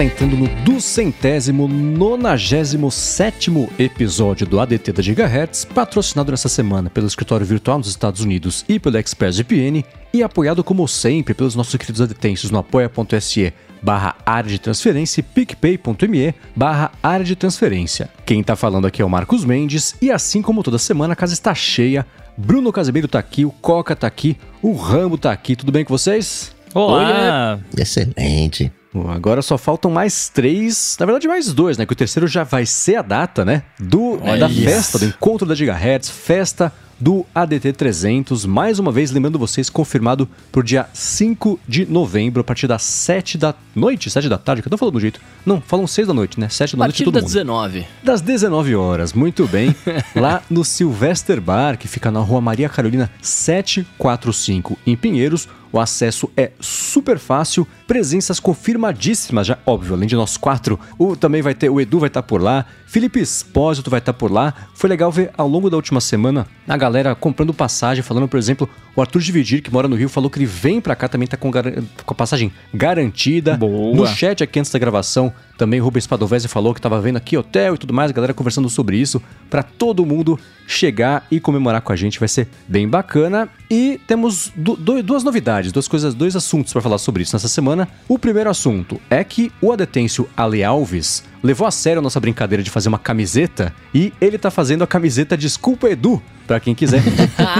está 0.00 0.04
entrando 0.04 0.36
no 0.36 0.48
duzentésimo, 0.64 1.68
nonagésimo 1.68 2.90
sétimo 2.90 3.68
episódio 3.78 4.46
do 4.46 4.58
ADT 4.58 4.92
da 4.92 5.02
Gigahertz, 5.02 5.66
patrocinado 5.66 6.30
nessa 6.30 6.48
semana 6.48 6.88
pelo 6.88 7.06
escritório 7.06 7.44
virtual 7.44 7.76
nos 7.76 7.88
Estados 7.88 8.22
Unidos 8.22 8.64
e 8.66 8.78
pelo 8.78 8.96
ExpressVPN 8.96 9.84
e 10.14 10.22
apoiado 10.22 10.64
como 10.64 10.88
sempre 10.88 11.34
pelos 11.34 11.54
nossos 11.54 11.76
queridos 11.76 12.00
adetêncios 12.00 12.50
no 12.50 12.58
apoia.se 12.58 13.52
barra 13.82 14.16
área 14.24 14.48
de 14.48 14.58
transferência 14.58 15.20
e 15.20 15.22
picpay.me 15.22 16.34
barra 16.56 16.92
área 17.02 17.24
de 17.24 17.36
transferência. 17.36 18.08
Quem 18.24 18.42
tá 18.42 18.56
falando 18.56 18.86
aqui 18.86 19.02
é 19.02 19.04
o 19.04 19.10
Marcos 19.10 19.44
Mendes 19.44 19.94
e 20.00 20.10
assim 20.10 20.40
como 20.40 20.62
toda 20.62 20.78
semana 20.78 21.12
a 21.12 21.16
casa 21.16 21.34
está 21.34 21.54
cheia, 21.54 22.06
Bruno 22.38 22.72
Casemiro 22.72 23.06
tá 23.06 23.18
aqui, 23.18 23.44
o 23.44 23.50
Coca 23.50 23.94
tá 23.94 24.06
aqui, 24.06 24.38
o 24.62 24.72
Rambo 24.72 25.18
tá 25.18 25.30
aqui, 25.30 25.54
tudo 25.54 25.70
bem 25.70 25.84
com 25.84 25.92
vocês? 25.92 26.56
Olá! 26.72 27.58
Excelente. 27.76 28.72
Agora 29.08 29.40
só 29.40 29.56
faltam 29.56 29.90
mais 29.90 30.28
três, 30.28 30.96
na 30.98 31.06
verdade 31.06 31.28
mais 31.28 31.52
dois, 31.52 31.78
né? 31.78 31.86
Que 31.86 31.92
o 31.92 31.96
terceiro 31.96 32.26
já 32.26 32.42
vai 32.42 32.66
ser 32.66 32.96
a 32.96 33.02
data, 33.02 33.44
né? 33.44 33.62
Do, 33.78 34.16
da 34.16 34.48
isso. 34.48 34.64
festa, 34.64 34.98
do 34.98 35.04
encontro 35.04 35.46
da 35.46 35.54
Gigahertz, 35.54 36.10
festa 36.10 36.72
do 37.00 37.24
ADT 37.34 37.72
300. 37.72 38.44
Mais 38.44 38.78
uma 38.78 38.92
vez, 38.92 39.10
lembrando 39.10 39.38
vocês, 39.38 39.70
confirmado 39.70 40.28
pro 40.52 40.62
dia 40.62 40.86
5 40.92 41.58
de 41.66 41.86
novembro, 41.86 42.42
a 42.42 42.44
partir 42.44 42.66
das 42.66 42.82
7 42.82 43.38
da 43.38 43.54
noite, 43.74 44.10
7 44.10 44.28
da 44.28 44.36
tarde, 44.36 44.60
que 44.60 44.68
eu 44.68 44.70
tô 44.70 44.76
falando 44.76 44.94
do 44.94 45.00
jeito. 45.00 45.20
Não, 45.46 45.60
falam 45.60 45.86
6 45.86 46.08
da 46.08 46.14
noite, 46.14 46.38
né? 46.38 46.48
7 46.48 46.76
da 46.76 46.78
noite 46.78 46.92
partir 46.92 47.04
todo 47.04 47.14
das 47.14 47.22
mundo. 47.22 47.32
19. 47.32 47.86
Das 48.02 48.20
19 48.20 48.74
horas, 48.76 49.12
muito 49.14 49.46
bem. 49.46 49.74
lá 50.14 50.42
no 50.50 50.64
Sylvester 50.64 51.40
Bar, 51.40 51.78
que 51.78 51.88
fica 51.88 52.10
na 52.10 52.20
rua 52.20 52.40
Maria 52.40 52.68
Carolina 52.68 53.10
745, 53.22 54.78
em 54.86 54.96
Pinheiros. 54.96 55.48
O 55.72 55.78
acesso 55.78 56.28
é 56.36 56.50
super 56.60 57.18
fácil, 57.18 57.66
presenças 57.86 58.40
confirmadíssimas, 58.40 59.46
já 59.46 59.58
óbvio, 59.64 59.94
além 59.94 60.08
de 60.08 60.16
nós 60.16 60.36
quatro. 60.36 60.78
O, 60.98 61.14
também 61.16 61.42
vai 61.42 61.54
ter, 61.54 61.68
o 61.70 61.80
Edu 61.80 61.98
vai 62.00 62.08
estar 62.08 62.22
por 62.22 62.40
lá, 62.42 62.64
Felipe 62.86 63.20
Espósito 63.20 63.88
vai 63.90 63.98
estar 64.00 64.12
por 64.12 64.32
lá. 64.32 64.52
Foi 64.74 64.88
legal 64.90 65.12
ver 65.12 65.30
ao 65.36 65.46
longo 65.46 65.70
da 65.70 65.76
última 65.76 66.00
semana 66.00 66.46
a 66.66 66.76
galera 66.76 67.14
comprando 67.14 67.54
passagem, 67.54 68.02
falando, 68.02 68.26
por 68.28 68.36
exemplo, 68.38 68.68
o 68.96 69.00
Arthur 69.00 69.20
Dividir, 69.20 69.62
que 69.62 69.72
mora 69.72 69.86
no 69.86 69.94
Rio, 69.96 70.08
falou 70.08 70.28
que 70.28 70.38
ele 70.38 70.46
vem 70.46 70.80
pra 70.80 70.96
cá 70.96 71.06
também 71.08 71.28
tá 71.28 71.36
com, 71.36 71.50
gar- 71.50 71.72
com 71.72 72.12
a 72.12 72.14
passagem 72.14 72.52
garantida. 72.74 73.56
Boa. 73.56 73.94
No 73.94 74.06
chat 74.06 74.42
aqui 74.42 74.58
antes 74.58 74.70
da 74.72 74.78
gravação, 74.78 75.32
também 75.60 75.78
o 75.78 75.84
Rubens 75.84 76.06
Padovese 76.06 76.48
falou 76.48 76.72
que 76.74 76.80
tava 76.80 76.98
vendo 77.02 77.16
aqui 77.18 77.36
hotel 77.36 77.74
e 77.74 77.78
tudo 77.78 77.92
mais, 77.92 78.10
a 78.10 78.14
galera 78.14 78.32
conversando 78.32 78.70
sobre 78.70 78.96
isso, 78.96 79.22
pra 79.50 79.62
todo 79.62 80.06
mundo 80.06 80.40
chegar 80.66 81.26
e 81.30 81.38
comemorar 81.38 81.82
com 81.82 81.92
a 81.92 81.96
gente, 81.96 82.18
vai 82.18 82.28
ser 82.28 82.48
bem 82.66 82.88
bacana. 82.88 83.46
E 83.70 84.00
temos 84.06 84.50
du- 84.56 84.74
du- 84.76 85.02
duas 85.02 85.22
novidades, 85.22 85.70
duas 85.70 85.86
coisas, 85.86 86.14
dois 86.14 86.34
assuntos 86.34 86.72
pra 86.72 86.80
falar 86.80 86.96
sobre 86.96 87.22
isso 87.22 87.34
nessa 87.36 87.48
semana. 87.48 87.86
O 88.08 88.18
primeiro 88.18 88.48
assunto 88.48 88.98
é 89.10 89.22
que 89.22 89.52
o 89.60 89.70
adetêncio 89.70 90.26
Ale 90.34 90.64
Alves 90.64 91.22
levou 91.42 91.66
a 91.66 91.70
sério 91.70 92.00
a 92.00 92.02
nossa 92.02 92.20
brincadeira 92.20 92.62
de 92.62 92.70
fazer 92.70 92.88
uma 92.88 92.98
camiseta 92.98 93.74
e 93.94 94.12
ele 94.20 94.38
tá 94.38 94.50
fazendo 94.50 94.82
a 94.82 94.86
camiseta 94.86 95.36
Desculpa 95.36 95.88
Edu, 95.88 96.22
pra 96.46 96.60
quem 96.60 96.74
quiser. 96.74 97.02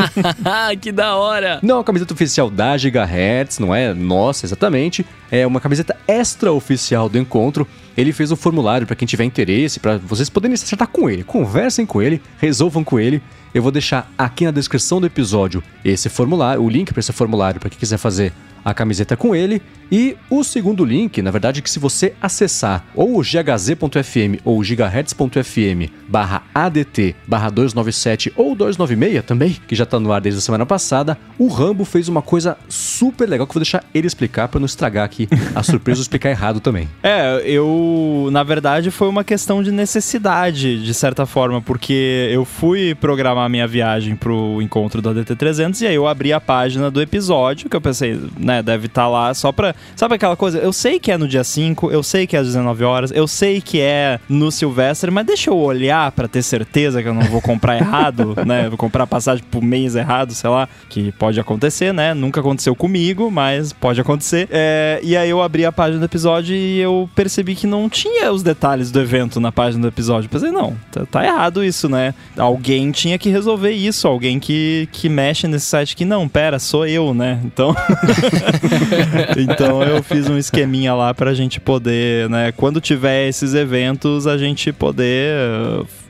que 0.80 0.92
da 0.92 1.16
hora! 1.16 1.58
Não 1.62 1.76
é 1.76 1.78
uma 1.78 1.84
camiseta 1.84 2.12
oficial 2.12 2.50
da 2.50 2.76
Gigahertz, 2.76 3.58
não 3.58 3.74
é 3.74 3.94
nossa 3.94 4.46
exatamente. 4.46 5.04
É 5.30 5.46
uma 5.46 5.60
camiseta 5.60 5.96
extra 6.06 6.52
oficial 6.52 7.08
do 7.08 7.18
encontro. 7.18 7.66
Ele 7.96 8.12
fez 8.12 8.30
um 8.30 8.36
formulário 8.36 8.86
para 8.86 8.96
quem 8.96 9.06
tiver 9.06 9.24
interesse, 9.24 9.80
para 9.80 9.98
vocês 9.98 10.28
poderem 10.28 10.56
se 10.56 10.64
acertar 10.64 10.88
com 10.88 11.08
ele. 11.08 11.22
Conversem 11.22 11.86
com 11.86 12.02
ele, 12.02 12.20
resolvam 12.38 12.82
com 12.82 12.98
ele. 12.98 13.22
Eu 13.52 13.62
vou 13.62 13.72
deixar 13.72 14.10
aqui 14.16 14.44
na 14.44 14.50
descrição 14.50 15.00
do 15.00 15.06
episódio 15.06 15.62
esse 15.84 16.08
formulário, 16.08 16.62
o 16.62 16.68
link 16.68 16.92
para 16.92 17.00
esse 17.00 17.12
formulário 17.12 17.60
para 17.60 17.68
quem 17.68 17.78
quiser 17.78 17.98
fazer 17.98 18.32
a 18.64 18.74
camiseta 18.74 19.16
com 19.16 19.34
ele. 19.34 19.62
E 19.92 20.16
o 20.30 20.44
segundo 20.44 20.84
link, 20.84 21.20
na 21.20 21.32
verdade, 21.32 21.60
que 21.60 21.68
se 21.68 21.80
você 21.80 22.14
acessar 22.22 22.84
ou 22.94 23.18
o 23.18 23.22
ghz.fm 23.22 24.40
ou 24.44 24.62
gigahertz.fm 24.62 25.90
barra 26.08 26.44
ADT 26.54 27.16
barra 27.26 27.50
297 27.50 28.32
ou 28.36 28.54
296 28.54 29.24
também, 29.24 29.56
que 29.66 29.74
já 29.74 29.84
tá 29.84 29.98
no 29.98 30.12
ar 30.12 30.20
desde 30.20 30.38
a 30.38 30.42
semana 30.42 30.64
passada, 30.64 31.18
o 31.36 31.48
Rambo 31.48 31.84
fez 31.84 32.08
uma 32.08 32.22
coisa 32.22 32.56
super 32.68 33.28
legal 33.28 33.46
que 33.46 33.50
eu 33.50 33.54
vou 33.54 33.62
deixar 33.62 33.82
ele 33.92 34.06
explicar 34.06 34.46
para 34.46 34.60
não 34.60 34.66
estragar 34.66 35.04
aqui 35.04 35.28
a 35.54 35.62
surpresa 35.62 35.98
ou 35.98 36.02
explicar 36.02 36.30
errado 36.30 36.60
também. 36.60 36.88
É, 37.02 37.42
eu. 37.44 38.28
Na 38.30 38.42
verdade, 38.42 38.90
foi 38.90 39.08
uma 39.08 39.24
questão 39.24 39.62
de 39.62 39.72
necessidade, 39.72 40.82
de 40.82 40.94
certa 40.94 41.24
forma, 41.26 41.60
porque 41.60 42.28
eu 42.30 42.44
fui 42.44 42.94
programar 42.94 43.48
minha 43.48 43.66
viagem 43.66 44.14
pro 44.14 44.60
encontro 44.60 45.00
do 45.00 45.10
ADT300 45.10 45.80
e 45.80 45.86
aí 45.86 45.94
eu 45.94 46.06
abri 46.06 46.32
a 46.32 46.40
página 46.40 46.90
do 46.90 47.00
episódio, 47.00 47.68
que 47.68 47.74
eu 47.74 47.80
pensei, 47.80 48.20
né, 48.50 48.62
deve 48.62 48.86
estar 48.86 49.06
lá 49.06 49.32
só 49.32 49.52
pra. 49.52 49.74
Sabe 49.94 50.16
aquela 50.16 50.34
coisa? 50.34 50.58
Eu 50.58 50.72
sei 50.72 50.98
que 50.98 51.12
é 51.12 51.16
no 51.16 51.28
dia 51.28 51.44
5, 51.44 51.92
eu 51.92 52.02
sei 52.02 52.26
que 52.26 52.36
é 52.36 52.40
às 52.40 52.46
19 52.48 52.82
horas, 52.82 53.12
eu 53.12 53.28
sei 53.28 53.60
que 53.60 53.80
é 53.80 54.18
no 54.28 54.50
Silvestre, 54.50 55.08
mas 55.10 55.24
deixa 55.24 55.50
eu 55.50 55.56
olhar 55.56 56.10
pra 56.10 56.26
ter 56.26 56.42
certeza 56.42 57.00
que 57.00 57.08
eu 57.08 57.14
não 57.14 57.22
vou 57.22 57.40
comprar 57.40 57.76
errado, 57.78 58.34
né? 58.44 58.68
Vou 58.68 58.76
comprar 58.76 59.06
passagem 59.06 59.44
pro 59.48 59.62
mês 59.62 59.94
errado, 59.94 60.34
sei 60.34 60.50
lá, 60.50 60.68
que 60.88 61.12
pode 61.12 61.38
acontecer, 61.38 61.94
né? 61.94 62.12
Nunca 62.12 62.40
aconteceu 62.40 62.74
comigo, 62.74 63.30
mas 63.30 63.72
pode 63.72 64.00
acontecer. 64.00 64.48
É, 64.50 64.98
e 65.02 65.16
aí 65.16 65.30
eu 65.30 65.40
abri 65.40 65.64
a 65.64 65.70
página 65.70 66.00
do 66.00 66.04
episódio 66.04 66.56
e 66.56 66.80
eu 66.80 67.08
percebi 67.14 67.54
que 67.54 67.68
não 67.68 67.88
tinha 67.88 68.32
os 68.32 68.42
detalhes 68.42 68.90
do 68.90 69.00
evento 69.00 69.38
na 69.38 69.52
página 69.52 69.82
do 69.82 69.88
episódio. 69.88 70.26
Eu 70.26 70.30
pensei, 70.30 70.50
não, 70.50 70.76
tá, 70.90 71.06
tá 71.06 71.24
errado 71.24 71.62
isso, 71.62 71.88
né? 71.88 72.14
Alguém 72.36 72.90
tinha 72.90 73.16
que 73.16 73.30
resolver 73.30 73.70
isso, 73.70 74.08
alguém 74.08 74.40
que, 74.40 74.88
que 74.90 75.08
mexe 75.08 75.46
nesse 75.46 75.66
site 75.66 75.94
que 75.94 76.04
não, 76.04 76.28
pera, 76.28 76.58
sou 76.58 76.84
eu, 76.84 77.14
né? 77.14 77.40
Então. 77.44 77.76
então 79.38 79.82
eu 79.82 80.02
fiz 80.02 80.28
um 80.28 80.36
esqueminha 80.38 80.94
lá 80.94 81.12
pra 81.14 81.34
gente 81.34 81.60
poder, 81.60 82.28
né? 82.28 82.52
Quando 82.52 82.80
tiver 82.80 83.28
esses 83.28 83.54
eventos, 83.54 84.26
a 84.26 84.36
gente 84.38 84.72
poder, 84.72 85.34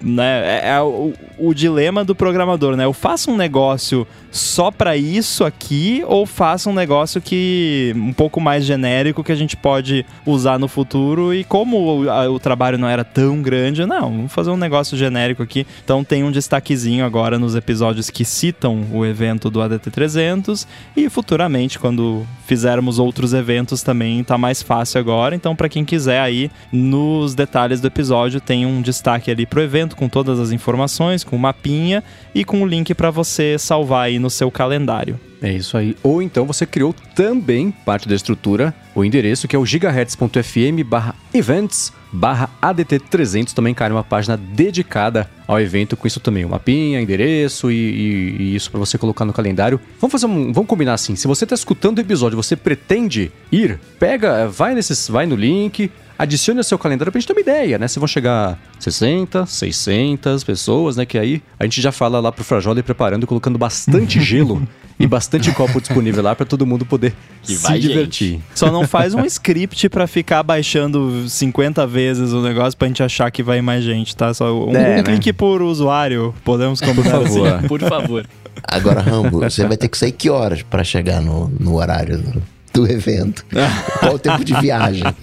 né? 0.02 0.60
É, 0.64 0.70
é 0.70 0.80
o, 0.80 1.12
o 1.38 1.54
dilema 1.54 2.04
do 2.04 2.14
programador, 2.14 2.76
né? 2.76 2.84
Eu 2.84 2.92
faço 2.92 3.30
um 3.30 3.36
negócio 3.36 4.06
só 4.30 4.70
pra 4.70 4.96
isso 4.96 5.44
aqui 5.44 6.02
ou 6.06 6.24
faço 6.24 6.70
um 6.70 6.72
negócio 6.74 7.20
que 7.20 7.92
um 7.96 8.12
pouco 8.12 8.41
mais 8.41 8.64
genérico 8.64 9.24
que 9.24 9.32
a 9.32 9.36
gente 9.36 9.56
pode 9.56 10.06
usar 10.24 10.58
no 10.58 10.68
futuro 10.68 11.34
e 11.34 11.42
como 11.44 12.04
o, 12.04 12.10
a- 12.10 12.30
o 12.30 12.38
trabalho 12.38 12.78
não 12.78 12.88
era 12.88 13.02
tão 13.04 13.42
grande, 13.42 13.84
não, 13.84 14.02
vamos 14.02 14.32
fazer 14.32 14.50
um 14.50 14.56
negócio 14.56 14.97
genérico 14.97 15.42
aqui. 15.42 15.66
Então 15.84 16.04
tem 16.04 16.22
um 16.22 16.30
destaquezinho 16.30 17.04
agora 17.04 17.38
nos 17.38 17.54
episódios 17.56 18.08
que 18.10 18.24
citam 18.24 18.84
o 18.92 19.04
evento 19.04 19.50
do 19.50 19.60
ADT 19.60 19.91
300 19.91 20.66
e 20.97 21.08
futuramente 21.10 21.78
quando 21.78 22.19
fizermos 22.47 22.98
outros 22.98 23.32
eventos 23.32 23.82
também 23.82 24.22
tá 24.25 24.36
mais 24.36 24.62
fácil 24.62 24.98
agora. 25.00 25.34
Então 25.34 25.54
para 25.54 25.69
quem 25.69 25.84
quiser 25.84 26.20
aí 26.20 26.50
nos 26.72 27.34
detalhes 27.34 27.81
do 27.81 27.86
episódio 27.86 28.41
tem 28.41 28.66
um 28.66 28.82
destaque 28.82 29.31
ali 29.31 29.47
pro 29.47 29.62
evento 29.62 29.97
com 29.97 30.08
todas 30.08 30.38
as 30.38 30.50
informações, 30.50 31.25
com 31.25 31.36
o 31.36 31.38
mapinha 31.38 32.03
e 32.34 32.44
com 32.44 32.62
o 32.62 32.66
link 32.66 32.94
para 32.94 33.10
você 33.10 33.59
salvar 33.59 34.06
aí 34.06 34.19
no 34.19 34.30
seu 34.30 34.50
calendário. 34.50 35.29
É 35.42 35.50
isso 35.50 35.76
aí. 35.76 35.96
Ou 36.02 36.20
então 36.20 36.46
você 36.46 36.66
criou 36.66 36.94
também 37.14 37.70
parte 37.70 38.06
da 38.08 38.14
estrutura, 38.14 38.74
o 38.94 39.02
endereço 39.04 39.48
que 39.48 39.56
é 39.56 39.58
o 39.58 39.64
gigahertz.fm 39.64 40.82
barra 40.84 41.14
events 41.32 41.92
barra 42.12 42.50
ADT300 42.60 43.52
também 43.52 43.72
cai 43.72 43.90
uma 43.90 44.02
página 44.02 44.36
dedicada 44.36 45.30
ao 45.46 45.60
evento 45.60 45.96
com 45.96 46.06
isso 46.06 46.18
também, 46.20 46.44
o 46.44 46.48
mapinha, 46.48 47.00
endereço 47.00 47.70
e, 47.70 47.74
e- 47.74 48.36
e 48.42 48.56
isso 48.56 48.70
para 48.70 48.80
você 48.80 48.98
colocar 48.98 49.24
no 49.24 49.32
calendário. 49.32 49.80
Vamos 50.00 50.12
fazer 50.12 50.26
um, 50.26 50.52
vamos 50.52 50.68
combinar 50.68 50.94
assim, 50.94 51.14
se 51.16 51.26
você 51.28 51.46
tá 51.46 51.54
escutando 51.54 51.98
o 51.98 52.00
episódio, 52.00 52.36
você 52.36 52.56
pretende 52.56 53.30
ir, 53.50 53.78
pega, 53.98 54.48
vai 54.48 54.74
nesses, 54.74 55.08
vai 55.08 55.24
no 55.24 55.36
link, 55.36 55.90
adicione 56.22 56.58
ao 56.58 56.64
seu 56.64 56.78
calendário 56.78 57.10
pra 57.10 57.20
gente 57.20 57.26
ter 57.26 57.32
uma 57.34 57.41
ideia, 57.41 57.78
né? 57.78 57.88
Se 57.88 57.98
vão 57.98 58.06
chegar 58.08 58.58
60, 58.78 59.47
600 59.47 60.44
pessoas, 60.44 60.97
né? 60.97 61.06
Que 61.06 61.19
aí 61.19 61.42
a 61.59 61.65
gente 61.65 61.80
já 61.80 61.91
fala 61.92 62.21
lá 62.21 62.30
pro 62.30 62.44
Frajola 62.44 62.78
ir 62.78 62.83
preparando 62.83 63.24
e 63.24 63.27
colocando 63.27 63.59
bastante 63.59 64.21
gelo 64.22 64.66
e 64.98 65.06
bastante 65.06 65.50
copo 65.53 65.80
disponível 65.80 66.22
lá 66.22 66.34
pra 66.36 66.44
todo 66.44 66.66
mundo 66.66 66.84
poder 66.84 67.15
Que 67.42 67.56
se 67.56 67.62
vai, 67.62 67.78
divertir. 67.78 68.39
Só 68.54 68.71
não 68.71 68.86
faz 68.86 69.15
um 69.15 69.24
script 69.27 69.89
pra 69.89 70.06
ficar 70.06 70.42
baixando 70.42 71.27
50 71.28 71.86
vezes 71.86 72.33
o 72.33 72.42
negócio 72.42 72.78
pra 72.78 72.86
gente 72.86 73.03
achar 73.03 73.30
que 73.30 73.42
vai 73.42 73.62
mais 73.62 73.83
gente, 73.83 74.15
tá? 74.15 74.34
Só 74.34 74.53
um, 74.66 74.77
É, 74.77 74.92
um 74.92 74.97
né? 74.97 75.03
clique 75.03 75.33
por 75.33 75.62
usuário, 75.62 76.34
podemos 76.44 76.80
combinar 76.83 77.12
Por 77.18 77.27
assim. 77.27 77.42
favor. 77.44 77.68
Por 77.68 77.80
favor. 77.80 78.27
Agora, 78.62 79.00
Rambo, 79.00 79.41
você 79.41 79.65
vai 79.66 79.77
ter 79.78 79.89
que 79.89 79.97
sair 79.97 80.12
que 80.12 80.28
horas 80.28 80.62
pra 80.62 80.84
chegar 80.84 81.22
no, 81.22 81.48
no 81.59 81.77
horário 81.77 82.18
do, 82.18 82.42
do 82.72 82.90
evento? 82.90 83.44
Qual 84.00 84.14
o 84.14 84.18
tempo 84.18 84.44
de 84.44 84.54
viagem? 84.60 85.04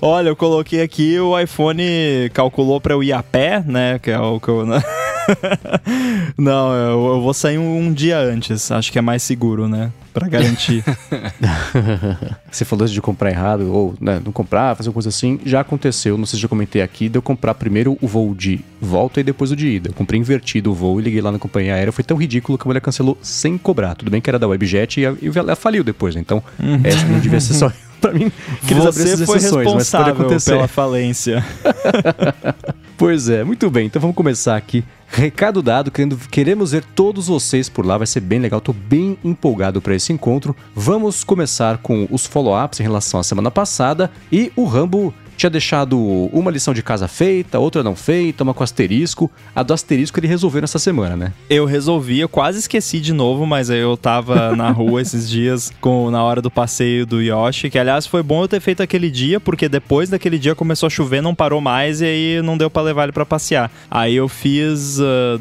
Olha, 0.00 0.28
eu 0.28 0.36
coloquei 0.36 0.82
aqui, 0.82 1.18
o 1.18 1.38
iPhone 1.38 1.82
calculou 2.32 2.80
pra 2.80 2.94
eu 2.94 3.02
ir 3.02 3.12
a 3.12 3.22
pé, 3.22 3.62
né? 3.66 3.98
Que 3.98 4.10
é 4.10 4.18
o 4.18 4.38
que 4.38 4.48
eu. 4.48 4.64
Não, 6.38 6.74
eu, 6.74 7.06
eu 7.14 7.20
vou 7.20 7.34
sair 7.34 7.58
um, 7.58 7.78
um 7.78 7.92
dia 7.92 8.18
antes. 8.18 8.70
Acho 8.70 8.90
que 8.92 8.98
é 8.98 9.02
mais 9.02 9.22
seguro, 9.22 9.68
né? 9.68 9.90
Pra 10.12 10.28
garantir. 10.28 10.84
Você 12.50 12.64
falou 12.64 12.84
isso 12.84 12.94
de 12.94 13.00
comprar 13.00 13.30
errado, 13.30 13.72
ou 13.72 13.94
né, 14.00 14.20
não 14.24 14.32
comprar, 14.32 14.74
fazer 14.74 14.88
uma 14.88 14.94
coisa 14.94 15.10
assim. 15.10 15.38
Já 15.44 15.60
aconteceu, 15.60 16.16
não 16.16 16.26
sei 16.26 16.38
se 16.38 16.42
já 16.42 16.48
comentei 16.48 16.80
aqui, 16.80 17.08
de 17.08 17.18
eu 17.18 17.22
comprar 17.22 17.54
primeiro 17.54 17.98
o 18.00 18.06
voo 18.06 18.34
de 18.34 18.60
volta 18.80 19.20
e 19.20 19.22
depois 19.22 19.50
o 19.50 19.56
de 19.56 19.68
ida. 19.68 19.90
Eu 19.90 19.94
comprei 19.94 20.18
invertido 20.18 20.70
o 20.70 20.74
voo 20.74 20.98
e 21.00 21.02
liguei 21.02 21.20
lá 21.20 21.30
na 21.30 21.38
companhia 21.38 21.74
aérea. 21.74 21.92
Foi 21.92 22.04
tão 22.04 22.16
ridículo 22.16 22.56
que 22.56 22.64
a 22.64 22.68
mulher 22.68 22.80
cancelou 22.80 23.18
sem 23.20 23.58
cobrar. 23.58 23.94
Tudo 23.94 24.10
bem 24.10 24.20
que 24.20 24.30
era 24.30 24.38
da 24.38 24.48
Webjet 24.48 25.00
e, 25.00 25.02
e 25.02 25.30
ela 25.34 25.54
faliu 25.54 25.84
depois, 25.84 26.14
né? 26.14 26.20
Então, 26.20 26.42
essa 26.84 27.04
não 27.06 27.20
devia 27.20 27.40
ser 27.40 27.54
só. 27.54 27.72
pra 28.00 28.12
mim 28.12 28.30
que 28.66 28.74
eles 28.74 28.84
Você 28.84 29.26
foi 29.26 29.38
responsável 29.38 30.26
pela 30.44 30.68
falência. 30.68 31.44
Pois 32.98 33.28
é, 33.28 33.44
muito 33.44 33.70
bem. 33.70 33.86
Então 33.86 34.02
vamos 34.02 34.16
começar 34.16 34.56
aqui. 34.56 34.82
Recado 35.06 35.62
dado, 35.62 35.88
querendo, 35.88 36.18
queremos 36.32 36.72
ver 36.72 36.82
todos 36.96 37.28
vocês 37.28 37.68
por 37.68 37.86
lá, 37.86 37.96
vai 37.96 38.08
ser 38.08 38.18
bem 38.18 38.40
legal. 38.40 38.60
Tô 38.60 38.72
bem 38.72 39.16
empolgado 39.22 39.80
para 39.80 39.94
esse 39.94 40.12
encontro. 40.12 40.54
Vamos 40.74 41.22
começar 41.22 41.78
com 41.78 42.08
os 42.10 42.26
follow-ups 42.26 42.80
em 42.80 42.82
relação 42.82 43.20
à 43.20 43.22
semana 43.22 43.52
passada 43.52 44.10
e 44.32 44.50
o 44.56 44.64
Rambo 44.64 45.14
tinha 45.38 45.48
deixado 45.48 45.98
uma 46.32 46.50
lição 46.50 46.74
de 46.74 46.82
casa 46.82 47.06
feita, 47.06 47.58
outra 47.58 47.82
não 47.82 47.94
feita, 47.94 48.42
uma 48.42 48.52
com 48.52 48.64
asterisco. 48.64 49.30
A 49.54 49.62
do 49.62 49.72
asterisco 49.72 50.18
ele 50.18 50.26
resolveu 50.26 50.60
nessa 50.60 50.78
semana, 50.78 51.16
né? 51.16 51.32
Eu 51.48 51.64
resolvi, 51.64 52.18
eu 52.18 52.28
quase 52.28 52.58
esqueci 52.58 53.00
de 53.00 53.12
novo, 53.12 53.46
mas 53.46 53.70
eu 53.70 53.96
tava 53.96 54.54
na 54.56 54.70
rua 54.70 55.00
esses 55.00 55.30
dias 55.30 55.72
com 55.80 56.10
na 56.10 56.22
hora 56.22 56.42
do 56.42 56.50
passeio 56.50 57.06
do 57.06 57.22
Yoshi, 57.22 57.70
que 57.70 57.78
aliás 57.78 58.06
foi 58.06 58.22
bom 58.22 58.42
eu 58.42 58.48
ter 58.48 58.60
feito 58.60 58.82
aquele 58.82 59.10
dia, 59.10 59.38
porque 59.38 59.68
depois 59.68 60.10
daquele 60.10 60.38
dia 60.38 60.54
começou 60.54 60.88
a 60.88 60.90
chover, 60.90 61.22
não 61.22 61.34
parou 61.34 61.60
mais 61.60 62.00
e 62.00 62.04
aí 62.04 62.42
não 62.42 62.58
deu 62.58 62.68
pra 62.68 62.82
levar 62.82 63.04
ele 63.04 63.12
pra 63.12 63.24
passear. 63.24 63.70
Aí 63.88 64.16
eu 64.16 64.28
fiz 64.28 64.98
ah, 65.00 65.38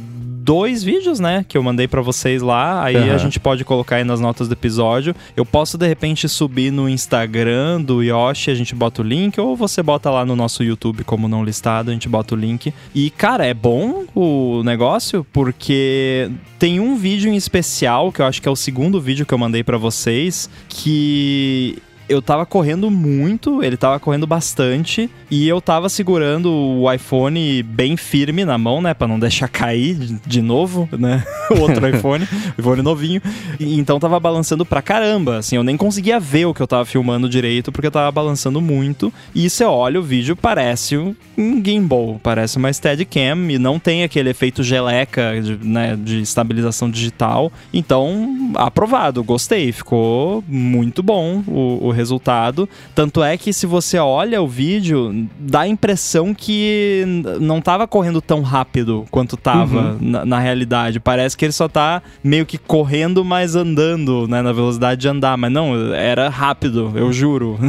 dois 0.47 0.81
vídeos, 0.81 1.19
né, 1.19 1.43
que 1.45 1.57
eu 1.57 1.61
mandei 1.61 1.89
pra 1.89 2.01
vocês 2.01 2.41
lá, 2.41 2.81
aí 2.81 2.95
Aham. 2.95 3.15
a 3.15 3.17
gente 3.17 3.37
pode 3.37 3.65
colocar 3.65 3.97
aí 3.97 4.05
nas 4.05 4.21
notas 4.21 4.47
do 4.47 4.53
episódio. 4.53 5.13
Eu 5.35 5.45
posso 5.45 5.77
de 5.77 5.85
repente 5.85 6.29
subir 6.29 6.71
no 6.71 6.87
Instagram 6.87 7.81
do 7.81 8.01
Yoshi, 8.01 8.49
a 8.49 8.55
gente 8.55 8.73
bota 8.73 9.01
o 9.01 9.05
link, 9.05 9.37
ou 9.41 9.57
você 9.57 9.83
bota 9.83 10.09
lá 10.09 10.25
no 10.25 10.37
nosso 10.37 10.63
YouTube 10.63 11.03
como 11.03 11.27
não 11.27 11.43
listado, 11.43 11.89
a 11.89 11.93
gente 11.93 12.07
bota 12.07 12.33
o 12.33 12.37
link. 12.37 12.73
E 12.95 13.09
cara, 13.09 13.45
é 13.45 13.53
bom 13.53 14.05
o 14.15 14.63
negócio 14.63 15.27
porque 15.33 16.31
tem 16.57 16.79
um 16.79 16.95
vídeo 16.95 17.29
em 17.29 17.35
especial, 17.35 18.09
que 18.09 18.21
eu 18.21 18.25
acho 18.25 18.41
que 18.41 18.47
é 18.47 18.51
o 18.51 18.55
segundo 18.55 19.01
vídeo 19.01 19.25
que 19.25 19.33
eu 19.33 19.37
mandei 19.37 19.65
pra 19.65 19.77
vocês, 19.77 20.49
que 20.69 21.77
eu 22.09 22.21
tava 22.21 22.45
correndo 22.45 22.89
muito, 22.89 23.63
ele 23.63 23.75
tava 23.77 23.99
correndo 23.99 24.25
bastante, 24.25 25.09
e 25.29 25.47
eu 25.47 25.59
tava 25.61 25.89
segurando 25.89 26.51
o 26.51 26.91
iPhone 26.91 27.61
bem 27.63 27.97
firme 27.97 28.45
na 28.45 28.57
mão, 28.57 28.81
né, 28.81 28.93
Pra 28.93 29.07
não 29.07 29.19
deixar 29.19 29.47
cair 29.47 29.95
de- 30.25 30.41
novo, 30.41 30.87
né, 30.97 31.23
o 31.51 31.59
outro 31.59 31.87
iPhone, 31.87 32.27
iPhone 32.57 32.81
novinho, 32.81 33.21
e 33.59 33.77
então 33.77 33.99
tava 33.99 34.19
balançando 34.19 34.65
pra 34.65 34.81
caramba, 34.81 35.37
assim, 35.37 35.55
eu 35.55 35.63
nem 35.63 35.75
conseguia 35.75 36.19
ver 36.19 36.45
o 36.45 36.53
que 36.53 36.61
eu 36.61 36.67
tava 36.67 36.85
filmando 36.85 37.27
direito, 37.27 37.71
porque 37.71 37.87
eu 37.87 37.91
tava 37.91 38.11
balançando 38.11 38.61
muito, 38.61 39.11
e 39.35 39.49
você 39.49 39.63
olha 39.65 39.99
o 39.99 40.03
vídeo, 40.03 40.35
parece 40.35 40.97
um 40.97 41.15
um 41.39 41.63
gimbal, 41.63 42.19
parece 42.23 42.57
uma 42.57 42.73
Steadicam, 42.73 43.51
e 43.51 43.59
não 43.59 43.77
tem 43.77 44.03
aquele 44.03 44.31
efeito 44.31 44.63
geleca, 44.63 45.39
de, 45.39 45.55
né, 45.67 45.95
de 45.95 46.19
estabilização 46.21 46.89
digital, 46.89 47.51
então, 47.71 48.51
aprovado, 48.55 49.23
gostei, 49.23 49.71
ficou 49.71 50.43
muito 50.47 51.03
bom 51.03 51.43
o, 51.47 51.87
o 51.87 51.91
resultado. 51.97 52.69
Tanto 52.95 53.23
é 53.23 53.37
que 53.37 53.51
se 53.51 53.65
você 53.65 53.97
olha 53.97 54.41
o 54.41 54.47
vídeo, 54.47 55.27
dá 55.39 55.61
a 55.61 55.67
impressão 55.67 56.33
que 56.33 57.03
não 57.39 57.59
tava 57.59 57.87
correndo 57.87 58.21
tão 58.21 58.41
rápido 58.41 59.05
quanto 59.11 59.35
tava 59.35 59.97
na, 59.99 60.25
na 60.25 60.39
realidade. 60.39 60.99
Parece 60.99 61.35
que 61.35 61.45
ele 61.45 61.51
só 61.51 61.67
tá 61.67 62.01
meio 62.23 62.45
que 62.45 62.57
correndo, 62.57 63.25
mas 63.25 63.55
andando, 63.55 64.27
né, 64.27 64.41
na 64.41 64.53
velocidade 64.53 65.01
de 65.01 65.07
andar. 65.07 65.37
Mas 65.37 65.51
não, 65.51 65.93
era 65.93 66.29
rápido, 66.29 66.93
eu 66.95 67.11
juro. 67.11 67.59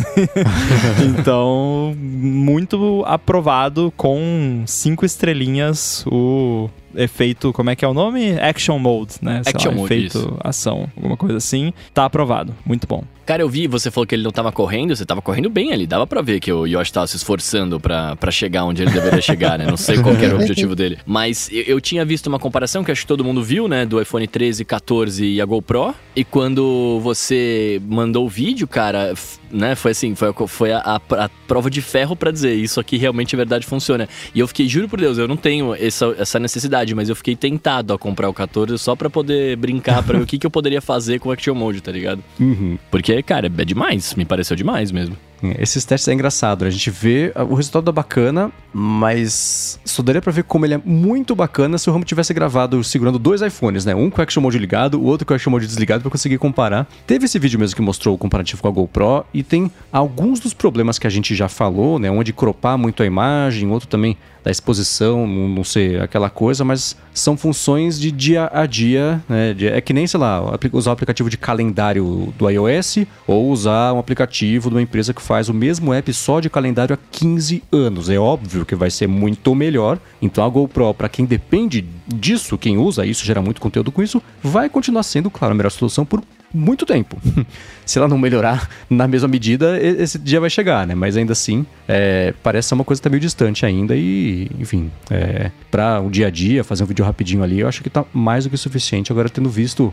então, 1.03 1.95
muito 1.99 3.03
aprovado 3.07 3.93
com 3.97 4.63
cinco 4.67 5.05
estrelinhas 5.05 6.05
o 6.07 6.69
efeito, 6.94 7.52
como 7.52 7.70
é 7.70 7.76
que 7.76 7.85
é 7.85 7.88
o 7.88 7.94
nome? 7.94 8.38
Action 8.38 8.79
Mode, 8.79 9.14
né? 9.23 9.43
Sei 9.44 9.52
Action 9.55 9.70
lá, 9.70 9.76
Mode, 9.76 9.94
efeito 9.94 10.19
isso. 10.19 10.37
ação, 10.43 10.88
alguma 10.96 11.17
coisa 11.17 11.37
assim. 11.37 11.73
Tá 11.94 12.05
aprovado, 12.05 12.55
muito 12.64 12.87
bom. 12.87 13.05
Cara, 13.26 13.43
eu 13.43 13.49
vi, 13.49 13.67
você 13.67 13.90
falou 13.90 14.06
que 14.06 14.14
ele 14.14 14.23
não 14.23 14.31
tava 14.31 14.50
correndo, 14.50 14.96
você 14.96 15.05
tava 15.05 15.20
correndo 15.20 15.50
bem 15.50 15.70
ali. 15.70 15.87
Dava 15.87 16.06
pra 16.06 16.23
ver 16.23 16.40
que 16.40 16.50
o 16.50 16.64
Yoshi 16.67 16.90
tava 16.90 17.06
se 17.06 17.14
esforçando 17.17 17.79
pra, 17.79 18.17
pra 18.17 18.31
chegar 18.31 18.64
onde 18.64 18.81
ele 18.81 18.90
deveria 18.90 19.20
chegar, 19.20 19.58
né? 19.58 19.67
Não 19.67 19.76
sei 19.76 20.00
qual 20.00 20.17
que 20.17 20.25
era 20.25 20.35
o 20.35 20.38
objetivo 20.40 20.75
dele. 20.75 20.96
Mas 21.05 21.50
eu, 21.52 21.62
eu 21.64 21.81
tinha 21.81 22.06
visto 22.06 22.26
uma 22.29 22.38
comparação 22.38 22.82
que 22.82 22.90
acho 22.90 23.02
que 23.02 23.06
todo 23.06 23.23
mundo 23.23 23.43
viu, 23.43 23.69
né? 23.69 23.85
Do 23.85 24.00
iPhone 24.00 24.26
13, 24.26 24.64
14 24.64 25.26
e 25.26 25.43
a 25.43 25.44
GoPro. 25.44 25.94
E 26.17 26.25
quando 26.25 27.00
você 27.02 27.82
mandou 27.87 28.25
o 28.25 28.29
vídeo, 28.31 28.67
cara, 28.67 29.12
né? 29.50 29.75
Foi 29.75 29.90
assim, 29.90 30.14
foi, 30.14 30.29
a, 30.31 30.46
foi 30.46 30.73
a, 30.73 30.79
a- 30.79 31.25
a 31.25 31.29
prova 31.46 31.69
de 31.70 31.82
ferro 31.82 32.17
pra 32.17 32.31
dizer 32.31 32.55
isso 32.55 32.81
aqui 32.81 32.96
realmente 32.96 33.35
é 33.35 33.37
verdade 33.37 33.67
funciona. 33.67 34.08
E 34.35 34.40
eu 34.40 34.49
fiquei, 34.49 34.67
juro 34.67 34.88
por 34.88 34.99
Deus, 34.99 35.19
eu 35.19 35.29
não 35.29 35.37
tenho 35.37 35.75
essa, 35.75 36.14
essa 36.19 36.38
necessidade, 36.38 36.78
mas 36.95 37.09
eu 37.09 37.17
fiquei 37.17 37.37
tentado 37.37 37.93
a 37.93 37.99
comprar 37.99 38.29
o 38.29 38.35
14 38.35 38.79
só 38.79 38.95
pra 38.97 39.11
poder 39.11 39.57
brincar, 39.57 40.03
pra 40.03 40.19
ver 40.19 40.25
o 40.25 40.27
que, 40.27 40.39
que 40.39 40.47
eu 40.47 40.51
poderia 40.51 40.81
fazer 40.81 41.19
com 41.19 41.29
o 41.29 41.33
Action 41.33 41.55
Mode, 41.55 41.81
tá 41.81 41.93
ligado? 41.93 42.23
Uhum. 42.41 42.79
Porque, 42.91 43.23
cara, 43.23 43.47
é 43.47 43.65
demais. 43.65 44.15
Me 44.15 44.25
pareceu 44.25 44.57
demais 44.57 44.91
mesmo. 44.91 45.17
Esses 45.58 45.85
testes 45.85 46.08
é 46.08 46.12
engraçado, 46.12 46.62
né? 46.62 46.69
A 46.69 46.70
gente 46.70 46.90
vê 46.90 47.32
ah, 47.35 47.44
o 47.44 47.55
resultado 47.55 47.88
é 47.88 47.93
bacana, 47.93 48.50
mas 48.73 49.79
só 49.85 50.02
daria 50.02 50.20
pra 50.20 50.32
ver 50.32 50.44
como 50.44 50.67
ele 50.67 50.75
é 50.75 50.81
muito 50.85 51.35
bacana 51.35 51.79
se 51.79 51.88
o 51.88 51.93
Ramo 51.93 52.05
tivesse 52.05 52.35
gravado 52.35 52.82
segurando 52.82 53.19
dois 53.19 53.40
iPhones, 53.40 53.85
né? 53.85 53.94
Um 53.94 54.11
com 54.11 54.20
Action 54.20 54.43
Mode 54.43 54.58
ligado, 54.58 55.00
o 55.00 55.05
outro 55.05 55.26
com 55.26 55.35
Action 55.35 55.50
Mode 55.50 55.67
desligado 55.67 56.02
pra 56.02 56.11
conseguir 56.11 56.38
comparar. 56.38 56.87
Teve 57.06 57.26
esse 57.26 57.38
vídeo 57.38 57.58
mesmo 57.58 57.76
que 57.76 57.82
mostrou 57.82 58.14
o 58.14 58.19
comparativo 58.19 58.61
com 58.62 58.69
a 58.69 58.70
GoPro 58.70 59.25
e 59.32 59.43
tem 59.43 59.70
alguns 59.93 60.40
dos 60.40 60.52
problemas 60.52 60.99
que 60.99 61.06
a 61.06 61.11
gente 61.11 61.35
já 61.35 61.49
falou, 61.49 61.99
né? 61.99 62.11
Um 62.11 62.20
é 62.20 62.25
de 62.25 62.32
cropar 62.32 62.76
muito 62.76 63.02
a 63.02 63.06
imagem, 63.06 63.70
outro 63.70 63.88
também 63.88 64.17
da 64.43 64.50
exposição, 64.50 65.26
não, 65.26 65.49
não 65.49 65.64
sei, 65.64 66.00
aquela 66.00 66.31
coisa, 66.31 66.64
mas 66.64 66.96
são 67.20 67.37
funções 67.37 67.99
de 67.99 68.11
dia 68.11 68.50
a 68.53 68.67
dia, 68.67 69.23
né? 69.29 69.55
É 69.61 69.81
que 69.81 69.93
nem, 69.93 70.06
sei 70.06 70.19
lá, 70.20 70.43
usar 70.73 70.91
o 70.91 70.93
aplicativo 70.93 71.29
de 71.29 71.37
calendário 71.37 72.32
do 72.38 72.49
iOS 72.49 72.99
ou 73.26 73.50
usar 73.50 73.93
um 73.93 73.99
aplicativo 73.99 74.69
de 74.69 74.76
uma 74.76 74.82
empresa 74.82 75.12
que 75.12 75.23
faz 75.23 75.49
o 75.49 75.55
mesmo 75.55 75.93
app 75.93 76.12
só 76.12 76.41
de 76.41 76.49
calendário 76.49 76.94
há 76.94 76.99
15 77.11 77.62
anos. 77.73 78.09
É 78.09 78.19
óbvio 78.19 78.65
que 78.65 78.75
vai 78.75 78.91
ser 78.91 79.06
muito 79.06 79.55
melhor. 79.55 79.99
Então 80.20 80.44
a 80.44 80.49
GoPro, 80.49 80.94
para 80.94 81.09
quem 81.09 81.25
depende 81.25 81.85
disso, 82.06 82.56
quem 82.59 82.79
usa 82.79 83.05
isso, 83.05 83.25
gera 83.25 83.43
muito 83.43 83.61
conteúdo 83.61 83.93
com 83.93 84.03
isso, 84.03 84.23
vai 84.43 84.69
continuar 84.69 85.03
sendo, 85.03 85.31
claro, 85.31 85.53
a 85.53 85.56
melhor 85.56 85.71
solução 85.71 86.05
por 86.05 86.23
muito 86.53 86.87
tempo. 86.87 87.17
Se 87.85 87.99
ela 87.99 88.06
não 88.06 88.19
melhorar 88.19 88.69
na 88.89 89.09
mesma 89.09 89.29
medida, 89.29 89.81
esse 89.81 90.19
dia 90.19 90.41
vai 90.41 90.50
chegar, 90.50 90.87
né? 90.87 90.95
Mas 90.95 91.17
ainda 91.17 91.33
assim, 91.33 91.65
é, 91.87 92.35
parece 92.43 92.69
ser 92.69 92.75
uma 92.75 92.85
coisa 92.85 93.00
que 93.00 93.05
tá 93.05 93.11
meio 93.11 93.21
distante 93.21 93.65
ainda 93.65 93.97
e, 93.97 94.50
enfim, 94.59 94.91
é, 95.11 95.50
para 95.71 96.00
o 96.00 96.11
dia 96.11 96.27
a 96.27 96.31
dia, 96.31 96.62
fazer 96.62 96.85
um 96.85 96.87
vídeo 96.87 97.05
rapidinho 97.05 97.43
ali, 97.43 97.61
eu 97.61 97.69
acho 97.69 97.83
que 97.83 97.88
tá 97.88 98.05
mais 98.12 98.45
do 98.45 98.50
que 98.50 98.57
suficiente. 98.59 99.11
Agora, 99.11 99.28
tendo 99.31 99.49
visto 99.49 99.93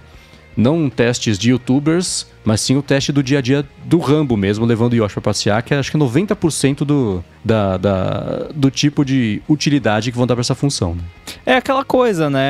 não 0.55 0.89
testes 0.89 1.37
de 1.37 1.49
youtubers, 1.51 2.27
mas 2.43 2.61
sim 2.61 2.77
o 2.77 2.81
teste 2.81 3.11
do 3.11 3.21
dia 3.21 3.39
a 3.39 3.41
dia 3.41 3.65
do 3.83 3.97
Rambo 3.97 4.37
mesmo, 4.37 4.65
levando 4.65 4.93
o 4.93 4.95
Yoshi 4.95 5.15
pra 5.15 5.21
passear, 5.21 5.61
que 5.63 5.73
é, 5.73 5.77
acho 5.77 5.91
que 5.91 5.97
90% 5.97 6.85
do, 6.85 7.23
da, 7.43 7.77
da- 7.77 8.47
do 8.55 8.71
tipo 8.71 9.03
de 9.03 9.41
utilidade 9.49 10.11
que 10.11 10.17
vão 10.17 10.25
dar 10.27 10.35
pra 10.35 10.41
essa 10.41 10.55
função. 10.55 10.95
né? 10.95 11.01
É 11.45 11.55
aquela 11.55 11.83
coisa, 11.83 12.29
né? 12.29 12.41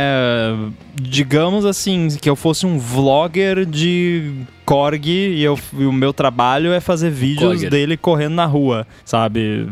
Digamos 1.02 1.66
assim, 1.66 2.10
que 2.22 2.30
eu 2.30 2.36
fosse 2.36 2.66
um 2.66 2.78
vlogger 2.78 3.66
de 3.66 4.32
Korg 4.66 5.06
e, 5.08 5.44
eu- 5.44 5.60
e 5.78 5.86
o 5.86 5.92
meu 5.92 6.14
trabalho 6.14 6.72
é 6.74 6.80
fazer 6.80 7.10
vídeos 7.10 7.52
Korger. 7.54 7.70
dele 7.70 7.98
correndo 7.98 8.34
na 8.36 8.46
rua, 8.46 8.86
sabe? 9.04 9.68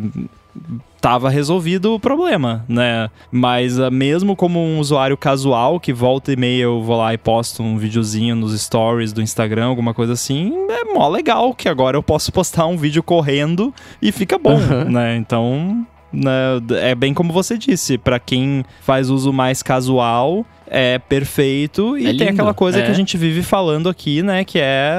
Tava 1.02 1.30
resolvido 1.30 1.94
o 1.94 2.00
problema, 2.00 2.64
né? 2.68 3.10
Mas 3.32 3.80
ah, 3.80 3.92
mesmo 3.92 4.36
como 4.36 4.60
um 4.60 4.80
usuário 4.80 5.18
casual, 5.18 5.80
que 5.80 5.92
volta 5.92 6.32
e 6.32 6.36
meia 6.38 6.64
eu 6.64 6.82
vou 6.82 6.98
lá 6.98 7.14
e 7.14 7.18
posto 7.18 7.62
um 7.62 7.78
videozinho 7.78 8.36
nos 8.36 8.58
stories 8.60 9.12
do 9.12 9.22
Instagram, 9.22 9.66
alguma 9.66 9.94
coisa 9.94 10.14
assim, 10.14 10.54
é 10.70 10.94
mó 10.94 11.10
legal 11.10 11.54
que 11.54 11.68
agora 11.68 11.98
eu 11.98 12.04
posso 12.04 12.32
postar 12.34 12.68
um 12.68 12.78
vídeo 12.78 13.04
correndo 13.04 13.74
e 14.02 14.12
fica 14.12 14.38
bom, 14.38 14.58
né? 14.90 15.18
Então, 15.18 15.86
né, 16.14 16.32
é 16.82 16.94
bem 16.96 17.14
como 17.14 17.34
você 17.34 17.58
disse, 17.58 17.98
pra 17.98 18.20
quem 18.20 18.64
faz 18.82 19.10
uso 19.10 19.34
mais 19.34 19.64
casual, 19.64 20.46
é 20.68 21.00
perfeito 21.00 21.98
e 21.98 22.04
É 22.04 22.10
tem 22.10 22.20
lindo, 22.20 22.30
aquela 22.30 22.54
coisa 22.54 22.80
é. 22.80 22.84
que 22.84 22.92
a 22.92 22.94
gente 22.94 23.18
vive 23.18 23.42
falando 23.44 23.90
aqui, 23.90 24.22
né, 24.22 24.44
que 24.44 24.60
é 24.60 24.94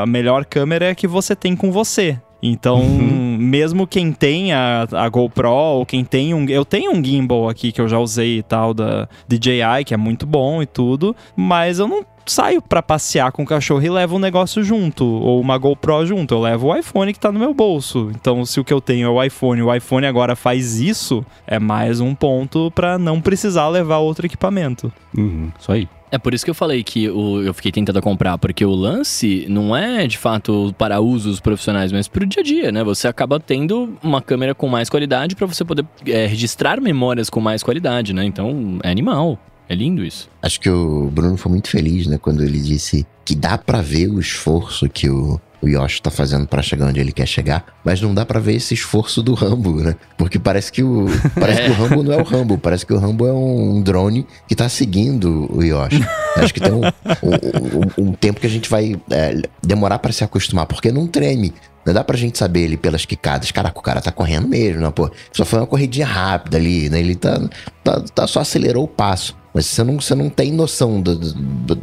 a 0.00 0.06
melhor 0.06 0.44
câmera 0.44 0.86
é 0.86 0.94
que 0.94 1.06
você 1.06 1.34
tem 1.34 1.54
com 1.56 1.70
você. 1.72 2.18
Então, 2.42 2.80
Uhum. 2.80 3.36
mesmo 3.38 3.86
quem 3.86 4.12
tem 4.12 4.52
a, 4.52 4.86
a 4.92 5.08
GoPro 5.08 5.50
ou 5.50 5.86
quem 5.86 6.04
tem 6.04 6.34
um. 6.34 6.44
Eu 6.48 6.64
tenho 6.64 6.90
um 6.92 7.02
gimbal 7.04 7.48
aqui 7.48 7.70
que 7.70 7.80
eu 7.80 7.88
já 7.88 7.98
usei 7.98 8.38
e 8.38 8.42
tal, 8.42 8.74
da 8.74 9.08
DJI, 9.28 9.84
que 9.86 9.94
é 9.94 9.96
muito 9.96 10.26
bom 10.26 10.60
e 10.60 10.66
tudo, 10.66 11.14
mas 11.36 11.78
eu 11.78 11.86
não 11.86 12.04
saio 12.26 12.62
pra 12.62 12.80
passear 12.82 13.32
com 13.32 13.42
o 13.42 13.46
cachorro 13.46 13.82
e 13.84 13.90
levo 13.90 14.14
um 14.16 14.18
negócio 14.18 14.62
junto, 14.62 15.04
ou 15.04 15.40
uma 15.40 15.58
GoPro 15.58 16.04
junto. 16.06 16.34
Eu 16.34 16.40
levo 16.40 16.68
o 16.68 16.76
iPhone 16.76 17.12
que 17.12 17.18
tá 17.20 17.30
no 17.32 17.38
meu 17.38 17.52
bolso. 17.54 18.10
Então, 18.14 18.44
se 18.44 18.58
o 18.60 18.64
que 18.64 18.72
eu 18.72 18.80
tenho 18.80 19.06
é 19.06 19.10
o 19.10 19.22
iPhone, 19.22 19.62
o 19.62 19.74
iPhone 19.74 20.06
agora 20.06 20.34
faz 20.36 20.80
isso, 20.80 21.24
é 21.46 21.58
mais 21.58 22.00
um 22.00 22.14
ponto 22.14 22.70
pra 22.72 22.96
não 22.98 23.20
precisar 23.20 23.68
levar 23.68 23.98
outro 23.98 24.26
equipamento. 24.26 24.92
Uhum, 25.16 25.50
isso 25.58 25.70
aí. 25.72 25.88
É 26.12 26.18
por 26.18 26.34
isso 26.34 26.44
que 26.44 26.50
eu 26.50 26.54
falei 26.54 26.84
que 26.84 27.08
o- 27.08 27.40
eu 27.40 27.54
fiquei 27.54 27.72
tentado 27.72 27.98
comprar, 28.02 28.36
porque 28.36 28.62
o 28.66 28.70
lance 28.74 29.46
não 29.48 29.74
é 29.74 30.06
de 30.06 30.18
fato 30.18 30.74
para 30.76 31.00
usos 31.00 31.40
profissionais, 31.40 31.90
mas 31.90 32.06
para 32.06 32.22
o 32.22 32.26
dia 32.26 32.40
a 32.40 32.44
dia, 32.44 32.70
né? 32.70 32.84
Você 32.84 33.08
acaba 33.08 33.40
tendo 33.40 33.96
uma 34.02 34.20
câmera 34.20 34.54
com 34.54 34.68
mais 34.68 34.90
qualidade 34.90 35.34
para 35.34 35.46
você 35.46 35.64
poder 35.64 35.86
é, 36.06 36.26
registrar 36.26 36.82
memórias 36.82 37.30
com 37.30 37.40
mais 37.40 37.62
qualidade, 37.62 38.12
né? 38.12 38.24
Então 38.26 38.78
é 38.82 38.90
animal. 38.90 39.38
É 39.68 39.74
lindo 39.74 40.04
isso. 40.04 40.28
Acho 40.42 40.60
que 40.60 40.68
o 40.68 41.08
Bruno 41.10 41.38
foi 41.38 41.50
muito 41.50 41.70
feliz, 41.70 42.06
né, 42.06 42.18
quando 42.18 42.42
ele 42.42 42.60
disse 42.60 43.06
que 43.24 43.34
dá 43.34 43.56
pra 43.56 43.80
ver 43.80 44.08
o 44.08 44.20
esforço 44.20 44.86
que 44.90 45.08
o 45.08 45.40
o 45.62 45.68
Yoshi 45.68 46.02
tá 46.02 46.10
fazendo 46.10 46.46
para 46.46 46.60
chegar 46.60 46.86
onde 46.86 46.98
ele 46.98 47.12
quer 47.12 47.26
chegar, 47.26 47.64
mas 47.84 48.00
não 48.00 48.12
dá 48.12 48.26
para 48.26 48.40
ver 48.40 48.56
esse 48.56 48.74
esforço 48.74 49.22
do 49.22 49.32
Rambo, 49.32 49.76
né? 49.76 49.94
Porque 50.18 50.38
parece 50.38 50.72
que 50.72 50.82
o 50.82 51.06
parece 51.38 51.60
é. 51.60 51.64
que 51.66 51.70
o 51.70 51.74
Rambo 51.78 52.02
não 52.02 52.12
é 52.12 52.16
o 52.16 52.24
Rambo, 52.24 52.58
parece 52.58 52.84
que 52.84 52.92
o 52.92 52.98
Rambo 52.98 53.26
é 53.26 53.32
um, 53.32 53.76
um 53.76 53.82
drone 53.82 54.26
que 54.48 54.56
tá 54.56 54.68
seguindo 54.68 55.48
o 55.54 55.62
Yoshi. 55.62 56.04
Acho 56.36 56.52
que 56.52 56.60
tem 56.60 56.72
um, 56.72 56.82
um, 56.82 58.08
um, 58.08 58.12
tempo 58.12 58.40
que 58.40 58.46
a 58.46 58.50
gente 58.50 58.68
vai 58.68 58.96
é, 59.10 59.40
demorar 59.62 60.00
para 60.00 60.12
se 60.12 60.24
acostumar, 60.24 60.66
porque 60.66 60.90
não 60.90 61.06
treme. 61.06 61.54
Não 61.84 61.92
dá 61.92 62.04
pra 62.04 62.16
gente 62.16 62.38
saber 62.38 62.60
ele 62.60 62.76
pelas 62.76 63.04
quicadas. 63.04 63.50
Caraca, 63.50 63.78
o 63.78 63.82
cara 63.82 64.00
tá 64.00 64.12
correndo 64.12 64.48
mesmo, 64.48 64.80
né, 64.80 64.90
pô? 64.90 65.10
Só 65.32 65.44
foi 65.44 65.58
uma 65.58 65.66
corridinha 65.66 66.06
rápida 66.06 66.56
ali, 66.56 66.88
né? 66.88 67.00
Ele 67.00 67.16
tá, 67.16 67.40
tá, 67.82 68.00
tá 68.14 68.26
só 68.26 68.40
acelerou 68.40 68.84
o 68.84 68.88
passo. 68.88 69.36
Mas 69.54 69.66
você 69.66 69.82
não, 69.82 70.00
você 70.00 70.14
não 70.14 70.30
tem 70.30 70.50
noção 70.52 71.02
da, 71.02 71.12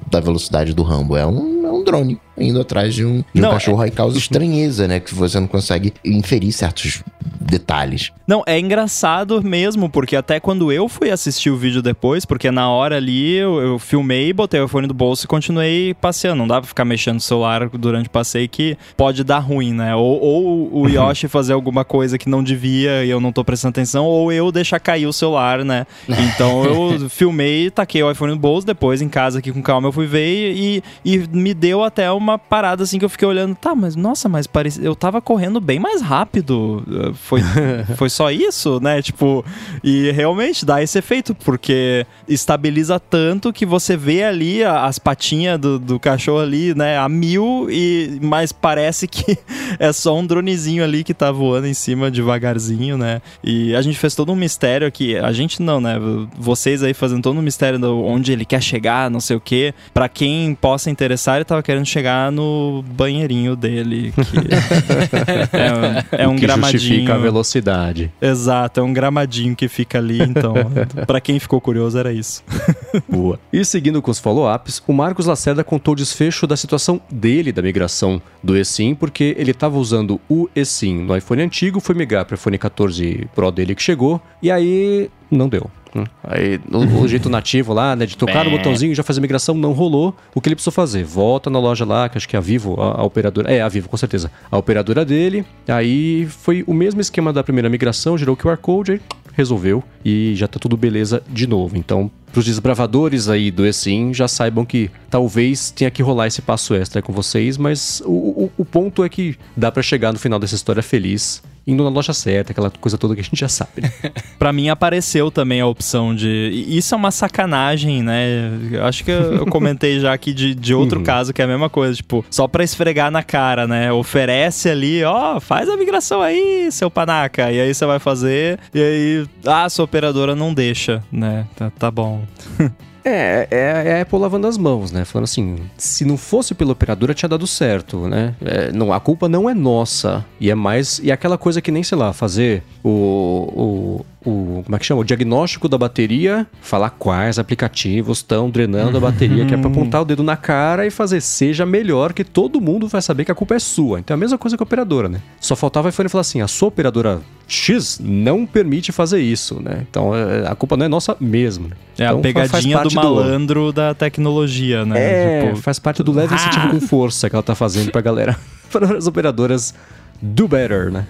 da 0.10 0.20
velocidade 0.20 0.74
do 0.74 0.84
Rambo. 0.84 1.16
É 1.16 1.26
um, 1.26 1.59
um 1.80 1.84
drone 1.84 2.20
indo 2.38 2.62
atrás 2.62 2.96
de 2.96 3.06
um, 3.06 3.24
de 3.34 3.40
um 3.40 3.44
não, 3.44 3.52
cachorro. 3.52 3.82
É... 3.82 3.86
Aí 3.86 3.92
causa 3.92 4.18
estranheza, 4.18 4.88
né? 4.88 5.00
Que 5.00 5.14
você 5.14 5.40
não 5.40 5.48
consegue 5.48 5.94
inferir 6.04 6.52
certos 6.52 7.04
detalhes. 7.40 8.12
Não, 8.28 8.44
é 8.46 8.60
engraçado 8.60 9.42
mesmo, 9.44 9.90
porque 9.90 10.16
até 10.16 10.40
quando 10.40 10.72
eu 10.72 10.88
fui 10.88 11.10
assistir 11.10 11.50
o 11.50 11.58
vídeo 11.58 11.82
depois, 11.82 12.26
porque 12.26 12.52
na 12.52 12.70
hora 12.70 12.98
ali 12.98 13.36
eu, 13.36 13.60
eu 13.60 13.80
filmei, 13.80 14.32
botei 14.32 14.60
o 14.62 14.68
fone 14.68 14.88
do 14.88 14.94
bolso 14.94 15.26
e 15.26 15.28
continuei 15.28 15.94
passeando. 15.96 16.38
Não 16.38 16.48
dá 16.48 16.62
pra 16.62 16.68
ficar 16.68 16.86
mexendo 16.86 17.16
no 17.16 17.22
celular 17.22 17.68
durante 17.70 18.08
o 18.08 18.12
passeio 18.12 18.48
que 18.48 18.78
pode 18.96 19.24
dar 19.24 19.40
ruim, 19.40 19.74
né? 19.74 19.96
Ou, 19.96 20.22
ou 20.22 20.82
o 20.82 20.88
Yoshi 20.90 21.28
fazer 21.28 21.54
alguma 21.54 21.84
coisa 21.84 22.18
que 22.18 22.30
não 22.30 22.44
devia 22.44 23.04
e 23.04 23.10
eu 23.10 23.20
não 23.20 23.32
tô 23.32 23.44
prestando 23.44 23.72
atenção, 23.72 24.06
ou 24.06 24.32
eu 24.32 24.52
deixar 24.52 24.80
cair 24.80 25.08
o 25.08 25.14
celular, 25.14 25.64
né? 25.66 25.86
Então 26.30 26.64
eu 26.64 27.10
filmei, 27.10 27.72
taquei 27.72 28.04
o 28.04 28.12
iPhone 28.12 28.34
no 28.34 28.40
bolso, 28.40 28.66
depois 28.66 29.02
em 29.02 29.10
casa 29.10 29.40
aqui 29.40 29.52
com 29.52 29.62
calma 29.62 29.88
eu 29.88 29.92
fui 29.92 30.06
ver 30.06 30.54
e, 30.54 30.84
e 31.04 31.18
me 31.32 31.54
deu 31.54 31.69
até 31.84 32.12
uma 32.12 32.38
parada 32.38 32.84
assim 32.84 33.00
que 33.00 33.06
eu 33.06 33.10
fiquei 33.10 33.28
olhando, 33.28 33.56
tá, 33.56 33.76
mas 33.76 33.96
nossa, 33.96 34.28
mas 34.28 34.48
parece, 34.48 34.84
eu 34.84 34.96
tava 34.96 35.22
correndo 35.22 35.60
bem 35.60 35.80
mais 35.80 36.02
rápido. 36.02 36.84
Foi, 37.16 37.42
foi 37.96 38.10
só 38.10 38.32
isso, 38.32 38.80
né? 38.80 39.02
Tipo, 39.02 39.44
e 39.84 40.12
realmente 40.12 40.66
dá 40.66 40.82
esse 40.82 40.98
efeito, 40.98 41.34
porque 41.36 42.06
estabiliza 42.28 43.00
tanto 43.00 43.54
que 43.54 43.66
você 43.66 43.96
vê 43.96 44.24
ali 44.24 44.64
as 44.64 45.00
patinhas 45.00 45.60
do, 45.60 45.80
do 45.80 46.00
cachorro 46.00 46.40
ali, 46.40 46.74
né, 46.74 46.98
a 46.98 47.08
mil, 47.10 47.68
e 47.70 48.20
mas 48.22 48.52
parece 48.52 49.08
que 49.08 49.38
é 49.80 49.92
só 49.92 50.18
um 50.18 50.26
dronezinho 50.26 50.84
ali 50.84 51.04
que 51.04 51.14
tá 51.14 51.32
voando 51.32 51.68
em 51.68 51.74
cima 51.74 52.12
devagarzinho, 52.12 52.98
né? 52.98 53.22
E 53.44 53.76
a 53.76 53.82
gente 53.82 53.98
fez 53.98 54.16
todo 54.16 54.32
um 54.32 54.36
mistério 54.36 54.88
aqui. 54.88 55.18
A 55.18 55.32
gente 55.32 55.62
não, 55.62 55.80
né? 55.82 55.96
Vocês 56.38 56.84
aí 56.84 56.94
fazendo 56.94 57.24
todo 57.24 57.38
um 57.38 57.42
mistério 57.42 57.80
de 57.80 57.86
onde 57.86 58.32
ele 58.32 58.46
quer 58.46 58.62
chegar, 58.62 59.10
não 59.10 59.20
sei 59.20 59.36
o 59.36 59.42
quê. 59.42 59.74
Pra 59.94 60.08
quem 60.10 60.56
possa 60.56 60.90
interessar, 60.90 61.36
ele 61.36 61.46
tava 61.60 61.64
querendo 61.64 61.86
chegar 61.86 62.32
no 62.32 62.84
banheirinho 62.96 63.56
dele. 63.56 64.12
Que 64.12 65.56
é, 66.16 66.24
é 66.24 66.28
um 66.28 66.36
que 66.36 66.42
gramadinho. 66.42 66.80
Justifica 66.80 67.16
a 67.16 67.18
velocidade. 67.18 68.12
Exato, 68.22 68.80
é 68.80 68.84
um 68.84 68.94
gramadinho 68.94 69.56
que 69.56 69.68
fica 69.68 69.98
ali. 69.98 70.22
Então, 70.22 70.54
para 71.06 71.22
quem 71.22 71.40
ficou 71.40 71.62
curioso, 71.62 71.98
era 71.98 72.12
isso. 72.12 72.44
Boa. 73.08 73.40
E 73.52 73.64
seguindo 73.64 74.02
com 74.02 74.12
os 74.12 74.20
follow-ups, 74.20 74.82
o 74.88 74.94
Marcos 74.94 75.26
Lacerda 75.26 75.64
contou 75.64 75.94
o 75.94 75.98
desfecho 75.98 76.48
da 76.48 76.58
situação 76.58 77.00
dele 77.12 77.52
da 77.52 77.62
migração 77.62 78.22
do 78.44 78.58
eSIM, 78.58 78.96
porque 78.96 79.36
ele 79.38 79.52
estava 79.52 79.78
usando 79.78 80.20
o 80.30 80.50
eSIM 80.56 81.04
no 81.04 81.16
iPhone 81.16 81.42
antigo, 81.42 81.80
foi 81.80 81.96
migrar 81.96 82.26
para 82.26 82.34
o 82.34 82.38
iPhone 82.38 82.58
14 82.58 83.28
Pro 83.36 83.52
dele 83.52 83.76
que 83.76 83.84
chegou, 83.84 84.22
e 84.42 84.52
aí 84.52 85.10
não 85.30 85.48
deu. 85.48 85.70
Hum. 85.96 86.04
Aí, 86.24 86.60
o, 86.72 87.02
o, 87.02 87.08
jeito 87.08 87.30
nativo 87.30 87.74
lá, 87.74 87.96
né, 87.96 88.06
de 88.06 88.16
tocar 88.16 88.46
no 88.46 88.52
botãozinho 88.52 88.92
e 88.92 88.96
já 88.96 89.04
fazer 89.04 89.20
a 89.20 89.22
migração, 89.22 89.56
não 89.56 89.72
rolou. 89.72 90.16
O 90.36 90.42
que 90.42 90.48
ele 90.48 90.56
precisou 90.56 90.72
fazer? 90.74 91.04
Volta 91.04 91.50
na 91.50 91.60
loja 91.60 91.86
lá, 91.86 92.08
que 92.08 92.18
acho 92.18 92.30
que 92.30 92.36
é 92.36 92.40
a 92.40 92.42
Vivo, 92.42 92.80
a, 92.80 93.02
a, 93.02 93.04
operadora. 93.04 93.52
É, 93.52 93.62
a 93.62 93.68
Vivo, 93.68 93.90
com 93.90 93.98
certeza. 93.98 94.32
A 94.52 94.58
operadora 94.58 95.04
dele. 95.04 95.46
Aí 95.68 96.28
foi 96.28 96.64
o 96.68 96.74
mesmo 96.74 97.02
esquema 97.02 97.34
da 97.34 97.44
primeira 97.44 97.70
migração, 97.70 98.18
gerou 98.18 98.36
o 98.36 98.38
QR 98.38 98.58
Code, 98.58 98.94
aí 98.94 99.02
resolveu 99.34 99.84
e 100.04 100.34
já 100.36 100.48
tá 100.48 100.60
tudo 100.60 100.76
beleza 100.78 101.24
de 101.30 101.48
novo. 101.48 101.78
Então, 101.78 102.12
para 102.32 102.40
os 102.40 102.46
desbravadores 102.46 103.30
aí 103.30 103.50
do 103.50 103.66
eSIM, 103.66 104.14
já 104.14 104.28
saibam 104.28 104.66
que 104.66 104.92
talvez 105.10 105.72
tenha 105.72 105.90
que 105.90 106.04
rolar 106.04 106.28
esse 106.28 106.42
passo 106.42 106.76
extra 106.76 107.02
com 107.02 107.12
vocês, 107.12 107.58
mas 107.58 108.02
o, 108.06 108.12
o, 108.12 108.52
o 108.58 108.66
ponto 108.66 109.04
é 109.04 109.10
que 109.10 109.38
dá 109.56 109.72
para 109.72 109.82
chegar 109.82 110.12
no 110.12 110.20
final 110.20 110.38
dessa 110.40 110.56
história 110.56 110.84
feliz 110.84 111.42
indo 111.70 111.84
na 111.84 111.90
loja 111.90 112.14
certa, 112.14 112.52
aquela 112.52 112.70
coisa 112.70 112.98
toda 112.98 113.14
que 113.14 113.22
a 113.22 113.24
gente 113.24 113.40
já 113.40 113.48
sabe. 113.48 113.82
Né? 113.82 113.92
para 114.40 114.52
mim 114.52 114.70
apareceu 114.70 115.30
também 115.30 115.62
a 115.62 115.68
opção 115.68 116.16
de. 116.16 116.66
Isso 116.68 116.94
é 116.94 116.98
uma 116.98 117.12
sacanagem, 117.12 118.02
né? 118.02 118.52
Eu 118.72 118.86
acho 118.86 119.04
que 119.04 119.12
eu 119.12 119.46
comentei 119.46 120.00
já 120.00 120.14
aqui 120.14 120.34
de, 120.34 120.56
de 120.56 120.74
outro 120.74 121.00
uhum. 121.00 121.06
caso 121.06 121.34
que 121.34 121.42
é 121.42 121.46
a 121.46 121.48
mesma 121.48 121.70
coisa, 121.70 121.96
tipo, 121.96 122.26
só 122.30 122.48
pra 122.48 122.64
esfregar 122.64 123.12
na 123.12 123.22
cara, 123.22 123.68
né? 123.68 123.92
Oferece 123.92 124.70
ali, 124.70 125.04
ó, 125.04 125.40
faz 125.40 125.70
a 125.70 125.78
migração 125.78 126.22
aí, 126.22 126.72
seu 126.72 126.90
panaca. 126.90 127.52
E 127.52 127.60
aí 127.60 127.74
você 127.74 127.86
vai 127.86 128.00
fazer, 128.00 128.60
e 128.74 128.82
aí, 128.82 129.28
ah, 129.46 129.70
sua 129.70 129.86
operadora 129.86 130.36
não 130.36 130.54
deixa, 130.54 131.04
né? 131.12 131.46
Tá, 131.56 131.70
tá 131.70 131.92
bom. 131.92 132.24
É, 133.04 133.48
é, 133.50 133.84
é 133.88 134.00
a 134.00 134.02
Apple 134.02 134.20
lavando 134.20 134.48
as 134.48 134.58
mãos, 134.58 134.92
né? 134.92 135.06
Falando 135.06 135.26
assim, 135.26 135.58
se 135.78 136.06
não 136.06 136.18
fosse 136.18 136.54
pela 136.54 136.72
operadora, 136.72 137.14
tinha 137.14 137.30
dado 137.30 137.48
certo, 137.48 138.08
né? 138.08 138.36
É, 138.42 138.72
não, 138.72 138.92
a 138.92 139.00
culpa 139.00 139.30
não 139.30 139.50
é 139.50 139.54
nossa. 139.54 140.26
E 140.40 140.50
é 140.50 140.56
mais. 140.56 141.00
E 141.04 141.12
aquela 141.12 141.38
coisa 141.38 141.62
que 141.62 141.72
nem, 141.72 141.84
sei 141.84 141.98
lá, 141.98 142.14
fazer 142.14 142.64
o, 142.84 142.90
o 142.90 144.06
o 144.26 144.62
como 144.64 144.76
é 144.76 144.80
que 144.80 144.86
chama? 144.86 145.02
O 145.02 145.04
diagnóstico 145.04 145.70
da 145.70 145.78
bateria, 145.78 146.46
falar 146.62 146.90
quais 146.90 147.40
aplicativos 147.40 148.20
estão 148.20 148.50
drenando 148.50 148.98
a 148.98 149.00
bateria, 149.00 149.46
que 149.46 149.54
é 149.54 149.58
para 149.58 149.70
apontar 149.70 150.02
o 150.02 150.06
dedo 150.06 150.24
na 150.24 150.36
cara 150.36 150.86
e 150.86 150.92
fazer 150.92 151.22
seja 151.22 151.66
melhor 151.66 152.14
que 152.14 152.24
todo 152.24 152.60
mundo 152.60 152.88
vai 152.88 153.02
saber 153.02 153.26
que 153.26 153.32
a 153.32 153.36
culpa 153.36 153.56
é 153.56 153.60
sua. 153.60 154.00
Então 154.00 154.14
é 154.14 154.16
a 154.16 154.20
mesma 154.20 154.38
coisa 154.38 154.58
que 154.58 154.64
a 154.64 154.66
operadora, 154.66 155.08
né? 155.08 155.22
Só 155.40 155.56
faltava 155.56 155.88
o 155.88 155.90
iPhone 155.90 156.10
falar 156.10 156.22
assim: 156.22 156.42
a 156.42 156.48
sua 156.48 156.68
operadora 156.68 157.22
X 157.48 158.00
não 158.04 158.46
permite 158.46 158.92
fazer 158.92 159.22
isso, 159.22 159.62
né? 159.62 159.86
Então 159.90 160.16
é, 160.16 160.48
a 160.48 160.56
culpa 160.56 160.76
não 160.76 160.86
é 160.86 160.90
nossa 160.90 161.16
mesmo. 161.20 161.70
Né? 161.70 161.76
É 161.98 162.06
então, 162.06 162.20
a 162.20 162.22
pegadinha 162.22 162.84
do 162.84 162.94
malandro 162.94 163.66
do... 163.68 163.74
da 163.74 163.94
tecnologia, 163.94 164.86
né? 164.86 165.00
É, 165.00 165.48
tipo... 165.48 165.62
faz 165.62 165.80
parte 165.80 166.04
do 166.04 166.12
leve 166.12 166.36
incentivo 166.36 166.68
ah! 166.68 166.72
com 166.72 166.82
força 166.82 167.30
que 167.30 167.36
ela 167.36 167.44
tá 167.44 167.56
fazendo 167.56 167.92
pra 167.92 168.02
galera, 168.02 168.38
para 168.72 168.98
as 168.98 169.08
operadoras 169.08 169.74
do 170.22 170.48
better, 170.48 170.92
né? 170.92 171.06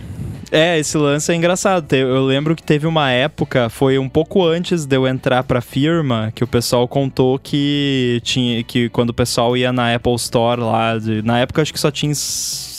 É, 0.52 0.80
esse 0.80 0.98
lance 0.98 1.32
é 1.32 1.36
engraçado. 1.36 1.92
Eu 1.94 2.26
lembro 2.26 2.56
que 2.56 2.64
teve 2.64 2.88
uma 2.88 3.12
época, 3.12 3.70
foi 3.70 4.00
um 4.00 4.10
pouco 4.10 4.46
antes 4.46 4.86
de 4.86 4.96
eu 4.96 5.08
entrar 5.08 5.44
pra 5.44 5.62
firma, 5.62 6.32
que 6.34 6.44
o 6.44 6.48
pessoal 6.48 6.88
contou 6.88 7.38
que 7.38 8.20
tinha 8.24 8.64
que 8.64 8.90
quando 8.90 9.12
o 9.12 9.14
pessoal 9.14 9.56
ia 9.56 9.72
na 9.72 9.94
Apple 9.94 10.16
Store 10.16 10.62
lá, 10.62 10.98
de, 10.98 11.22
na 11.22 11.40
época 11.40 11.62
acho 11.62 11.74
que 11.74 11.80
só 11.80 11.92
tinha 11.92 12.14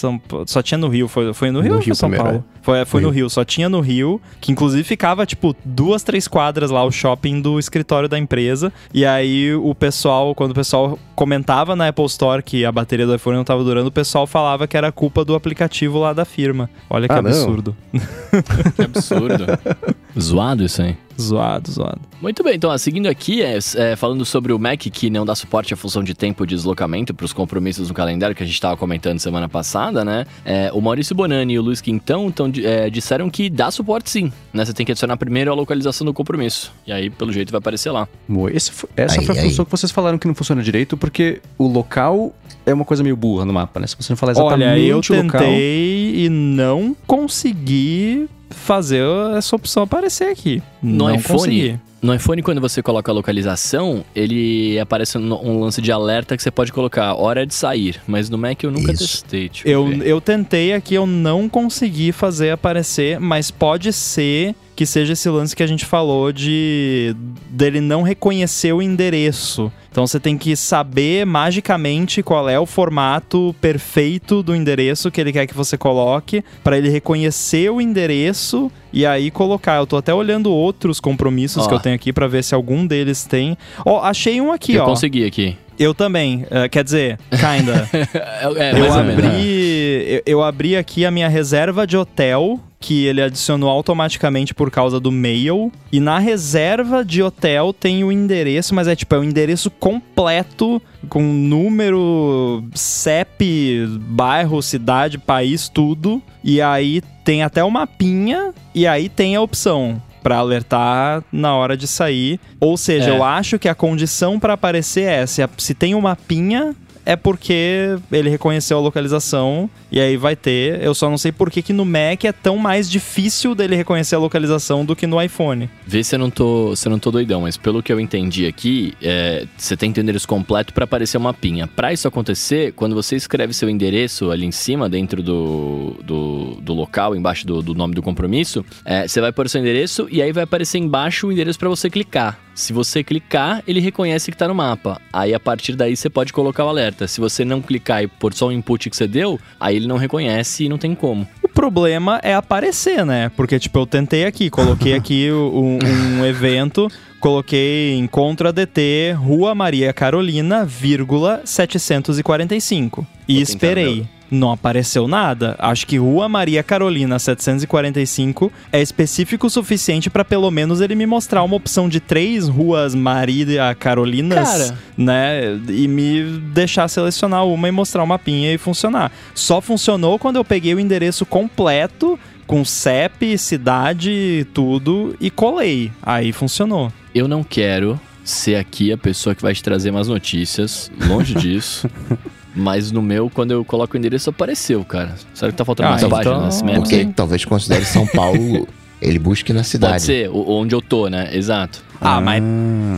são, 0.01 0.21
só 0.47 0.63
tinha 0.63 0.79
no 0.79 0.89
Rio. 0.89 1.07
Foi, 1.07 1.33
foi 1.35 1.51
no 1.51 1.61
Rio 1.61 1.73
no 1.73 1.77
ou 1.77 1.83
Rio 1.83 1.95
São 1.95 2.09
primeiro, 2.09 2.25
Paulo? 2.25 2.45
É. 2.57 2.61
Foi, 2.63 2.85
foi 2.85 3.01
no 3.01 3.11
Rio. 3.11 3.29
só 3.31 3.45
tinha 3.45 3.69
no 3.69 3.81
Rio, 3.81 4.21
que 4.41 4.53
inclusive 4.53 4.85
ficava, 4.85 5.25
tipo, 5.25 5.57
duas, 5.65 6.03
três 6.03 6.29
quadras 6.29 6.71
lá, 6.71 6.85
o 6.85 6.93
shopping 6.93 7.41
do 7.41 7.59
escritório 7.59 8.09
da 8.09 8.19
empresa. 8.19 8.73
E 8.93 9.05
aí 9.05 9.55
o 9.55 9.75
pessoal, 9.75 10.35
quando 10.35 10.53
o 10.53 10.55
pessoal 10.55 10.99
comentava 11.15 11.75
na 11.75 11.89
Apple 11.89 12.05
Store 12.07 12.43
que 12.43 12.65
a 12.65 12.73
bateria 12.73 13.07
do 13.07 13.15
iPhone 13.15 13.37
não 13.37 13.45
tava 13.45 13.65
durando, 13.65 13.89
o 13.89 13.93
pessoal 13.93 14.27
falava 14.27 14.67
que 14.67 14.77
era 14.77 14.93
culpa 14.93 15.25
do 15.25 15.35
aplicativo 15.35 15.99
lá 15.99 16.13
da 16.13 16.25
firma. 16.25 16.69
Olha 16.89 17.09
que 17.09 17.15
ah, 17.15 17.19
absurdo. 17.19 17.60
Que 17.63 18.83
absurdo. 18.83 19.47
Zoado 20.19 20.65
isso 20.65 20.83
aí. 20.83 20.97
Zoado, 21.21 21.71
zoado. 21.71 22.01
Muito 22.21 22.43
bem, 22.43 22.55
então, 22.55 22.77
seguindo 22.79 23.07
aqui, 23.07 23.43
é, 23.43 23.59
é, 23.77 23.97
falando 23.97 24.25
sobre 24.25 24.53
o 24.53 24.59
Mac 24.59 24.81
que 24.81 25.11
não 25.11 25.25
dá 25.25 25.35
suporte 25.35 25.73
à 25.73 25.77
função 25.77 26.03
de 26.03 26.15
tempo 26.15 26.47
de 26.47 26.55
deslocamento 26.55 27.15
para 27.15 27.25
os 27.25 27.33
compromissos 27.33 27.89
no 27.89 27.95
calendário 27.95 28.35
que 28.35 28.43
a 28.43 28.47
gente 28.47 28.55
estava 28.55 28.77
comentando 28.77 29.19
semana 29.19 29.49
passada, 29.49 30.05
né? 30.05 30.27
É, 30.45 30.71
o 30.73 30.81
Maurício 30.81 31.15
Bonani 31.15 31.55
e 31.55 31.59
o 31.59 31.63
Luiz 31.63 31.81
Quintão 31.81 32.31
tão, 32.31 32.51
é, 32.63 32.91
disseram 32.91 33.31
que 33.31 33.49
dá 33.49 33.71
suporte 33.71 34.11
sim, 34.11 34.33
né? 34.53 34.65
Você 34.65 34.73
tem 34.73 34.85
que 34.85 34.93
adicionar 34.93 35.17
primeiro 35.17 35.51
a 35.51 35.55
localização 35.55 36.05
do 36.05 36.13
compromisso. 36.13 36.73
E 36.87 36.93
aí, 36.93 37.11
pelo 37.11 37.33
jeito, 37.33 37.51
vai 37.51 37.59
aparecer 37.59 37.91
lá. 37.91 38.09
Esse, 38.53 38.73
essa 38.97 39.21
aí, 39.21 39.27
foi 39.27 39.37
a 39.37 39.41
aí. 39.43 39.49
função 39.49 39.65
que 39.65 39.71
vocês 39.71 39.93
falaram 39.93 40.19
que 40.19 40.27
não 40.27 40.35
funciona 40.35 40.63
direito, 40.63 40.97
porque 40.97 41.41
o 41.57 41.67
local 41.67 42.35
é 42.67 42.73
uma 42.75 42.85
coisa 42.85 43.03
meio 43.03 43.17
burra 43.17 43.45
no 43.45 43.53
mapa, 43.53 43.81
né? 43.81 43.87
Se 43.87 43.97
você 43.97 44.13
não 44.13 44.17
falar 44.17 44.33
exatamente 44.33 44.63
Olha, 44.63 44.79
eu 44.79 45.01
tentei 45.01 45.23
local... 45.23 45.51
e 45.51 46.29
não 46.29 46.97
consegui 47.07 48.29
fazer 48.51 49.03
essa 49.37 49.57
opção 49.57 49.85
aparecer 49.85 50.29
aqui. 50.29 50.63
No 50.83 51.09
não 51.09 51.15
iPhone, 51.15 51.39
consegui. 51.39 51.81
No 52.03 52.15
iPhone, 52.15 52.43
quando 52.43 52.61
você 52.61 52.83
coloca 52.83 53.13
a 53.13 53.15
localização, 53.15 54.05
ele 54.15 54.79
aparece 54.79 55.19
um 55.19 55.61
lance 55.61 55.83
de 55.83 55.93
alerta 55.93 56.35
que 56.37 56.43
você 56.43 56.51
pode 56.51 56.73
colocar 56.73 57.15
hora 57.15 57.45
de 57.45 57.55
sair. 57.55 58.01
Mas 58.07 58.31
no 58.31 58.39
Mac 58.39 58.63
eu 58.63 58.71
nunca 58.71 58.93
Isso. 58.93 59.23
testei. 59.23 59.51
Eu, 59.65 59.93
eu 60.03 60.21
tentei 60.21 60.73
aqui, 60.73 60.95
eu 60.95 61.07
não 61.07 61.49
consegui 61.49 62.11
fazer 62.11 62.51
aparecer, 62.51 63.21
mas 63.21 63.51
pode 63.51 63.93
ser 63.93 64.55
que 64.81 64.87
seja 64.87 65.13
esse 65.13 65.29
lance 65.29 65.55
que 65.55 65.63
a 65.63 65.67
gente 65.67 65.85
falou 65.85 66.33
de 66.33 67.15
dele 67.51 67.83
não 67.83 68.01
reconhecer 68.01 68.73
o 68.73 68.81
endereço. 68.81 69.71
Então 69.91 70.07
você 70.07 70.19
tem 70.19 70.39
que 70.39 70.57
saber 70.57 71.27
magicamente 71.27 72.23
qual 72.23 72.49
é 72.49 72.59
o 72.59 72.65
formato 72.65 73.55
perfeito 73.61 74.43
do 74.43 74.57
endereço 74.57 75.11
que 75.11 75.21
ele 75.21 75.33
quer 75.33 75.47
que 75.47 75.55
você 75.55 75.77
coloque 75.77 76.43
para 76.65 76.79
ele 76.79 76.89
reconhecer 76.89 77.71
o 77.71 77.79
endereço 77.79 78.73
e 78.91 79.05
aí 79.05 79.31
colocar. 79.31 79.77
Eu 79.77 79.87
tô 79.87 79.99
até 79.99 80.15
olhando 80.15 80.51
outros 80.51 80.99
compromissos 80.99 81.67
que 81.67 81.75
eu 81.75 81.81
tenho 81.81 81.90
aqui 81.93 82.13
para 82.13 82.27
ver 82.27 82.45
se 82.45 82.55
algum 82.55 82.87
deles 82.87 83.25
tem. 83.25 83.57
Ó, 83.85 83.99
oh, 83.99 84.03
achei 84.03 84.41
um 84.41 84.53
aqui, 84.53 84.75
eu 84.75 84.83
ó. 84.83 84.85
Eu 84.85 84.89
consegui 84.89 85.25
aqui. 85.25 85.57
Eu 85.79 85.95
também. 85.95 86.45
Uh, 86.45 86.69
quer 86.71 86.85
dizer, 86.85 87.19
kinda. 87.31 87.89
é, 88.59 88.79
eu 88.79 88.93
abri 88.93 89.91
eu, 90.11 90.23
eu 90.27 90.43
abri 90.43 90.77
aqui 90.77 91.07
a 91.07 91.11
minha 91.11 91.29
reserva 91.29 91.87
de 91.87 91.97
hotel, 91.97 92.61
que 92.79 93.07
ele 93.07 93.23
adicionou 93.23 93.71
automaticamente 93.71 94.53
por 94.53 94.71
causa 94.71 95.01
do 95.01 95.11
mail. 95.11 95.73
E 95.91 96.01
na 96.01 96.19
reserva 96.19 97.03
de 97.03 97.23
hotel 97.23 97.73
tem 97.73 98.05
o 98.05 98.13
endereço, 98.13 98.75
mas 98.75 98.89
é 98.89 98.97
tipo, 98.97 99.15
é 99.15 99.19
o 99.19 99.25
endereço 99.25 99.71
completo, 99.71 100.83
com 101.09 101.23
número, 101.23 102.63
CEP, 102.75 103.87
bairro, 104.01 104.63
cidade, 104.63 105.17
país, 105.17 105.69
tudo. 105.69 106.23
E 106.45 106.61
aí 106.61 107.03
tem 107.25 107.43
até 107.43 107.65
o 107.65 107.71
mapinha, 107.71 108.53
e 108.75 108.87
aí 108.87 109.09
tem 109.09 109.37
a 109.37 109.41
opção 109.41 110.03
para 110.23 110.37
alertar 110.37 111.23
na 111.33 111.55
hora 111.55 111.77
de 111.77 111.87
sair. 111.87 112.39
Ou 112.61 112.77
seja, 112.77 113.11
É. 113.11 113.17
eu 113.17 113.25
acho 113.25 113.59
que 113.59 113.69
a 113.69 113.75
condição 113.75 114.39
para 114.39 114.55
aparecer 114.55 115.09
é 115.09 115.27
se, 115.27 115.43
a- 115.43 115.49
se 115.59 115.75
tem 115.75 115.95
um 115.95 116.01
mapinha 116.01 116.75
é 117.05 117.17
porque 117.17 117.99
ele 118.11 118.31
reconheceu 118.31 118.79
a 118.79 118.81
localização 118.81 119.69
e 119.91 120.01
aí 120.01 120.17
vai 120.17 120.37
ter. 120.37 120.83
Eu 120.83 120.95
só 120.95 121.11
não 121.11 121.19
sei 121.19 121.33
por 121.33 121.51
que, 121.51 121.63
que 121.63 121.73
no 121.73 121.85
Mac 121.85 122.25
é 122.25 122.33
tão 122.33 122.57
mais 122.57 122.91
difícil 122.91 123.55
dele 123.55 123.75
reconhecer 123.75 124.15
a 124.15 124.19
localização 124.19 124.85
do 124.85 124.95
que 124.95 125.07
no 125.07 125.21
iPhone. 125.21 125.69
Vê 125.87 126.05
se 126.05 126.15
eu 126.15 126.19
não 126.19 126.31
tô, 126.31 126.75
se 126.77 126.87
eu 126.87 126.91
não 126.91 126.99
tô 126.99 127.11
doidão, 127.11 127.43
mas 127.43 127.57
pelo 127.57 127.83
que 127.83 127.93
eu 127.93 127.99
entendi 127.99 128.47
aqui, 128.47 128.95
é, 129.03 129.47
você 129.57 129.77
tem 129.77 129.93
que 129.93 130.01
o 130.01 130.03
endereço 130.03 130.29
completo 130.29 130.73
para 130.73 130.85
aparecer 130.85 131.17
o 131.17 131.21
mapinha. 131.21 131.67
Para 131.67 131.93
isso 131.93 132.07
acontecer, 132.07 132.73
quando 132.73 132.95
você 132.95 133.17
escreve 133.17 133.53
seu 133.53 133.69
endereço 133.69 134.31
ali 134.31 134.47
em 134.47 134.53
cima, 134.53 134.89
dentro 134.89 135.23
do, 135.23 135.97
do, 136.05 136.59
do 136.61 136.75
local, 136.75 137.17
embaixo 137.17 137.47
do, 137.47 137.63
do 137.63 137.75
nome 137.75 137.95
do 137.95 138.03
compromisso, 138.03 138.65
é, 138.85 139.07
você 139.07 139.21
vai 139.21 139.33
pôr 139.33 139.49
seu 139.49 139.61
endereço 139.61 140.07
e 140.11 140.23
aí 140.23 140.33
vai 140.33 140.45
aparecer 140.45 140.79
embaixo 140.79 141.27
o 141.27 141.33
endereço 141.33 141.59
para 141.59 141.69
você 141.69 141.91
clicar. 141.91 142.39
Se 142.61 142.75
você 142.75 143.03
clicar, 143.03 143.63
ele 143.67 143.81
reconhece 143.81 144.31
que 144.31 144.37
tá 144.37 144.47
no 144.47 144.55
mapa. 144.55 145.01
Aí 145.11 145.33
a 145.33 145.41
partir 145.41 145.75
daí 145.75 145.97
você 145.97 146.11
pode 146.11 146.31
colocar 146.31 146.65
o 146.67 146.69
alerta. 146.69 147.09
Se 147.09 147.19
você 147.19 147.43
não 147.43 147.63
clicar 147.63 148.03
e 148.03 148.07
pôr 148.07 148.35
só 148.35 148.49
o 148.49 148.53
input 148.53 148.91
que 148.91 148.97
você 148.97 149.07
deu, 149.07 149.41
aí 149.59 149.77
ele 149.77 149.87
não 149.87 149.97
reconhece 149.97 150.65
e 150.65 150.69
não 150.69 150.77
tem 150.77 150.95
como. 150.95 151.27
O 151.43 151.49
problema 151.49 152.21
é 152.23 152.35
aparecer, 152.35 153.07
né? 153.07 153.31
Porque, 153.35 153.59
tipo, 153.59 153.79
eu 153.79 153.87
tentei 153.87 154.27
aqui, 154.27 154.51
coloquei 154.51 154.93
aqui 154.93 155.33
um, 155.33 155.79
um 156.19 156.27
evento, 156.27 156.87
coloquei 157.19 157.97
encontro 157.97 158.49
ADT, 158.49 159.13
Rua 159.17 159.55
Maria 159.55 159.91
Carolina, 159.95 160.63
vírgula 160.67 161.41
745. 161.47 163.07
E 163.27 163.41
esperei. 163.41 164.07
Não 164.31 164.53
apareceu 164.53 165.09
nada. 165.09 165.57
Acho 165.59 165.87
que 165.87 165.97
Rua 165.99 166.29
Maria 166.29 166.63
Carolina 166.63 167.19
745 167.19 168.53
é 168.73 168.81
específico 168.81 169.47
o 169.47 169.51
suficiente 169.51 170.09
pra 170.09 170.25
pelo 170.25 170.51
menos 170.51 170.81
ele 170.81 170.95
me 170.95 171.07
mostrar 171.07 171.43
uma 171.43 171.57
opção 171.57 171.89
de 171.89 171.99
três 171.99 172.47
ruas 172.47 172.95
Maria 172.95 173.75
Carolinas, 173.75 174.49
Cara. 174.49 174.79
né? 174.97 175.59
E 175.69 175.89
me 175.89 176.23
deixar 176.53 176.87
selecionar 176.89 177.45
uma 177.45 177.69
e 177.69 177.73
mostrar 177.73 178.03
o 178.03 178.07
mapinha 178.07 178.53
e 178.53 178.59
funcionar. 178.59 179.11
Só 179.35 179.61
funcionou 179.61 180.19
quando 180.19 180.37
eu 180.37 180.45
peguei 180.45 180.75
o 180.75 180.81
endereço 180.81 181.27
completo 181.27 182.19
com 182.47 182.65
CEP, 182.65 183.39
cidade, 183.39 184.47
tudo 184.53 185.17
e 185.21 185.31
colei. 185.31 185.91
Aí 186.03 186.33
funcionou. 186.33 186.93
Eu 187.15 187.27
não 187.29 187.43
quero 187.43 187.99
ser 188.25 188.57
aqui 188.57 188.93
a 188.93 188.99
pessoa 188.99 189.35
que 189.35 189.43
vai 189.43 189.55
te 189.55 189.63
trazer 189.63 189.91
mais 189.91 190.09
notícias, 190.09 190.91
longe 191.09 191.35
disso. 191.35 191.89
Mas 192.55 192.91
no 192.91 193.01
meu, 193.01 193.31
quando 193.31 193.53
eu 193.53 193.65
coloco 193.65 193.95
o 193.95 193.99
endereço, 193.99 194.31
apareceu, 194.31 194.85
cara. 194.85 195.15
Será 195.35 195.53
que 195.53 195.57
tá 195.59 195.65
faltando 195.65 195.89
Ah, 195.89 195.91
mais 195.93 196.03
então- 196.03 196.17
páginas 196.19 196.63
Maps 196.63 196.79
Porque 196.79 196.95
aí? 196.97 197.07
talvez 197.07 197.45
considere 197.45 197.85
São 197.85 198.07
Paulo, 198.09 198.67
ele 199.01 199.19
busque 199.19 199.53
na 199.53 199.63
cidade. 199.63 199.93
Pode 199.95 200.03
ser, 200.03 200.29
o- 200.31 200.51
onde 200.51 200.75
eu 200.75 200.83
tô, 200.83 201.09
né? 201.09 201.31
Exato. 201.33 201.83
Ah, 202.01 202.21
mas, 202.21 202.43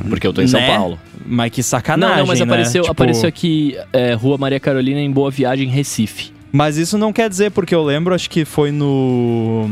Porque 0.08 0.26
eu 0.26 0.32
tô 0.32 0.40
em 0.40 0.46
São 0.46 0.60
Né? 0.60 0.74
Paulo. 0.76 0.98
mas 1.26 1.50
que 1.50 1.62
sacanagem, 1.62 2.16
não, 2.16 2.20
não, 2.22 2.26
mas 2.28 2.38
né? 2.38 2.44
apareceu, 2.46 2.82
Tipo, 2.82 2.92
apareceu 2.92 3.28
aqui 3.28 3.76
é, 3.92 4.14
Rua 4.14 4.38
Maria 4.38 4.58
Carolina 4.60 5.00
em 5.00 5.10
Boa 5.10 5.30
Viagem, 5.30 5.68
Recife. 5.68 6.32
Mas 6.50 6.76
isso 6.76 6.96
não 6.98 7.12
quer 7.12 7.28
dizer, 7.28 7.50
porque 7.50 7.74
eu 7.74 7.82
lembro, 7.82 8.14
acho 8.14 8.28
que 8.30 8.44
foi 8.44 8.70
no. 8.70 9.70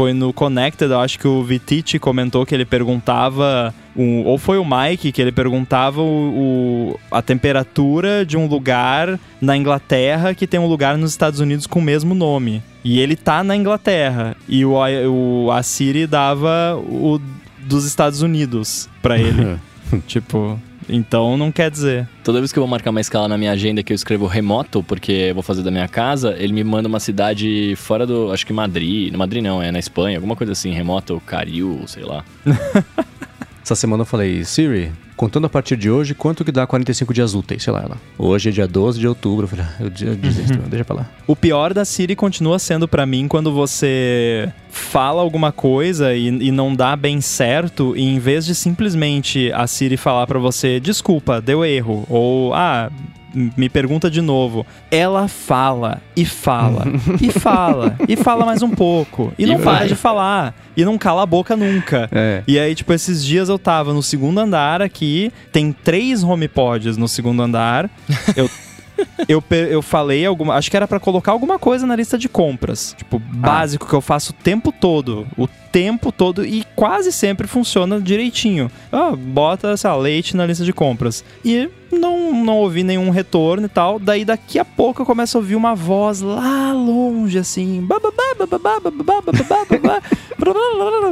Foi 0.00 0.14
no 0.14 0.32
Connected, 0.32 0.90
eu 0.90 0.98
acho 0.98 1.18
que 1.18 1.28
o 1.28 1.42
Vititi 1.44 1.98
comentou 1.98 2.46
que 2.46 2.54
ele 2.54 2.64
perguntava. 2.64 3.74
o- 3.94 4.22
ou 4.24 4.38
foi 4.38 4.56
o 4.56 4.64
Mike 4.64 5.12
que 5.12 5.20
ele 5.20 5.30
perguntava 5.30 6.00
o, 6.00 6.94
o- 6.94 7.00
a 7.10 7.20
temperatura 7.20 8.24
de 8.24 8.34
um 8.36 8.46
lugar 8.46 9.20
na 9.42 9.54
Inglaterra 9.58 10.32
que 10.34 10.46
tem 10.46 10.58
um 10.58 10.66
lugar 10.66 10.96
nos 10.96 11.10
Estados 11.10 11.38
Unidos 11.40 11.66
com 11.66 11.80
o 11.80 11.82
mesmo 11.82 12.14
nome. 12.14 12.62
E 12.82 12.98
ele 12.98 13.14
tá 13.14 13.44
na 13.44 13.54
Inglaterra. 13.54 14.34
E 14.48 14.64
o, 14.64 14.72
o, 15.10 15.50
a 15.50 15.62
Siri 15.62 16.06
dava 16.06 16.78
o 16.82 17.20
dos 17.58 17.84
Estados 17.84 18.22
Unidos 18.22 18.88
pra 19.02 19.18
ele. 19.18 19.58
tipo, 20.06 20.58
então 20.90 21.36
não 21.36 21.52
quer 21.52 21.70
dizer. 21.70 22.08
Toda 22.24 22.38
vez 22.38 22.52
que 22.52 22.58
eu 22.58 22.62
vou 22.62 22.68
marcar 22.68 22.90
uma 22.90 23.00
escala 23.00 23.28
na 23.28 23.38
minha 23.38 23.52
agenda 23.52 23.82
que 23.82 23.92
eu 23.92 23.94
escrevo 23.94 24.26
remoto, 24.26 24.82
porque 24.82 25.12
eu 25.12 25.34
vou 25.34 25.42
fazer 25.42 25.62
da 25.62 25.70
minha 25.70 25.88
casa, 25.88 26.34
ele 26.38 26.52
me 26.52 26.64
manda 26.64 26.88
uma 26.88 27.00
cidade 27.00 27.74
fora 27.76 28.06
do. 28.06 28.32
Acho 28.32 28.46
que 28.46 28.52
Madrid. 28.52 29.12
No 29.12 29.18
Madrid 29.18 29.42
não, 29.42 29.62
é 29.62 29.70
na 29.70 29.78
Espanha, 29.78 30.18
alguma 30.18 30.36
coisa 30.36 30.52
assim, 30.52 30.72
remoto, 30.72 31.20
Caril, 31.26 31.82
sei 31.86 32.04
lá. 32.04 32.24
Essa 33.62 33.74
semana 33.74 34.02
eu 34.02 34.06
falei, 34.06 34.44
Siri, 34.44 34.90
contando 35.16 35.46
a 35.46 35.50
partir 35.50 35.76
de 35.76 35.90
hoje, 35.90 36.14
quanto 36.14 36.44
que 36.44 36.50
dá 36.50 36.66
45 36.66 37.12
dias 37.12 37.34
úteis? 37.34 37.62
Sei 37.62 37.72
lá, 37.72 37.82
ela. 37.82 37.96
Hoje 38.18 38.48
é 38.48 38.52
dia 38.52 38.66
12 38.66 38.98
de 38.98 39.06
outubro. 39.06 39.44
Eu 39.44 39.48
falei, 39.48 39.64
ah, 39.64 39.74
eu, 39.80 39.90
desisto, 39.90 40.58
deixa 40.68 40.84
pra 40.84 40.96
lá. 40.96 41.10
O 41.26 41.36
pior 41.36 41.74
da 41.74 41.84
Siri 41.84 42.16
continua 42.16 42.58
sendo 42.58 42.88
pra 42.88 43.04
mim 43.04 43.28
quando 43.28 43.52
você 43.52 44.50
fala 44.70 45.20
alguma 45.20 45.52
coisa 45.52 46.14
e, 46.14 46.26
e 46.26 46.50
não 46.50 46.74
dá 46.74 46.96
bem 46.96 47.20
certo, 47.20 47.94
e 47.96 48.02
em 48.02 48.18
vez 48.18 48.46
de 48.46 48.54
simplesmente 48.54 49.52
a 49.52 49.66
Siri 49.66 49.96
falar 49.96 50.26
pra 50.26 50.38
você, 50.38 50.80
desculpa, 50.80 51.40
deu 51.40 51.64
erro, 51.64 52.06
ou 52.08 52.54
ah, 52.54 52.90
me 53.34 53.68
pergunta 53.68 54.10
de 54.10 54.20
novo, 54.20 54.66
ela 54.90 55.28
fala 55.28 56.00
e 56.16 56.24
fala 56.24 56.84
e 57.20 57.30
fala 57.32 57.96
e 58.08 58.16
fala 58.16 58.44
mais 58.44 58.62
um 58.62 58.70
pouco 58.70 59.32
e, 59.38 59.44
E 59.44 59.46
não 59.46 59.60
para 59.60 59.86
de 59.86 59.94
falar 59.94 60.54
e 60.76 60.84
não 60.84 60.98
cala 60.98 61.22
a 61.22 61.26
boca 61.26 61.56
nunca. 61.56 62.08
É. 62.12 62.42
E 62.46 62.58
aí, 62.58 62.74
tipo, 62.74 62.92
esses 62.92 63.24
dias 63.24 63.48
eu 63.48 63.58
tava 63.58 63.92
no 63.92 64.02
segundo 64.02 64.38
andar 64.38 64.82
aqui, 64.82 65.32
tem 65.52 65.72
três 65.72 66.22
HomePods 66.22 66.96
no 66.96 67.08
segundo 67.08 67.42
andar. 67.42 67.90
Eu, 68.36 68.48
eu, 69.28 69.42
eu 69.50 69.82
falei 69.82 70.24
alguma. 70.24 70.54
Acho 70.54 70.70
que 70.70 70.76
era 70.76 70.88
pra 70.88 71.00
colocar 71.00 71.32
alguma 71.32 71.58
coisa 71.58 71.86
na 71.86 71.96
lista 71.96 72.18
de 72.18 72.28
compras. 72.28 72.94
Tipo, 72.96 73.18
básico 73.18 73.86
que 73.86 73.94
eu 73.94 74.00
faço 74.00 74.32
o 74.32 74.34
tempo 74.34 74.72
todo. 74.72 75.26
O 75.36 75.48
tempo 75.70 76.10
todo 76.10 76.44
e 76.44 76.64
quase 76.74 77.12
sempre 77.12 77.46
funciona 77.46 78.00
direitinho. 78.00 78.70
Ah, 78.90 79.14
bota, 79.16 79.76
sei 79.76 79.90
lá, 79.90 79.96
leite 79.96 80.36
na 80.36 80.46
lista 80.46 80.64
de 80.64 80.72
compras. 80.72 81.24
E 81.44 81.68
não, 81.92 82.32
não 82.44 82.58
ouvi 82.58 82.82
nenhum 82.82 83.10
retorno 83.10 83.66
e 83.66 83.68
tal. 83.68 83.98
Daí 83.98 84.24
daqui 84.24 84.58
a 84.58 84.64
pouco 84.64 85.02
eu 85.02 85.06
começo 85.06 85.36
a 85.36 85.40
ouvir 85.40 85.54
uma 85.54 85.74
voz 85.74 86.20
lá 86.20 86.72
longe, 86.72 87.38
assim. 87.38 87.86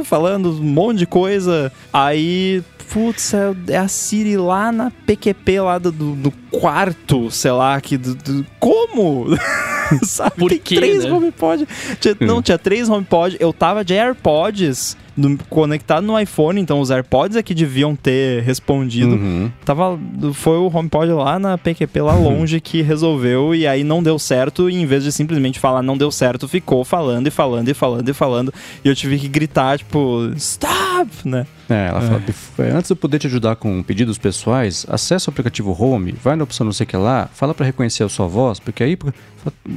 falando 0.03 0.51
um 0.51 0.63
monte 0.63 0.99
de 0.99 1.05
coisa. 1.05 1.71
Aí. 1.91 2.63
Putz, 2.91 3.33
é 3.33 3.53
é 3.69 3.77
a 3.77 3.87
Siri 3.87 4.35
lá 4.37 4.71
na 4.71 4.91
PQP 5.05 5.59
lá 5.61 5.77
do, 5.77 5.91
do, 5.91 6.15
do 6.15 6.31
quarto, 6.51 7.29
sei 7.29 7.51
lá, 7.51 7.79
que 7.79 7.97
do, 7.97 8.15
do- 8.15 8.45
como? 8.59 9.25
Sabe? 10.03 10.35
Por 10.37 10.49
Tem 10.49 10.59
quê, 10.59 10.75
três 10.75 11.03
né? 11.03 11.11
HomePod. 11.11 11.67
Tinha- 11.99 12.17
Não, 12.19 12.41
tinha 12.41 12.57
três 12.57 12.89
HomePod. 12.89 13.37
Eu 13.39 13.51
tava 13.53 13.83
de 13.83 13.93
AirPods 13.95 14.95
no- 15.19 15.37
conectado 15.49 16.05
no 16.05 16.19
iPhone, 16.19 16.59
então 16.61 16.79
os 16.79 16.89
AirPods 16.91 17.35
é 17.37 17.43
que 17.43 17.53
deviam 17.53 17.95
ter 17.95 18.41
respondido. 18.43 19.11
Uhum. 19.15 19.51
Tava, 19.65 19.99
foi 20.33 20.57
o 20.57 20.71
HomePod 20.73 21.11
lá 21.11 21.37
na 21.37 21.57
PQP 21.57 22.01
lá 22.01 22.13
longe 22.15 22.59
que 22.61 22.81
resolveu 22.81 23.53
e 23.53 23.67
aí 23.67 23.83
não 23.83 24.01
deu 24.01 24.17
certo 24.17 24.69
e 24.69 24.75
em 24.75 24.85
vez 24.85 25.03
de 25.03 25.11
simplesmente 25.11 25.59
falar 25.59 25.81
não 25.81 25.97
deu 25.97 26.11
certo, 26.11 26.47
ficou 26.47 26.83
falando 26.85 27.27
e 27.27 27.31
falando 27.31 27.67
e 27.69 27.73
falando 27.73 28.09
e 28.09 28.13
falando 28.13 28.53
e 28.83 28.87
eu 28.87 28.95
tive 28.95 29.17
que 29.19 29.27
gritar 29.27 29.77
tipo 29.77 30.31
stop, 30.35 31.09
né? 31.25 31.45
É, 31.69 31.87
ela 31.89 32.01
fala, 32.01 32.19
"Bef- 32.19 32.59
é, 32.59 32.71
antes 32.71 32.87
de 32.87 32.93
eu 32.93 32.95
poder 32.95 33.19
te 33.19 33.27
ajudar 33.27 33.55
com 33.55 33.83
pedidos 33.83 34.17
pessoais, 34.17 34.85
acessa 34.89 35.29
o 35.29 35.31
aplicativo 35.31 35.75
Home, 35.79 36.13
vai 36.23 36.35
na 36.35 36.43
opção 36.43 36.65
não 36.65 36.73
sei 36.73 36.83
o 36.83 36.87
que 36.87 36.97
lá, 36.97 37.29
fala 37.33 37.53
pra 37.53 37.65
reconhecer 37.65 38.03
a 38.03 38.09
sua 38.09 38.27
voz, 38.27 38.59
porque 38.59 38.81
aí, 38.83 38.97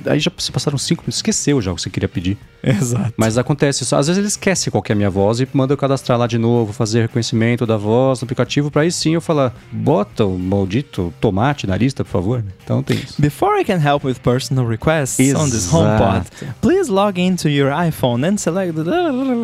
aí 0.06 0.18
já 0.18 0.30
se 0.38 0.50
passaram 0.50 0.78
cinco 0.78 1.02
minutos, 1.02 1.16
esqueceu 1.16 1.60
já 1.60 1.72
o 1.72 1.76
que 1.76 1.82
você 1.82 1.90
queria 1.90 2.08
pedir. 2.08 2.38
Exato. 2.62 3.12
Mas 3.16 3.36
acontece 3.36 3.82
isso, 3.82 3.96
às 3.96 4.06
vezes 4.06 4.18
ele 4.18 4.28
esquece 4.28 4.70
qual 4.70 4.82
que 4.82 4.92
é 4.92 4.94
a 4.94 4.96
minha 4.96 5.10
voz 5.10 5.40
e 5.40 5.48
manda 5.52 5.72
eu 5.72 5.76
cadastrar 5.76 6.18
lá 6.18 6.26
de 6.26 6.38
novo, 6.38 6.72
fazer 6.72 7.02
reconhecimento 7.02 7.66
da 7.66 7.76
voz 7.76 8.20
no 8.20 8.24
aplicativo, 8.24 8.70
pra 8.70 8.82
aí 8.82 8.92
sim 8.92 9.14
eu 9.14 9.20
falar, 9.20 9.54
bota 9.70 10.24
o 10.24 10.38
maldito 10.38 11.12
tomate 11.20 11.66
na 11.66 11.76
lista, 11.76 12.04
por 12.04 12.10
favor. 12.10 12.44
Então 12.62 12.82
tem 12.82 12.96
isso. 12.96 13.20
Before 13.20 13.60
I 13.60 13.64
can 13.64 13.78
help 13.78 14.04
with 14.04 14.16
personal 14.22 14.66
requests 14.66 15.34
on 15.34 15.50
this 15.50 15.66
Exato. 15.66 15.76
HomePod, 15.76 16.26
please 16.60 16.90
log 16.90 17.20
into 17.20 17.48
your 17.48 17.72
iPhone 17.72 18.24
and 18.26 18.36
select 18.36 18.74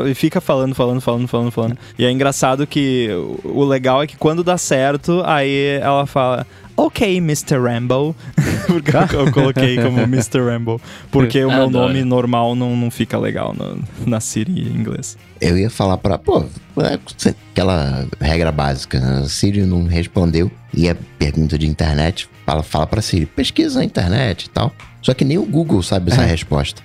e 0.08 0.14
fica 0.14 0.40
falando, 0.40 0.74
falando, 0.74 1.00
falando, 1.00 1.28
falando, 1.28 1.50
falando. 1.50 1.78
E 1.98 2.04
é 2.04 2.10
engraçado 2.10 2.66
que 2.66 3.08
o 3.44 3.64
legal 3.64 4.02
é 4.02 4.06
que 4.06 4.16
quando 4.16 4.44
dá 4.44 4.56
certo, 4.56 5.22
aí 5.24 5.78
ela 5.80 6.06
fala 6.06 6.46
ok, 6.86 7.16
Mr. 7.18 7.58
Rambo. 7.60 8.14
porque 8.66 8.90
eu, 8.96 9.26
eu 9.26 9.32
coloquei 9.32 9.76
como 9.76 10.00
Mr. 10.02 10.40
Rambo. 10.40 10.80
Porque 11.10 11.44
o 11.44 11.48
meu 11.48 11.64
Adoro. 11.64 11.88
nome 11.88 12.04
normal 12.04 12.54
não, 12.54 12.76
não 12.76 12.90
fica 12.90 13.18
legal 13.18 13.54
no- 13.54 13.82
na 14.06 14.20
Siri 14.20 14.62
em 14.62 14.76
inglês. 14.80 15.16
Eu 15.40 15.56
ia 15.58 15.68
falar 15.70 15.98
pra. 15.98 16.18
Pô, 16.18 16.44
é 16.78 16.98
aquela 17.50 18.06
regra 18.20 18.50
básica. 18.52 18.98
né? 19.00 19.20
A 19.24 19.28
Siri 19.28 19.62
não 19.62 19.84
respondeu. 19.84 20.50
E 20.72 20.86
é 20.88 20.94
pergunta 21.18 21.58
de 21.58 21.66
internet. 21.66 22.28
Fala, 22.44 22.62
fala 22.62 22.86
pra 22.86 23.00
Siri, 23.02 23.26
pesquisa 23.26 23.78
na 23.78 23.84
internet 23.84 24.44
e 24.44 24.50
tal. 24.50 24.72
Só 25.02 25.14
que 25.14 25.24
nem 25.24 25.38
o 25.38 25.44
Google 25.44 25.82
sabe 25.82 26.10
essa 26.12 26.22
resposta. 26.22 26.82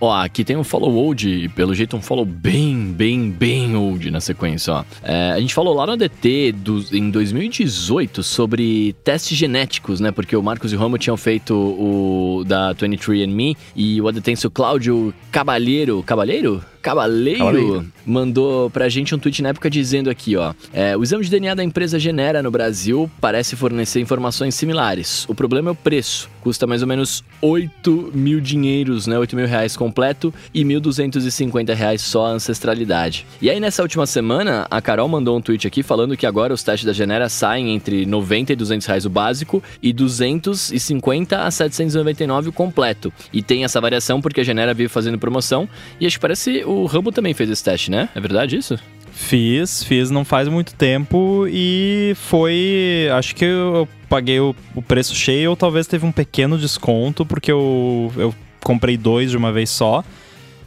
Ó, 0.00 0.12
aqui 0.12 0.44
tem 0.44 0.56
um 0.56 0.64
follow 0.64 0.94
old, 0.94 1.48
pelo 1.50 1.74
jeito 1.74 1.96
um 1.96 2.02
follow 2.02 2.24
bem, 2.24 2.92
bem, 2.92 3.30
bem 3.30 3.76
old 3.76 4.10
na 4.10 4.20
sequência, 4.20 4.72
ó. 4.72 4.84
É, 5.02 5.32
a 5.32 5.40
gente 5.40 5.54
falou 5.54 5.74
lá 5.74 5.86
no 5.86 5.92
ADT 5.92 6.52
do, 6.52 6.84
em 6.92 7.10
2018 7.10 8.22
sobre 8.22 8.94
testes 9.04 9.36
genéticos, 9.36 10.00
né? 10.00 10.10
Porque 10.10 10.36
o 10.36 10.42
Marcos 10.42 10.72
e 10.72 10.76
o 10.76 10.78
Ramo 10.78 10.98
tinham 10.98 11.16
feito 11.16 11.54
o 11.54 12.44
da 12.46 12.74
23andMe 12.74 13.56
e 13.74 14.00
o 14.00 14.08
adetenso 14.08 14.50
Cláudio 14.50 15.14
Cabalheiro, 15.30 16.02
Cabalheiro? 16.02 16.62
Cabaleiro, 16.84 17.38
Cabaleiro. 17.38 17.86
mandou 18.04 18.68
pra 18.68 18.90
gente 18.90 19.14
um 19.14 19.18
tweet 19.18 19.40
na 19.40 19.48
época 19.48 19.70
dizendo 19.70 20.10
aqui, 20.10 20.36
ó. 20.36 20.52
é, 20.70 20.94
o 20.94 21.02
exame 21.02 21.24
de 21.24 21.30
DNA 21.30 21.54
da 21.54 21.64
empresa 21.64 21.98
Genera 21.98 22.42
no 22.42 22.50
Brasil 22.50 23.10
parece 23.22 23.56
fornecer 23.56 24.00
informações 24.00 24.54
similares. 24.54 25.24
O 25.26 25.34
problema 25.34 25.70
é 25.70 25.72
o 25.72 25.74
preço. 25.74 26.28
Custa 26.42 26.66
mais 26.66 26.82
ou 26.82 26.88
menos 26.88 27.24
8 27.40 28.10
mil 28.12 28.38
dinheiros, 28.38 29.06
né? 29.06 29.18
8 29.18 29.34
mil 29.34 29.46
reais 29.46 29.78
completo 29.78 30.32
e 30.52 30.62
1.250 30.62 31.74
reais 31.74 32.02
só 32.02 32.26
a 32.26 32.30
ancestralidade. 32.32 33.24
E 33.40 33.48
aí, 33.48 33.58
nessa 33.58 33.80
última 33.80 34.04
semana, 34.04 34.66
a 34.70 34.82
Carol 34.82 35.08
mandou 35.08 35.38
um 35.38 35.40
tweet 35.40 35.66
aqui 35.66 35.82
falando 35.82 36.18
que 36.18 36.26
agora 36.26 36.52
os 36.52 36.62
testes 36.62 36.84
da 36.84 36.92
Genera 36.92 37.30
saem 37.30 37.74
entre 37.74 38.04
90 38.04 38.52
e 38.52 38.56
200 38.56 38.86
reais 38.86 39.06
o 39.06 39.10
básico 39.10 39.62
e 39.82 39.90
250 39.90 41.44
a 41.44 41.50
799 41.50 42.50
o 42.50 42.52
completo. 42.52 43.10
E 43.32 43.42
tem 43.42 43.64
essa 43.64 43.80
variação 43.80 44.20
porque 44.20 44.42
a 44.42 44.44
Genera 44.44 44.74
veio 44.74 44.90
fazendo 44.90 45.18
promoção 45.18 45.66
e 45.98 46.06
acho 46.06 46.18
que 46.18 46.20
parece 46.20 46.62
o 46.66 46.73
Rambo 46.86 47.12
também 47.12 47.34
fez 47.34 47.48
esse 47.50 47.62
teste, 47.62 47.90
né? 47.90 48.08
É 48.14 48.20
verdade 48.20 48.56
isso? 48.56 48.78
Fiz, 49.12 49.84
fiz 49.84 50.10
não 50.10 50.24
faz 50.24 50.48
muito 50.48 50.74
tempo 50.74 51.46
e 51.48 52.14
foi. 52.16 53.08
Acho 53.12 53.36
que 53.36 53.44
eu 53.44 53.88
paguei 54.08 54.40
o, 54.40 54.54
o 54.74 54.82
preço 54.82 55.14
cheio 55.14 55.50
ou 55.50 55.56
talvez 55.56 55.86
teve 55.86 56.04
um 56.04 56.10
pequeno 56.10 56.58
desconto, 56.58 57.24
porque 57.24 57.52
eu, 57.52 58.12
eu 58.16 58.34
comprei 58.60 58.96
dois 58.96 59.30
de 59.30 59.36
uma 59.36 59.52
vez 59.52 59.70
só. 59.70 60.02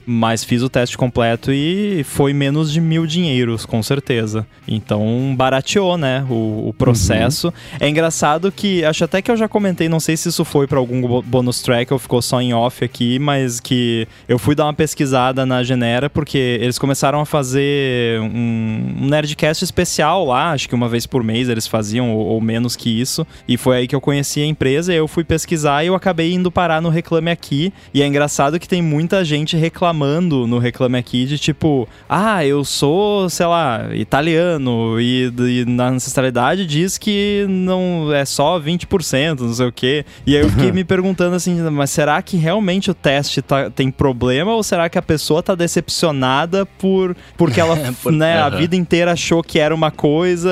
Mas 0.09 0.41
fiz 0.41 0.63
o 0.63 0.69
teste 0.69 0.97
completo 0.97 1.51
e 1.51 2.01
foi 2.05 2.31
menos 2.31 2.71
de 2.71 2.79
mil 2.79 3.05
dinheiros, 3.05 3.65
com 3.65 3.83
certeza. 3.83 4.47
Então 4.65 5.35
barateou, 5.35 5.97
né? 5.97 6.25
O, 6.29 6.69
o 6.69 6.73
processo. 6.77 7.53
É 7.77 7.89
engraçado 7.89 8.49
que. 8.49 8.85
Acho 8.85 9.03
até 9.03 9.21
que 9.21 9.29
eu 9.29 9.35
já 9.35 9.49
comentei, 9.49 9.89
não 9.89 9.99
sei 9.99 10.15
se 10.15 10.29
isso 10.29 10.45
foi 10.45 10.65
pra 10.65 10.79
algum 10.79 11.01
bo- 11.01 11.21
bonus 11.21 11.61
track 11.61 11.91
ou 11.91 11.99
ficou 11.99 12.21
só 12.21 12.41
em 12.41 12.53
off 12.53 12.85
aqui, 12.85 13.19
mas 13.19 13.59
que 13.59 14.07
eu 14.29 14.39
fui 14.39 14.55
dar 14.55 14.63
uma 14.63 14.73
pesquisada 14.73 15.45
na 15.45 15.61
Genera, 15.61 16.09
porque 16.09 16.57
eles 16.61 16.79
começaram 16.79 17.19
a 17.19 17.25
fazer 17.25 18.21
um, 18.21 18.93
um 19.01 19.07
Nerdcast 19.09 19.61
especial 19.65 20.25
lá, 20.25 20.51
acho 20.53 20.69
que 20.69 20.75
uma 20.75 20.87
vez 20.87 21.05
por 21.05 21.21
mês 21.21 21.49
eles 21.49 21.67
faziam, 21.67 22.13
ou, 22.15 22.27
ou 22.27 22.39
menos 22.39 22.77
que 22.77 22.89
isso. 22.89 23.27
E 23.45 23.57
foi 23.57 23.75
aí 23.75 23.87
que 23.89 23.95
eu 23.95 23.99
conheci 23.99 24.39
a 24.41 24.45
empresa, 24.45 24.93
e 24.93 24.95
eu 24.95 25.05
fui 25.09 25.25
pesquisar 25.25 25.83
e 25.83 25.87
eu 25.87 25.95
acabei 25.95 26.33
indo 26.33 26.49
parar 26.49 26.81
no 26.81 26.87
Reclame 26.87 27.29
Aqui. 27.29 27.73
E 27.93 28.01
é 28.01 28.07
engraçado 28.07 28.57
que 28.57 28.69
tem 28.69 28.81
muita 28.81 29.25
gente 29.25 29.57
reclamando 29.57 29.96
no 30.05 30.57
Reclame 30.59 30.97
Aqui 30.97 31.25
de 31.25 31.37
tipo, 31.37 31.87
ah, 32.09 32.45
eu 32.45 32.63
sou, 32.63 33.29
sei 33.29 33.45
lá, 33.45 33.89
italiano, 33.93 34.99
e, 34.99 35.31
e 35.37 35.65
na 35.65 35.89
ancestralidade 35.89 36.65
diz 36.65 36.97
que 36.97 37.45
não 37.49 38.11
é 38.13 38.25
só 38.25 38.59
20%, 38.59 39.39
não 39.41 39.53
sei 39.53 39.67
o 39.67 39.71
quê. 39.71 40.05
E 40.25 40.35
aí 40.35 40.41
eu 40.41 40.49
fiquei 40.49 40.71
me 40.73 40.83
perguntando 40.83 41.35
assim, 41.35 41.55
mas 41.69 41.89
será 41.91 42.21
que 42.21 42.37
realmente 42.37 42.91
o 42.91 42.93
teste 42.93 43.41
tá- 43.41 43.69
tem 43.69 43.89
problema 43.91 44.53
ou 44.53 44.63
será 44.63 44.89
que 44.89 44.97
a 44.97 45.01
pessoa 45.01 45.41
tá 45.41 45.55
decepcionada 45.55 46.65
por 46.65 47.15
porque 47.37 47.59
ela, 47.59 47.75
Por- 48.01 48.11
né, 48.11 48.39
a 48.39 48.49
vida 48.49 48.75
inteira 48.75 49.11
achou 49.13 49.41
que 49.43 49.59
era 49.59 49.73
uma 49.73 49.91
coisa 49.91 50.51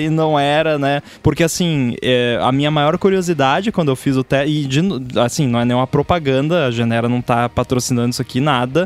e 0.00 0.08
não 0.08 0.38
era, 0.38 0.78
né? 0.78 1.02
Porque 1.22 1.42
assim, 1.42 1.94
é, 2.02 2.38
a 2.42 2.52
minha 2.52 2.70
maior 2.70 2.96
curiosidade 2.98 3.72
quando 3.72 3.88
eu 3.88 3.96
fiz 3.96 4.16
o 4.16 4.24
teste, 4.24 4.50
e 4.52 4.64
de 4.64 4.80
assim, 5.18 5.46
não 5.46 5.60
é 5.60 5.64
nenhuma 5.64 5.86
propaganda, 5.86 6.66
a 6.66 6.70
Genera 6.70 7.08
não 7.08 7.20
tá 7.20 7.48
patrocinando 7.48 8.10
isso 8.10 8.22
aqui, 8.22 8.40
nada, 8.40 8.85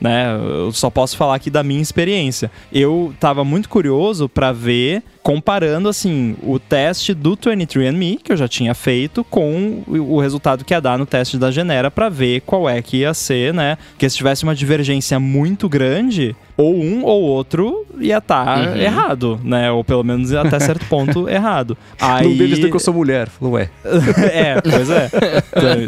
né? 0.00 0.26
Eu 0.34 0.72
só 0.72 0.88
posso 0.90 1.16
falar 1.16 1.34
aqui 1.34 1.50
da 1.50 1.62
minha 1.62 1.80
experiência. 1.82 2.50
Eu 2.72 3.12
tava 3.20 3.44
muito 3.44 3.68
curioso 3.68 4.28
pra 4.28 4.52
ver 4.52 5.02
comparando 5.22 5.86
assim 5.88 6.34
o 6.42 6.58
teste 6.58 7.12
do 7.12 7.36
23andMe 7.36 8.18
que 8.22 8.32
eu 8.32 8.36
já 8.38 8.48
tinha 8.48 8.74
feito 8.74 9.22
com 9.24 9.82
o 9.86 10.18
resultado 10.18 10.64
que 10.64 10.72
ia 10.72 10.80
dar 10.80 10.98
no 10.98 11.04
teste 11.04 11.36
da 11.36 11.50
Genera 11.50 11.90
pra 11.90 12.08
ver 12.08 12.40
qual 12.40 12.68
é 12.68 12.80
que 12.80 12.98
ia 12.98 13.12
ser, 13.12 13.52
né? 13.52 13.76
Porque 13.90 14.08
se 14.08 14.16
tivesse 14.16 14.44
uma 14.44 14.54
divergência 14.54 15.20
muito 15.20 15.68
grande, 15.68 16.34
ou 16.56 16.74
um 16.74 17.04
ou 17.04 17.22
outro 17.22 17.86
ia 18.00 18.16
estar 18.18 18.40
Uhum. 18.70 18.76
errado, 18.76 19.40
né? 19.44 19.70
Ou 19.70 19.84
pelo 19.84 20.02
menos 20.02 20.32
até 20.32 20.58
certo 20.58 20.86
ponto 20.86 21.28
errado. 21.28 21.76
Aí... 22.00 22.26
Um 22.26 22.36
deles 22.36 22.58
que 22.58 22.74
eu 22.74 22.80
sou 22.80 22.94
mulher. 22.94 23.28
Falou, 23.28 23.54
ué. 23.54 23.68
é, 24.32 24.60
pois 24.60 24.88
é. 24.90 25.10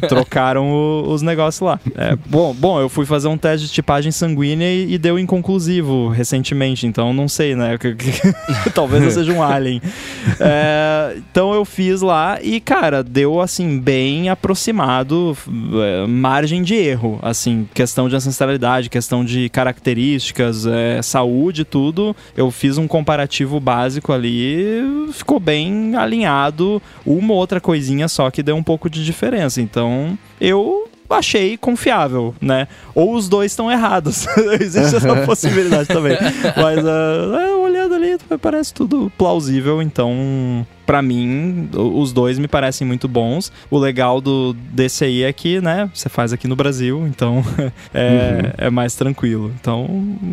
Trocaram 0.08 0.70
o- 0.70 1.10
os 1.12 1.22
negócios 1.22 1.60
lá. 1.66 1.80
É, 1.96 2.16
bom, 2.26 2.52
bom, 2.54 2.80
eu 2.80 2.88
fui 2.88 3.06
fazer 3.06 3.28
um 3.28 3.36
teste 3.38 3.66
de 3.66 3.72
tipagem 3.72 4.01
sanguínea 4.10 4.72
e, 4.72 4.94
e 4.94 4.98
deu 4.98 5.18
inconclusivo 5.18 6.08
recentemente, 6.08 6.86
então 6.86 7.12
não 7.12 7.28
sei, 7.28 7.54
né? 7.54 7.78
Talvez 8.74 9.04
eu 9.04 9.10
seja 9.10 9.32
um 9.32 9.42
alien. 9.42 9.80
É, 10.40 11.16
então 11.30 11.52
eu 11.52 11.64
fiz 11.64 12.00
lá 12.00 12.38
e, 12.42 12.60
cara, 12.60 13.02
deu 13.02 13.40
assim, 13.40 13.78
bem 13.78 14.28
aproximado, 14.28 15.36
é, 15.84 16.06
margem 16.06 16.62
de 16.62 16.74
erro. 16.74 17.18
Assim, 17.22 17.68
questão 17.74 18.08
de 18.08 18.16
ancestralidade, 18.16 18.88
questão 18.88 19.24
de 19.24 19.48
características, 19.48 20.66
é, 20.66 21.00
saúde, 21.02 21.64
tudo. 21.64 22.16
Eu 22.36 22.50
fiz 22.50 22.78
um 22.78 22.88
comparativo 22.88 23.60
básico 23.60 24.12
ali, 24.12 24.82
ficou 25.12 25.38
bem 25.38 25.94
alinhado. 25.96 26.82
Uma 27.04 27.34
ou 27.34 27.38
outra 27.38 27.60
coisinha 27.60 28.08
só 28.08 28.30
que 28.30 28.42
deu 28.42 28.56
um 28.56 28.62
pouco 28.62 28.88
de 28.88 29.04
diferença. 29.04 29.60
Então, 29.60 30.18
eu 30.40 30.88
achei 31.12 31.56
confiável, 31.56 32.34
né? 32.40 32.68
Ou 32.94 33.14
os 33.14 33.28
dois 33.28 33.52
estão 33.52 33.70
errados. 33.70 34.26
Existe 34.60 34.96
essa 34.96 35.16
possibilidade 35.26 35.88
também. 35.88 36.16
Mas, 36.56 36.78
ah, 36.86 37.40
é, 37.40 37.52
olhando 37.54 37.94
ali, 37.94 38.16
parece 38.40 38.72
tudo 38.72 39.10
plausível. 39.16 39.82
Então, 39.82 40.66
pra 40.92 41.00
mim, 41.00 41.70
os 41.72 42.12
dois 42.12 42.38
me 42.38 42.46
parecem 42.46 42.86
muito 42.86 43.08
bons. 43.08 43.50
O 43.70 43.78
legal 43.78 44.20
do, 44.20 44.52
desse 44.72 45.04
aí 45.06 45.22
é 45.22 45.32
que, 45.32 45.58
né, 45.58 45.88
você 45.94 46.10
faz 46.10 46.34
aqui 46.34 46.46
no 46.46 46.54
Brasil, 46.54 47.06
então 47.06 47.42
é, 47.94 48.66
é 48.66 48.70
mais 48.70 48.94
tranquilo. 48.94 49.50
Então, 49.58 49.86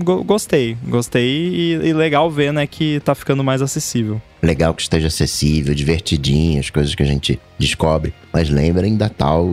go- 0.03 0.21
gostei. 0.21 0.75
Gostei 0.85 1.29
e, 1.47 1.71
e 1.87 1.93
legal 1.93 2.29
ver, 2.29 2.51
né, 2.51 2.67
que 2.67 2.99
tá 3.05 3.15
ficando 3.15 3.41
mais 3.41 3.61
acessível. 3.61 4.21
Legal 4.43 4.73
que 4.73 4.81
esteja 4.81 5.07
acessível, 5.07 5.73
divertidinho, 5.73 6.59
as 6.59 6.69
coisas 6.69 6.93
que 6.93 7.03
a 7.03 7.05
gente 7.05 7.39
descobre. 7.57 8.13
Mas 8.33 8.49
lembrem 8.49 8.97
da 8.97 9.07
tal, 9.07 9.45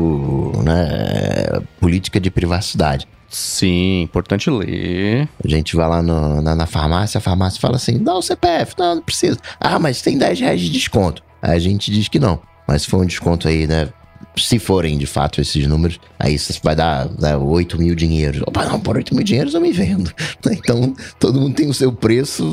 né, 0.64 1.61
política 1.81 2.19
de 2.19 2.33
privacidade. 2.33 3.07
Sim, 3.38 4.01
importante 4.01 4.49
ler. 4.49 5.29
A 5.44 5.46
gente 5.46 5.77
vai 5.77 5.87
lá 5.87 6.03
no- 6.03 6.40
na, 6.40 6.55
na 6.57 6.64
farmácia, 6.64 7.18
a 7.18 7.20
farmácia 7.20 7.61
fala 7.61 7.77
assim: 7.77 8.03
dá 8.03 8.14
o 8.14 8.22
CPF, 8.22 8.72
não, 8.79 8.94
não 8.94 9.03
precisa. 9.03 9.37
Ah, 9.61 9.79
mas 9.79 10.01
tem 10.01 10.16
10 10.16 10.40
reais 10.40 10.59
de 10.59 10.70
desconto. 10.70 11.22
A 11.42 11.59
gente 11.59 11.90
diz 11.90 12.09
que 12.09 12.18
não. 12.18 12.40
Mas 12.66 12.87
for 12.87 13.03
um 13.03 13.05
desconto 13.05 13.46
aí, 13.46 13.66
né? 13.66 13.90
Se 14.38 14.59
forem 14.59 14.99
de 14.99 15.07
fato 15.07 15.40
esses 15.40 15.66
números, 15.66 15.99
aí 16.18 16.35
isso 16.35 16.53
vai 16.62 16.75
dar 16.75 17.09
né, 17.18 17.37
8 17.37 17.79
mil 17.79 17.94
dinheiros. 17.94 18.42
Opa, 18.46 18.64
não, 18.64 18.79
por 18.79 18.96
8 18.96 19.14
mil 19.14 19.25
dinheiros 19.25 19.55
eu 19.55 19.61
me 19.61 19.72
vendo. 19.72 20.12
Então 20.66 20.94
todo 21.18 21.40
mundo 21.40 21.55
tem 21.55 21.68
o 21.68 21.75
seu 21.75 21.92
preço, 21.92 22.44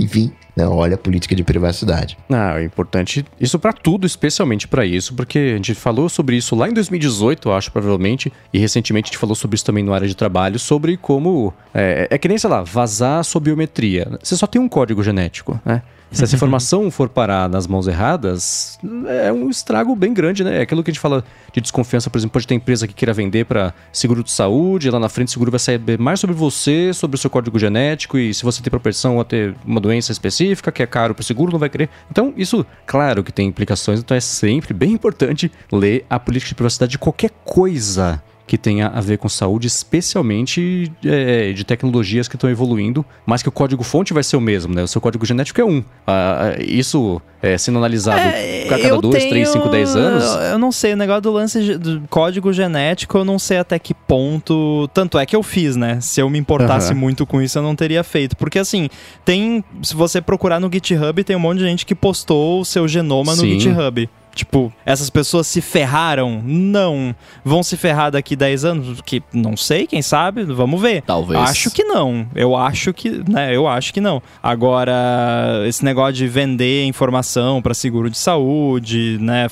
enfim, 0.00 0.32
né, 0.56 0.66
olha 0.66 0.94
a 0.94 0.98
política 0.98 1.34
de 1.34 1.44
privacidade. 1.44 2.16
Ah, 2.30 2.58
é 2.58 2.64
importante 2.64 3.24
isso 3.38 3.58
pra 3.58 3.72
tudo, 3.72 4.06
especialmente 4.06 4.66
pra 4.66 4.84
isso, 4.84 5.14
porque 5.14 5.38
a 5.38 5.56
gente 5.56 5.74
falou 5.74 6.08
sobre 6.08 6.36
isso 6.36 6.56
lá 6.56 6.68
em 6.68 6.72
2018, 6.72 7.48
eu 7.48 7.54
acho, 7.54 7.70
provavelmente, 7.70 8.32
e 8.52 8.58
recentemente 8.58 9.06
a 9.06 9.08
gente 9.12 9.18
falou 9.18 9.34
sobre 9.34 9.54
isso 9.54 9.64
também 9.64 9.84
no 9.84 9.92
área 9.92 10.08
de 10.08 10.16
trabalho, 10.16 10.58
sobre 10.58 10.96
como. 10.96 11.52
É, 11.74 12.08
é 12.10 12.18
que 12.18 12.26
nem, 12.26 12.38
sei 12.38 12.48
lá, 12.48 12.62
vazar 12.62 13.22
sua 13.24 13.40
biometria. 13.40 14.18
Você 14.22 14.36
só 14.36 14.46
tem 14.46 14.60
um 14.60 14.68
código 14.68 15.02
genético, 15.02 15.60
né? 15.64 15.82
Se 16.10 16.24
essa 16.24 16.34
informação 16.36 16.90
for 16.90 17.08
parar 17.08 17.48
nas 17.48 17.66
mãos 17.66 17.86
erradas, 17.86 18.78
é 19.24 19.32
um 19.32 19.50
estrago 19.50 19.94
bem 19.94 20.14
grande, 20.14 20.44
né? 20.44 20.58
É 20.58 20.62
aquilo 20.62 20.82
que 20.82 20.90
a 20.90 20.92
gente 20.92 21.00
fala 21.00 21.24
de 21.52 21.60
desconfiança, 21.60 22.08
por 22.08 22.18
exemplo, 22.18 22.32
pode 22.34 22.46
ter 22.46 22.54
empresa 22.54 22.86
que 22.86 22.94
queira 22.94 23.12
vender 23.12 23.44
para 23.44 23.74
seguro 23.92 24.22
de 24.22 24.30
saúde, 24.30 24.90
lá 24.90 24.98
na 24.98 25.08
frente 25.08 25.28
o 25.28 25.30
seguro 25.32 25.50
vai 25.50 25.60
saber 25.60 25.98
mais 25.98 26.20
sobre 26.20 26.34
você, 26.34 26.92
sobre 26.92 27.16
o 27.16 27.18
seu 27.18 27.30
código 27.30 27.58
genético 27.58 28.18
e 28.18 28.32
se 28.32 28.44
você 28.44 28.62
tem 28.62 28.70
propensão 28.70 29.20
a 29.20 29.24
ter 29.24 29.54
uma 29.64 29.80
doença 29.80 30.12
específica 30.12 30.70
que 30.70 30.82
é 30.82 30.86
caro 30.86 31.14
para 31.14 31.22
o 31.22 31.24
seguro, 31.24 31.52
não 31.52 31.58
vai 31.58 31.68
querer. 31.68 31.88
Então, 32.10 32.32
isso, 32.36 32.64
claro 32.86 33.24
que 33.24 33.32
tem 33.32 33.48
implicações, 33.48 34.00
então 34.00 34.16
é 34.16 34.20
sempre 34.20 34.72
bem 34.72 34.92
importante 34.92 35.50
ler 35.72 36.04
a 36.08 36.18
política 36.18 36.50
de 36.50 36.54
privacidade 36.54 36.92
de 36.92 36.98
qualquer 36.98 37.30
coisa 37.44 38.22
que 38.46 38.56
tenha 38.56 38.86
a 38.88 39.00
ver 39.00 39.18
com 39.18 39.28
saúde, 39.28 39.66
especialmente 39.66 40.90
é, 41.04 41.52
de 41.52 41.64
tecnologias 41.64 42.28
que 42.28 42.36
estão 42.36 42.48
evoluindo, 42.48 43.04
mas 43.24 43.42
que 43.42 43.48
o 43.48 43.52
código-fonte 43.52 44.12
vai 44.14 44.22
ser 44.22 44.36
o 44.36 44.40
mesmo, 44.40 44.74
né? 44.74 44.82
O 44.82 44.88
seu 44.88 45.00
código 45.00 45.26
genético 45.26 45.60
é 45.60 45.64
um. 45.64 45.82
Ah, 46.06 46.54
isso 46.60 47.20
é, 47.42 47.58
sendo 47.58 47.78
analisado 47.78 48.20
É, 48.20 48.64
a 48.64 48.68
cada 48.68 48.82
eu 48.88 49.00
2, 49.00 49.14
3, 49.24 49.30
tenho- 49.32 49.46
5, 49.64 49.68
10 49.68 49.96
anos. 49.96 50.24
Eu 50.52 50.58
não 50.58 50.70
sei, 50.70 50.92
o 50.92 50.96
negócio 50.96 51.22
do 51.22 51.32
lance 51.32 51.76
do 51.76 52.02
código 52.08 52.52
genético, 52.52 53.18
eu 53.18 53.24
não 53.24 53.38
sei 53.38 53.58
até 53.58 53.78
que 53.78 53.92
ponto. 53.92 54.88
Tanto 54.94 55.18
é 55.18 55.26
que 55.26 55.34
eu 55.34 55.42
fiz, 55.42 55.74
né? 55.76 55.98
Se 56.00 56.20
eu 56.20 56.30
me 56.30 56.38
importasse 56.38 56.92
Aham. 56.92 57.00
muito 57.00 57.26
com 57.26 57.42
isso, 57.42 57.58
eu 57.58 57.62
não 57.62 57.74
teria 57.74 58.02
feito. 58.04 58.36
Porque 58.36 58.58
assim, 58.58 58.88
tem. 59.24 59.64
Se 59.82 59.94
você 59.94 60.20
procurar 60.20 60.60
no 60.60 60.70
GitHub, 60.72 61.22
tem 61.24 61.34
um 61.36 61.40
monte 61.40 61.58
de 61.58 61.64
gente 61.64 61.84
que 61.84 61.94
postou 61.94 62.60
o 62.60 62.64
seu 62.64 62.86
genoma 62.86 63.34
no 63.34 63.42
Sim. 63.42 63.58
GitHub. 63.58 64.08
Tipo, 64.36 64.70
essas 64.84 65.08
pessoas 65.08 65.46
se 65.46 65.62
ferraram? 65.62 66.42
Não. 66.44 67.14
Vão 67.42 67.62
se 67.62 67.74
ferrar 67.74 68.10
daqui 68.12 68.36
10 68.36 68.64
anos? 68.66 69.00
Que 69.00 69.22
não 69.32 69.56
sei, 69.56 69.86
quem 69.86 70.02
sabe? 70.02 70.44
Vamos 70.44 70.78
ver. 70.78 71.00
Talvez. 71.00 71.40
Acho 71.40 71.70
que 71.70 71.82
não. 71.82 72.28
Eu 72.34 72.54
acho 72.54 72.92
que, 72.92 73.22
né? 73.26 73.56
Eu 73.56 73.66
acho 73.66 73.94
que 73.94 74.00
não. 74.00 74.22
Agora, 74.42 75.64
esse 75.66 75.82
negócio 75.82 76.12
de 76.12 76.28
vender 76.28 76.84
informação 76.84 77.62
para 77.62 77.72
seguro 77.72 78.10
de 78.10 78.18
saúde, 78.18 79.16
né? 79.22 79.48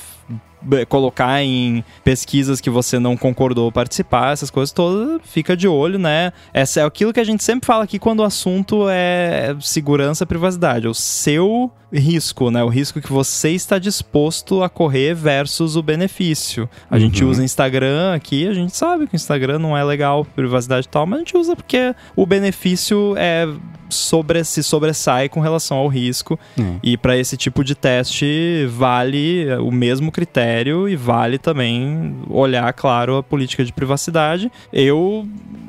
Colocar 0.89 1.43
em 1.43 1.85
pesquisas 2.03 2.61
que 2.61 2.71
você 2.71 2.99
não 2.99 3.17
concordou 3.17 3.71
participar, 3.73 4.33
essas 4.33 4.51
coisas 4.51 4.73
todas, 4.73 5.21
fica 5.25 5.57
de 5.57 5.69
olho, 5.69 5.99
né? 5.99 6.33
Essa 6.53 6.81
é 6.81 6.85
aquilo 6.85 7.13
que 7.13 7.21
a 7.21 7.25
gente 7.25 7.43
sempre 7.45 7.67
fala 7.67 7.85
aqui 7.85 7.99
quando 7.99 8.21
o 8.21 8.25
assunto 8.25 8.87
é 8.89 9.55
segurança 9.61 10.25
e 10.25 10.27
privacidade. 10.27 10.89
O 10.89 10.95
seu 10.95 11.71
risco, 11.93 12.51
né? 12.51 12.63
O 12.65 12.69
risco 12.69 13.01
que 13.01 13.13
você 13.13 13.51
está 13.51 13.79
disposto 13.79 14.63
a 14.63 14.69
correr 14.69 15.15
versus 15.15 15.77
o 15.77 15.83
benefício. 15.83 16.69
A 16.91 16.99
gente 16.99 17.23
Uhum. 17.23 17.31
usa 17.31 17.45
Instagram 17.45 18.15
aqui, 18.15 18.49
a 18.49 18.55
gente 18.55 18.77
sabe 18.77 19.07
que 19.07 19.15
o 19.15 19.17
Instagram 19.17 19.59
não 19.59 19.77
é 19.77 19.85
legal, 19.85 20.25
privacidade 20.25 20.87
e 20.87 20.89
tal, 20.91 21.07
mas 21.07 21.19
a 21.19 21.21
gente 21.21 21.37
usa 21.37 21.55
porque 21.55 21.95
o 22.17 22.27
benefício 22.27 23.15
é 23.17 23.47
sobre, 23.95 24.45
se 24.45 24.63
sobressai 24.63 25.29
com 25.29 25.41
relação 25.41 25.77
ao 25.77 25.89
risco. 25.89 26.39
Hum. 26.59 26.79
E 26.83 26.97
para 26.97 27.17
esse 27.17 27.37
tipo 27.37 27.65
de 27.65 27.75
teste 27.75 28.67
vale 28.71 29.47
o 29.57 29.71
mesmo 29.71 30.11
critério 30.11 30.89
e 30.89 30.97
vale 30.97 31.39
também 31.39 32.17
olhar, 32.29 32.73
claro, 32.73 33.17
a 33.17 33.23
política 33.23 33.65
de 33.65 33.73
privacidade. 33.73 34.51
Eu, 34.73 35.27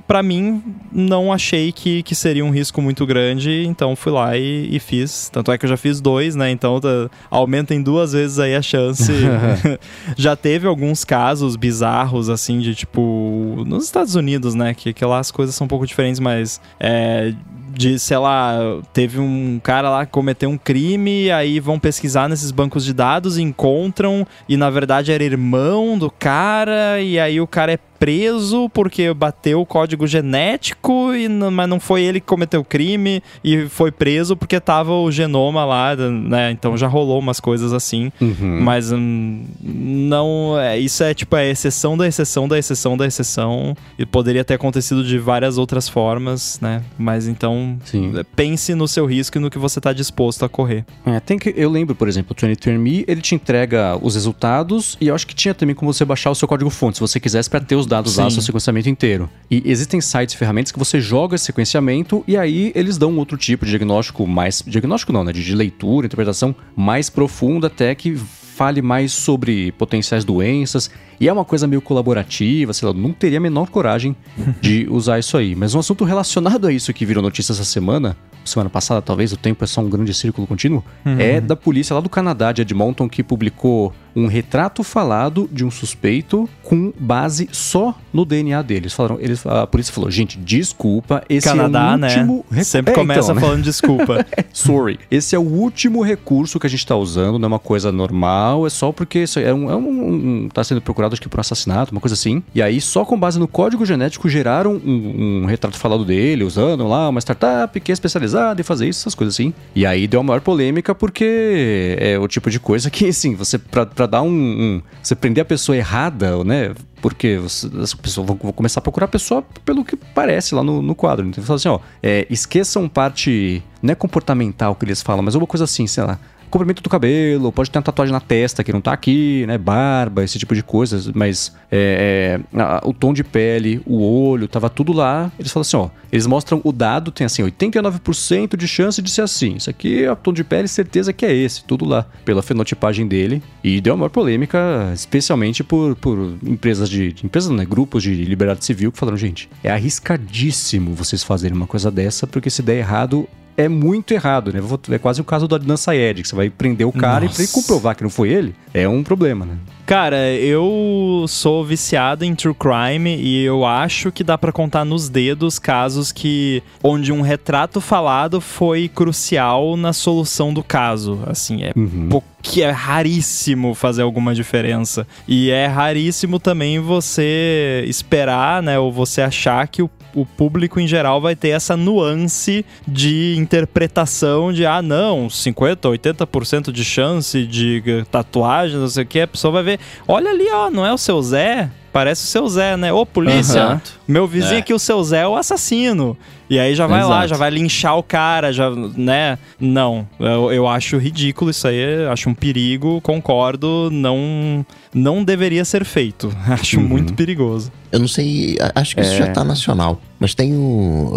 para 0.08 0.22
mim, 0.24 0.62
não 0.92 1.32
achei 1.32 1.72
que, 1.72 2.04
que 2.04 2.16
seria 2.16 2.44
um 2.46 2.52
risco 2.52 2.82
muito 2.82 3.06
grande, 3.06 3.66
então 3.66 3.96
fui 3.96 4.12
lá 4.12 4.38
e, 4.38 4.76
e 4.76 4.80
fiz. 4.80 5.30
Tanto 5.30 5.52
é 5.52 5.58
que 5.58 5.66
eu 5.66 5.70
já 5.70 5.78
fiz 5.78 6.02
dois, 6.02 6.36
né? 6.36 6.52
Então 6.52 6.80
tá, 6.80 7.10
aumenta 7.30 7.74
em 7.74 7.82
duas 7.82 8.14
vezes 8.14 8.40
aí 8.40 8.56
a 8.56 8.62
chance. 8.62 9.12
já 10.18 10.36
teve 10.36 10.68
alguns 10.68 11.04
casos 11.04 11.56
bizarros, 11.56 12.30
assim, 12.30 12.60
de 12.60 12.76
tipo. 12.76 13.64
Nos 13.66 13.86
Estados 13.86 14.16
Unidos, 14.16 14.54
né? 14.56 14.74
Que, 14.74 14.94
que 14.94 15.06
lá 15.06 15.20
as 15.20 15.32
coisas 15.32 15.56
são 15.56 15.66
um 15.66 15.68
pouco 15.68 15.86
diferentes, 15.86 16.20
mas. 16.20 16.62
É, 16.80 17.34
de, 17.76 18.00
sei 18.00 18.18
lá, 18.18 18.58
teve 18.94 19.20
um 19.20 19.60
cara 19.62 19.90
lá 19.90 20.06
que 20.06 20.12
cometeu 20.12 20.50
um 20.50 20.58
crime, 20.58 21.30
aí 21.32 21.60
vão 21.60 21.78
pesquisar 21.78 22.30
nesses 22.30 22.52
bancos 22.52 22.86
de 22.86 22.94
dados, 22.94 23.38
encontram, 23.38 24.26
e 24.48 24.56
na 24.56 24.70
verdade 24.70 25.12
era 25.12 25.24
irmão 25.24 25.98
do 25.98 26.10
cara, 26.10 27.02
e 27.02 27.20
aí 27.20 27.40
o 27.42 27.48
cara 27.48 27.74
é 27.74 27.80
preso 28.00 28.70
porque 28.70 29.14
bateu 29.14 29.62
o 29.62 29.66
código 29.66 30.06
genético, 30.08 31.14
e 31.14 31.28
não- 31.28 31.52
mas 31.52 31.68
não 31.70 31.80
foi 31.80 32.02
ele 32.04 32.20
que 32.20 32.26
cometeu 32.28 32.62
o 32.62 32.66
crime, 32.66 33.22
e 33.44 33.68
foi 33.68 33.92
preso 33.92 34.36
porque 34.36 34.60
tava 34.60 34.92
o 34.94 35.12
genoma 35.12 35.66
lá, 35.66 35.96
né? 35.96 36.52
Então 36.52 36.78
já 36.78 36.88
rolou 36.88 37.20
umas 37.20 37.40
coisas 37.40 37.74
assim. 37.74 38.12
Uhum. 38.22 38.62
Mas 38.62 38.92
hum, 38.92 39.44
não. 39.62 40.58
É, 40.60 40.78
isso 40.78 41.04
é 41.04 41.14
tipo 41.14 41.36
a 41.36 41.44
exceção 41.46 41.98
da 41.98 42.08
exceção 42.08 42.48
da 42.48 42.58
exceção 42.58 42.98
da 42.98 43.06
exceção. 43.06 43.76
E 43.98 44.06
poderia 44.06 44.44
ter 44.44 44.54
acontecido 44.56 45.04
de 45.04 45.18
várias 45.18 45.58
outras 45.58 45.88
formas, 45.90 46.60
né? 46.62 46.82
Mas 46.98 47.28
então. 47.28 47.78
Sim. 47.86 48.14
Pense 48.36 48.74
no 48.76 48.88
seu 48.88 49.06
risco 49.06 49.38
e 49.38 49.42
no 49.42 49.50
que 49.50 49.58
você 49.58 49.80
está 49.80 49.94
disposto 49.94 50.44
a 50.46 50.50
correr. 50.50 50.86
É, 51.06 51.20
tem 51.20 51.38
que, 51.38 51.54
eu 51.56 51.70
lembro, 51.70 51.96
por 51.96 52.08
exemplo, 52.08 52.32
o 52.34 52.36
23andMe, 52.36 53.06
ele 53.08 53.22
te 53.22 53.36
entrega 53.36 53.98
os 54.02 54.16
resultados 54.16 54.98
e 55.00 55.08
eu 55.08 55.16
acho 55.16 55.26
que 55.28 55.34
tinha 55.36 55.54
também 55.54 55.76
como 55.76 55.92
você 55.94 56.04
baixar 56.06 56.32
o 56.32 56.36
seu 56.36 56.48
código-fonte, 56.48 56.98
se 56.98 57.02
você 57.02 57.20
quisesse, 57.20 57.50
para 57.50 57.60
ter 57.60 57.76
os 57.76 57.85
dados 57.86 58.17
lá, 58.17 58.26
Sim. 58.30 58.36
seu 58.36 58.43
sequenciamento 58.43 58.89
inteiro. 58.89 59.30
E 59.50 59.62
existem 59.65 60.02
sites 60.02 60.36
e 60.36 60.38
ferramentas 60.38 60.71
que 60.71 60.80
você 60.80 61.00
joga 61.00 61.36
esse 61.36 61.45
sequenciamento 61.45 62.24
e 62.28 62.38
aí 62.38 62.71
eles 62.76 62.98
dão 62.98 63.12
um 63.12 63.17
outro 63.17 63.38
tipo 63.38 63.65
de 63.65 63.71
diagnóstico 63.71 64.26
mais... 64.28 64.63
Diagnóstico 64.65 65.13
não, 65.13 65.24
né? 65.24 65.32
De, 65.32 65.43
de 65.43 65.56
leitura, 65.56 66.08
interpretação 66.08 66.56
mais 66.76 67.10
profunda 67.10 67.67
até 67.67 67.93
que 67.95 68.17
fale 68.56 68.82
mais 68.82 69.12
sobre 69.12 69.74
potenciais 69.74 70.24
doenças. 70.24 70.89
E 71.19 71.28
é 71.28 71.34
uma 71.34 71.43
coisa 71.43 71.67
meio 71.67 71.82
colaborativa, 71.82 72.74
sei 72.74 72.88
lá, 72.88 72.93
não 72.93 73.12
teria 73.12 73.38
a 73.38 73.41
menor 73.41 73.69
coragem 73.69 74.15
de 74.62 74.88
usar 74.89 75.19
isso 75.19 75.38
aí. 75.38 75.56
Mas 75.56 75.76
um 75.76 75.80
assunto 75.80 76.06
relacionado 76.06 76.65
a 76.65 76.71
isso 76.71 76.93
que 76.93 77.06
virou 77.06 77.21
notícia 77.21 77.52
essa 77.52 77.65
semana, 77.65 78.15
semana 78.45 78.69
passada 78.69 79.02
talvez, 79.02 79.34
o 79.34 79.38
tempo 79.38 79.63
é 79.63 79.67
só 79.67 79.82
um 79.82 79.89
grande 79.89 80.13
círculo 80.13 80.48
contínuo, 80.48 80.84
é 81.19 81.41
da 81.41 81.56
polícia 81.56 81.93
lá 81.93 82.00
do 82.00 82.10
Canadá, 82.10 82.52
de 82.52 82.62
Edmonton, 82.62 83.10
que 83.10 83.24
publicou 83.24 83.93
um 84.15 84.28
retrato 84.28 84.84
falado 84.84 85.49
de 85.51 85.65
um 85.65 85.71
suspeito 85.71 86.47
com 86.63 86.93
base 86.97 87.49
só 87.51 87.97
no 88.13 88.23
DNA 88.25 88.62
dele. 88.62 88.82
Eles 88.86 88.93
falaram, 88.93 89.17
eles, 89.19 89.45
a 89.45 89.67
polícia 89.67 89.93
falou, 89.93 90.10
gente, 90.10 90.38
desculpa, 90.38 91.23
esse 91.30 91.47
Canadá, 91.47 91.91
é 91.91 91.95
o 91.95 91.97
né? 91.97 92.08
último 92.08 92.45
recurso. 92.49 92.71
Sempre 92.71 92.93
começa 92.93 93.36
falando 93.36 93.63
desculpa. 93.63 94.25
Sorry. 94.54 94.99
Esse 95.12 95.36
é 95.36 95.39
o 95.39 95.41
último 95.43 96.01
recurso 96.04 96.60
que 96.60 96.67
a 96.67 96.69
gente 96.69 96.86
tá 96.86 96.95
usando, 96.95 97.38
não 97.39 97.45
é 97.45 97.47
uma 97.47 97.60
coisa 97.60 97.91
normal, 97.91 98.65
é 98.65 98.69
só 98.69 98.91
porque 98.91 99.19
isso 99.19 99.39
é 99.39 99.54
um, 99.54 99.69
é 99.69 99.75
um- 99.75 100.43
um- 100.45 100.49
tá 100.49 100.63
sendo 100.63 100.82
procurado 100.82 101.13
acho 101.13 101.21
que 101.21 101.30
por 101.30 101.39
assassinato, 101.39 101.91
uma 101.91 102.01
coisa 102.01 102.13
assim. 102.13 102.41
E 102.54 102.62
aí, 102.62 102.80
só 102.80 103.04
com 103.06 103.19
base 103.19 103.38
no 103.39 103.47
código 103.47 103.86
genético, 103.86 104.30
geraram 104.30 104.73
um, 104.86 105.41
um 105.43 105.45
retrato 105.45 105.78
falado 105.78 106.06
dele, 106.06 106.43
usando 106.43 106.88
lá 106.88 107.10
uma 107.10 107.19
startup 107.19 107.78
que 107.80 107.91
é 107.91 107.93
especializada 107.93 108.62
em 108.62 108.63
fazer 108.63 108.88
isso, 108.88 109.01
essas 109.01 109.15
coisas 109.15 109.36
assim. 109.36 109.54
E 109.75 109.86
aí 109.86 110.08
deu 110.08 110.19
a 110.19 110.23
maior 110.23 110.41
polêmica 110.41 110.95
porque 110.95 111.95
é 111.99 112.17
o 112.19 112.28
tipo 112.28 112.49
de 112.49 112.60
coisa 112.60 112.89
que, 112.89 113.08
assim, 113.10 113.36
você, 113.36 113.58
pra, 113.58 113.86
pra 113.86 114.05
dar 114.06 114.22
um, 114.22 114.30
um- 114.30 114.82
Você 115.02 115.15
prender 115.15 115.41
a 115.41 115.46
pessoa 115.46 115.76
errada, 115.76 116.44
né? 116.44 116.74
Porque 117.02 117.38
você- 117.38 117.68
pessoas 118.02 118.26
vão, 118.28 118.36
vão 118.41 118.52
começar 118.52 118.80
a 118.80 118.82
procurar 118.84 119.06
a 119.06 119.08
pessoa 119.10 119.44
pelo 119.63 119.84
que 119.86 119.96
parece 119.96 120.56
lá 120.56 120.63
no, 120.63 120.82
no 120.82 120.96
quadro. 120.96 121.28
Então, 121.28 121.44
fala 121.44 121.58
assim, 121.58 121.70
ó, 121.70 121.80
é, 122.02 122.26
esqueçam 122.30 122.88
parte. 122.89 123.62
Não 123.82 123.91
é 123.91 123.96
comportamental 123.96 124.74
que 124.76 124.86
eles 124.86 125.02
falam, 125.02 125.22
mas 125.24 125.36
uma 125.36 125.46
coisa 125.46 125.65
assim, 125.65 125.86
sei 125.88 126.04
lá. 126.04 126.20
Comprimento 126.56 126.82
do 126.82 126.89
cabelo, 126.89 127.52
pode 127.52 127.70
ter 127.70 127.78
uma 127.78 127.84
tatuagem 127.84 128.13
na 128.13 128.22
testa 128.22 128.63
que 128.63 128.72
não 128.72 128.80
tá 128.80 128.94
aqui, 128.94 129.46
né? 129.46 129.58
Barba, 129.58 130.24
esse 130.24 130.39
tipo 130.39 130.56
de 130.56 130.63
coisas, 130.63 131.10
mas 131.10 131.54
é, 131.70 132.39
é, 132.58 132.80
o 132.82 132.94
tom 132.94 133.13
de 133.13 133.26
pele, 133.26 133.82
o 133.86 134.02
olho, 134.02 134.48
tava 134.48 134.70
tudo 134.70 134.94
lá. 134.94 135.30
Eles 135.38 135.52
falam 135.52 135.63
assim, 135.63 135.76
ó, 135.76 135.89
eles 136.10 136.26
mostram 136.26 136.62
o 136.63 136.72
dado, 136.72 137.12
tem 137.12 137.26
assim, 137.26 137.44
89% 137.44 138.56
de 138.56 138.70
chance 138.70 139.02
de 139.02 139.12
ser 139.12 139.24
assim. 139.24 139.56
Isso 139.58 139.70
aqui 139.70 140.06
é 140.06 140.10
o 140.10 140.15
tom 140.15 140.32
de 140.32 140.46
pele, 140.46 140.70
certeza 140.70 141.12
que 141.12 141.26
é 141.26 141.36
esse, 141.36 141.62
tudo 141.62 141.84
lá, 141.84 142.08
pela 142.24 142.41
fenotipagem 142.41 143.06
dele. 143.06 143.44
E 143.62 143.82
deu 143.82 143.94
uma 143.94 144.10
polêmica, 144.10 144.94
especialmente 144.94 145.62
por, 145.62 145.94
por 145.98 146.38
empresas 146.41 146.89
de, 146.89 147.12
de 147.12 147.26
empresas, 147.26 147.52
né? 147.52 147.65
Grupos 147.65 148.02
de 148.02 148.15
liberdade 148.24 148.63
civil 148.63 148.94
que 148.94 148.98
falaram, 148.98 149.18
gente, 149.18 149.50
é 149.62 149.70
arriscadíssimo 149.70 150.96
vocês 150.96 151.22
fazerem 151.22 151.58
uma 151.58 151.68
coisa 151.68 151.91
dessa, 151.91 152.26
porque 152.26 152.50
se 152.50 152.62
der 152.62 152.78
errado, 152.78 153.28
é 153.58 153.68
muito 153.68 154.13
errado, 154.13 154.52
né? 154.54 154.60
É 154.91 154.98
quase 154.98 155.22
o 155.22 155.24
caso 155.24 155.48
do 155.48 155.56
Adnan 155.56 155.78
Sayed, 155.78 156.22
que 156.22 156.28
você 156.28 156.36
vai 156.36 156.50
prender 156.50 156.86
o 156.88 156.91
cara 156.91 157.26
e 157.26 157.28
Nossa. 157.28 157.48
comprovar 157.52 157.96
que 157.96 158.04
não 158.04 158.10
foi 158.10 158.30
ele, 158.30 158.56
é 158.74 158.88
um 158.88 159.04
problema, 159.04 159.46
né? 159.46 159.56
Cara, 159.86 160.34
eu 160.34 161.26
sou 161.28 161.63
viciado 161.63 162.26
em 162.26 162.34
true 162.34 162.56
crime 162.56 163.15
e 163.18 163.44
eu 163.44 163.63
acho 163.65 164.12
que 164.12 164.24
dá 164.24 164.36
pra 164.36 164.52
contar 164.52 164.84
nos 164.84 165.10
dedos 165.10 165.60
casos 165.60 166.12
que 166.12 166.63
onde 166.84 167.12
um 167.13 167.22
retrato 167.22 167.80
falado 167.80 168.41
foi 168.41 168.88
crucial 168.88 169.78
na 169.78 169.94
solução 169.94 170.52
do 170.52 170.63
caso. 170.63 171.20
Assim, 171.28 171.62
é 171.63 171.72
Uhum. 171.76 172.10
que 172.41 172.63
é 172.63 172.72
raríssimo 172.72 173.76
fazer 173.76 174.02
alguma 174.02 174.34
diferença. 174.34 175.06
E 175.28 175.52
é 175.52 175.68
raríssimo 175.68 176.39
também 176.39 176.80
você 176.80 177.84
esperar, 177.88 178.63
né, 178.63 178.80
ou 178.80 178.91
você 178.91 179.22
achar 179.22 179.68
que 179.68 179.84
o, 179.84 179.89
o 180.15 180.25
público 180.25 180.80
em 180.80 180.88
geral 180.88 181.19
vai 181.19 181.36
ter 181.36 181.49
essa 181.49 181.75
nuance 181.75 182.65
de 182.88 183.36
interpretação 183.38 184.51
de 184.51 184.65
ah, 184.65 184.82
não, 184.82 185.30
50, 185.30 185.89
80% 185.89 186.71
de 186.71 186.84
chance 186.86 187.45
de 187.45 187.84
eh, 187.86 188.06
tatuagem, 188.10 188.80
não 188.80 188.88
sei 188.88 189.04
o 189.04 189.08
que, 189.08 189.19
a 189.19 189.28
pessoa 189.28 189.51
vai 189.51 189.63
ver, 189.63 189.80
olha 190.08 190.32
ali, 190.32 190.49
ó, 190.49 190.71
não 190.71 190.86
é 190.86 190.93
o 190.93 190.97
seu 190.97 191.21
Zé? 191.21 191.69
Parece 191.96 192.26
o 192.26 192.28
seu 192.28 192.46
Zé, 192.50 192.76
né? 192.76 192.92
Ô, 192.92 193.06
polícia, 193.06 193.40
Exato. 193.58 193.94
meu 194.06 194.28
vizinho 194.28 194.56
É. 194.56 194.60
aqui, 194.60 194.74
o 194.74 194.78
seu 194.80 195.02
Zé 195.02 195.22
é 195.22 195.28
o 195.28 195.34
assassino. 195.38 196.18
E 196.50 196.60
aí 196.60 196.76
já 196.76 196.86
vai 196.88 197.00
lá, 197.06 197.20
Exato. 197.20 197.28
já 197.30 197.36
vai 197.38 197.50
linchar 197.50 197.98
o 197.98 198.04
cara, 198.04 198.52
já, 198.52 198.70
né? 198.70 199.40
Não, 199.58 200.06
eu, 200.20 200.52
eu 200.52 200.68
acho 200.68 200.98
ridículo 200.98 201.52
isso 201.52 201.66
aí, 201.66 202.06
acho 202.12 202.30
um 202.30 202.34
perigo, 202.34 203.00
concordo, 203.00 203.90
não 203.94 204.66
não 204.94 205.24
deveria 205.24 205.64
ser 205.64 205.86
feito. 205.86 206.36
Acho 206.48 206.80
Uhum. 206.82 206.86
muito 206.88 207.14
perigoso. 207.14 207.72
Eu 207.92 208.00
não 208.00 208.08
sei, 208.10 208.58
acho 208.76 208.94
que 208.96 209.02
isso 209.02 209.16
já 209.16 209.32
tá 209.32 209.44
nacional. 209.46 210.02
Mas 210.20 210.34
tem 210.36 210.54
o, 210.54 211.14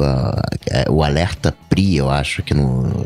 é, 0.70 0.84
o 0.88 1.02
alerta 1.02 1.52
PRI, 1.68 1.96
eu 1.96 2.08
acho, 2.08 2.40
que, 2.44 2.54
no, 2.54 3.04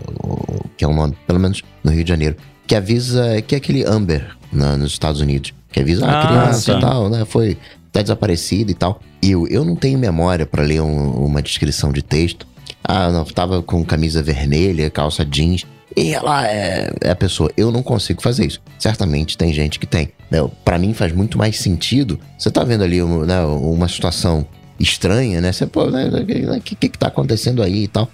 que 0.77 0.85
é 0.85 0.89
o 0.89 0.95
nome, 0.95 1.15
pelo 1.27 1.39
menos 1.41 1.63
no 1.83 1.91
Rio 1.91 2.05
de 2.05 2.09
Janeiro, 2.11 2.37
que 2.67 2.75
avisa, 2.75 3.41
que 3.43 3.55
é 3.55 3.59
aquele 3.59 3.83
Amber 3.85 4.29
na- 4.53 4.77
nos 4.77 4.93
Estados 4.93 5.21
Unidos, 5.23 5.53
que 5.73 5.81
avisa 5.81 6.05
ah, 6.07 6.11
a 6.11 6.19
Ah, 6.23 6.27
criança 6.27 6.73
e 6.73 6.81
tal, 6.81 7.09
né? 7.09 7.25
Foi, 7.25 7.57
tá 7.91 8.03
desaparecida 8.03 8.71
e 8.71 8.75
tal. 8.75 9.01
E 9.23 9.31
eu, 9.33 9.47
eu 9.49 9.65
não 9.65 9.75
tenho 9.77 9.99
memória 9.99 10.45
para 10.47 10.63
ler 10.63 10.81
um- 10.83 11.25
uma 11.25 11.41
descrição 11.43 11.93
de 11.93 12.03
texto. 12.03 12.47
Ah, 12.85 13.11
não, 13.11 13.25
tava 13.25 13.63
com 13.63 13.85
camisa 13.85 14.23
vermelha, 14.23 14.91
calça 14.91 15.25
jeans. 15.25 15.65
E 15.97 16.15
ela 16.15 16.47
é, 16.49 16.91
é 17.03 17.11
a 17.11 17.15
pessoa. 17.17 17.51
Eu 17.57 17.71
não 17.71 17.83
consigo 17.83 18.23
fazer 18.23 18.47
isso. 18.47 18.61
Certamente 18.79 19.37
tem 19.37 19.53
gente 19.53 19.79
que 19.79 19.87
tem. 19.87 20.09
Né? 20.31 20.39
Para 20.65 20.79
mim 20.79 20.95
faz 20.95 21.13
muito 21.13 21.37
mais 21.37 21.59
sentido. 21.59 22.19
Você 22.39 22.51
tá 22.51 22.65
vendo 22.65 22.83
ali 22.83 23.03
um, 23.03 23.25
né, 23.27 23.43
uma 23.45 23.89
situação 23.89 24.47
estranha, 24.81 25.41
né? 25.41 25.53
Você, 25.53 25.67
pô, 25.67 25.87
né, 25.91 26.09
o 26.09 26.61
que, 26.61 26.75
que 26.75 26.89
que 26.89 26.99
tá 26.99 27.09
acontecendo 27.09 27.63
aí 27.63 27.85
e 27.85 27.89
tal? 27.89 28.09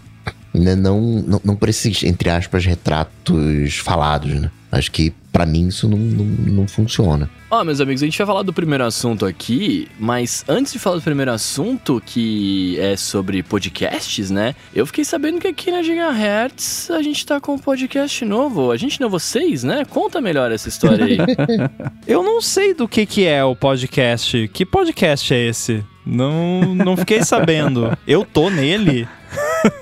Né, 0.53 0.75
Não, 0.75 1.01
não, 1.01 1.41
não 1.45 1.57
esses, 1.69 2.03
entre 2.03 2.29
aspas, 2.31 2.65
retratos 2.67 3.77
falados, 3.77 4.35
né? 4.41 4.51
Acho 4.71 4.93
que 4.93 5.13
pra 5.33 5.47
mim 5.47 5.69
isso 5.69 5.89
não, 5.89 5.99
não, 5.99 6.25
não 6.25 6.69
funciona. 6.69 7.31
Ó, 7.51 7.65
meus 7.65 7.81
amigos, 7.81 8.03
a 8.03 8.07
gente 8.07 8.19
vai 8.19 8.27
falar 8.27 8.43
do 8.43 8.53
primeiro 8.53 8.85
assunto 8.85 9.25
aqui, 9.25 9.89
mas 9.99 10.45
antes 10.47 10.73
de 10.73 10.79
falar 10.79 10.97
do 10.97 11.03
primeiro 11.03 11.33
assunto, 11.33 12.03
que 12.05 12.79
é 12.79 12.97
sobre 12.97 13.43
podcasts, 13.43 14.31
né? 14.31 14.55
Eu 14.75 14.85
fiquei 14.85 15.05
sabendo 15.05 15.41
que 15.41 15.47
aqui 15.47 15.71
na 15.71 15.83
Gigahertz 15.83 16.91
a 16.91 17.01
gente 17.01 17.25
tá 17.25 17.41
com 17.41 17.55
um 17.55 17.59
podcast 17.59 18.23
novo. 18.25 18.71
A 18.71 18.77
gente 18.77 19.01
não 19.01 19.09
é 19.09 19.11
vocês, 19.11 19.65
né? 19.65 19.85
Conta 19.87 20.21
melhor 20.21 20.53
essa 20.53 20.69
história 20.69 21.05
aí. 21.05 21.17
Eu 22.07 22.23
não 22.23 22.43
sei 22.43 22.75
do 22.75 22.87
que 22.87 23.07
que 23.07 23.25
é 23.27 23.43
o 23.43 23.57
podcast. 23.57 24.49
Que 24.49 24.67
podcast 24.67 25.33
é 25.33 25.49
esse? 25.49 25.85
Não, 26.05 26.75
não 26.75 26.97
fiquei 26.97 27.23
sabendo. 27.23 27.97
Eu 28.07 28.25
tô 28.25 28.51
nele. 28.51 29.09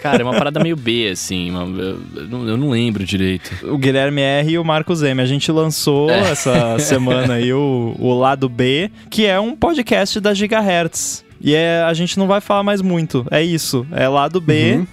Cara, 0.01 0.21
é 0.23 0.25
uma 0.25 0.35
parada 0.35 0.61
meio 0.61 0.77
B, 0.77 1.09
assim. 1.11 1.51
uma- 1.51 1.65
eu, 1.81 2.01
eu 2.17 2.57
não, 2.57 2.71
lembro 2.71 3.05
direito. 3.05 3.51
O 3.65 3.77
Guilherme 3.79 4.21
R 4.23 4.53
e 4.53 4.59
o 4.59 4.65
Marcos 4.65 5.03
M. 5.03 5.21
A 5.21 5.27
gente 5.27 5.51
lançou 5.53 6.11
É. 6.11 6.31
essa 6.31 6.79
semana 6.81 7.35
aí 7.35 7.53
o, 7.53 7.95
o 7.99 8.15
Lado 8.19 8.49
B, 8.49 8.91
que 9.11 9.27
é 9.27 9.39
um 9.41 9.55
podcast 9.57 10.19
da 10.21 10.33
Gigahertz. 10.35 11.25
E 11.39 11.55
é, 11.55 11.83
a 11.83 11.93
gente 11.93 12.19
não 12.19 12.27
vai 12.27 12.41
falar 12.41 12.63
mais 12.63 12.81
muito. 12.81 13.27
É 13.31 13.43
isso. 13.43 13.87
É 13.93 14.09
lado 14.09 14.41
B. 14.41 14.85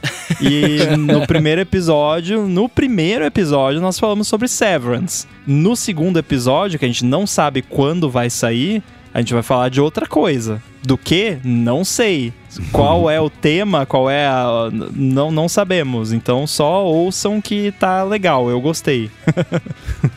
E 0.42 0.98
no 0.98 1.26
primeiro 1.26 1.62
episódio, 1.62 2.48
no 2.48 2.68
primeiro 2.68 3.24
episódio, 3.24 3.80
nós 3.80 3.98
falamos 3.98 4.28
sobre 4.28 4.48
Severance. 4.50 5.26
No 5.48 5.74
segundo 5.76 6.20
episódio, 6.20 6.78
que 6.78 6.84
a 6.86 6.88
gente 6.88 7.06
não 7.06 7.26
sabe 7.26 7.62
quando 7.62 8.10
vai 8.10 8.30
sair, 8.30 8.84
a 9.14 9.20
gente 9.20 9.34
vai 9.34 9.42
falar 9.42 9.70
de 9.70 9.80
outra 9.80 10.06
coisa. 10.06 10.62
Do 10.86 10.98
que? 10.98 11.38
Não 11.44 11.84
sei. 11.86 12.34
Qual 12.72 13.10
é 13.10 13.20
o 13.20 13.32
tema, 13.32 13.84
qual 13.84 14.08
é 14.10 14.28
a. 14.28 14.70
Não, 14.94 15.32
não 15.32 15.50
sabemos. 15.50 16.12
Então 16.12 16.46
só 16.46 16.86
ouçam 16.86 17.42
que 17.42 17.72
tá 17.80 18.04
legal, 18.04 18.48
eu 18.48 18.62
gostei. 18.62 19.10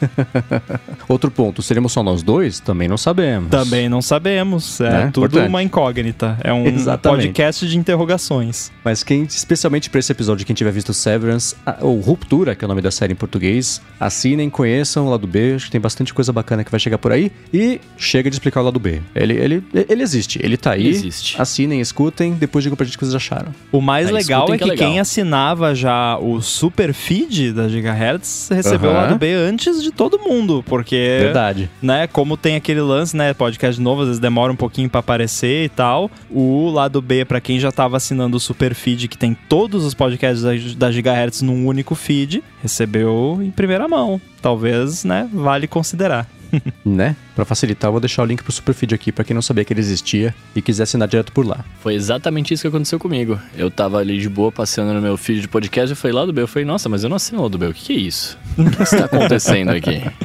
Outro 1.09 1.31
ponto, 1.31 1.63
seremos 1.63 1.93
só 1.93 2.03
nós 2.03 2.23
dois? 2.23 2.61
Também 2.61 2.89
não 2.89 2.99
sabemos. 2.99 3.51
Também 3.51 3.89
não 3.89 4.03
sabemos. 4.03 4.81
É 4.81 4.91
Né? 4.91 5.11
tudo 5.13 5.39
uma 5.41 5.63
incógnita. 5.63 6.37
É 6.43 6.53
um 6.53 6.67
Exatamente. 6.67 7.27
podcast 7.29 7.67
de 7.67 7.79
interrogações. 7.79 8.71
Mas 8.85 9.03
quem, 9.03 9.23
especialmente 9.23 9.89
pra 9.89 10.01
esse 10.01 10.13
episódio, 10.13 10.45
quem 10.45 10.55
tiver 10.55 10.73
visto 10.73 10.93
Severance, 10.93 11.55
ou 11.81 12.01
Ruptura, 12.01 12.55
que 12.55 12.65
é 12.65 12.67
o 12.67 12.69
nome 12.69 12.83
da 12.83 12.91
série 12.91 13.13
em 13.13 13.17
português, 13.17 13.81
assinem, 13.99 14.51
conheçam 14.51 15.07
o 15.07 15.11
lado 15.11 15.27
B, 15.27 15.55
acho 15.55 15.67
que 15.67 15.71
tem 15.73 15.81
bastante 15.81 16.13
coisa 16.13 16.33
bacana 16.33 16.65
que 16.65 16.71
vai 16.71 16.81
chegar 16.81 16.99
por 16.99 17.13
aí. 17.13 17.31
E 17.53 17.81
chega 17.97 18.29
de 18.29 18.37
explicar 18.37 18.61
o 18.61 18.65
lado 18.65 18.81
B. 18.81 19.01
Ele, 19.15 19.35
ele, 19.35 19.65
ele 19.89 20.03
existe, 20.03 20.39
ele 20.43 20.56
tá 20.57 20.73
aí. 20.73 20.81
Ele 20.87 20.89
existe. 20.91 21.41
Assinem, 21.41 21.81
escutem, 21.81 22.35
depois 22.35 22.63
digam 22.63 22.77
pra 22.77 22.85
gente 22.87 22.97
o 22.97 22.99
que 22.99 23.05
vocês 23.05 23.15
acharam. 23.15 23.53
O 23.73 23.81
mais 23.81 24.09
É, 24.09 24.13
legal 24.13 24.45
é 24.49 24.53
que 24.53 24.59
que, 24.59 24.65
é 24.65 24.73
legal. 24.73 24.89
quem 24.91 25.01
assinava 25.01 25.75
já 25.75 26.19
o 26.19 26.41
super 26.41 26.93
feed 26.93 27.53
da 27.53 27.69
Gigahertz 27.69 28.49
recebeu 28.53 28.91
o 28.91 28.93
Aham. 28.93 29.03
lado 29.03 29.19
B 29.19 29.33
antes 29.35 29.83
de 29.83 29.91
todo 29.91 30.19
mundo, 30.19 30.65
porque 30.67 31.19
Verdade. 31.21 31.71
né, 31.83 32.07
como 32.07 32.37
tem 32.37 32.57
aquele 32.57 32.81
lance, 32.81 33.17
né, 33.17 33.33
podcast 33.35 33.81
novo, 33.81 34.03
às 34.03 34.09
vezes 34.09 34.21
demora 34.21 34.53
um 34.53 34.57
pouquinho 34.57 34.89
pra 34.89 35.01
aparecer 35.01 35.65
e 35.65 35.69
tal. 35.69 36.11
O 36.31 36.71
lado 36.71 37.01
B, 37.03 37.25
pra 37.25 37.41
quem 37.41 37.59
já 37.61 37.71
tava 37.73 37.97
assinando 37.97 38.37
o 38.37 38.41
super 38.41 38.75
feed, 38.75 39.09
que 39.09 39.19
tem 39.19 39.37
todos 39.49 39.85
os 39.85 39.95
podcasts 39.95 40.43
da, 40.43 40.51
da 40.77 40.91
Gigahertz 40.93 41.43
num 41.43 41.67
único 41.67 41.95
feed, 41.95 42.43
recebeu 42.63 43.39
em 43.43 43.51
primeira 43.51 43.89
mão. 43.89 44.21
Talvez, 44.43 45.05
né, 45.05 45.29
vale 45.33 45.67
considerar. 45.67 46.27
Né? 46.85 47.17
Pra 47.35 47.45
facilitar, 47.45 47.89
eu 47.89 47.93
vou 47.93 48.01
deixar 48.01 48.23
o 48.23 48.27
link 48.27 48.43
pro 48.43 48.53
Superfeed 48.53 48.95
aqui 48.95 49.11
pra 49.13 49.25
quem 49.25 49.35
não 49.35 49.43
sabia 49.43 49.65
que 49.65 49.73
ele 49.73 49.81
existia 49.81 50.35
e 50.55 50.63
quiser 50.63 50.85
assinar 50.85 51.09
direto 51.09 51.33
por 51.33 51.45
lá. 51.47 51.65
Foi 51.81 51.95
exatamente 51.95 52.55
isso 52.55 52.63
que 52.63 52.69
aconteceu 52.69 52.99
comigo. 52.99 53.39
Eu 53.57 53.71
tava 53.71 53.99
ali 53.99 54.19
de 54.19 54.29
boa, 54.29 54.53
passeando 54.53 54.95
no 54.95 55.03
meu 55.03 55.17
feed 55.17 55.41
de 55.43 55.49
podcast, 55.49 55.91
eu 55.91 55.97
falei 55.97 56.15
lá 56.15 56.25
do 56.25 56.33
B. 56.33 56.43
Eu 56.43 56.47
falei, 56.49 56.65
nossa, 56.65 56.89
mas 56.89 57.03
eu 57.03 57.09
não 57.09 57.17
assino 57.17 57.43
lá 57.43 57.49
do 57.49 57.59
B. 57.59 57.67
O 57.67 57.75
que, 57.75 57.87
que 57.87 57.93
é 57.93 57.97
isso? 57.97 58.39
O 58.57 58.71
que 58.71 58.83
está 58.83 59.05
acontecendo 59.07 59.71
aqui? 59.71 60.03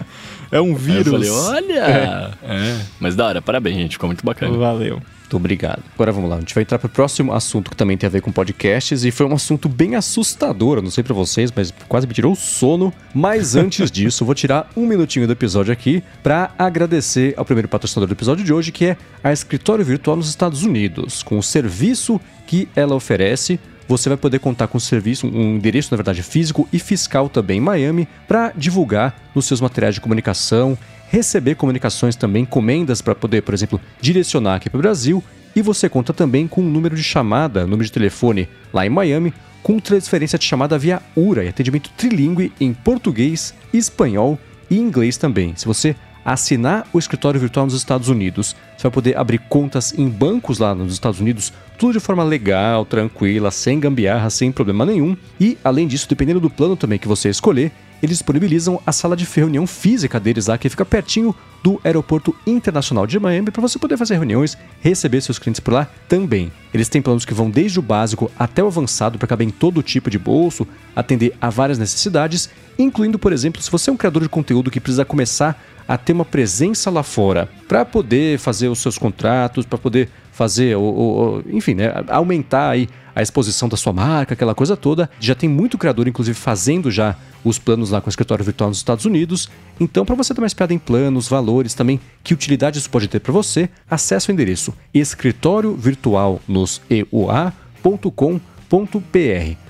É 0.52 0.60
um 0.60 0.72
Aí 0.72 0.76
vírus. 0.76 1.08
eu 1.08 1.13
falei, 1.13 1.30
olha! 1.30 2.32
É. 2.44 2.82
Mas 3.00 3.15
da 3.15 3.26
hora, 3.26 3.41
parabéns, 3.41 3.78
gente. 3.78 3.91
Ficou 3.94 4.10
muito 4.10 4.26
bacana. 4.26 4.56
Valeu. 4.58 5.02
Muito 5.32 5.38
obrigado. 5.38 5.82
Agora 5.94 6.12
vamos 6.12 6.30
lá, 6.30 6.36
a 6.36 6.39
gente 6.41 6.54
vai 6.54 6.63
entrar 6.63 6.78
pro 6.78 6.89
próximo 6.89 7.32
assunto 7.32 7.72
que 7.72 7.78
também 7.78 7.96
tem 7.96 8.06
a 8.06 8.10
ver 8.10 8.22
com 8.22 8.34
podcasts 8.34 9.06
e 9.06 9.12
foi 9.12 9.26
um 9.26 9.34
assunto 9.34 9.70
bem 9.70 9.96
assustador, 9.96 10.82
não 10.82 10.91
sei 10.91 11.06
pra 11.06 11.13
vocês, 11.13 11.50
mas 11.56 11.74
quase 11.88 12.06
me 12.06 12.13
tirou 12.13 12.34
o 12.34 12.36
sono. 12.36 12.94
Mas 13.13 13.56
antes 13.56 13.89
disso, 13.91 14.26
vou 14.26 14.36
tirar 14.36 14.70
um 14.76 14.86
minutinho 14.86 15.26
do 15.26 15.32
episódio 15.32 15.72
aqui 15.72 16.04
pra 16.22 16.52
agradecer 16.60 17.34
ao 17.38 17.46
primeiro 17.46 17.70
patrocinador 17.70 18.10
do 18.10 18.13
episódio 18.13 18.44
de 18.44 18.52
hoje, 18.52 18.74
que 18.74 18.88
é 18.88 18.98
a 19.24 19.32
Escritório 19.32 19.86
Virtual 19.86 20.17
nos 20.17 20.28
Estados 20.28 20.63
Unidos, 20.63 21.24
com 21.24 21.38
o 21.38 21.44
serviço 21.44 22.20
que 22.46 22.67
ela 22.76 22.94
oferece. 22.94 23.58
Você 23.88 24.10
vai 24.10 24.17
poder 24.17 24.39
contar 24.39 24.67
com 24.67 24.78
um 24.78 24.82
serviço, 24.82 25.28
um 25.28 25.56
endereço, 25.56 25.89
na 25.91 25.98
verdade, 25.98 26.22
físico 26.24 26.67
e 26.74 26.80
fiscal 26.80 27.30
também 27.30 27.60
em 27.60 27.62
Miami, 27.62 28.06
para 28.28 28.52
divulgar 28.54 29.15
nos 29.34 29.46
seus 29.46 29.62
materiais 29.62 29.96
de 29.96 30.02
comunicação, 30.02 30.78
receber 31.12 31.56
comunicações 31.56 32.15
também, 32.15 32.43
encomendas 32.43 33.02
para 33.02 33.13
poder, 33.13 33.41
por 33.41 33.54
exemplo, 33.54 33.82
direcionar 34.00 34.56
aqui 34.56 34.69
para 34.69 34.78
o 34.78 34.82
Brasil. 34.82 35.21
E 35.54 35.62
você 35.62 35.89
conta 35.89 36.13
também 36.13 36.47
com 36.47 36.62
um 36.62 36.69
número 36.69 36.95
de 36.95 37.04
chamada, 37.04 37.67
número 37.67 37.84
de 37.84 37.91
telefone 37.91 38.47
lá 38.74 38.86
em 38.86 38.89
Miami, 38.89 39.34
com 39.62 39.78
transferência 39.78 40.39
de 40.39 40.45
chamada 40.45 40.80
via 40.80 41.02
URA 41.13 41.43
e 41.43 41.50
atendimento 41.50 41.91
trilingue 41.97 42.54
em 42.62 42.74
português, 42.74 43.54
espanhol 43.74 44.39
e 44.69 44.78
inglês 44.78 45.17
também. 45.17 45.54
Se 45.58 45.65
você 45.65 45.97
assinar 46.24 46.88
o 46.94 47.00
escritório 47.00 47.40
virtual 47.40 47.66
nos 47.66 47.76
Estados 47.76 48.10
Unidos, 48.10 48.56
você 48.78 48.84
vai 48.84 48.92
poder 48.92 49.18
abrir 49.18 49.40
contas 49.40 49.94
em 49.98 50.08
bancos 50.08 50.60
lá 50.60 50.74
nos 50.74 50.94
Estados 50.94 51.20
Unidos, 51.20 51.54
tudo 51.78 51.94
de 51.94 52.00
forma 52.00 52.24
legal, 52.24 52.86
tranquila, 52.86 53.52
sem 53.52 53.80
gambiarra, 53.80 54.30
sem 54.30 54.52
problema 54.52 54.86
nenhum. 54.86 55.16
E 55.40 55.58
além 55.64 55.88
disso, 55.88 56.08
dependendo 56.08 56.40
do 56.40 56.50
plano 56.50 56.76
também 56.76 57.00
que 57.00 57.08
você 57.08 57.30
escolher, 57.30 57.72
eles 58.02 58.18
disponibilizam 58.18 58.82
a 58.86 58.92
sala 58.92 59.16
de 59.16 59.26
reunião 59.26 59.68
física 59.68 60.20
deles 60.20 60.48
lá, 60.48 60.58
que 60.58 60.70
fica 60.70 60.84
pertinho 60.84 61.36
do 61.64 61.80
Aeroporto 61.84 62.36
Internacional 62.48 63.06
de 63.06 63.20
Miami, 63.20 63.52
para 63.52 63.62
você 63.62 63.78
poder 63.78 63.96
fazer 63.96 64.16
reuniões, 64.16 64.58
receber 64.80 65.22
seus 65.22 65.38
clientes 65.38 65.60
por 65.60 65.74
lá 65.74 65.88
também. 66.10 66.52
Eles 66.74 66.90
têm 66.90 67.02
planos 67.02 67.26
que 67.26 67.34
vão 67.34 67.50
desde 67.50 67.78
o 67.78 67.84
básico 67.84 68.32
até 68.38 68.64
o 68.64 68.68
avançado 68.68 69.20
para 69.20 69.28
caber 69.28 69.48
em 69.48 69.52
todo 69.52 69.84
tipo 69.84 70.10
de 70.10 70.18
bolso, 70.18 70.68
atender 70.96 71.36
a 71.40 71.52
várias 71.52 71.78
necessidades, 71.78 72.50
incluindo, 72.80 73.20
por 73.20 73.32
exemplo, 73.32 73.62
se 73.62 73.70
você 73.70 73.92
é 73.92 73.94
um 73.94 73.98
criador 73.98 74.24
de 74.24 74.30
conteúdo 74.30 74.72
que 74.72 74.80
precisa 74.80 75.06
começar 75.06 75.62
a 75.92 75.98
ter 75.98 76.14
uma 76.14 76.24
presença 76.24 76.90
lá 76.90 77.04
fora 77.04 77.50
para 77.68 77.84
poder 77.84 78.40
fazer 78.40 78.70
os 78.70 78.80
seus 78.80 78.98
contratos, 78.98 79.66
para 79.66 79.78
poder 79.78 80.08
fazer, 80.32 80.78
o, 80.78 81.44
enfim, 81.50 81.74
né, 81.74 81.92
aumentar 82.08 82.70
aí 82.70 82.88
a 83.14 83.22
exposição 83.22 83.68
da 83.68 83.76
sua 83.76 83.92
marca, 83.92 84.34
aquela 84.34 84.56
coisa 84.56 84.78
toda. 84.78 85.10
Já 85.20 85.36
tem 85.36 85.50
muito 85.50 85.78
criador, 85.78 86.08
inclusive, 86.08 86.34
fazendo 86.34 86.90
já 86.90 87.18
os 87.44 87.60
planos 87.60 87.90
lá 87.90 88.00
com 88.00 88.08
o 88.08 88.10
escritório 88.10 88.46
virtual 88.46 88.70
nos 88.70 88.78
Estados 88.78 89.04
Unidos. 89.04 89.50
Então, 89.82 90.06
para 90.06 90.16
você 90.16 90.34
dar 90.34 90.42
uma 90.42 90.48
espiada 90.48 90.74
em 90.74 90.80
planos, 90.80 91.28
valores 91.28 91.74
também, 91.74 92.00
que 92.24 92.34
utilidade 92.34 92.78
isso 92.78 92.90
pode 92.90 93.10
ter 93.10 93.20
para 93.20 93.34
você, 93.34 93.70
acesse 93.90 94.30
o 94.30 94.32
endereço 94.32 94.74
escritório 94.94 95.76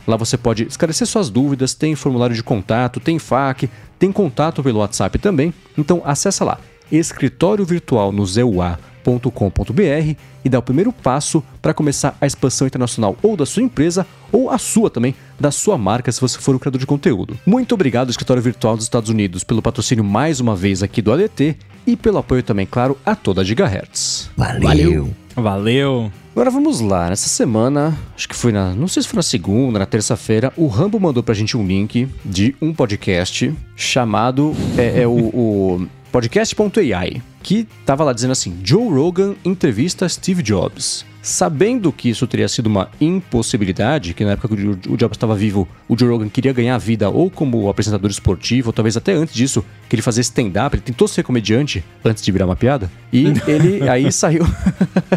Lá 0.08 0.16
você 0.16 0.38
pode 0.38 0.64
esclarecer 0.64 1.08
suas 1.08 1.30
dúvidas, 1.30 1.74
tem 1.74 1.96
formulário 1.96 2.36
de 2.36 2.44
contato, 2.44 3.00
tem 3.00 3.18
FAQ, 3.18 3.68
tem 3.98 4.12
contato 4.12 4.62
pelo 4.62 4.80
WhatsApp 4.80 5.18
também. 5.18 5.52
Então 5.78 6.02
acessa 6.06 6.46
lá, 6.46 6.60
escritório 6.92 7.66
virtual 7.66 8.12
no 8.12 8.26
zeua.com.br 8.26 10.16
e 10.44 10.50
dá 10.50 10.60
o 10.60 10.62
primeiro 10.62 10.92
passo 10.92 11.44
para 11.62 11.74
começar 11.74 12.16
a 12.22 12.28
expansão 12.28 12.68
internacional 12.68 13.18
ou 13.24 13.36
da 13.36 13.46
sua 13.46 13.64
empresa 13.64 14.06
ou 14.32 14.50
a 14.50 14.58
sua 14.58 14.90
também, 14.90 15.16
da 15.40 15.50
sua 15.50 15.78
marca, 15.78 16.12
se 16.12 16.22
você 16.22 16.38
for 16.38 16.54
um 16.56 16.60
criador 16.60 16.80
de 16.80 16.86
conteúdo. 16.86 17.40
Muito 17.46 17.74
obrigado, 17.74 18.10
Escritório 18.10 18.42
Virtual 18.42 18.76
dos 18.76 18.86
Estados 18.86 19.10
Unidos, 19.10 19.44
pelo 19.44 19.62
patrocínio 19.62 20.04
mais 20.04 20.40
uma 20.40 20.56
vez 20.56 20.84
aqui 20.84 21.02
do 21.02 21.12
ADT 21.12 21.58
e 21.88 21.96
pelo 21.96 22.20
apoio 22.20 22.44
também, 22.44 22.68
claro, 22.68 22.98
a 23.04 23.16
toda 23.16 23.42
a 23.42 23.44
Gigahertz. 23.44 24.30
Valeu. 24.38 25.12
Valeu. 25.36 26.21
Agora 26.32 26.50
vamos 26.50 26.79
lá, 26.79 27.10
nessa 27.10 27.27
semana, 27.27 27.98
acho 28.15 28.27
que 28.27 28.36
foi 28.36 28.54
na. 28.54 28.73
Não 28.73 28.88
sei 28.88 29.04
se 29.04 29.10
foi 29.10 29.17
na 29.17 29.23
segunda, 29.23 29.79
na 29.79 29.86
terça-feira, 29.86 30.54
o 30.56 30.67
Rambo 30.67 30.98
mandou 30.98 31.21
pra 31.21 31.36
gente 31.36 31.58
um 31.58 31.65
link 31.65 32.08
de 32.23 32.56
um 32.62 32.73
podcast 32.73 33.54
chamado. 33.75 34.56
É, 34.77 35.02
é 35.02 35.08
o, 35.08 35.12
o 35.12 35.88
podcast.ai. 36.10 37.21
que 37.42 37.67
tava 37.85 38.04
lá 38.04 38.13
dizendo 38.13 38.31
assim: 38.31 38.60
Joe 38.63 38.89
Rogan 38.89 39.35
entrevista 39.44 40.08
Steve 40.08 40.42
Jobs. 40.44 41.06
Sabendo 41.23 41.92
que 41.92 42.10
isso 42.10 42.25
teria 42.25 42.48
sido 42.48 42.65
uma 42.65 42.89
impossibilidade, 43.00 44.15
que 44.15 44.25
na 44.25 44.31
época 44.31 44.56
que 44.56 44.89
o 44.89 44.98
Jobs 44.98 45.15
estava 45.15 45.35
vivo, 45.35 45.67
o 45.87 45.96
Joe 45.96 46.10
Rogan 46.10 46.27
queria 46.27 46.52
ganhar 46.52 46.75
vida 46.79 47.12
ou 47.12 47.29
como 47.29 47.69
apresentador 47.69 48.10
esportivo, 48.10 48.69
ou 48.69 48.73
talvez 48.73 48.98
até 48.98 49.13
antes 49.13 49.35
disso, 49.35 49.63
que 49.87 49.96
ele 49.96 50.02
fazia 50.02 50.21
stand-up, 50.21 50.75
ele 50.75 50.81
tentou 50.81 51.08
ser 51.08 51.21
comediante 51.21 51.83
antes 52.04 52.23
de 52.23 52.31
virar 52.31 52.48
uma 52.48 52.56
piada. 52.56 52.89
E 53.13 53.25
ele 53.48 53.87
aí 53.87 54.12
saiu 54.12 54.44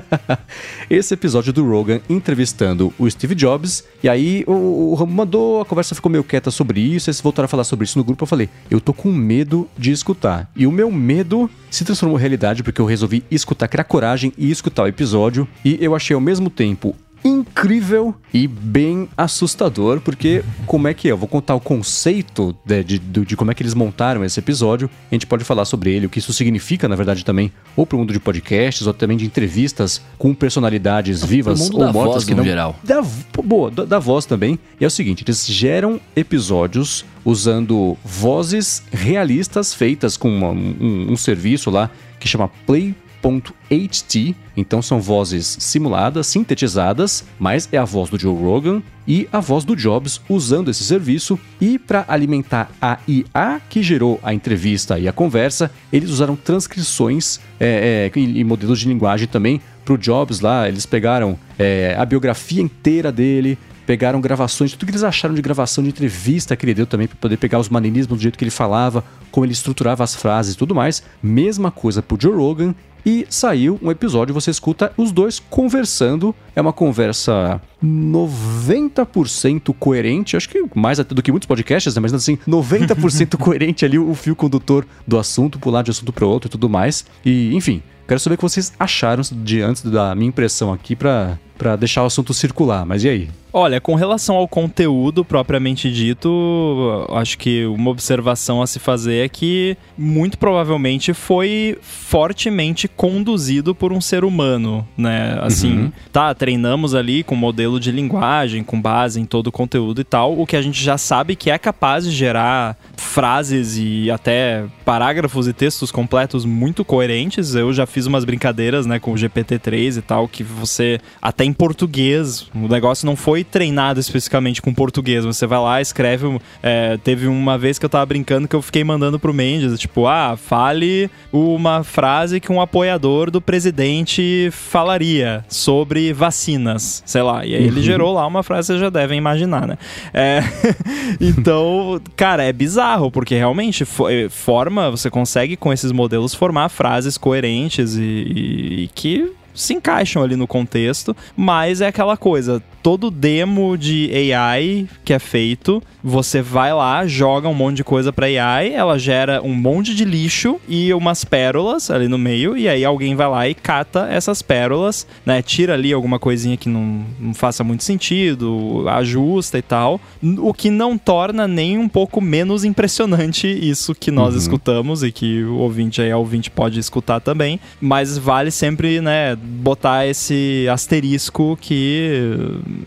esse 0.90 1.14
episódio 1.14 1.54
do 1.54 1.66
Rogan 1.66 2.00
entrevistando 2.06 2.92
o 2.98 3.08
Steve 3.08 3.34
Jobs. 3.34 3.82
E 4.02 4.08
aí 4.08 4.44
o, 4.46 4.90
o 4.92 4.94
Rambo 4.94 5.12
mandou, 5.12 5.62
a 5.62 5.64
conversa 5.64 5.94
ficou 5.94 6.12
meio 6.12 6.22
quieta 6.22 6.50
sobre 6.50 6.80
isso. 6.80 7.08
Eles 7.08 7.20
voltaram 7.22 7.46
a 7.46 7.48
falar 7.48 7.64
sobre 7.64 7.84
isso 7.84 7.96
no 7.96 8.04
grupo. 8.04 8.24
Eu 8.24 8.28
falei, 8.28 8.50
eu 8.70 8.78
tô 8.78 8.92
com 8.92 9.10
medo 9.10 9.66
de 9.78 9.90
escutar. 9.90 10.50
E 10.54 10.66
o 10.66 10.72
meu 10.72 10.90
medo 10.92 11.48
se 11.74 11.84
transformou 11.84 12.16
realidade 12.16 12.62
porque 12.62 12.80
eu 12.80 12.86
resolvi 12.86 13.24
escutar, 13.30 13.68
criar 13.68 13.84
coragem 13.84 14.32
e 14.38 14.50
escutar 14.50 14.84
o 14.84 14.86
episódio. 14.86 15.48
E 15.64 15.76
eu 15.80 15.94
achei 15.94 16.14
ao 16.14 16.20
mesmo 16.20 16.48
tempo 16.48 16.94
incrível 17.24 18.14
e 18.32 18.46
bem 18.46 19.08
assustador, 19.16 20.00
porque 20.00 20.44
como 20.66 20.86
é 20.88 20.94
que 20.94 21.08
é? 21.08 21.12
Eu 21.12 21.16
vou 21.16 21.26
contar 21.28 21.54
o 21.54 21.60
conceito 21.60 22.54
de, 22.64 22.82
de, 22.84 22.98
de, 22.98 23.36
como 23.36 23.50
é 23.50 23.54
que 23.54 23.62
eles 23.62 23.74
montaram 23.74 24.24
esse 24.24 24.38
episódio. 24.38 24.90
A 25.10 25.14
gente 25.14 25.26
pode 25.26 25.42
falar 25.44 25.64
sobre 25.64 25.90
ele, 25.90 26.06
o 26.06 26.10
que 26.10 26.18
isso 26.18 26.32
significa, 26.32 26.86
na 26.88 26.96
verdade, 26.96 27.24
também, 27.24 27.50
ou 27.76 27.86
pro 27.86 27.96
mundo 27.98 28.12
de 28.12 28.20
podcasts, 28.20 28.86
ou 28.86 28.92
também 28.92 29.16
de 29.16 29.24
entrevistas 29.24 30.02
com 30.18 30.34
personalidades 30.34 31.24
vivas 31.24 31.70
ou 31.70 31.78
da 31.78 31.92
mortas 31.92 32.14
voz, 32.14 32.24
que 32.24 32.32
no 32.32 32.38
não. 32.38 32.44
geral. 32.44 32.76
Da, 32.84 33.02
boa, 33.42 33.70
da, 33.70 33.84
da 33.84 33.98
voz 33.98 34.26
também. 34.26 34.58
E 34.78 34.84
é 34.84 34.86
o 34.86 34.90
seguinte: 34.90 35.24
eles 35.24 35.46
geram 35.46 35.98
episódios 36.14 37.04
usando 37.24 37.96
vozes 38.04 38.82
realistas 38.92 39.72
feitas 39.72 40.16
com 40.16 40.28
uma- 40.28 40.50
um, 40.50 41.12
um 41.12 41.16
serviço 41.16 41.70
lá 41.70 41.90
que 42.20 42.28
chama 42.28 42.50
Play 42.66 42.94
.ht, 43.24 44.36
então 44.56 44.82
são 44.82 45.00
vozes 45.00 45.56
simuladas, 45.58 46.26
sintetizadas, 46.26 47.24
mas 47.38 47.68
é 47.72 47.78
a 47.78 47.84
voz 47.84 48.10
do 48.10 48.18
Joe 48.18 48.36
Rogan 48.36 48.82
e 49.08 49.26
a 49.32 49.40
voz 49.40 49.64
do 49.64 49.74
Jobs 49.74 50.20
usando 50.28 50.70
esse 50.70 50.84
serviço. 50.84 51.38
E 51.60 51.78
para 51.78 52.04
alimentar 52.06 52.70
a 52.80 52.98
IA 53.08 53.60
que 53.68 53.82
gerou 53.82 54.20
a 54.22 54.34
entrevista 54.34 54.98
e 54.98 55.08
a 55.08 55.12
conversa, 55.12 55.70
eles 55.92 56.10
usaram 56.10 56.36
transcrições 56.36 57.40
é, 57.58 58.10
é, 58.14 58.18
e, 58.18 58.40
e 58.40 58.44
modelos 58.44 58.80
de 58.80 58.88
linguagem 58.88 59.26
também 59.26 59.60
para 59.84 59.94
o 59.94 59.98
Jobs 59.98 60.40
lá. 60.40 60.68
Eles 60.68 60.84
pegaram 60.84 61.38
é, 61.58 61.96
a 61.98 62.04
biografia 62.04 62.62
inteira 62.62 63.10
dele, 63.10 63.58
pegaram 63.86 64.20
gravações, 64.20 64.72
tudo 64.72 64.86
que 64.86 64.92
eles 64.92 65.02
acharam 65.02 65.34
de 65.34 65.42
gravação 65.42 65.82
de 65.82 65.90
entrevista 65.90 66.56
que 66.56 66.64
ele 66.64 66.74
deu 66.74 66.86
também 66.86 67.06
para 67.06 67.16
poder 67.16 67.36
pegar 67.36 67.58
os 67.58 67.68
maneirismos 67.68 68.18
do 68.18 68.22
jeito 68.22 68.38
que 68.38 68.44
ele 68.44 68.50
falava, 68.50 69.04
como 69.30 69.44
ele 69.44 69.52
estruturava 69.52 70.04
as 70.04 70.14
frases 70.14 70.54
e 70.54 70.56
tudo 70.56 70.74
mais. 70.74 71.02
Mesma 71.22 71.70
coisa 71.70 72.02
pro 72.02 72.18
Joe 72.20 72.34
Rogan. 72.34 72.74
E 73.04 73.26
saiu 73.28 73.78
um 73.82 73.90
episódio, 73.90 74.32
você 74.32 74.50
escuta 74.50 74.92
os 74.96 75.12
dois 75.12 75.38
conversando. 75.38 76.34
É 76.56 76.60
uma 76.60 76.72
conversa 76.72 77.60
90% 77.82 79.74
coerente, 79.78 80.36
acho 80.36 80.48
que 80.48 80.64
mais 80.74 80.98
até 80.98 81.14
do 81.14 81.22
que 81.22 81.30
muitos 81.30 81.46
podcasts, 81.46 81.94
né? 81.94 82.00
mas 82.00 82.14
assim, 82.14 82.38
90% 82.48 83.36
coerente 83.38 83.84
ali 83.84 83.98
o 83.98 84.14
fio 84.14 84.34
condutor 84.34 84.86
do 85.06 85.18
assunto, 85.18 85.58
pular 85.58 85.82
de 85.82 85.90
assunto 85.90 86.12
para 86.12 86.26
outro 86.26 86.48
e 86.48 86.50
tudo 86.50 86.68
mais. 86.68 87.04
E, 87.24 87.54
enfim, 87.54 87.82
quero 88.08 88.20
saber 88.20 88.34
o 88.34 88.38
que 88.38 88.42
vocês 88.42 88.72
acharam 88.78 89.22
de 89.30 89.60
antes 89.60 89.82
da 89.82 90.14
minha 90.14 90.28
impressão 90.28 90.72
aqui 90.72 90.96
para 90.96 91.38
para 91.56 91.76
deixar 91.76 92.02
o 92.02 92.06
assunto 92.06 92.32
circular. 92.34 92.84
Mas 92.84 93.04
e 93.04 93.08
aí? 93.08 93.28
Olha, 93.56 93.80
com 93.80 93.94
relação 93.94 94.34
ao 94.34 94.48
conteúdo 94.48 95.24
propriamente 95.24 95.88
dito, 95.92 97.06
acho 97.10 97.38
que 97.38 97.64
uma 97.66 97.90
observação 97.90 98.60
a 98.60 98.66
se 98.66 98.80
fazer 98.80 99.24
é 99.24 99.28
que 99.28 99.76
muito 99.96 100.36
provavelmente 100.36 101.14
foi 101.14 101.78
fortemente 101.80 102.88
conduzido 102.88 103.72
por 103.72 103.92
um 103.92 104.00
ser 104.00 104.24
humano, 104.24 104.86
né? 104.96 105.38
Assim, 105.40 105.64
Uhum. 105.84 105.92
tá, 106.12 106.34
treinamos 106.34 106.94
ali 106.96 107.22
com 107.22 107.36
modelo 107.36 107.78
de 107.78 107.92
linguagem, 107.92 108.64
com 108.64 108.80
base 108.80 109.20
em 109.20 109.24
todo 109.24 109.46
o 109.48 109.52
conteúdo 109.52 110.00
e 110.00 110.04
tal, 110.04 110.36
o 110.38 110.44
que 110.46 110.56
a 110.56 110.62
gente 110.62 110.82
já 110.82 110.98
sabe 110.98 111.36
que 111.36 111.48
é 111.50 111.56
capaz 111.58 112.04
de 112.04 112.10
gerar 112.10 112.76
frases 112.96 113.76
e 113.78 114.10
até 114.10 114.64
parágrafos 114.84 115.46
e 115.46 115.52
textos 115.52 115.92
completos 115.92 116.44
muito 116.44 116.84
coerentes. 116.84 117.54
Eu 117.54 117.72
já 117.72 117.86
fiz 117.86 118.06
umas 118.06 118.24
brincadeiras, 118.24 118.84
né, 118.86 118.98
com 118.98 119.12
o 119.12 119.16
GPT-3 119.16 119.98
e 119.98 120.02
tal, 120.02 120.26
que 120.26 120.42
você 120.42 120.98
até 121.22 121.44
português, 121.54 122.46
o 122.54 122.68
negócio 122.68 123.06
não 123.06 123.16
foi 123.16 123.42
treinado 123.44 123.98
especificamente 124.00 124.60
com 124.60 124.74
português. 124.74 125.24
Você 125.24 125.46
vai 125.46 125.58
lá, 125.58 125.80
escreve. 125.80 126.38
é, 126.62 126.96
teve 126.98 127.26
uma 127.26 127.56
vez 127.56 127.78
que 127.78 127.84
eu 127.84 127.88
tava 127.88 128.04
brincando 128.06 128.46
que 128.48 128.56
eu 128.56 128.60
fiquei 128.62 128.82
mandando 128.84 129.18
pro 129.18 129.32
Mendes, 129.32 129.78
tipo, 129.78 130.06
ah, 130.06 130.36
fale 130.36 131.10
uma 131.32 131.82
frase 131.84 132.40
que 132.40 132.50
um 132.52 132.60
apoiador 132.60 133.30
do 133.30 133.40
presidente 133.40 134.48
falaria 134.52 135.44
sobre 135.48 136.12
vacinas, 136.12 137.02
sei 137.06 137.22
lá. 137.22 137.44
E 137.46 137.54
aí 137.54 137.62
ele 137.64 137.80
gerou 137.82 138.12
lá 138.12 138.26
uma 138.26 138.42
frase, 138.42 138.66
vocês 138.68 138.80
já 138.80 138.90
devem 138.90 139.16
imaginar, 139.18 139.66
né? 139.66 139.78
É, 140.12 140.40
então, 141.20 142.00
cara, 142.16 142.42
é 142.42 142.52
bizarro, 142.52 143.10
porque 143.10 143.34
realmente 143.34 143.84
eh, 144.10 144.28
forma, 144.28 144.90
você 144.90 145.10
consegue 145.10 145.56
com 145.56 145.72
esses 145.72 145.92
modelos 145.92 146.34
formar 146.34 146.68
frases 146.68 147.16
coerentes 147.18 147.96
e- 147.96 148.02
e- 148.02 148.82
e 148.84 148.90
que 148.94 149.30
se 149.54 149.74
encaixam 149.74 150.22
ali 150.22 150.36
no 150.36 150.46
contexto, 150.46 151.16
mas 151.36 151.80
é 151.80 151.86
aquela 151.86 152.16
coisa, 152.16 152.62
todo 152.84 153.10
demo 153.10 153.78
de 153.78 154.10
AI 154.34 154.86
que 155.06 155.14
é 155.14 155.18
feito, 155.18 155.82
você 156.02 156.42
vai 156.42 156.70
lá, 156.74 157.06
joga 157.06 157.48
um 157.48 157.54
monte 157.54 157.78
de 157.78 157.84
coisa 157.84 158.12
pra 158.12 158.26
AI, 158.26 158.74
ela 158.74 158.98
gera 158.98 159.40
um 159.42 159.54
monte 159.54 159.94
de 159.94 160.04
lixo 160.04 160.60
e 160.68 160.92
umas 160.92 161.24
pérolas 161.24 161.90
ali 161.90 162.08
no 162.08 162.18
meio, 162.18 162.58
e 162.58 162.68
aí 162.68 162.84
alguém 162.84 163.16
vai 163.16 163.26
lá 163.26 163.48
e 163.48 163.54
cata 163.54 164.06
essas 164.10 164.42
pérolas, 164.42 165.06
né, 165.24 165.40
tira 165.40 165.72
ali 165.72 165.94
alguma 165.94 166.18
coisinha 166.18 166.58
que 166.58 166.68
não, 166.68 167.06
não 167.18 167.32
faça 167.32 167.64
muito 167.64 167.82
sentido, 167.82 168.84
ajusta 168.86 169.56
e 169.56 169.62
tal, 169.62 169.98
o 170.38 170.52
que 170.52 170.68
não 170.68 170.98
torna 170.98 171.48
nem 171.48 171.78
um 171.78 171.88
pouco 171.88 172.20
menos 172.20 172.64
impressionante 172.66 173.46
isso 173.48 173.94
que 173.94 174.10
nós 174.10 174.34
Uhum. 174.34 174.40
escutamos 174.40 175.02
e 175.02 175.10
que 175.10 175.42
o 175.42 175.54
ouvinte 175.56 176.02
aí, 176.02 176.12
ouvinte 176.12 176.50
pode 176.50 176.78
escutar 176.78 177.18
também, 177.18 177.58
mas 177.80 178.18
vale 178.18 178.50
sempre, 178.50 179.00
né, 179.00 179.34
botar 179.36 180.06
esse 180.06 180.66
asterisco 180.70 181.56
que 181.58 182.30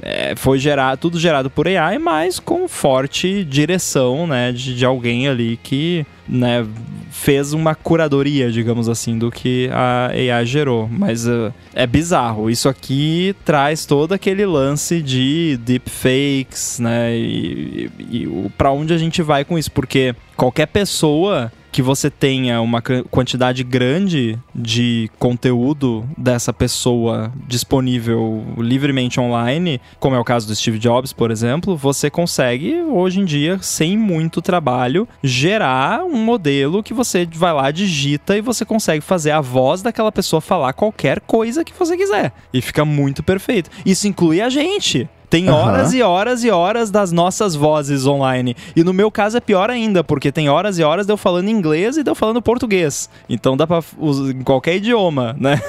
é, 0.02 0.36
foi 0.36 0.60
gerado, 0.60 1.00
tudo 1.00 1.20
gerado 1.20 1.50
por 1.50 1.68
AI, 1.68 1.98
mas 1.98 2.40
com 2.40 2.68
forte 2.68 3.44
direção, 3.44 4.28
né, 4.28 4.52
de, 4.52 4.76
de 4.76 4.86
alguém 4.86 5.28
ali 5.28 5.60
que, 5.62 6.06
né, 6.28 6.66
fez 7.12 7.54
uma 7.54 7.74
curadoria, 7.74 8.52
digamos 8.52 8.88
assim, 8.88 9.18
do 9.18 9.32
que 9.32 9.70
a 9.74 10.08
AI 10.08 10.46
gerou. 10.46 10.88
Mas 10.88 11.28
uh, 11.28 11.52
é 11.74 11.88
bizarro. 11.88 12.50
Isso 12.50 12.70
aqui 12.70 13.36
traz 13.44 13.86
todo 13.86 14.14
aquele 14.14 14.46
lance 14.46 15.02
de 15.02 15.58
deepfakes, 15.64 16.80
né, 16.80 17.16
e, 17.18 17.90
e, 18.00 18.24
e 18.24 18.50
pra 18.58 18.72
onde 18.72 18.94
a 18.94 18.98
gente 18.98 19.22
vai 19.22 19.44
com 19.44 19.58
isso, 19.58 19.72
porque 19.72 20.16
qualquer 20.36 20.68
pessoa 20.68 21.52
que 21.78 21.82
você 21.84 22.10
tenha 22.10 22.60
uma 22.60 22.82
quantidade 22.82 23.64
grande 23.64 24.36
de 24.56 25.12
conteúdo 25.20 26.10
dessa 26.18 26.52
pessoa 26.52 27.32
disponível 27.48 28.44
livremente 28.58 29.20
online, 29.20 29.80
como 30.00 30.16
é 30.16 30.20
o 30.20 30.24
caso 30.24 30.48
do 30.48 30.56
Steve 30.56 30.80
Jobs, 30.80 31.14
por 31.14 31.30
exemplo, 31.30 31.78
você 31.78 32.10
consegue 32.10 32.82
hoje 32.82 33.20
em 33.20 33.26
dia, 33.26 33.60
sem 33.62 33.96
muito 33.96 34.42
trabalho, 34.42 35.08
gerar 35.22 36.04
um 36.04 36.18
modelo 36.18 36.82
que 36.82 36.96
você 36.96 37.28
vai 37.32 37.54
lá, 37.54 37.70
digita 37.70 38.36
e 38.36 38.42
você 38.42 38.66
consegue 38.66 39.02
fazer 39.02 39.30
a 39.30 39.40
voz 39.40 39.84
daquela 39.84 40.12
pessoa 40.12 40.42
falar 40.42 40.74
qualquer 40.74 41.20
coisa 41.20 41.64
que 41.64 41.78
você 41.78 41.96
quiser. 41.96 42.34
E 42.52 42.60
fica 42.60 42.84
muito 42.84 43.22
perfeito. 43.22 43.70
Isso 43.86 44.08
inclui 44.08 44.42
a 44.42 44.50
gente. 44.50 45.08
Tem 45.30 45.50
horas 45.50 45.94
e 45.94 46.02
horas 46.02 46.44
e 46.44 46.50
horas 46.50 46.90
das 46.90 47.12
nossas 47.12 47.54
vozes 47.54 48.08
online. 48.08 48.56
E 48.76 48.84
no 48.84 48.94
meu 48.94 49.12
caso 49.12 49.38
é 49.38 49.42
pior 49.42 49.70
ainda, 49.70 50.04
porque 50.04 50.32
tem 50.32 50.48
horas 50.48 50.80
e 50.80 50.84
horas 50.84 51.06
de 51.06 51.12
eu 51.12 51.18
falando 51.18 51.50
inglês 51.50 51.98
e 51.98 52.04
de 52.04 52.10
eu 52.10 52.16
falando 52.16 52.42
português. 52.42 53.10
Então 53.28 53.58
dá 53.58 53.68
pra 53.68 53.84
usar 53.98 54.32
em 54.32 54.42
qualquer 54.42 54.78
idioma, 54.78 55.36
né? 55.40 55.62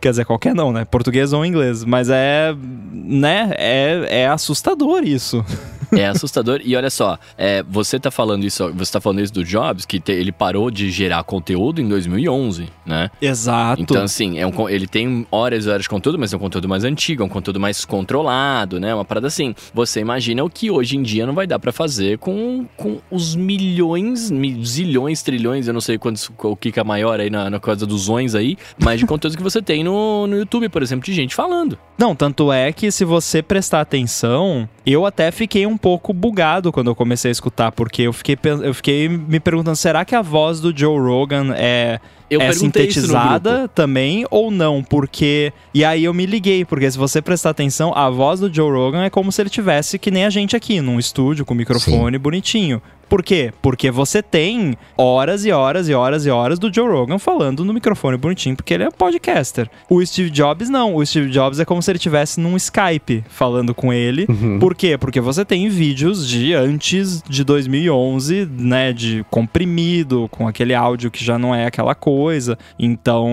Quer 0.00 0.10
dizer, 0.10 0.24
qualquer 0.24 0.54
não, 0.54 0.72
né? 0.72 0.84
Português 0.84 1.32
ou 1.32 1.46
inglês. 1.46 1.84
Mas 1.84 2.10
é. 2.10 2.54
né? 2.92 3.52
É, 3.56 4.22
é 4.22 4.28
assustador 4.28 5.04
isso. 5.04 5.44
É 5.96 6.06
assustador. 6.06 6.60
E 6.64 6.76
olha 6.76 6.90
só, 6.90 7.18
é, 7.36 7.62
você 7.68 7.98
tá 7.98 8.10
falando 8.10 8.44
isso, 8.44 8.72
você 8.74 8.92
tá 8.92 9.00
falando 9.00 9.20
isso 9.20 9.32
do 9.32 9.44
Jobs, 9.44 9.84
que 9.84 9.98
te- 10.00 10.12
ele 10.12 10.32
parou 10.32 10.70
de 10.70 10.90
gerar 10.90 11.22
conteúdo 11.24 11.80
em 11.80 11.88
2011, 11.88 12.68
né? 12.86 13.10
Exato. 13.20 13.82
Então, 13.82 14.02
assim, 14.02 14.38
é 14.38 14.46
um 14.46 14.68
ele 14.68 14.86
tem 14.86 15.26
horas 15.30 15.66
e 15.66 15.68
horas 15.70 15.82
de 15.82 15.88
conteúdo, 15.88 16.18
mas 16.18 16.32
é 16.32 16.36
um 16.36 16.40
conteúdo 16.40 16.68
mais 16.68 16.84
antigo, 16.84 17.22
é 17.22 17.26
um 17.26 17.28
conteúdo 17.28 17.58
mais 17.58 17.84
controlado, 17.84 18.78
né? 18.78 18.94
Uma 18.94 19.04
parada 19.04 19.26
assim. 19.26 19.54
Você 19.74 20.00
imagina 20.00 20.44
o 20.44 20.50
que 20.50 20.70
hoje 20.70 20.96
em 20.96 21.02
dia 21.02 21.26
não 21.26 21.34
vai 21.34 21.46
dar 21.46 21.58
pra 21.58 21.72
fazer 21.72 22.18
com, 22.18 22.66
com 22.76 22.98
os 23.10 23.34
milhões, 23.34 24.30
mi- 24.30 24.64
zilhões, 24.64 25.22
trilhões, 25.22 25.66
eu 25.68 25.74
não 25.74 25.80
sei 25.80 25.96
quantos, 25.98 26.30
o 26.42 26.56
que 26.56 26.72
que 26.72 26.80
é 26.80 26.84
maior 26.84 27.20
aí 27.20 27.30
na, 27.30 27.48
na 27.50 27.60
coisa 27.60 27.86
dos 27.86 28.02
zões 28.02 28.34
aí, 28.34 28.56
mas 28.78 29.00
de 29.00 29.06
conteúdos 29.06 29.36
que 29.36 29.42
você 29.42 29.62
tem 29.62 29.82
no, 29.84 30.26
no 30.26 30.36
YouTube, 30.36 30.68
por 30.68 30.82
exemplo, 30.82 31.04
de 31.04 31.12
gente 31.12 31.34
falando. 31.34 31.78
Não, 31.98 32.14
tanto 32.14 32.52
é 32.52 32.72
que 32.72 32.90
se 32.90 33.04
você 33.04 33.42
prestar 33.42 33.80
atenção, 33.80 34.68
eu 34.84 35.04
até 35.06 35.30
fiquei 35.30 35.66
um 35.66 35.76
pouco 35.80 36.12
bugado 36.12 36.70
quando 36.70 36.88
eu 36.88 36.94
comecei 36.94 37.30
a 37.30 37.32
escutar, 37.32 37.72
porque 37.72 38.02
eu 38.02 38.12
fiquei, 38.12 38.38
eu 38.62 38.74
fiquei 38.74 39.08
me 39.08 39.40
perguntando, 39.40 39.76
será 39.76 40.04
que 40.04 40.14
a 40.14 40.22
voz 40.22 40.60
do 40.60 40.76
Joe 40.76 40.98
Rogan 40.98 41.54
é 41.56 42.00
eu 42.30 42.40
é 42.40 42.52
sintetizada 42.52 43.68
também 43.68 44.24
ou 44.30 44.50
não? 44.50 44.82
Porque. 44.84 45.52
E 45.74 45.84
aí 45.84 46.04
eu 46.04 46.14
me 46.14 46.26
liguei, 46.26 46.64
porque 46.64 46.88
se 46.88 46.96
você 46.96 47.20
prestar 47.20 47.50
atenção, 47.50 47.92
a 47.94 48.08
voz 48.08 48.38
do 48.38 48.52
Joe 48.52 48.70
Rogan 48.70 49.02
é 49.02 49.10
como 49.10 49.32
se 49.32 49.42
ele 49.42 49.50
tivesse 49.50 49.98
que 49.98 50.10
nem 50.10 50.24
a 50.24 50.30
gente 50.30 50.54
aqui, 50.54 50.80
num 50.80 50.98
estúdio 50.98 51.44
com 51.44 51.54
microfone 51.54 52.16
Sim. 52.16 52.22
bonitinho. 52.22 52.82
Por 53.10 53.24
quê? 53.24 53.52
Porque 53.60 53.90
você 53.90 54.22
tem 54.22 54.76
horas 54.96 55.44
e 55.44 55.50
horas 55.50 55.88
e 55.88 55.94
horas 55.94 56.24
e 56.24 56.30
horas 56.30 56.60
do 56.60 56.72
Joe 56.72 56.88
Rogan 56.88 57.18
falando 57.18 57.64
no 57.64 57.74
microfone 57.74 58.16
bonitinho, 58.16 58.54
porque 58.54 58.72
ele 58.72 58.84
é 58.84 58.88
podcaster. 58.88 59.68
O 59.88 60.04
Steve 60.06 60.30
Jobs 60.30 60.70
não. 60.70 60.94
O 60.94 61.04
Steve 61.04 61.28
Jobs 61.28 61.58
é 61.58 61.64
como 61.64 61.82
se 61.82 61.90
ele 61.90 61.96
estivesse 61.96 62.38
num 62.38 62.56
Skype 62.56 63.24
falando 63.28 63.74
com 63.74 63.92
ele. 63.92 64.26
Uhum. 64.28 64.60
Por 64.60 64.76
quê? 64.76 64.96
Porque 64.96 65.20
você 65.20 65.44
tem 65.44 65.68
vídeos 65.68 66.24
de 66.24 66.54
antes 66.54 67.20
de 67.28 67.42
2011, 67.42 68.48
né, 68.56 68.92
de 68.92 69.26
comprimido, 69.28 70.28
com 70.30 70.46
aquele 70.46 70.72
áudio 70.72 71.10
que 71.10 71.24
já 71.24 71.36
não 71.36 71.52
é 71.52 71.66
aquela 71.66 71.96
coisa. 71.96 72.56
Então, 72.78 73.28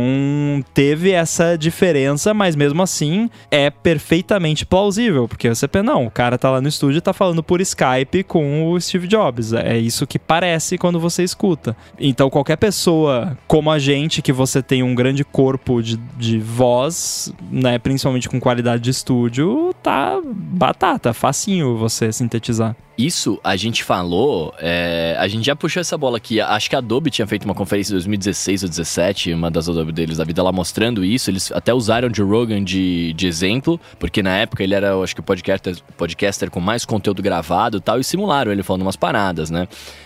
teve 0.73 1.11
essa 1.11 1.55
diferença, 1.55 2.33
mas 2.33 2.55
mesmo 2.55 2.81
assim 2.81 3.29
é 3.51 3.69
perfeitamente 3.69 4.65
plausível, 4.65 5.27
porque 5.27 5.47
você 5.47 5.67
pensa, 5.67 5.83
não, 5.83 6.07
o 6.07 6.11
cara 6.11 6.35
tá 6.35 6.49
lá 6.49 6.59
no 6.59 6.67
estúdio 6.67 6.97
e 6.97 7.01
tá 7.01 7.13
falando 7.13 7.43
por 7.43 7.61
Skype 7.61 8.23
com 8.23 8.71
o 8.71 8.81
Steve 8.81 9.07
Jobs. 9.07 9.53
É 9.53 9.66
é 9.67 9.77
isso 9.77 10.07
que 10.07 10.17
parece 10.17 10.77
quando 10.77 10.97
você 10.97 11.23
escuta. 11.23 11.75
Então, 11.99 12.29
qualquer 12.29 12.55
pessoa 12.55 13.37
como 13.45 13.69
a 13.69 13.77
gente, 13.77 14.21
que 14.21 14.31
você 14.31 14.61
tem 14.61 14.81
um 14.81 14.95
grande 14.95 15.25
corpo 15.25 15.81
de, 15.81 15.97
de 16.17 16.39
voz, 16.39 17.33
né, 17.51 17.77
principalmente 17.77 18.29
com 18.29 18.39
qualidade 18.39 18.81
de 18.83 18.91
estúdio, 18.91 19.75
tá 19.83 20.21
batata, 20.23 21.13
facinho 21.13 21.75
você 21.75 22.13
sintetizar. 22.13 22.77
Isso 22.97 23.39
a 23.43 23.55
gente 23.55 23.83
falou, 23.83 24.51
é, 24.57 25.15
a 25.19 25.27
gente 25.27 25.45
já 25.45 25.55
puxou 25.55 25.79
essa 25.79 25.95
bola 25.95 26.17
aqui. 26.17 26.41
Acho 26.41 26.67
que 26.67 26.75
a 26.75 26.79
Adobe 26.79 27.11
tinha 27.11 27.27
feito 27.27 27.45
uma 27.45 27.53
conferência 27.53 27.91
em 27.91 27.93
2016 27.93 28.63
ou 28.63 28.69
2017, 28.69 29.33
uma 29.33 29.51
das 29.51 29.69
Adobe 29.69 29.91
deles 29.91 30.17
da 30.17 30.23
vida 30.23 30.41
lá 30.41 30.51
mostrando 30.51 31.05
isso. 31.05 31.29
Eles 31.29 31.51
até 31.51 31.71
usaram 31.71 32.09
Joe 32.11 32.27
Rogan 32.27 32.63
de, 32.63 33.13
de 33.13 33.27
exemplo, 33.27 33.79
porque 33.99 34.23
na 34.23 34.35
época 34.37 34.63
ele 34.63 34.73
era, 34.73 34.97
acho 34.99 35.13
que 35.13 35.21
o 35.21 35.23
podcaster, 35.23 35.77
podcaster 35.95 36.49
com 36.49 36.59
mais 36.59 36.85
conteúdo 36.85 37.21
gravado 37.21 37.77
e 37.77 37.81
tal, 37.81 37.99
e 37.99 38.03
simularam 38.03 38.51
ele 38.51 38.63
falando 38.63 38.81
umas 38.81 38.95
paradas, 38.95 39.51
né? 39.51 39.56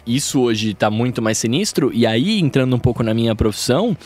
Isso 0.05 0.41
hoje 0.41 0.73
tá 0.73 0.89
muito 0.89 1.21
mais 1.21 1.37
sinistro, 1.37 1.91
e 1.93 2.05
aí 2.05 2.39
entrando 2.39 2.75
um 2.75 2.79
pouco 2.79 3.03
na 3.03 3.13
minha 3.13 3.35
profissão 3.35 3.97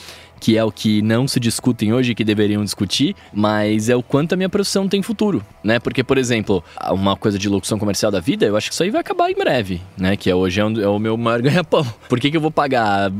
que 0.45 0.59
é 0.59 0.63
o 0.63 0.71
que 0.71 1.01
não 1.01 1.27
se 1.27 1.39
discutem 1.39 1.91
hoje 1.91 2.13
que 2.13 2.23
deveriam 2.23 2.63
discutir, 2.63 3.15
mas 3.33 3.89
é 3.89 3.95
o 3.95 4.03
quanto 4.03 4.33
a 4.33 4.35
minha 4.35 4.47
profissão 4.47 4.87
tem 4.87 5.01
futuro, 5.01 5.43
né? 5.63 5.79
Porque, 5.79 6.03
por 6.03 6.19
exemplo, 6.19 6.63
uma 6.91 7.15
coisa 7.15 7.39
de 7.39 7.49
locução 7.49 7.79
comercial 7.79 8.11
da 8.11 8.19
vida, 8.19 8.45
eu 8.45 8.55
acho 8.55 8.69
que 8.69 8.73
isso 8.75 8.83
aí 8.83 8.91
vai 8.91 9.01
acabar 9.01 9.31
em 9.31 9.33
breve, 9.33 9.81
né? 9.97 10.15
Que 10.15 10.29
é 10.29 10.35
hoje 10.35 10.61
é, 10.61 10.63
é 10.63 10.87
o 10.87 10.99
meu 10.99 11.17
maior 11.17 11.41
ganha-pão. 11.41 11.83
Por 12.07 12.19
que, 12.19 12.29
que 12.29 12.37
eu 12.37 12.41
vou 12.41 12.51
pagar 12.51 13.11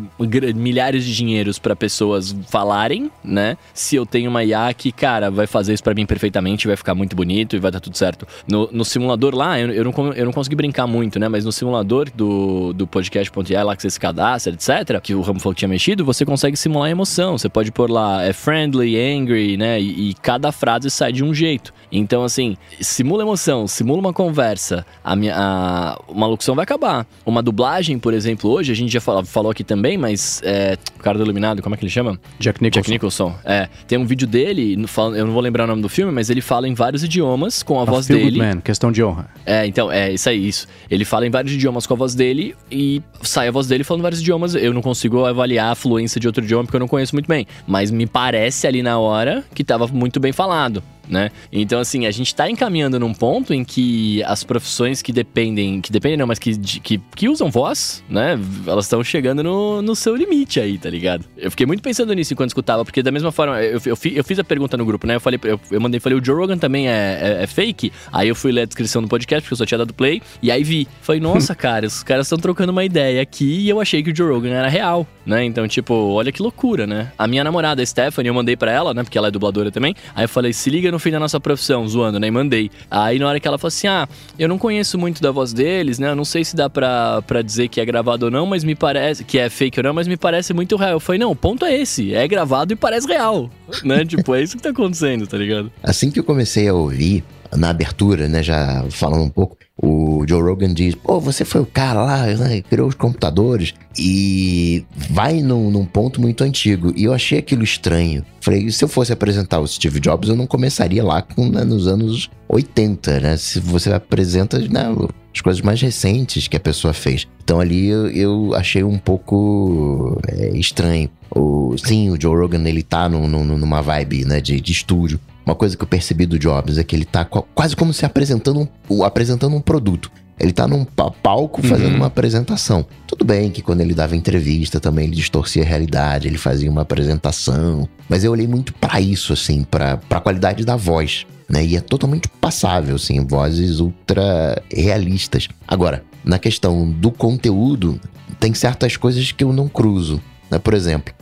milhares 0.56 1.04
de 1.04 1.16
dinheiros 1.16 1.58
para 1.58 1.76
pessoas 1.76 2.36
falarem, 2.48 3.10
né? 3.24 3.58
Se 3.74 3.96
eu 3.96 4.06
tenho 4.06 4.30
uma 4.30 4.44
IA 4.44 4.72
que, 4.76 4.92
cara, 4.92 5.32
vai 5.32 5.48
fazer 5.48 5.74
isso 5.74 5.84
para 5.84 5.96
mim 5.96 6.06
perfeitamente, 6.06 6.68
vai 6.68 6.78
ficar 6.78 6.94
muito 6.94 7.16
bonito 7.16 7.56
e 7.56 7.60
vai 7.60 7.72
dar 7.72 7.80
tudo 7.80 7.98
certo. 7.98 8.28
No, 8.48 8.70
no 8.72 8.86
simulador 8.86 9.34
lá, 9.34 9.60
eu, 9.60 9.72
eu, 9.72 9.84
não, 9.84 10.14
eu 10.14 10.26
não 10.26 10.32
consegui 10.32 10.56
brincar 10.56 10.86
muito, 10.86 11.18
né? 11.18 11.28
Mas 11.28 11.44
no 11.44 11.52
simulador 11.52 12.08
do, 12.14 12.72
do 12.72 12.86
podcast.ai 12.86 13.64
lá 13.64 13.76
que 13.76 13.82
você 13.82 13.90
se 13.90 14.00
cadastra, 14.00 14.54
etc., 14.54 15.02
que 15.02 15.16
o 15.16 15.22
Ramo 15.22 15.40
falou 15.40 15.56
que 15.56 15.60
tinha 15.62 15.70
mexido, 15.70 16.06
você 16.06 16.24
consegue 16.24 16.56
simular 16.56 16.92
emoção 16.92 17.15
Você 17.16 17.50
pode 17.50 17.72
pôr 17.72 17.90
lá, 17.90 18.24
é 18.24 18.34
friendly, 18.34 19.00
angry, 19.00 19.58
né? 19.58 19.80
E, 19.80 20.10
e, 20.10 20.14
cada 20.16 20.52
frase 20.52 20.90
sai 20.90 21.12
de 21.12 21.24
um 21.24 21.34
jeito. 21.34 21.74
Então, 21.92 22.24
assim, 22.24 22.58
simula 22.80 23.24
emoção, 23.24 23.68
simula 23.68 24.00
uma 24.00 24.14
conversa. 24.14 24.86
A 25.04 25.16
minha, 25.16 25.34
a, 25.36 26.00
uma 26.08 26.28
locução 26.28 26.56
vai 26.56 26.64
acabar. 26.64 27.06
Uma 27.26 27.42
dublagem, 27.42 27.98
por 28.00 28.14
exemplo, 28.14 28.50
hoje, 28.50 28.72
a 28.72 28.76
gente 28.76 28.92
já 28.92 29.02
falou, 29.02 29.24
falou 29.26 29.52
aqui 29.52 29.64
também, 29.64 29.98
mas 29.98 30.42
é, 30.44 30.78
o 31.00 31.04
cara 31.04 31.18
do 31.18 31.24
Iluminado, 31.24 31.62
como 31.62 31.76
é 31.76 31.78
que 31.78 31.84
ele 31.84 31.92
chama? 31.92 32.20
Jack 32.40 32.62
Nicholson. 32.62 32.82
Jack 32.82 32.92
Nicholson. 32.92 33.36
É. 33.44 33.70
Tem 33.88 33.98
um 33.98 34.06
vídeo 34.06 34.28
dele, 34.28 34.74
eu 35.16 35.26
não 35.26 35.34
vou 35.34 35.42
lembrar 35.42 35.64
o 35.66 35.68
nome 35.68 35.82
do 35.82 35.90
filme, 35.90 36.12
mas 36.12 36.30
ele 36.30 36.42
fala 36.42 36.68
em 36.68 36.74
vários 36.74 37.04
idiomas 37.04 37.64
com 37.64 37.80
a, 37.80 37.84
a 37.84 37.86
voz 37.86 38.08
dele. 38.08 38.40
Man, 38.40 38.62
questão 38.62 38.92
de 38.92 39.04
honra. 39.04 39.30
É, 39.46 39.66
então, 39.66 39.92
é 39.92 40.12
isso 40.12 40.30
aí, 40.30 40.48
isso. 40.48 40.68
Ele 40.90 41.06
fala 41.06 41.26
em 41.26 41.30
vários 41.30 41.54
idiomas 41.54 41.88
com 41.88 41.94
a 41.94 41.98
voz 41.98 42.16
dele 42.16 42.56
e 42.72 43.02
sai 43.22 43.48
a 43.48 43.52
voz 43.52 43.68
dele 43.68 43.84
falando 43.84 44.04
vários 44.04 44.22
idiomas. 44.22 44.56
Eu 44.56 44.74
não 44.74 44.82
consigo 44.82 45.26
avaliar 45.26 45.72
a 45.72 45.76
fluência 45.76 46.20
de 46.20 46.28
outro 46.28 46.44
idioma 46.44 46.64
porque 46.64 46.76
eu 46.76 46.80
não 46.80 46.88
conheço 46.96 47.16
muito 47.16 47.28
bem. 47.28 47.46
Mas 47.68 47.92
me 47.92 48.08
parece 48.08 48.68
ali 48.68 48.82
na 48.82 48.98
hora 48.98 49.44
que 49.54 49.62
estava 49.62 49.88
muito 49.88 50.20
bem 50.20 50.32
falado 50.32 50.82
né? 51.08 51.32
Então, 51.52 51.80
assim, 51.80 52.06
a 52.06 52.12
gente 52.12 52.28
está 52.28 52.50
encaminhando 52.50 53.00
num 53.00 53.14
ponto 53.14 53.54
em 53.54 53.64
que 53.64 54.24
as 54.24 54.44
profissões 54.44 55.02
que 55.02 55.12
dependem, 55.12 55.82
que 55.82 55.92
dependem 55.92 56.18
não, 56.18 56.28
mas 56.28 56.40
que, 56.40 56.58
que, 56.58 57.02
que 57.16 57.30
usam 57.30 57.50
voz, 57.50 58.04
né? 58.10 58.40
Elas 58.66 58.86
estão 58.86 59.04
chegando 59.04 59.44
no, 59.44 59.82
no 59.82 59.96
seu 59.96 60.16
limite 60.16 60.60
aí, 60.60 60.78
tá 60.78 60.90
ligado? 60.90 61.26
Eu 61.38 61.52
fiquei 61.52 61.66
muito 61.66 61.82
pensando 61.82 62.14
nisso 62.14 62.34
enquanto 62.34 62.50
escutava, 62.50 62.84
porque 62.84 63.02
da 63.02 63.12
mesma 63.12 63.32
forma, 63.32 63.62
eu, 63.62 63.82
eu, 63.86 63.98
eu 64.14 64.24
fiz 64.24 64.40
a 64.40 64.44
pergunta 64.44 64.78
no 64.78 64.86
grupo, 64.86 65.06
né? 65.08 65.16
Eu 65.16 65.20
falei, 65.20 65.40
eu, 65.44 65.60
eu 65.72 65.82
mandei, 65.82 66.00
falei, 66.00 66.18
o 66.18 66.24
Joe 66.24 66.36
Rogan 66.36 66.58
também 66.58 66.88
é, 66.88 67.38
é, 67.40 67.44
é, 67.44 67.48
fake? 67.48 67.92
Aí 68.12 68.28
eu 68.28 68.36
fui 68.36 68.52
ler 68.52 68.62
a 68.62 68.66
descrição 68.66 69.02
do 69.02 69.08
podcast, 69.08 69.44
porque 69.44 69.54
eu 69.54 69.58
só 69.58 69.66
tinha 69.66 69.78
dado 69.78 69.94
play, 69.94 70.22
e 70.42 70.52
aí 70.52 70.64
vi. 70.64 70.88
Falei, 71.02 71.22
nossa, 71.22 71.54
cara, 71.56 71.86
os 71.86 72.04
caras 72.04 72.26
estão 72.26 72.38
trocando 72.38 72.72
uma 72.72 72.84
ideia 72.84 73.22
aqui 73.22 73.60
e 73.62 73.70
eu 73.70 73.80
achei 73.80 74.02
que 74.02 74.12
o 74.12 74.16
Joe 74.16 74.32
Rogan 74.32 74.50
era 74.50 74.68
real, 74.68 75.08
né? 75.26 75.44
Então, 75.44 75.68
tipo, 75.68 75.94
olha 75.94 76.32
que 76.32 76.42
loucura, 76.42 76.88
né? 76.88 77.12
A 77.18 77.28
minha 77.28 77.44
namorada, 77.44 77.82
a 77.82 77.86
Stephanie, 77.86 78.30
eu 78.30 78.34
mandei 78.34 78.56
para 78.56 78.72
ela, 78.72 78.94
né? 78.94 79.04
Porque 79.04 79.18
ela 79.18 79.28
é 79.28 79.32
dubladora 79.32 79.72
também. 79.72 79.96
Aí 80.16 80.26
eu 80.26 80.30
falei, 80.30 80.54
se 80.54 80.70
liga 80.70 80.92
no 80.96 81.00
fim 81.00 81.12
da 81.12 81.20
nossa 81.20 81.40
profissão, 81.40 81.86
zoando, 81.88 82.20
né? 82.20 82.28
E 82.28 82.32
mandei. 82.32 82.72
Aí 82.90 83.20
na 83.20 83.28
hora 83.28 83.40
que 83.40 83.48
ela 83.48 83.58
falou 83.58 83.68
assim: 83.68 83.88
ah, 83.88 84.08
eu 84.40 84.48
não 84.48 84.58
conheço 84.58 84.98
muito 84.98 85.22
da 85.22 85.30
voz 85.30 85.52
deles, 85.52 86.00
né? 86.00 86.10
Eu 86.10 86.16
não 86.16 86.26
sei 86.26 86.46
se 86.46 86.56
dá 86.56 86.70
pra, 86.70 87.22
pra 87.22 87.42
dizer 87.42 87.68
que 87.68 87.82
é 87.82 87.86
gravado 87.86 88.26
ou 88.26 88.32
não, 88.32 88.46
mas 88.46 88.64
me 88.64 88.76
parece. 88.76 89.24
que 89.24 89.38
é 89.38 89.50
fake 89.50 89.80
ou 89.80 89.84
não, 89.84 89.94
mas 89.94 90.08
me 90.08 90.16
parece 90.16 90.54
muito 90.54 90.76
real. 90.78 90.94
Eu 90.94 91.00
falei: 91.00 91.20
não, 91.20 91.32
o 91.32 91.36
ponto 91.36 91.66
é 91.66 91.76
esse. 91.76 92.16
É 92.16 92.26
gravado 92.28 92.74
e 92.74 92.76
parece 92.76 93.08
real. 93.08 93.50
né? 93.84 94.06
Tipo, 94.06 94.34
é 94.34 94.42
isso 94.42 94.56
que 94.56 94.64
tá 94.64 94.70
acontecendo, 94.70 95.28
tá 95.28 95.38
ligado? 95.38 95.72
Assim 95.84 96.10
que 96.10 96.20
eu 96.20 96.24
comecei 96.24 96.68
a 96.68 96.74
ouvir, 96.74 97.24
na 97.58 97.70
abertura, 97.70 98.28
né, 98.28 98.44
já 98.44 98.86
falando 98.90 99.24
um 99.24 99.30
pouco, 99.30 99.58
o 99.78 100.24
Joe 100.28 100.42
Rogan 100.42 100.74
diz: 100.74 100.96
pô, 100.96 101.20
você 101.20 101.44
foi 101.44 101.62
o 101.62 101.66
cara 101.66 102.02
lá, 102.02 102.26
né, 102.26 102.62
criou 102.62 102.88
os 102.88 102.96
computadores 102.96 103.74
e 103.98 104.86
vai 104.96 105.42
num, 105.42 105.70
num, 105.70 105.86
ponto 105.86 106.22
muito 106.22 106.44
antigo. 106.44 106.94
E 106.96 107.04
eu 107.04 107.14
achei 107.14 107.40
aquilo 107.40 107.64
estranho. 107.64 108.24
Falei: 108.40 108.72
se 108.72 108.84
eu 108.84 108.88
fosse 108.88 109.12
apresentar 109.12 109.60
o 109.60 109.68
Steve 109.68 110.00
Jobs, 110.00 110.30
eu 110.30 110.36
não 110.36 110.48
começaria 110.48 111.04
lá 111.04 111.22
com, 111.22 111.50
né, 111.50 111.64
nos 111.64 111.88
anos 111.88 112.30
80, 112.48 113.20
né? 113.20 113.38
Se 113.38 113.60
você 113.60 113.92
apresenta 113.92 114.58
né, 114.60 114.86
as 115.34 115.42
coisas 115.42 115.62
mais 115.62 115.82
recentes 115.82 116.48
que 116.48 116.56
a 116.56 116.60
pessoa 116.60 116.94
fez. 116.94 117.28
Então 117.44 117.60
ali 117.60 117.88
eu, 117.88 118.08
eu 118.10 118.54
achei 118.56 118.84
um 118.84 118.98
pouco 118.98 120.20
é, 120.28 120.58
estranho. 120.58 121.10
O, 121.30 121.76
sim, 121.78 122.10
o 122.10 122.20
Joe 122.20 122.38
Rogan 122.38 122.64
ele 122.66 122.82
tá 122.82 123.10
numa 123.10 123.82
vibe 123.82 124.24
né, 124.24 124.40
de, 124.40 124.62
de 124.62 124.72
estúdio. 124.72 125.20
Uma 125.46 125.56
coisa 125.56 125.78
que 125.78 125.84
eu 125.84 125.88
percebi 125.88 126.26
do 126.26 126.40
Jobs 126.40 126.78
é 126.78 126.84
que 126.84 126.96
ele 126.96 127.06
tá 127.06 127.24
quase 127.26 127.76
como 127.76 127.94
se 127.94 128.06
apresentando 128.06 128.68
um, 128.90 129.04
apresentando 129.04 129.56
um 129.56 129.62
produto. 129.62 130.12
Ele 130.38 130.52
tá 130.52 130.68
num 130.68 130.84
palco 130.84 131.62
fazendo 131.66 131.92
uhum. 131.92 131.98
uma 131.98 132.08
apresentação. 132.08 132.86
Tudo 133.08 133.24
bem 133.24 133.50
que 133.50 133.62
quando 133.62 133.82
ele 133.82 133.94
dava 133.94 134.18
entrevista 134.18 134.80
também 134.82 135.06
ele 135.06 135.16
distorcia 135.16 135.64
a 135.64 135.66
realidade, 135.66 136.28
ele 136.28 136.38
fazia 136.38 136.70
uma 136.70 136.82
apresentação. 136.82 137.88
Mas 138.10 138.24
eu 138.24 138.32
olhei 138.32 138.48
muito 138.48 138.74
para 138.74 139.00
isso, 139.00 139.32
assim, 139.32 139.64
pra, 139.64 139.96
pra 139.98 140.20
qualidade 140.20 140.66
da 140.66 140.76
voz. 140.76 141.26
Né? 141.48 141.66
E 141.66 141.78
é 141.78 141.82
totalmente 141.82 142.28
passável, 142.28 142.96
assim, 142.96 143.26
vozes 143.26 143.80
ultra 143.80 144.62
realistas. 144.70 145.48
Agora, 145.66 146.04
na 146.24 146.38
questão 146.38 146.90
do 146.92 147.12
conteúdo, 147.12 148.00
tem 148.40 148.54
certas 148.54 148.98
coisas 148.98 149.32
que 149.32 149.44
eu 149.44 149.54
não 149.54 149.70
cruzo. 149.70 150.22
Né? 150.52 150.60
Por 150.60 150.74
exemplo, 150.74 151.14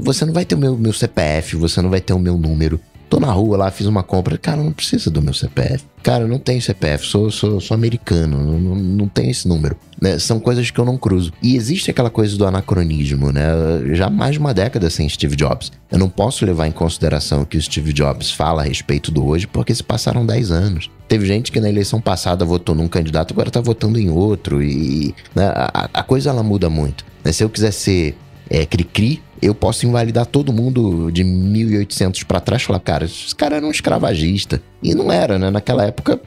você 0.00 0.26
não 0.26 0.32
vai 0.32 0.44
ter 0.44 0.56
o 0.56 0.58
meu, 0.58 0.76
meu 0.76 0.92
CPF, 0.92 1.56
você 1.56 1.80
não 1.80 1.88
vai 1.88 2.00
ter 2.00 2.12
o 2.12 2.18
meu 2.18 2.36
número. 2.36 2.78
Tô 3.12 3.20
na 3.20 3.30
rua 3.30 3.58
lá, 3.58 3.70
fiz 3.70 3.86
uma 3.86 4.02
compra. 4.02 4.38
Cara, 4.38 4.62
não 4.62 4.72
precisa 4.72 5.10
do 5.10 5.20
meu 5.20 5.34
CPF. 5.34 5.84
Cara, 6.02 6.26
não 6.26 6.38
tenho 6.38 6.62
CPF, 6.62 7.04
sou, 7.04 7.30
sou, 7.30 7.60
sou 7.60 7.74
americano, 7.74 8.38
não, 8.38 8.58
não, 8.58 8.74
não 8.74 9.06
tenho 9.06 9.30
esse 9.30 9.46
número. 9.46 9.76
Né? 10.00 10.18
São 10.18 10.40
coisas 10.40 10.70
que 10.70 10.78
eu 10.78 10.84
não 10.86 10.96
cruzo. 10.96 11.30
E 11.42 11.54
existe 11.54 11.90
aquela 11.90 12.08
coisa 12.08 12.38
do 12.38 12.46
anacronismo, 12.46 13.30
né? 13.30 13.44
Já 13.92 14.08
mais 14.08 14.32
de 14.32 14.38
uma 14.38 14.54
década 14.54 14.88
sem 14.88 15.06
Steve 15.10 15.36
Jobs. 15.36 15.70
Eu 15.90 15.98
não 15.98 16.08
posso 16.08 16.46
levar 16.46 16.66
em 16.66 16.72
consideração 16.72 17.42
o 17.42 17.46
que 17.46 17.58
o 17.58 17.60
Steve 17.60 17.92
Jobs 17.92 18.30
fala 18.30 18.62
a 18.62 18.64
respeito 18.64 19.10
do 19.10 19.26
hoje, 19.26 19.46
porque 19.46 19.74
se 19.74 19.82
passaram 19.82 20.24
10 20.24 20.50
anos. 20.50 20.90
Teve 21.06 21.26
gente 21.26 21.52
que 21.52 21.60
na 21.60 21.68
eleição 21.68 22.00
passada 22.00 22.46
votou 22.46 22.74
num 22.74 22.88
candidato, 22.88 23.34
agora 23.34 23.50
tá 23.50 23.60
votando 23.60 23.98
em 23.98 24.08
outro. 24.08 24.62
E 24.62 25.14
né? 25.34 25.52
a, 25.54 25.90
a 25.92 26.02
coisa 26.02 26.30
ela 26.30 26.42
muda 26.42 26.70
muito. 26.70 27.04
Né? 27.22 27.30
Se 27.30 27.44
eu 27.44 27.50
quiser 27.50 27.72
ser 27.72 28.16
é, 28.48 28.64
cri-cri, 28.64 29.22
eu 29.42 29.54
posso 29.54 29.84
invalidar 29.84 30.24
todo 30.24 30.52
mundo 30.52 31.10
de 31.10 31.24
1800 31.24 32.22
para 32.22 32.38
trás 32.38 32.62
e 32.62 32.64
falar, 32.64 32.78
cara, 32.78 33.04
esse 33.04 33.34
cara 33.34 33.56
era 33.56 33.66
um 33.66 33.72
escravagista. 33.72 34.62
E 34.80 34.94
não 34.94 35.10
era, 35.10 35.36
né? 35.36 35.50
Naquela 35.50 35.84
época, 35.84 36.20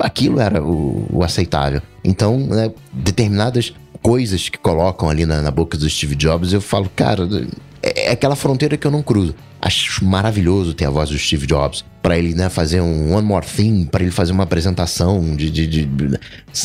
aquilo 0.00 0.40
era 0.40 0.62
o, 0.62 1.06
o 1.12 1.22
aceitável. 1.22 1.82
Então, 2.02 2.38
né, 2.38 2.72
determinadas 2.90 3.74
coisas 4.00 4.48
que 4.48 4.58
colocam 4.58 5.10
ali 5.10 5.26
na, 5.26 5.42
na 5.42 5.50
boca 5.50 5.76
do 5.76 5.88
Steve 5.88 6.14
Jobs, 6.14 6.54
eu 6.54 6.60
falo, 6.60 6.90
cara, 6.96 7.28
é, 7.84 8.06
é 8.06 8.10
aquela 8.10 8.34
fronteira 8.34 8.76
que 8.76 8.86
eu 8.86 8.90
não 8.90 9.02
cruzo. 9.02 9.34
Acho 9.60 10.04
maravilhoso 10.04 10.72
ter 10.72 10.86
a 10.86 10.90
voz 10.90 11.10
do 11.10 11.18
Steve 11.18 11.46
Jobs. 11.46 11.84
para 12.02 12.18
ele 12.18 12.34
né, 12.34 12.48
fazer 12.48 12.80
um 12.80 13.14
One 13.14 13.26
More 13.26 13.46
Thing, 13.46 13.84
para 13.84 14.02
ele 14.02 14.10
fazer 14.10 14.32
uma 14.32 14.44
apresentação 14.44 15.36
de, 15.36 15.50
de, 15.50 15.66
de 15.66 16.18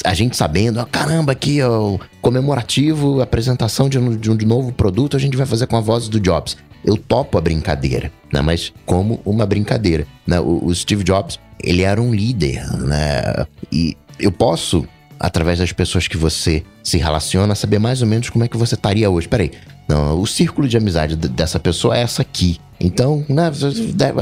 a 0.03 0.13
gente 0.13 0.35
sabendo, 0.35 0.79
oh, 0.81 0.85
caramba, 0.85 1.31
aqui 1.31 1.61
ó, 1.61 1.97
comemorativo, 2.21 3.21
apresentação 3.21 3.89
de 3.89 3.97
um, 3.97 4.15
de 4.15 4.29
um 4.31 4.35
novo 4.35 4.71
produto, 4.71 5.15
a 5.15 5.19
gente 5.19 5.37
vai 5.37 5.45
fazer 5.45 5.67
com 5.67 5.77
a 5.77 5.81
voz 5.81 6.07
do 6.07 6.19
Jobs. 6.19 6.57
Eu 6.83 6.95
topo 6.95 7.37
a 7.37 7.41
brincadeira, 7.41 8.11
né? 8.31 8.41
Mas 8.41 8.71
como 8.85 9.21
uma 9.25 9.45
brincadeira. 9.45 10.07
Né? 10.25 10.39
O, 10.39 10.65
o 10.65 10.73
Steve 10.75 11.03
Jobs, 11.03 11.37
ele 11.61 11.81
era 11.81 12.01
um 12.01 12.13
líder, 12.13 12.65
né? 12.77 13.45
E 13.71 13.97
eu 14.17 14.31
posso 14.31 14.87
através 15.19 15.59
das 15.59 15.73
pessoas 15.73 16.07
que 16.07 16.15
você 16.15 16.63
se 16.81 16.97
relaciona, 16.97 17.53
saber 17.53 17.77
mais 17.77 18.01
ou 18.01 18.07
menos 18.07 18.29
como 18.29 18.45
é 18.45 18.47
que 18.47 18.55
você 18.55 18.75
estaria 18.75 19.09
hoje. 19.09 19.27
Peraí, 19.27 19.51
não, 19.89 20.21
o 20.21 20.27
círculo 20.27 20.67
de 20.67 20.77
amizade 20.77 21.15
dessa 21.15 21.59
pessoa 21.59 21.97
é 21.97 22.01
essa 22.01 22.21
aqui. 22.21 22.59
Então, 22.79 23.25
né, 23.27 23.51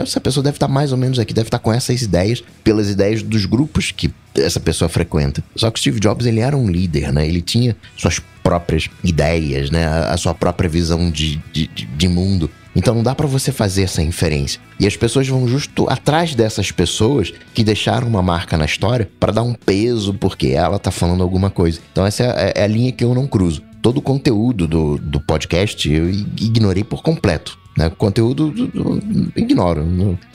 essa 0.01 0.22
pessoa 0.22 0.41
deve 0.41 0.55
estar 0.55 0.70
mais 0.70 0.93
ou 0.93 0.97
menos 0.97 1.20
aqui, 1.20 1.34
deve 1.34 1.49
estar 1.49 1.59
com 1.59 1.74
essas 1.74 2.01
ideias, 2.01 2.41
pelas 2.63 2.89
ideias 2.89 3.22
dos 3.22 3.45
grupos 3.45 3.91
que 3.91 4.09
essa 4.34 4.61
pessoa 4.61 4.88
frequenta. 4.88 5.43
Só 5.57 5.70
que 5.70 5.78
o 5.78 5.82
Steve 5.82 5.99
Jobs, 5.99 6.26
ele 6.26 6.39
era 6.39 6.55
um 6.55 6.70
líder, 6.70 7.11
né? 7.11 7.28
Ele 7.28 7.41
tinha 7.41 7.76
suas 7.97 8.20
próprias 8.41 8.89
ideias, 9.03 9.70
né? 9.70 9.86
A 9.86 10.15
sua 10.15 10.34
própria 10.34 10.70
visão 10.70 11.11
de, 11.11 11.36
de, 11.51 11.68
de 11.68 12.07
mundo. 12.07 12.49
Então 12.74 12.95
não 12.95 13.03
dá 13.03 13.13
para 13.13 13.28
você 13.28 13.51
fazer 13.51 13.84
essa 13.84 14.01
inferência. 14.01 14.61
E 14.80 14.88
as 14.88 14.95
pessoas 14.95 15.28
vão 15.28 15.47
justo 15.47 15.89
atrás 15.89 16.34
dessas 16.34 16.72
pessoas 16.72 17.34
que 17.53 17.63
deixaram 17.63 18.07
uma 18.07 18.22
marca 18.22 18.55
na 18.55 18.65
história 18.65 19.09
para 19.20 19.34
dar 19.34 19.43
um 19.43 19.53
peso 19.53 20.13
porque 20.13 20.49
ela 20.49 20.80
tá 20.80 20.91
falando 20.91 21.24
alguma 21.24 21.49
coisa. 21.49 21.80
Então 21.91 22.05
essa 22.05 22.24
é, 22.24 22.53
é 22.55 22.63
a 22.63 22.68
linha 22.68 22.91
que 22.91 23.03
eu 23.03 23.13
não 23.15 23.28
cruzo. 23.28 23.63
Todo 23.82 23.97
o 23.97 24.01
conteúdo 24.01 24.67
do, 24.67 24.97
do 24.97 25.19
podcast 25.19 25.91
eu 25.91 26.09
ignorei 26.09 26.84
por 26.84 27.01
completo. 27.01 27.57
Né? 27.78 27.88
O 27.88 27.91
conteúdo 27.91 28.49
do, 28.49 28.67
do, 28.67 29.32
ignoro, 29.36 29.86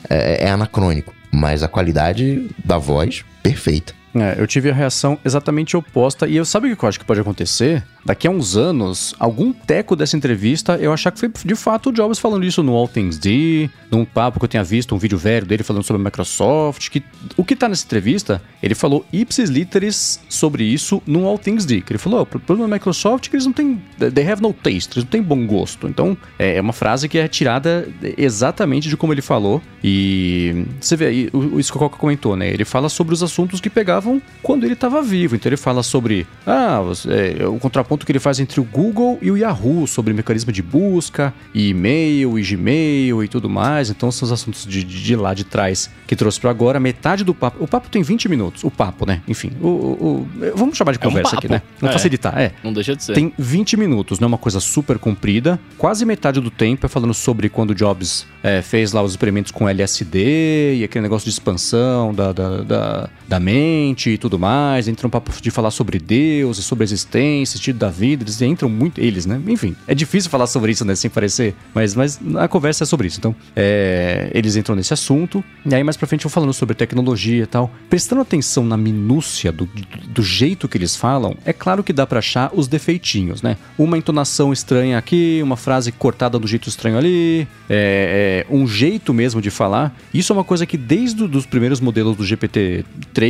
é, 0.09 0.45
é 0.45 0.49
anacrônico. 0.49 1.13
Mas 1.31 1.63
a 1.63 1.67
qualidade 1.67 2.49
da 2.63 2.77
voz, 2.77 3.25
perfeita. 3.41 3.93
É, 4.15 4.35
eu 4.37 4.45
tive 4.45 4.69
a 4.69 4.73
reação 4.73 5.17
exatamente 5.25 5.75
oposta. 5.75 6.27
E 6.27 6.35
eu 6.35 6.45
sabe 6.45 6.71
o 6.71 6.77
que 6.77 6.83
eu 6.83 6.89
acho 6.89 6.99
que 6.99 7.05
pode 7.05 7.19
acontecer? 7.19 7.83
daqui 8.05 8.27
a 8.27 8.31
uns 8.31 8.57
anos, 8.57 9.15
algum 9.17 9.53
teco 9.53 9.95
dessa 9.95 10.17
entrevista, 10.17 10.77
eu 10.77 10.91
achar 10.91 11.11
que 11.11 11.19
foi 11.19 11.31
de 11.43 11.55
fato 11.55 11.89
o 11.89 11.91
Jobs 11.91 12.19
falando 12.19 12.45
isso 12.45 12.61
no 12.61 12.73
All 12.73 12.87
Things 12.87 13.17
D, 13.17 13.69
num 13.89 14.03
papo 14.03 14.39
que 14.39 14.45
eu 14.45 14.49
tinha 14.49 14.63
visto, 14.63 14.93
um 14.93 14.97
vídeo 14.97 15.17
velho 15.17 15.45
dele 15.45 15.63
falando 15.63 15.83
sobre 15.83 16.01
a 16.01 16.05
Microsoft, 16.05 16.89
que 16.89 17.03
o 17.37 17.43
que 17.43 17.55
tá 17.55 17.69
nessa 17.69 17.85
entrevista, 17.85 18.41
ele 18.61 18.75
falou 18.75 19.05
ipsis 19.11 19.49
literis 19.49 20.19
sobre 20.27 20.63
isso 20.63 21.01
no 21.05 21.25
All 21.25 21.37
Things 21.37 21.65
D, 21.65 21.81
que 21.81 21.93
ele 21.93 21.99
falou, 21.99 22.19
oh, 22.19 22.23
o 22.23 22.39
problema 22.39 22.69
da 22.69 22.75
Microsoft 22.75 23.27
é 23.27 23.29
que 23.29 23.35
eles 23.35 23.45
não 23.45 23.53
têm, 23.53 23.81
they 24.13 24.29
have 24.29 24.41
no 24.41 24.53
taste, 24.53 24.93
eles 24.93 25.03
não 25.05 25.11
têm 25.11 25.21
bom 25.21 25.45
gosto. 25.47 25.87
Então, 25.87 26.17
é, 26.37 26.57
é 26.57 26.61
uma 26.61 26.73
frase 26.73 27.07
que 27.07 27.17
é 27.17 27.27
tirada 27.27 27.87
exatamente 28.17 28.89
de 28.89 28.97
como 28.97 29.13
ele 29.13 29.21
falou, 29.21 29.61
e 29.83 30.65
você 30.79 30.95
vê 30.95 31.05
aí, 31.05 31.29
isso 31.57 31.71
que 31.71 31.77
o 31.77 31.79
Coca 31.79 31.97
comentou, 31.97 32.35
né, 32.35 32.49
ele 32.49 32.65
fala 32.65 32.89
sobre 32.89 33.13
os 33.13 33.23
assuntos 33.23 33.61
que 33.61 33.69
pegavam 33.69 34.02
quando 34.41 34.65
ele 34.65 34.73
estava 34.73 35.01
vivo, 35.01 35.35
então 35.35 35.49
ele 35.49 35.57
fala 35.57 35.81
sobre, 35.83 36.27
ah, 36.45 36.81
é, 37.07 37.47
o 37.47 37.57
contraponto 37.59 37.93
ponto 37.93 38.05
que 38.05 38.11
ele 38.11 38.19
faz 38.19 38.39
entre 38.39 38.59
o 38.59 38.63
Google 38.63 39.17
e 39.21 39.29
o 39.29 39.37
Yahoo 39.37 39.85
sobre 39.87 40.13
mecanismo 40.13 40.51
de 40.51 40.61
busca, 40.61 41.33
e 41.53 41.69
e-mail, 41.69 42.37
e 42.37 42.41
Gmail 42.41 43.23
e 43.23 43.27
tudo 43.27 43.49
mais. 43.49 43.89
Então 43.89 44.11
são 44.11 44.25
os 44.25 44.31
assuntos 44.31 44.65
de, 44.65 44.83
de, 44.83 45.03
de 45.03 45.15
lá 45.15 45.33
de 45.33 45.43
trás 45.43 45.89
que 46.07 46.15
trouxe 46.15 46.39
para 46.39 46.49
agora. 46.49 46.79
Metade 46.79 47.23
do 47.23 47.33
papo. 47.33 47.63
O 47.63 47.67
papo 47.67 47.89
tem 47.89 48.01
20 48.01 48.27
minutos. 48.29 48.63
O 48.63 48.71
papo, 48.71 49.05
né? 49.05 49.21
Enfim, 49.27 49.51
o, 49.61 49.67
o, 49.67 50.01
o 50.01 50.27
vamos 50.55 50.75
chamar 50.77 50.91
de 50.91 50.99
conversa 50.99 51.35
é 51.35 51.35
um 51.35 51.39
aqui, 51.39 51.49
né? 51.49 51.61
Vamos 51.79 51.95
é. 51.95 51.97
facilitar. 51.97 52.37
É. 52.37 52.51
Não 52.63 52.73
deixa 52.73 52.95
de 52.95 53.03
ser. 53.03 53.13
Tem 53.13 53.33
20 53.37 53.77
minutos, 53.77 54.19
não 54.19 54.25
é 54.25 54.29
uma 54.29 54.37
coisa 54.37 54.59
super 54.59 54.97
comprida. 54.97 55.59
Quase 55.77 56.05
metade 56.05 56.39
do 56.39 56.49
tempo 56.49 56.85
é 56.85 56.89
falando 56.89 57.13
sobre 57.13 57.49
quando 57.49 57.71
o 57.71 57.75
Jobs 57.75 58.25
é, 58.41 58.61
fez 58.61 58.91
lá 58.91 59.01
os 59.01 59.11
experimentos 59.11 59.51
com 59.51 59.69
LSD 59.69 60.77
e 60.77 60.83
aquele 60.83 61.03
negócio 61.03 61.25
de 61.25 61.31
expansão 61.31 62.13
da, 62.13 62.33
da, 62.33 62.57
da, 62.61 63.09
da 63.33 63.39
mente 63.39 64.11
e 64.11 64.17
tudo 64.17 64.37
mais. 64.37 64.87
Entra 64.87 65.07
um 65.07 65.09
papo 65.09 65.31
de 65.41 65.49
falar 65.49 65.71
sobre 65.71 65.97
Deus 65.97 66.59
e 66.59 66.63
sobre 66.63 66.83
a 66.83 66.85
existência, 66.85 67.57
sentido 67.57 67.79
da 67.79 67.89
vida, 67.89 68.23
eles 68.23 68.39
entram 68.41 68.69
muito, 68.69 69.01
eles, 69.01 69.25
né? 69.25 69.41
Enfim, 69.47 69.75
é 69.87 69.95
difícil 69.95 70.29
falar 70.29 70.45
sobre 70.45 70.71
isso, 70.71 70.85
né, 70.85 70.93
sem 70.93 71.09
parecer, 71.09 71.55
mas, 71.73 71.95
mas 71.95 72.19
a 72.37 72.47
conversa 72.47 72.83
é 72.83 72.85
sobre 72.85 73.07
isso. 73.07 73.17
Então, 73.17 73.35
é, 73.55 74.29
eles 74.33 74.55
entram 74.55 74.75
nesse 74.75 74.93
assunto, 74.93 75.43
e 75.65 75.73
aí 75.73 75.83
mais 75.83 75.97
pra 75.97 76.07
frente 76.07 76.23
vão 76.23 76.29
falando 76.29 76.53
sobre 76.53 76.75
tecnologia 76.75 77.43
e 77.43 77.47
tal. 77.47 77.71
Prestando 77.89 78.21
atenção 78.21 78.63
na 78.65 78.77
minúcia 78.77 79.51
do, 79.51 79.65
do, 79.65 79.81
do 80.09 80.21
jeito 80.21 80.67
que 80.67 80.77
eles 80.77 80.95
falam, 80.95 81.35
é 81.43 81.53
claro 81.53 81.83
que 81.83 81.91
dá 81.91 82.05
para 82.05 82.19
achar 82.19 82.51
os 82.53 82.67
defeitinhos, 82.67 83.41
né? 83.41 83.57
Uma 83.77 83.97
entonação 83.97 84.53
estranha 84.53 84.97
aqui, 84.97 85.39
uma 85.41 85.57
frase 85.57 85.91
cortada 85.91 86.37
do 86.37 86.47
jeito 86.47 86.69
estranho 86.69 86.97
ali, 86.99 87.47
é, 87.67 88.45
é, 88.47 88.53
um 88.53 88.67
jeito 88.67 89.11
mesmo 89.11 89.41
de 89.41 89.49
falar. 89.49 89.97
Isso 90.13 90.31
é 90.31 90.35
uma 90.35 90.43
coisa 90.43 90.67
que 90.67 90.77
desde 90.77 91.23
os 91.23 91.45
primeiros 91.47 91.79
modelos 91.79 92.15
do 92.15 92.23
GPT-3, 92.23 93.22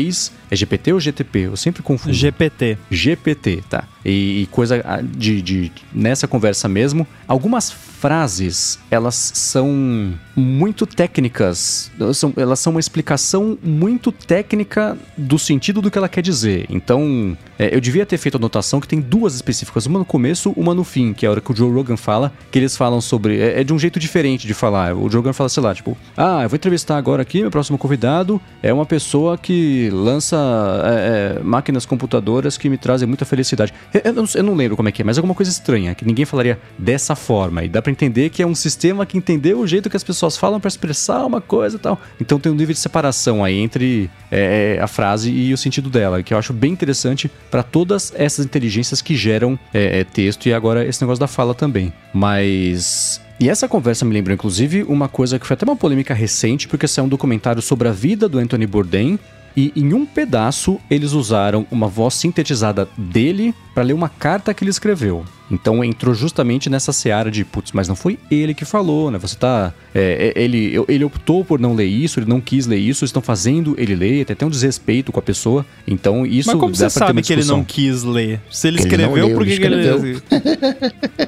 é 0.49 0.55
GPT 0.55 0.93
ou 0.93 0.99
GTP? 0.99 1.39
Eu 1.39 1.57
sempre 1.57 1.81
confundo. 1.83 2.13
GPT. 2.13 2.77
GPT, 2.89 3.63
tá. 3.69 3.87
E, 4.05 4.47
coisa 4.51 4.81
ah, 4.83 5.01
de, 5.01 5.41
de, 5.41 5.71
nessa 5.93 6.27
conversa 6.27 6.67
mesmo, 6.67 7.07
algumas 7.27 7.71
frases 7.71 8.79
elas 8.91 9.15
são 9.33 10.13
muito 10.35 10.85
técnicas, 10.85 11.89
são, 12.13 12.33
elas 12.35 12.59
são 12.59 12.71
uma 12.71 12.79
explicação 12.79 13.57
muito 13.63 14.11
técnica 14.11 14.97
do 15.17 15.39
sentido 15.39 15.81
do 15.81 15.89
que 15.89 15.97
ela 15.97 16.09
quer 16.09 16.21
dizer. 16.21 16.65
Então, 16.69 17.37
é, 17.57 17.73
eu 17.73 17.79
devia 17.79 18.05
ter 18.05 18.17
feito 18.17 18.35
a 18.35 18.37
anotação 18.37 18.81
que 18.81 18.87
tem 18.87 18.99
duas 18.99 19.35
específicas, 19.35 19.85
uma 19.85 19.99
no 19.99 20.05
começo, 20.05 20.51
uma 20.57 20.73
no 20.73 20.83
fim, 20.83 21.13
que 21.13 21.25
é 21.25 21.29
a 21.29 21.31
hora 21.31 21.41
que 21.41 21.51
o 21.51 21.55
Joe 21.55 21.71
Rogan 21.71 21.95
fala, 21.95 22.33
que 22.51 22.59
eles 22.59 22.75
falam 22.75 22.99
sobre. 22.99 23.39
É, 23.39 23.61
é 23.61 23.63
de 23.63 23.73
um 23.73 23.79
jeito 23.79 23.99
diferente 23.99 24.45
de 24.45 24.53
falar. 24.53 24.93
O 24.95 25.09
Joe 25.09 25.21
Rogan 25.21 25.33
fala, 25.33 25.47
sei 25.47 25.63
lá, 25.63 25.73
tipo, 25.73 25.97
ah, 26.17 26.43
eu 26.43 26.49
vou 26.49 26.57
entrevistar 26.57 26.97
agora 26.97 27.21
aqui, 27.21 27.41
meu 27.41 27.51
próximo 27.51 27.77
convidado 27.77 28.41
é 28.61 28.73
uma 28.73 28.85
pessoa 28.85 29.37
que 29.37 29.89
lança 29.91 30.37
é, 30.85 31.39
é 31.39 31.43
máquinas 31.43 31.85
computadoras 31.85 32.57
que 32.57 32.69
me 32.69 32.77
trazem 32.77 33.07
muita 33.07 33.25
felicidade. 33.25 33.73
Eu, 33.93 34.13
eu, 34.13 34.25
eu 34.35 34.43
não 34.43 34.55
lembro 34.55 34.75
como 34.75 34.89
é 34.89 34.91
que 34.91 35.01
é, 35.01 35.05
mas 35.05 35.17
alguma 35.17 35.35
coisa 35.35 35.51
estranha, 35.51 35.93
que 35.93 36.03
ninguém 36.03 36.25
falaria 36.25 36.59
dessa 36.77 37.15
forma. 37.15 37.63
E 37.63 37.69
dá 37.69 37.81
pra 37.81 37.91
entender 37.91 38.29
que 38.29 38.41
é 38.41 38.47
um 38.47 38.55
sistema 38.55 39.05
que 39.05 39.17
entendeu 39.17 39.59
o 39.59 39.67
jeito 39.67 39.89
que 39.89 39.95
as 39.95 40.03
pessoas 40.03 40.35
falam 40.35 40.59
para 40.59 40.67
expressar 40.67 41.25
uma 41.25 41.39
coisa 41.39 41.75
e 41.75 41.79
tal. 41.79 42.01
Então 42.19 42.39
tem 42.39 42.51
um 42.51 42.55
nível 42.55 42.73
de 42.73 42.79
separação 42.79 43.43
aí 43.43 43.59
entre 43.59 44.09
é, 44.31 44.79
a 44.81 44.87
frase 44.87 45.31
e 45.31 45.53
o 45.53 45.57
sentido 45.57 45.89
dela, 45.89 46.23
que 46.23 46.33
eu 46.33 46.37
acho 46.37 46.53
bem 46.53 46.71
interessante 46.71 47.29
para 47.51 47.61
todas 47.61 48.11
essas 48.15 48.45
inteligências 48.45 49.01
que 49.01 49.15
geram 49.15 49.59
é, 49.73 49.99
é, 49.99 50.03
texto 50.03 50.47
e 50.47 50.53
agora 50.53 50.85
esse 50.85 51.01
negócio 51.01 51.19
da 51.19 51.27
fala 51.27 51.53
também. 51.53 51.93
Mas 52.13 53.21
e 53.39 53.49
essa 53.49 53.67
conversa 53.67 54.05
me 54.05 54.13
lembra, 54.13 54.33
inclusive, 54.33 54.83
uma 54.83 55.09
coisa 55.09 55.37
que 55.37 55.45
foi 55.45 55.55
até 55.55 55.65
uma 55.65 55.75
polêmica 55.75 56.13
recente, 56.13 56.67
porque 56.67 56.87
saiu 56.87 57.05
um 57.05 57.09
documentário 57.09 57.61
sobre 57.61 57.87
a 57.87 57.91
vida 57.91 58.29
do 58.29 58.37
Anthony 58.37 58.65
Bourdain, 58.65 59.19
e 59.55 59.71
em 59.75 59.93
um 59.93 60.05
pedaço 60.05 60.79
eles 60.89 61.13
usaram 61.13 61.65
uma 61.71 61.87
voz 61.87 62.13
sintetizada 62.15 62.87
dele 62.97 63.53
para 63.73 63.83
ler 63.83 63.93
uma 63.93 64.09
carta 64.09 64.53
que 64.53 64.63
ele 64.63 64.71
escreveu. 64.71 65.25
Então 65.51 65.83
entrou 65.83 66.15
justamente 66.15 66.69
nessa 66.69 66.91
seara 66.91 67.29
de, 67.29 67.43
putz, 67.43 67.71
mas 67.73 67.87
não 67.87 67.95
foi 67.95 68.17
ele 68.31 68.53
que 68.53 68.65
falou, 68.65 69.11
né? 69.11 69.19
Você 69.19 69.35
tá. 69.35 69.73
É, 69.93 70.33
é 70.35 70.41
ele, 70.41 70.73
ele 70.87 71.03
optou 71.03 71.45
por 71.45 71.59
não 71.59 71.75
ler 71.75 71.85
isso, 71.85 72.19
ele 72.19 72.27
não 72.27 72.41
quis 72.41 72.65
ler 72.65 72.77
isso, 72.77 73.05
estão 73.05 73.21
fazendo 73.21 73.75
ele 73.77 73.95
ler, 73.95 74.25
tem 74.25 74.33
até 74.33 74.45
um 74.45 74.49
desrespeito 74.49 75.11
com 75.11 75.19
a 75.19 75.23
pessoa. 75.23 75.65
Então 75.87 76.25
isso. 76.25 76.49
Mas 76.49 76.59
como 76.59 76.75
você 76.75 76.89
sabe 76.89 77.21
que 77.21 77.33
ele 77.33 77.45
não 77.45 77.63
quis 77.63 78.03
ler? 78.03 78.41
Se 78.49 78.67
ele, 78.67 78.77
ele 78.77 78.83
escreveu, 78.83 79.33
por 79.33 79.45
que 79.45 79.51
ele. 79.51 79.79
Escreveu. 79.79 80.21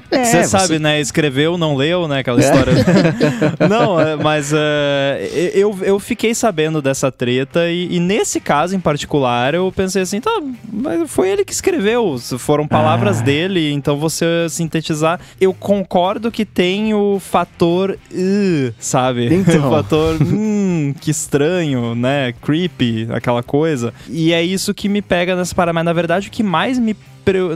é, 0.18 0.26
você, 0.26 0.43
sabe, 0.45 0.80
né? 0.80 0.99
Escreveu, 0.99 1.57
não 1.57 1.76
leu, 1.76 2.07
né? 2.07 2.20
Aquela 2.20 2.39
história. 2.39 2.72
É. 2.72 3.68
não, 3.70 3.99
é, 3.99 4.16
mas 4.16 4.51
uh, 4.51 4.55
eu, 5.53 5.78
eu 5.82 5.99
fiquei 5.99 6.34
sabendo 6.34 6.82
dessa 6.82 7.11
treta 7.11 7.70
e, 7.70 7.95
e, 7.95 7.99
nesse 7.99 8.39
caso 8.39 8.76
em 8.76 8.80
particular 8.80 9.53
eu 9.53 9.72
pensei 9.72 10.01
assim, 10.01 10.20
tá, 10.20 10.32
mas 10.72 11.09
foi 11.09 11.30
ele 11.30 11.45
que 11.45 11.53
escreveu, 11.53 12.18
foram 12.38 12.68
palavras 12.68 13.20
ah. 13.20 13.24
dele, 13.24 13.72
então 13.72 13.97
você 13.97 14.16
você 14.16 14.49
sintetizar. 14.49 15.20
Eu 15.39 15.53
concordo 15.53 16.32
que 16.32 16.45
tem 16.45 16.93
o 16.93 17.20
fator 17.20 17.91
uh, 17.91 18.74
sabe? 18.80 19.26
Então. 19.45 19.68
o 19.68 19.72
fator 19.72 20.18
hum, 20.22 20.93
que 20.99 21.11
estranho, 21.11 21.93
né? 21.93 22.34
Creepy, 22.41 23.07
aquela 23.11 23.43
coisa. 23.43 23.93
E 24.09 24.34
é 24.34 24.41
isso 24.41 24.74
que 24.74 24.89
me 24.89 25.01
pega 25.01 25.36
nessa 25.36 25.53
parada. 25.53 25.74
Mas 25.74 25.86
na 25.86 25.93
verdade 25.93 26.30
o 26.30 26.32
que 26.32 26.41
mais 26.41 26.80
me 26.80 26.95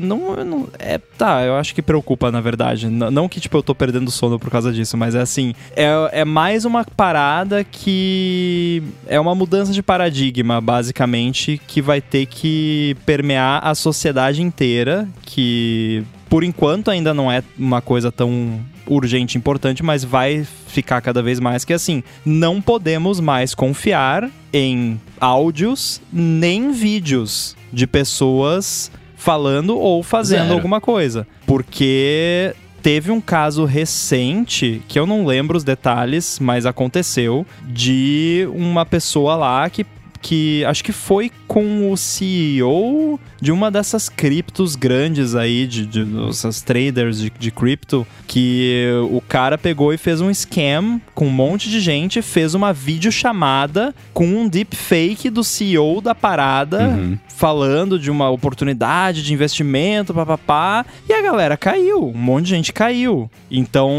não, 0.02 0.36
não, 0.44 0.68
é, 0.80 0.98
tá, 0.98 1.44
eu 1.44 1.56
acho 1.56 1.74
que 1.76 1.82
preocupa, 1.82 2.32
na 2.32 2.42
verdade. 2.42 2.88
N 2.88 3.10
não 3.12 3.30
que, 3.30 3.40
tipo, 3.40 3.58
eu 3.58 3.64
tô 3.64 3.76
perdendo 3.76 4.10
sono 4.12 4.40
por 4.40 4.50
causa 4.50 4.72
disso, 4.72 4.98
mas 4.98 5.16
é 5.16 5.22
assim, 5.22 5.54
é, 5.76 6.22
é 6.22 6.26
mais 6.26 6.66
uma 6.66 6.84
parada 6.84 7.64
que 7.64 8.84
é 9.08 9.20
uma 9.20 9.36
mudança 9.36 9.72
de 9.72 9.82
paradigma, 9.82 10.60
basicamente, 10.60 11.62
que 11.68 11.82
vai 11.82 12.02
ter 12.02 12.26
que 12.26 12.96
permear 13.06 13.66
a 13.66 13.76
sociedade 13.76 14.42
inteira, 14.42 15.08
que 15.22 16.04
por 16.30 16.44
enquanto 16.44 16.92
ainda 16.92 17.14
não 17.14 17.32
é 17.32 17.44
uma 17.58 17.82
coisa 17.82 18.12
tão 18.12 18.60
urgente 18.86 19.38
importante, 19.38 19.84
mas 19.84 20.04
vai 20.04 20.46
ficar 20.68 21.02
cada 21.02 21.22
vez 21.22 21.40
mais 21.40 21.64
que 21.64 21.74
assim, 21.74 22.04
não 22.26 22.62
podemos 22.62 23.20
mais 23.20 23.54
confiar 23.54 24.30
em 24.52 25.00
áudios 25.20 26.02
nem 26.12 26.72
vídeos 26.72 27.56
de 27.72 27.86
pessoas 27.86 28.92
falando 29.20 29.78
ou 29.78 30.02
fazendo 30.02 30.44
Zero. 30.44 30.54
alguma 30.54 30.80
coisa, 30.80 31.28
porque 31.46 32.56
teve 32.82 33.12
um 33.12 33.20
caso 33.20 33.66
recente, 33.66 34.82
que 34.88 34.98
eu 34.98 35.06
não 35.06 35.26
lembro 35.26 35.58
os 35.58 35.64
detalhes, 35.64 36.40
mas 36.40 36.66
aconteceu, 36.66 37.46
de 37.68 38.48
uma 38.54 38.86
pessoa 38.86 39.36
lá 39.36 39.70
que 39.70 39.86
que 40.22 40.64
acho 40.66 40.84
que 40.84 40.92
foi 40.92 41.32
com 41.48 41.92
o 41.92 41.98
CEO 41.98 43.20
de 43.42 43.52
uma 43.52 43.72
dessas 43.72 44.10
criptos 44.10 44.76
grandes 44.76 45.36
aí, 45.36 45.66
de, 45.66 45.86
de 45.86 46.30
essas 46.30 46.62
traders 46.62 47.20
de, 47.20 47.32
de 47.38 47.52
cripto, 47.52 48.06
que 48.28 48.86
o 49.10 49.22
cara 49.22 49.58
pegou 49.58 49.94
e 49.94 49.98
fez 49.98 50.22
um 50.22 50.34
scam 50.34 51.02
com 51.16 51.28
um 51.28 51.32
monte 51.32 51.70
de 51.70 51.80
gente, 51.80 52.22
fez 52.22 52.54
uma 52.54 52.74
videochamada 52.74 53.94
com 54.14 54.26
um 54.26 54.48
deepfake 54.48 55.30
do 55.30 55.44
CEO 55.44 56.02
da 56.02 56.14
parada, 56.14 56.90
uhum. 56.90 57.18
falando 57.28 57.98
de 57.98 58.12
uma 58.12 58.30
oportunidade 58.30 59.24
de 59.24 59.34
investimento, 59.34 60.14
papapá, 60.14 60.86
e 61.08 61.14
a 61.14 61.22
galera 61.22 61.58
caiu, 61.58 62.10
um 62.10 62.18
monte 62.18 62.46
de 62.46 62.50
gente 62.52 62.74
caiu. 62.74 63.30
Então, 63.50 63.92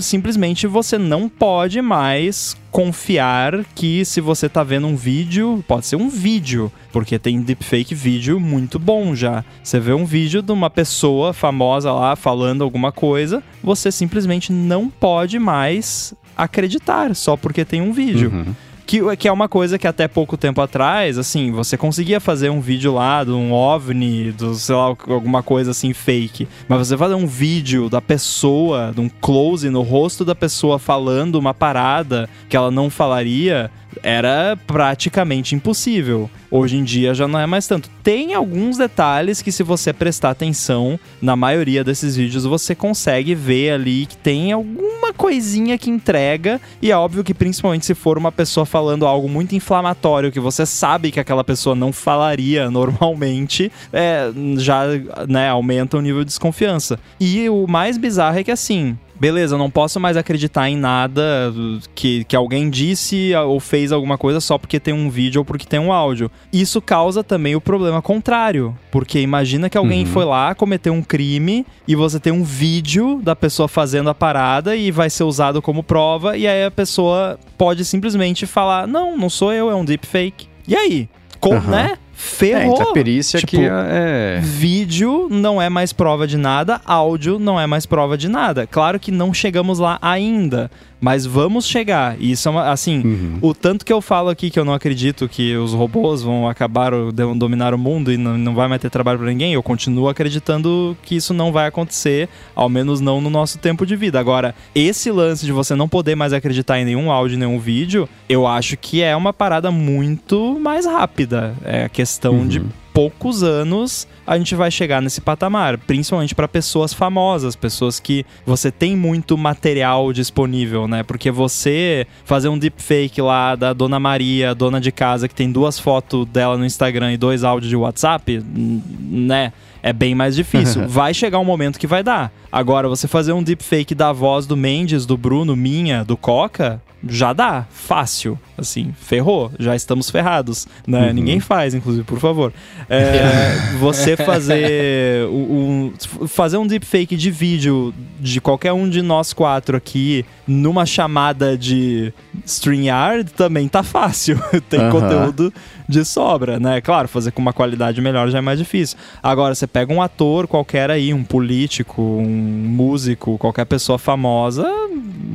simplesmente 0.00 0.66
você 0.66 0.96
não 0.96 1.28
pode 1.28 1.80
mais 1.82 2.56
confiar 2.70 3.64
que 3.74 4.04
se 4.04 4.20
você 4.20 4.48
tá 4.48 4.62
vendo 4.62 4.86
um 4.86 4.96
vídeo, 4.96 5.64
pode 5.66 5.86
ser 5.86 5.96
um 5.96 6.08
vídeo, 6.08 6.72
porque 6.92 7.18
tem 7.18 7.40
deepfake 7.40 7.94
vídeo 7.94 8.38
muito 8.38 8.78
bom 8.78 9.14
já. 9.14 9.44
Você 9.62 9.80
vê 9.80 9.92
um 9.92 10.04
vídeo 10.04 10.42
de 10.42 10.52
uma 10.52 10.70
pessoa 10.70 11.32
famosa 11.32 11.92
lá 11.92 12.16
falando 12.16 12.62
alguma 12.62 12.92
coisa, 12.92 13.42
você 13.62 13.90
simplesmente 13.90 14.52
não 14.52 14.88
pode 14.88 15.38
mais 15.38 16.14
acreditar 16.36 17.14
só 17.14 17.36
porque 17.36 17.64
tem 17.64 17.80
um 17.80 17.92
vídeo. 17.92 18.30
Uhum. 18.30 18.54
Que, 18.90 19.16
que 19.16 19.28
é 19.28 19.32
uma 19.32 19.48
coisa 19.48 19.78
que 19.78 19.86
até 19.86 20.08
pouco 20.08 20.36
tempo 20.36 20.60
atrás, 20.60 21.16
assim, 21.16 21.52
você 21.52 21.76
conseguia 21.76 22.18
fazer 22.18 22.50
um 22.50 22.60
vídeo 22.60 22.92
lá 22.92 23.22
de 23.22 23.30
um 23.30 23.52
OVNI, 23.52 24.32
do, 24.32 24.52
sei 24.56 24.74
lá, 24.74 24.82
alguma 24.82 25.44
coisa 25.44 25.70
assim 25.70 25.92
fake. 25.92 26.48
Mas 26.66 26.88
você 26.88 26.96
fazer 26.96 27.14
um 27.14 27.24
vídeo 27.24 27.88
da 27.88 28.00
pessoa, 28.00 28.90
de 28.92 29.00
um 29.00 29.08
close 29.08 29.70
no 29.70 29.82
rosto 29.82 30.24
da 30.24 30.34
pessoa 30.34 30.76
falando 30.76 31.36
uma 31.36 31.54
parada 31.54 32.28
que 32.48 32.56
ela 32.56 32.68
não 32.68 32.90
falaria, 32.90 33.70
era 34.02 34.58
praticamente 34.66 35.54
impossível. 35.54 36.30
Hoje 36.50 36.76
em 36.76 36.84
dia 36.84 37.14
já 37.14 37.28
não 37.28 37.38
é 37.38 37.46
mais 37.46 37.66
tanto. 37.66 37.88
Tem 38.02 38.34
alguns 38.34 38.76
detalhes 38.76 39.40
que, 39.40 39.52
se 39.52 39.62
você 39.62 39.92
prestar 39.92 40.30
atenção, 40.30 40.98
na 41.22 41.36
maioria 41.36 41.84
desses 41.84 42.16
vídeos 42.16 42.44
você 42.44 42.74
consegue 42.74 43.34
ver 43.34 43.70
ali 43.72 44.06
que 44.06 44.16
tem 44.16 44.52
alguma 44.52 45.12
coisinha 45.12 45.78
que 45.78 45.90
entrega. 45.90 46.60
E 46.82 46.90
é 46.90 46.96
óbvio 46.96 47.22
que, 47.22 47.32
principalmente 47.32 47.86
se 47.86 47.94
for 47.94 48.18
uma 48.18 48.32
pessoa 48.32 48.66
falando 48.66 49.06
algo 49.06 49.28
muito 49.28 49.54
inflamatório 49.54 50.32
que 50.32 50.40
você 50.40 50.66
sabe 50.66 51.12
que 51.12 51.20
aquela 51.20 51.44
pessoa 51.44 51.76
não 51.76 51.92
falaria 51.92 52.70
normalmente, 52.70 53.70
é, 53.92 54.30
já 54.56 54.84
né, 55.28 55.48
aumenta 55.48 55.96
o 55.96 56.00
nível 56.00 56.20
de 56.20 56.26
desconfiança. 56.26 56.98
E 57.20 57.48
o 57.48 57.66
mais 57.68 57.96
bizarro 57.96 58.38
é 58.38 58.44
que 58.44 58.50
assim 58.50 58.98
beleza, 59.20 59.54
eu 59.54 59.58
não 59.58 59.70
posso 59.70 60.00
mais 60.00 60.16
acreditar 60.16 60.70
em 60.70 60.76
nada 60.76 61.52
que, 61.94 62.24
que 62.24 62.34
alguém 62.34 62.70
disse 62.70 63.32
ou 63.34 63.60
fez 63.60 63.92
alguma 63.92 64.16
coisa 64.16 64.40
só 64.40 64.56
porque 64.56 64.80
tem 64.80 64.94
um 64.94 65.10
vídeo 65.10 65.40
ou 65.40 65.44
porque 65.44 65.66
tem 65.66 65.78
um 65.78 65.92
áudio. 65.92 66.30
Isso 66.50 66.80
causa 66.80 67.22
também 67.22 67.54
o 67.54 67.60
problema 67.60 68.00
contrário, 68.00 68.74
porque 68.90 69.20
imagina 69.20 69.68
que 69.68 69.76
alguém 69.76 70.04
uhum. 70.04 70.10
foi 70.10 70.24
lá, 70.24 70.54
cometeu 70.54 70.94
um 70.94 71.02
crime 71.02 71.66
e 71.86 71.94
você 71.94 72.18
tem 72.18 72.32
um 72.32 72.42
vídeo 72.42 73.20
da 73.22 73.36
pessoa 73.36 73.68
fazendo 73.68 74.08
a 74.08 74.14
parada 74.14 74.74
e 74.74 74.90
vai 74.90 75.10
ser 75.10 75.24
usado 75.24 75.60
como 75.60 75.82
prova 75.82 76.36
e 76.36 76.48
aí 76.48 76.64
a 76.64 76.70
pessoa 76.70 77.38
pode 77.58 77.84
simplesmente 77.84 78.46
falar: 78.46 78.88
"Não, 78.88 79.16
não 79.16 79.28
sou 79.28 79.52
eu, 79.52 79.70
é 79.70 79.74
um 79.74 79.84
deepfake". 79.84 80.48
E 80.66 80.74
aí? 80.74 81.08
Com, 81.38 81.56
uhum. 81.56 81.60
né? 81.62 81.98
Ferrou. 82.20 82.78
É, 82.78 82.82
a 82.82 82.92
perícia 82.92 83.40
tipo, 83.40 83.52
que 83.52 83.62
é, 83.62 83.70
é... 83.70 84.40
Vídeo 84.40 85.26
não 85.30 85.60
é 85.60 85.70
mais 85.70 85.92
prova 85.92 86.26
de 86.26 86.36
nada, 86.36 86.80
áudio 86.84 87.38
não 87.38 87.58
é 87.58 87.66
mais 87.66 87.86
prova 87.86 88.16
de 88.16 88.28
nada. 88.28 88.66
Claro 88.66 89.00
que 89.00 89.10
não 89.10 89.32
chegamos 89.32 89.78
lá 89.78 89.98
ainda, 90.02 90.70
mas 91.00 91.24
vamos 91.24 91.66
chegar. 91.66 92.16
E 92.20 92.32
isso 92.32 92.48
é 92.48 92.50
uma, 92.50 92.70
assim, 92.70 93.00
uhum. 93.00 93.38
o 93.40 93.54
tanto 93.54 93.84
que 93.84 93.92
eu 93.92 94.00
falo 94.00 94.28
aqui 94.28 94.50
que 94.50 94.58
eu 94.58 94.64
não 94.64 94.74
acredito 94.74 95.28
que 95.28 95.56
os 95.56 95.72
robôs 95.72 96.22
vão 96.22 96.48
acabar 96.48 96.92
dominar 97.36 97.72
o 97.74 97.78
mundo 97.78 98.12
e 98.12 98.16
não, 98.16 98.36
não 98.36 98.54
vai 98.54 98.68
mais 98.68 98.80
ter 98.80 98.90
trabalho 98.90 99.18
para 99.18 99.28
ninguém, 99.28 99.54
eu 99.54 99.62
continuo 99.62 100.08
acreditando 100.08 100.96
que 101.02 101.16
isso 101.16 101.32
não 101.32 101.52
vai 101.52 101.66
acontecer, 101.66 102.28
ao 102.54 102.68
menos 102.68 103.00
não 103.00 103.20
no 103.20 103.30
nosso 103.30 103.58
tempo 103.58 103.86
de 103.86 103.96
vida. 103.96 104.20
Agora, 104.20 104.54
esse 104.74 105.10
lance 105.10 105.46
de 105.46 105.52
você 105.52 105.74
não 105.74 105.88
poder 105.88 106.14
mais 106.14 106.32
acreditar 106.32 106.78
em 106.78 106.84
nenhum 106.84 107.10
áudio, 107.10 107.38
nenhum 107.38 107.58
vídeo, 107.58 108.08
eu 108.28 108.46
acho 108.46 108.76
que 108.76 109.02
é 109.02 109.16
uma 109.16 109.32
parada 109.32 109.70
muito 109.70 110.58
mais 110.60 110.86
rápida. 110.86 111.54
É 111.64 111.84
a 111.84 111.88
questão 111.88 112.34
uhum. 112.34 112.48
de 112.48 112.62
poucos 112.92 113.42
anos 113.42 114.06
a 114.26 114.36
gente 114.38 114.54
vai 114.54 114.70
chegar 114.70 115.02
nesse 115.02 115.20
patamar, 115.20 115.78
principalmente 115.78 116.34
para 116.34 116.46
pessoas 116.46 116.92
famosas, 116.92 117.56
pessoas 117.56 117.98
que 117.98 118.24
você 118.46 118.70
tem 118.70 118.96
muito 118.96 119.36
material 119.36 120.12
disponível, 120.12 120.86
né? 120.86 121.02
Porque 121.02 121.30
você 121.30 122.06
fazer 122.24 122.48
um 122.48 122.58
deepfake 122.58 123.20
lá 123.20 123.56
da 123.56 123.72
Dona 123.72 123.98
Maria, 123.98 124.54
dona 124.54 124.80
de 124.80 124.92
casa, 124.92 125.26
que 125.28 125.34
tem 125.34 125.50
duas 125.50 125.78
fotos 125.78 126.26
dela 126.26 126.56
no 126.56 126.64
Instagram 126.64 127.12
e 127.12 127.16
dois 127.16 127.42
áudios 127.44 127.68
de 127.68 127.76
WhatsApp, 127.76 128.42
né? 128.44 129.52
é 129.82 129.92
bem 129.92 130.14
mais 130.14 130.36
difícil. 130.36 130.86
vai 130.88 131.14
chegar 131.14 131.38
um 131.38 131.44
momento 131.44 131.78
que 131.78 131.86
vai 131.86 132.02
dar. 132.02 132.32
Agora, 132.50 132.88
você 132.88 133.08
fazer 133.08 133.32
um 133.32 133.42
deepfake 133.42 133.94
da 133.94 134.12
voz 134.12 134.46
do 134.46 134.56
Mendes, 134.56 135.06
do 135.06 135.16
Bruno, 135.16 135.56
minha, 135.56 136.04
do 136.04 136.16
Coca, 136.16 136.82
já 137.08 137.32
dá, 137.32 137.66
fácil. 137.70 138.38
Assim, 138.56 138.92
ferrou, 139.00 139.50
já 139.58 139.74
estamos 139.74 140.10
ferrados. 140.10 140.66
Né? 140.86 141.08
Uhum. 141.08 141.12
Ninguém 141.14 141.40
faz, 141.40 141.74
inclusive, 141.74 142.04
por 142.04 142.18
favor. 142.18 142.52
É, 142.88 143.76
você 143.80 144.16
fazer 144.16 145.26
um, 145.28 145.92
fazer 146.28 146.58
um 146.58 146.66
deepfake 146.66 147.16
de 147.16 147.30
vídeo 147.30 147.94
de 148.18 148.40
qualquer 148.40 148.72
um 148.72 148.88
de 148.88 149.00
nós 149.00 149.32
quatro 149.32 149.76
aqui 149.76 150.24
numa 150.46 150.84
chamada 150.84 151.56
de 151.56 152.12
StreamYard 152.44 153.32
também 153.32 153.66
tá 153.68 153.82
fácil. 153.82 154.38
Tem 154.68 154.80
uhum. 154.80 154.90
conteúdo 154.90 155.52
de 155.90 156.04
sobra, 156.04 156.58
né? 156.58 156.80
Claro, 156.80 157.08
fazer 157.08 157.32
com 157.32 157.42
uma 157.42 157.52
qualidade 157.52 158.00
melhor 158.00 158.30
já 158.30 158.38
é 158.38 158.40
mais 158.40 158.58
difícil. 158.58 158.96
Agora, 159.22 159.54
você 159.54 159.66
pega 159.66 159.92
um 159.92 160.00
ator 160.00 160.46
qualquer 160.46 160.90
aí, 160.90 161.12
um 161.12 161.24
político, 161.24 162.00
um 162.00 162.24
músico, 162.24 163.36
qualquer 163.36 163.66
pessoa 163.66 163.98
famosa, 163.98 164.66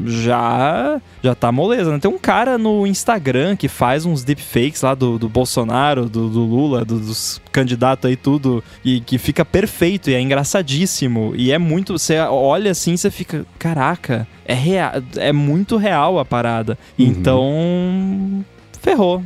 já 0.06 1.00
já 1.24 1.36
tá 1.36 1.52
moleza, 1.52 1.92
né? 1.92 2.00
Tem 2.00 2.10
um 2.10 2.18
cara 2.18 2.58
no 2.58 2.86
Instagram 2.86 3.56
que 3.56 3.68
faz 3.68 4.06
uns 4.06 4.24
deepfakes 4.24 4.82
lá 4.82 4.94
do, 4.94 5.18
do 5.18 5.28
Bolsonaro, 5.28 6.08
do, 6.08 6.30
do 6.30 6.42
Lula, 6.42 6.86
do, 6.86 7.00
dos 7.00 7.42
candidatos 7.52 8.08
aí, 8.08 8.16
tudo, 8.16 8.64
e 8.84 9.00
que 9.00 9.18
fica 9.18 9.44
perfeito 9.44 10.10
e 10.10 10.14
é 10.14 10.22
engraçadíssimo. 10.22 11.34
E 11.36 11.52
é 11.52 11.58
muito. 11.58 11.98
Você 11.98 12.18
olha 12.20 12.72
assim, 12.72 12.96
você 12.96 13.10
fica. 13.10 13.46
Caraca, 13.58 14.28
é, 14.46 14.54
real, 14.54 14.92
é 15.18 15.34
muito 15.34 15.78
real 15.78 16.20
a 16.20 16.26
parada. 16.26 16.78
Uhum. 16.98 17.06
Então 17.06 18.46
ferrou. 18.86 19.24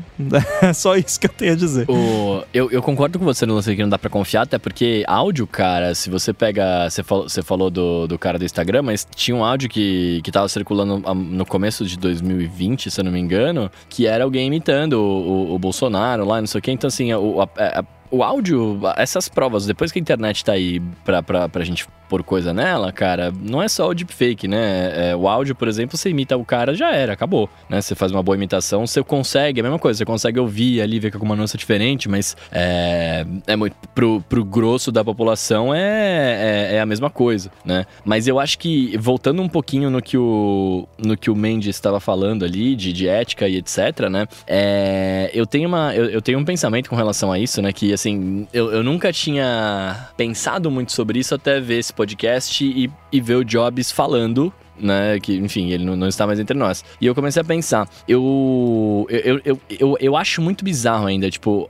É 0.62 0.72
só 0.74 0.96
isso 0.96 1.20
que 1.20 1.28
eu 1.28 1.32
tenho 1.32 1.54
a 1.54 1.56
dizer. 1.56 1.90
O, 1.90 2.44
eu, 2.54 2.72
eu 2.72 2.82
concordo 2.82 3.20
com 3.20 3.26
você 3.26 3.46
no 3.46 3.56
lance 3.56 3.76
que 3.76 3.82
não 3.82 3.90
dá 3.90 4.00
pra 4.00 4.10
confiar, 4.10 4.44
até 4.44 4.58
porque 4.58 5.04
áudio, 5.06 5.46
cara, 5.46 5.94
se 5.94 6.10
você 6.10 6.34
pega. 6.34 6.90
Você 6.90 7.04
falou, 7.04 7.28
você 7.28 7.42
falou 7.42 7.70
do, 7.70 8.08
do 8.08 8.18
cara 8.18 8.40
do 8.40 8.46
Instagram, 8.46 8.84
mas 8.84 9.06
tinha 9.14 9.36
um 9.36 9.44
áudio 9.44 9.70
que, 9.70 10.22
que 10.24 10.32
tava 10.32 10.48
circulando 10.48 10.98
no 11.14 11.46
começo 11.46 11.86
de 11.86 11.98
2020, 11.98 12.90
se 12.90 13.00
eu 13.00 13.04
não 13.04 13.12
me 13.12 13.20
engano, 13.20 13.70
que 13.90 14.08
era 14.08 14.24
alguém 14.24 14.48
imitando 14.48 14.94
o, 14.94 15.52
o, 15.52 15.56
o 15.56 15.60
Bolsonaro 15.60 16.26
lá, 16.26 16.40
não 16.40 16.48
sei 16.48 16.60
o 16.60 16.62
quê. 16.62 16.72
Então, 16.72 16.88
assim, 16.88 17.12
a, 17.12 17.18
a, 17.18 17.80
a 17.80 17.84
o 18.12 18.24
áudio, 18.24 18.80
essas 18.98 19.30
provas, 19.30 19.68
depois 19.68 19.92
que 19.92 20.00
a 20.00 20.02
internet 20.02 20.44
tá 20.44 20.54
aí 20.54 20.80
pra, 21.06 21.22
pra, 21.22 21.48
pra 21.48 21.64
gente 21.64 21.86
pôr 22.10 22.24
coisa 22.24 22.52
nela, 22.52 22.92
cara, 22.92 23.32
não 23.40 23.62
é 23.62 23.68
só 23.68 23.88
o 23.88 23.94
deepfake, 23.94 24.48
né? 24.48 25.12
É, 25.12 25.16
o 25.16 25.28
áudio, 25.28 25.54
por 25.54 25.68
exemplo, 25.68 25.96
você 25.96 26.10
imita 26.10 26.36
o 26.36 26.44
cara, 26.44 26.74
já 26.74 26.92
era, 26.92 27.14
acabou. 27.14 27.48
Né? 27.70 27.80
Você 27.80 27.94
faz 27.94 28.12
uma 28.12 28.24
boa 28.24 28.36
imitação, 28.36 28.88
você 28.88 29.04
consegue, 29.04 29.60
é 29.60 29.62
a 29.62 29.64
mesma 29.64 29.78
coisa, 29.78 30.00
você 30.00 30.06
consegue 30.06 30.40
ouvir 30.40 30.82
ali, 30.82 31.00
ver 31.00 31.12
com 31.12 31.18
alguma 31.18 31.36
nuance 31.36 31.56
diferente, 31.56 32.10
mas 32.10 32.36
é, 32.52 33.26
é 33.46 33.56
muito. 33.56 33.76
Pro, 33.94 34.22
pro 34.28 34.44
grosso 34.44 34.92
da 34.92 35.04
população 35.04 35.74
é, 35.74 35.80
é, 35.80 36.76
é, 36.76 36.82
a 36.82 36.86
mesma 36.86 37.10
coisa, 37.10 37.52
né? 37.64 37.86
Mas 38.04 38.28
eu 38.28 38.40
acho 38.40 38.58
que, 38.58 38.98
voltando 38.98 39.42
um 39.42 39.50
pouquinho 39.50 39.90
no 39.90 40.02
que 40.02 40.18
o, 40.18 40.88
no 40.98 41.16
que 41.16 41.30
o 41.30 41.36
Mendes 41.36 41.76
estava 41.76 42.00
falando 42.00 42.44
ali, 42.44 42.76
de, 42.76 42.92
de 42.92 43.08
ética 43.08 43.48
e 43.48 43.58
etc., 43.58 44.10
né? 44.10 44.26
É, 44.48 45.30
eu, 45.34 45.46
tenho 45.46 45.68
uma, 45.68 45.94
eu, 45.96 46.06
eu 46.06 46.22
tenho 46.22 46.40
um 46.40 46.46
pensamento 46.46 46.90
com 46.90 46.96
relação 46.96 47.32
a 47.32 47.38
isso, 47.38 47.62
né? 47.62 47.72
Que 47.72 47.94
assim, 47.94 48.48
eu, 48.52 48.72
eu 48.72 48.84
nunca 48.84 49.14
tinha 49.14 50.10
pensado 50.18 50.72
muito 50.72 50.92
sobre 50.92 51.20
isso 51.20 51.36
até 51.36 51.60
ver 51.60 51.80
esse 51.80 51.94
podcast 52.00 52.64
e, 52.64 52.90
e 53.12 53.20
ver 53.20 53.36
o 53.36 53.44
Jobs 53.44 53.92
falando 53.92 54.54
né? 54.80 55.20
Que, 55.20 55.36
enfim, 55.38 55.72
ele 55.72 55.86
não, 55.86 55.96
não, 55.96 56.08
está 56.08 56.26
mais 56.26 56.40
entre 56.40 56.58
nós. 56.58 56.84
E 57.00 57.06
eu 57.06 57.16
comecei 57.16 57.42
a 57.42 57.46
pensar, 57.46 57.88
eu 58.08 59.06
eu, 59.10 59.42
eu, 59.44 59.62
eu, 59.70 59.98
eu 60.00 60.18
acho 60.18 60.42
muito 60.42 60.64
bizarro 60.64 61.08
ainda, 61.08 61.30
tipo, 61.30 61.70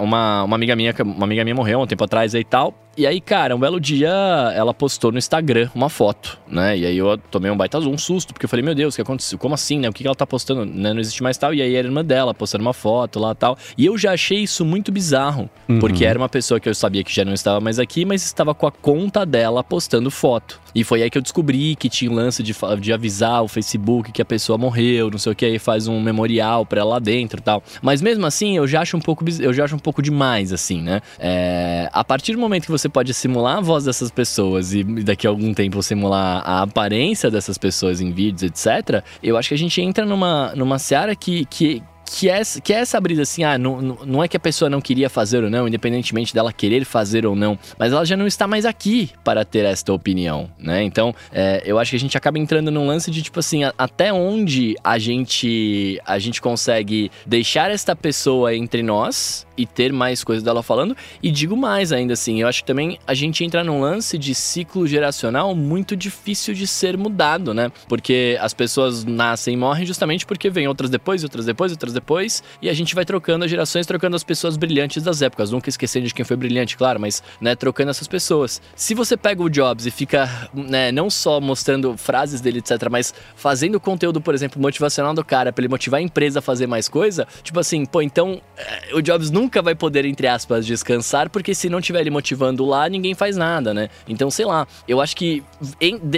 uma, 0.00 0.44
uma 0.44 0.56
amiga 0.56 0.74
minha, 0.74 0.94
uma 1.04 1.24
amiga 1.24 1.44
minha 1.44 1.54
morreu 1.54 1.80
um 1.80 1.86
tempo 1.86 2.04
atrás 2.04 2.34
aí 2.34 2.40
e 2.40 2.44
tal. 2.44 2.74
E 2.96 3.06
aí, 3.06 3.20
cara, 3.20 3.54
um 3.54 3.58
belo 3.58 3.80
dia 3.80 4.10
ela 4.54 4.74
postou 4.74 5.12
no 5.12 5.18
Instagram 5.18 5.70
uma 5.74 5.88
foto, 5.88 6.38
né? 6.46 6.76
E 6.76 6.84
aí 6.84 6.98
eu 6.98 7.16
tomei 7.16 7.50
um 7.50 7.56
baita 7.56 7.78
um 7.78 7.96
susto, 7.96 8.34
porque 8.34 8.44
eu 8.44 8.48
falei, 8.48 8.64
meu 8.64 8.74
Deus, 8.74 8.94
o 8.94 8.96
que 8.96 9.02
aconteceu? 9.02 9.38
Como 9.38 9.54
assim, 9.54 9.78
né? 9.78 9.88
O 9.88 9.92
que 9.92 10.04
ela 10.04 10.14
tá 10.14 10.26
postando? 10.26 10.66
Né? 10.66 10.92
Não 10.92 11.00
existe 11.00 11.22
mais 11.22 11.38
tal. 11.38 11.54
E 11.54 11.62
aí 11.62 11.74
era 11.74 11.86
a 11.86 11.88
irmã 11.88 12.04
dela 12.04 12.34
postando 12.34 12.62
uma 12.62 12.74
foto 12.74 13.20
lá 13.20 13.34
tal. 13.34 13.56
E 13.78 13.86
eu 13.86 13.96
já 13.96 14.12
achei 14.12 14.40
isso 14.40 14.64
muito 14.64 14.90
bizarro, 14.90 15.48
uhum. 15.68 15.78
porque 15.78 16.04
era 16.04 16.18
uma 16.18 16.28
pessoa 16.28 16.58
que 16.58 16.68
eu 16.68 16.74
sabia 16.74 17.04
que 17.04 17.14
já 17.14 17.24
não 17.24 17.32
estava 17.32 17.60
mais 17.60 17.78
aqui, 17.78 18.04
mas 18.04 18.24
estava 18.24 18.54
com 18.54 18.66
a 18.66 18.72
conta 18.72 19.24
dela 19.24 19.62
postando 19.62 20.10
foto. 20.10 20.60
E 20.74 20.84
foi 20.84 21.02
aí 21.02 21.10
que 21.10 21.18
eu 21.18 21.22
descobri 21.22 21.76
que 21.76 21.88
tinha 21.88 22.10
o 22.10 22.14
lance 22.14 22.42
de, 22.42 22.54
de 22.80 22.92
avisar 22.92 23.42
o 23.42 23.48
Facebook 23.48 24.12
que 24.12 24.22
a 24.22 24.24
pessoa 24.24 24.56
morreu, 24.56 25.10
não 25.10 25.18
sei 25.18 25.32
o 25.32 25.34
que, 25.34 25.44
aí 25.44 25.58
faz 25.58 25.86
um 25.86 26.00
memorial 26.00 26.64
pra 26.64 26.80
ela 26.80 26.90
lá 26.90 26.98
dentro 26.98 27.40
e 27.40 27.42
tal. 27.42 27.62
Mas 27.82 28.00
mesmo 28.02 28.26
assim, 28.26 28.56
eu 28.56 28.66
já 28.66 28.80
acho 28.80 28.96
um 28.96 29.00
pouco, 29.00 29.24
eu 29.40 29.52
já 29.52 29.64
acho 29.64 29.76
um 29.76 29.78
pouco 29.78 30.02
demais, 30.02 30.52
assim, 30.52 30.80
né? 30.80 31.00
É, 31.18 31.88
a 31.92 32.04
partir 32.04 32.32
do 32.32 32.38
momento 32.38 32.64
que 32.64 32.70
você 32.70 32.88
pode 32.88 33.12
simular 33.14 33.58
a 33.58 33.60
voz 33.60 33.84
dessas 33.84 34.10
pessoas 34.10 34.72
e 34.74 34.82
daqui 34.82 35.26
a 35.26 35.30
algum 35.30 35.52
tempo 35.54 35.82
simular 35.82 36.42
a 36.44 36.62
aparência 36.62 37.30
dessas 37.30 37.58
pessoas 37.58 38.00
em 38.00 38.12
vídeos, 38.12 38.42
etc., 38.42 39.02
eu 39.22 39.36
acho 39.36 39.48
que 39.48 39.54
a 39.54 39.58
gente 39.58 39.80
entra 39.80 40.04
numa, 40.04 40.52
numa 40.54 40.78
seara 40.78 41.14
que, 41.14 41.44
que, 41.46 41.82
que 42.16 42.28
é, 42.28 42.42
que 42.62 42.72
é 42.72 42.76
essa 42.76 43.00
brisa 43.00 43.22
assim, 43.22 43.44
ah, 43.44 43.56
não, 43.56 43.80
não 43.80 44.24
é 44.24 44.28
que 44.28 44.36
a 44.36 44.40
pessoa 44.40 44.68
não 44.68 44.80
queria 44.80 45.08
fazer 45.08 45.44
ou 45.44 45.50
não, 45.50 45.68
independentemente 45.68 46.34
dela 46.34 46.52
querer 46.52 46.84
fazer 46.84 47.24
ou 47.24 47.36
não, 47.36 47.58
mas 47.78 47.92
ela 47.92 48.04
já 48.04 48.16
não 48.16 48.26
está 48.26 48.48
mais 48.48 48.64
aqui 48.64 49.10
para 49.22 49.44
ter 49.44 49.64
esta 49.64 49.92
opinião, 49.92 50.50
né? 50.58 50.82
Então, 50.82 51.14
é, 51.32 51.62
eu 51.64 51.78
acho 51.78 51.90
que 51.90 51.96
a 51.96 52.00
gente 52.00 52.16
acaba 52.16 52.38
entrando 52.38 52.70
num 52.70 52.86
lance 52.86 53.10
de 53.10 53.22
tipo 53.22 53.38
assim, 53.38 53.62
a, 53.62 53.72
até 53.78 54.12
onde 54.12 54.76
a 54.82 54.98
gente 54.98 56.00
a 56.04 56.18
gente 56.18 56.40
consegue 56.40 57.10
deixar 57.24 57.70
esta 57.70 57.94
pessoa 57.94 58.54
entre 58.54 58.82
nós 58.82 59.46
e 59.56 59.66
ter 59.66 59.92
mais 59.92 60.24
coisas 60.24 60.42
dela 60.42 60.62
falando. 60.62 60.96
E 61.22 61.30
digo 61.30 61.56
mais 61.56 61.92
ainda 61.92 62.14
assim, 62.14 62.40
eu 62.40 62.48
acho 62.48 62.62
que 62.62 62.66
também 62.66 62.98
a 63.06 63.12
gente 63.12 63.44
entra 63.44 63.62
num 63.62 63.80
lance 63.80 64.16
de 64.16 64.34
ciclo 64.34 64.86
geracional 64.86 65.54
muito 65.54 65.94
difícil 65.94 66.54
de 66.54 66.66
ser 66.66 66.96
mudado, 66.96 67.52
né? 67.52 67.70
Porque 67.86 68.38
as 68.40 68.54
pessoas 68.54 69.04
nascem 69.04 69.54
e 69.54 69.56
morrem 69.56 69.84
justamente 69.84 70.24
porque 70.24 70.48
vem 70.48 70.66
outras 70.66 70.88
depois, 70.88 71.22
outras 71.22 71.44
depois, 71.44 71.72
outras 71.72 71.92
depois, 72.00 72.42
e 72.60 72.68
a 72.68 72.72
gente 72.72 72.94
vai 72.94 73.04
trocando 73.04 73.44
as 73.44 73.50
gerações, 73.50 73.86
trocando 73.86 74.16
as 74.16 74.24
pessoas 74.24 74.56
brilhantes 74.56 75.02
das 75.02 75.22
épocas. 75.22 75.50
Nunca 75.50 75.68
esquecendo 75.68 76.06
de 76.06 76.14
quem 76.14 76.24
foi 76.24 76.36
brilhante, 76.36 76.76
claro, 76.76 76.98
mas, 76.98 77.22
né, 77.40 77.54
trocando 77.54 77.90
essas 77.90 78.08
pessoas. 78.08 78.60
Se 78.74 78.94
você 78.94 79.16
pega 79.16 79.42
o 79.42 79.48
Jobs 79.48 79.86
e 79.86 79.90
fica, 79.90 80.48
né, 80.54 80.90
não 80.90 81.10
só 81.10 81.40
mostrando 81.40 81.96
frases 81.96 82.40
dele, 82.40 82.58
etc., 82.58 82.88
mas 82.90 83.14
fazendo 83.36 83.78
conteúdo, 83.78 84.20
por 84.20 84.34
exemplo, 84.34 84.60
motivacional 84.60 85.14
do 85.14 85.24
cara, 85.24 85.52
pra 85.52 85.62
ele 85.62 85.68
motivar 85.68 86.00
a 86.00 86.02
empresa 86.02 86.38
a 86.38 86.42
fazer 86.42 86.66
mais 86.66 86.88
coisa, 86.88 87.26
tipo 87.42 87.60
assim, 87.60 87.84
pô, 87.84 88.00
então 88.00 88.40
eh, 88.56 88.94
o 88.94 89.02
Jobs 89.02 89.30
nunca 89.30 89.60
vai 89.60 89.74
poder, 89.74 90.04
entre 90.04 90.26
aspas, 90.26 90.66
descansar, 90.66 91.28
porque 91.28 91.54
se 91.54 91.68
não 91.68 91.80
tiver 91.80 92.00
ele 92.00 92.10
motivando 92.10 92.64
lá, 92.64 92.88
ninguém 92.88 93.14
faz 93.14 93.36
nada, 93.36 93.74
né? 93.74 93.90
Então, 94.08 94.30
sei 94.30 94.46
lá, 94.46 94.66
eu 94.88 95.00
acho 95.00 95.14
que 95.14 95.42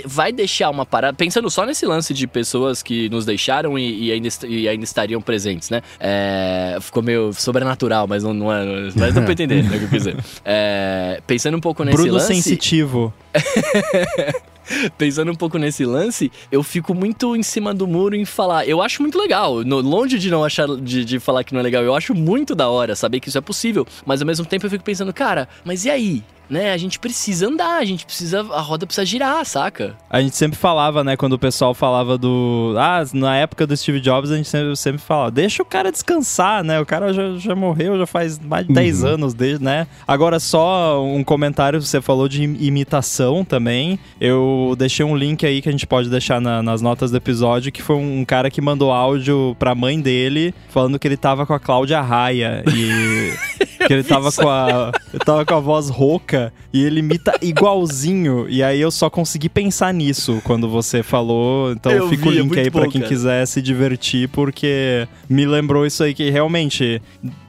vai 0.07 0.33
deixar 0.33 0.71
uma 0.71 0.87
parada. 0.87 1.17
Pensando 1.17 1.51
só 1.51 1.67
nesse 1.67 1.85
lance 1.85 2.15
de 2.15 2.27
pessoas 2.27 2.83
que 2.83 3.09
nos 3.09 3.25
deixaram 3.25 3.79
e, 3.79 4.05
e, 4.05 4.13
ainda, 4.13 4.29
e 4.47 4.69
ainda, 4.69 4.85
estariam 4.85 5.21
presentes, 5.21 5.71
né? 5.73 5.83
É, 5.99 6.79
ficou 6.81 7.03
meio 7.03 7.33
sobrenatural, 7.33 8.07
mas 8.07 8.23
não, 8.23 8.33
não 8.33 8.53
é. 8.53 8.65
Mas 8.95 9.15
dá 9.15 9.23
pra 9.23 9.33
entender 9.33 9.63
né, 9.65 9.77
o 9.77 9.79
que 9.79 9.85
eu 9.85 9.89
quis 9.89 10.05
dizer. 10.05 10.17
É, 10.45 11.21
pensando 11.27 11.57
um 11.57 11.61
pouco 11.61 11.83
nesse 11.83 11.97
Bruno 11.97 12.13
lance. 12.15 12.35
sensitivo. 12.35 13.13
pensando 14.99 15.31
um 15.31 15.35
pouco 15.35 15.59
nesse 15.59 15.85
lance, 15.85 16.31
eu 16.51 16.63
fico 16.63 16.95
muito 16.95 17.35
em 17.37 17.43
cima 17.43 17.75
do 17.75 17.87
muro 17.87 18.15
em 18.15 18.25
falar. 18.25 18.67
Eu 18.67 18.83
acho 18.83 19.03
muito 19.03 19.19
legal, 19.19 19.63
no, 19.65 19.81
longe 19.81 20.19
de 20.19 20.31
não 20.31 20.45
achar 20.45 20.67
de, 20.77 21.05
de 21.05 21.19
falar 21.19 21.45
que 21.45 21.53
não 21.53 21.61
é 21.61 21.63
legal, 21.63 21.83
eu 21.83 21.95
acho 21.95 22.15
muito 22.15 22.55
da 22.55 22.69
hora 22.69 22.95
saber 22.95 23.21
que 23.21 23.29
isso 23.29 23.39
é 23.39 23.41
possível. 23.41 23.87
Mas 24.05 24.21
ao 24.21 24.27
mesmo 24.27 24.47
tempo 24.47 24.67
eu 24.67 24.71
fico 24.71 24.85
pensando, 24.85 25.13
cara, 25.13 25.49
mas 25.65 25.85
e 25.85 25.91
aí? 25.91 26.25
né? 26.53 26.71
A 26.73 26.77
gente 26.77 26.99
precisa 26.99 27.49
andar, 27.49 27.79
a 27.79 27.85
gente 27.85 28.05
precisa. 28.05 28.41
A 28.41 28.61
roda 28.61 28.87
precisa 28.87 29.07
girar, 29.07 29.43
saca? 29.47 29.97
A 30.11 30.21
gente 30.21 30.37
sempre 30.37 30.59
falava, 30.59 31.03
né? 31.03 31.17
Quando 31.17 31.33
o 31.33 31.39
pessoal 31.39 31.73
falava 31.73 32.19
do. 32.19 32.75
Ah, 32.79 33.03
na 33.15 33.37
época 33.39 33.67
do 33.67 33.75
Steve 33.75 34.01
Jobs, 34.01 34.31
a 34.31 34.37
gente 34.37 34.49
sempre, 34.51 34.77
sempre 34.77 35.01
falava, 35.01 35.31
deixa 35.31 35.63
o 35.63 35.67
cara 35.67 35.91
descansar, 35.91 36.63
né? 36.63 36.79
O 36.79 36.85
cara 36.85 37.13
já, 37.15 37.37
já 37.37 37.57
morreu, 37.57 37.99
já 37.99 38.07
faz 38.07 38.39
mais 38.39 38.67
de 38.67 38.75
10 38.75 39.03
uhum. 39.03 39.09
anos 39.09 39.35
desde, 39.35 39.65
né? 39.65 39.87
Agora, 40.07 40.39
só 40.39 41.03
um 41.03 41.25
comentário, 41.25 41.81
você 41.81 42.03
falou 42.03 42.29
de 42.29 42.43
imitação 42.43 43.45
também. 43.45 43.99
Eu 44.21 44.52
deixei 44.77 45.05
um 45.05 45.17
link 45.17 45.45
aí 45.45 45.61
que 45.61 45.69
a 45.69 45.73
gente 45.73 45.87
pode 45.87 46.09
deixar 46.09 46.41
na, 46.41 46.63
nas 46.63 46.81
notas 46.81 47.11
do 47.11 47.17
episódio, 47.17 47.73
que 47.73 47.83
foi 47.83 47.97
um 47.97 48.25
cara 48.25 48.51
que 48.51 48.61
mandou 48.61 48.91
áudio 48.91 49.57
pra 49.59 49.75
mãe 49.75 50.01
dele, 50.01 50.55
falando 50.69 50.99
que 50.99 51.07
ele 51.07 51.17
tava 51.17 51.47
com 51.47 51.55
a 51.55 51.61
Cláudia 51.61 52.01
Raia. 52.01 52.65
E. 52.75 53.33
que 53.87 53.93
ele 53.93 54.03
tava 54.03 54.31
com 54.33 54.49
a. 54.49 54.93
Ele 55.13 55.25
tava 55.25 55.45
com 55.45 55.55
a 55.55 55.61
voz 55.61 55.89
rouca 55.89 56.53
e 56.73 56.83
ele 56.83 57.01
imita 57.01 57.35
igualzinho. 57.43 58.47
E 58.49 58.63
aí 58.63 58.81
eu 58.81 58.91
só 58.91 59.11
consegui 59.11 59.49
pensar 59.49 59.93
nisso 59.93 60.41
quando 60.45 60.69
você 60.69 61.03
falou. 61.03 61.73
Então 61.73 61.93
eu 61.93 62.09
fica 62.09 62.31
vi, 62.31 62.37
o 62.37 62.39
é 62.39 62.43
link 62.43 62.57
é 62.57 62.61
aí 62.63 62.71
para 62.71 62.89
quem 62.89 63.03
quiser 63.03 63.47
se 63.47 63.61
divertir, 63.61 64.29
porque 64.29 65.07
me 65.29 65.47
lembrou 65.47 65.87
isso 65.87 66.03
aí 66.03 66.15
que 66.15 66.31
realmente. 66.31 67.01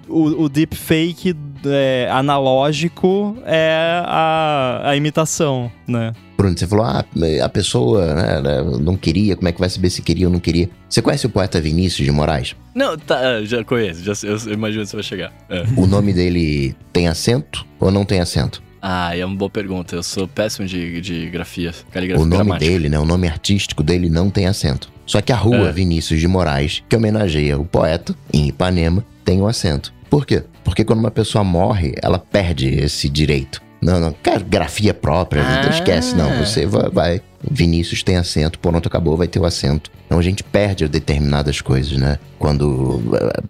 O, 0.08 0.44
o 0.44 0.50
deepfake 0.50 1.36
é, 1.66 2.08
analógico 2.12 3.38
é 3.46 4.02
a, 4.06 4.82
a 4.86 4.96
imitação, 4.96 5.72
né? 5.88 6.14
Bruno, 6.38 6.58
você 6.58 6.68
falou, 6.68 6.86
ah, 6.86 7.06
a 7.44 7.50
pessoa 7.50 8.14
né, 8.14 8.42
né, 8.42 8.64
não 8.82 8.98
queria, 8.98 9.36
como 9.36 9.48
é 9.48 9.52
que 9.52 9.60
vai 9.60 9.70
saber 9.70 9.90
se 9.90 10.02
queria 10.02 10.28
ou 10.28 10.34
não 10.34 10.40
queria? 10.40 10.70
Você 10.90 11.02
conhece 11.02 11.26
o 11.26 11.30
poeta 11.30 11.62
Vinícius 11.62 12.06
de 12.06 12.12
Moraes? 12.12 12.56
Não, 12.76 12.98
tá, 12.98 13.20
é, 13.22 13.46
já 13.46 13.64
conheço, 13.64 14.04
já, 14.04 14.14
eu, 14.28 14.38
eu 14.48 14.54
imagino 14.54 14.84
que 14.84 14.90
você 14.90 14.96
vai 14.98 15.04
chegar. 15.04 15.32
É. 15.50 15.64
O 15.78 15.86
nome 15.86 16.12
dele 16.12 16.76
tem 16.92 17.08
acento 17.08 17.66
ou 17.80 17.92
não 17.92 18.04
tem 18.04 18.20
acento? 18.20 18.62
Ah, 18.82 19.16
é 19.16 19.24
uma 19.26 19.36
boa 19.38 19.50
pergunta. 19.50 19.96
Eu 19.96 20.04
sou 20.04 20.28
péssimo 20.28 20.68
de, 20.68 21.00
de 21.00 21.30
grafia, 21.30 21.74
caligrafia 21.90 22.22
O 22.22 22.28
nome 22.28 22.44
gramática. 22.44 22.70
dele, 22.70 22.90
né, 22.90 23.00
o 23.00 23.06
nome 23.06 23.28
artístico 23.30 23.82
dele 23.82 24.10
não 24.10 24.30
tem 24.30 24.46
acento. 24.46 24.92
Só 25.06 25.22
que 25.22 25.32
a 25.32 25.38
rua 25.38 25.70
é. 25.70 25.72
Vinícius 25.72 26.20
de 26.20 26.28
Moraes, 26.28 26.84
que 26.90 26.96
homenageia 26.96 27.58
o 27.58 27.64
poeta, 27.64 28.14
em 28.34 28.48
Ipanema, 28.50 29.06
tem 29.24 29.42
um 29.42 29.48
acento. 29.48 29.94
Por 30.10 30.26
quê? 30.26 30.44
Porque 30.64 30.84
quando 30.84 31.00
uma 31.00 31.12
pessoa 31.12 31.44
morre, 31.44 31.94
ela 32.02 32.20
perde 32.20 32.68
esse 32.68 33.10
direito. 33.10 33.62
Não, 33.82 34.00
não, 34.00 34.16
grafia 34.48 34.94
própria, 34.94 35.44
ah. 35.44 35.70
esquece, 35.70 36.16
não. 36.16 36.38
Você 36.38 36.66
vai, 36.66 36.90
vai. 36.90 37.22
Vinícius 37.50 38.02
tem 38.02 38.16
acento, 38.16 38.58
pronto, 38.58 38.88
acabou, 38.88 39.18
vai 39.18 39.28
ter 39.28 39.40
o 39.40 39.46
acento. 39.46 39.92
Então 40.06 40.18
a 40.18 40.22
gente 40.22 40.44
perde 40.44 40.88
determinadas 40.88 41.60
coisas, 41.60 41.98
né? 41.98 42.18
Quando 42.40 43.02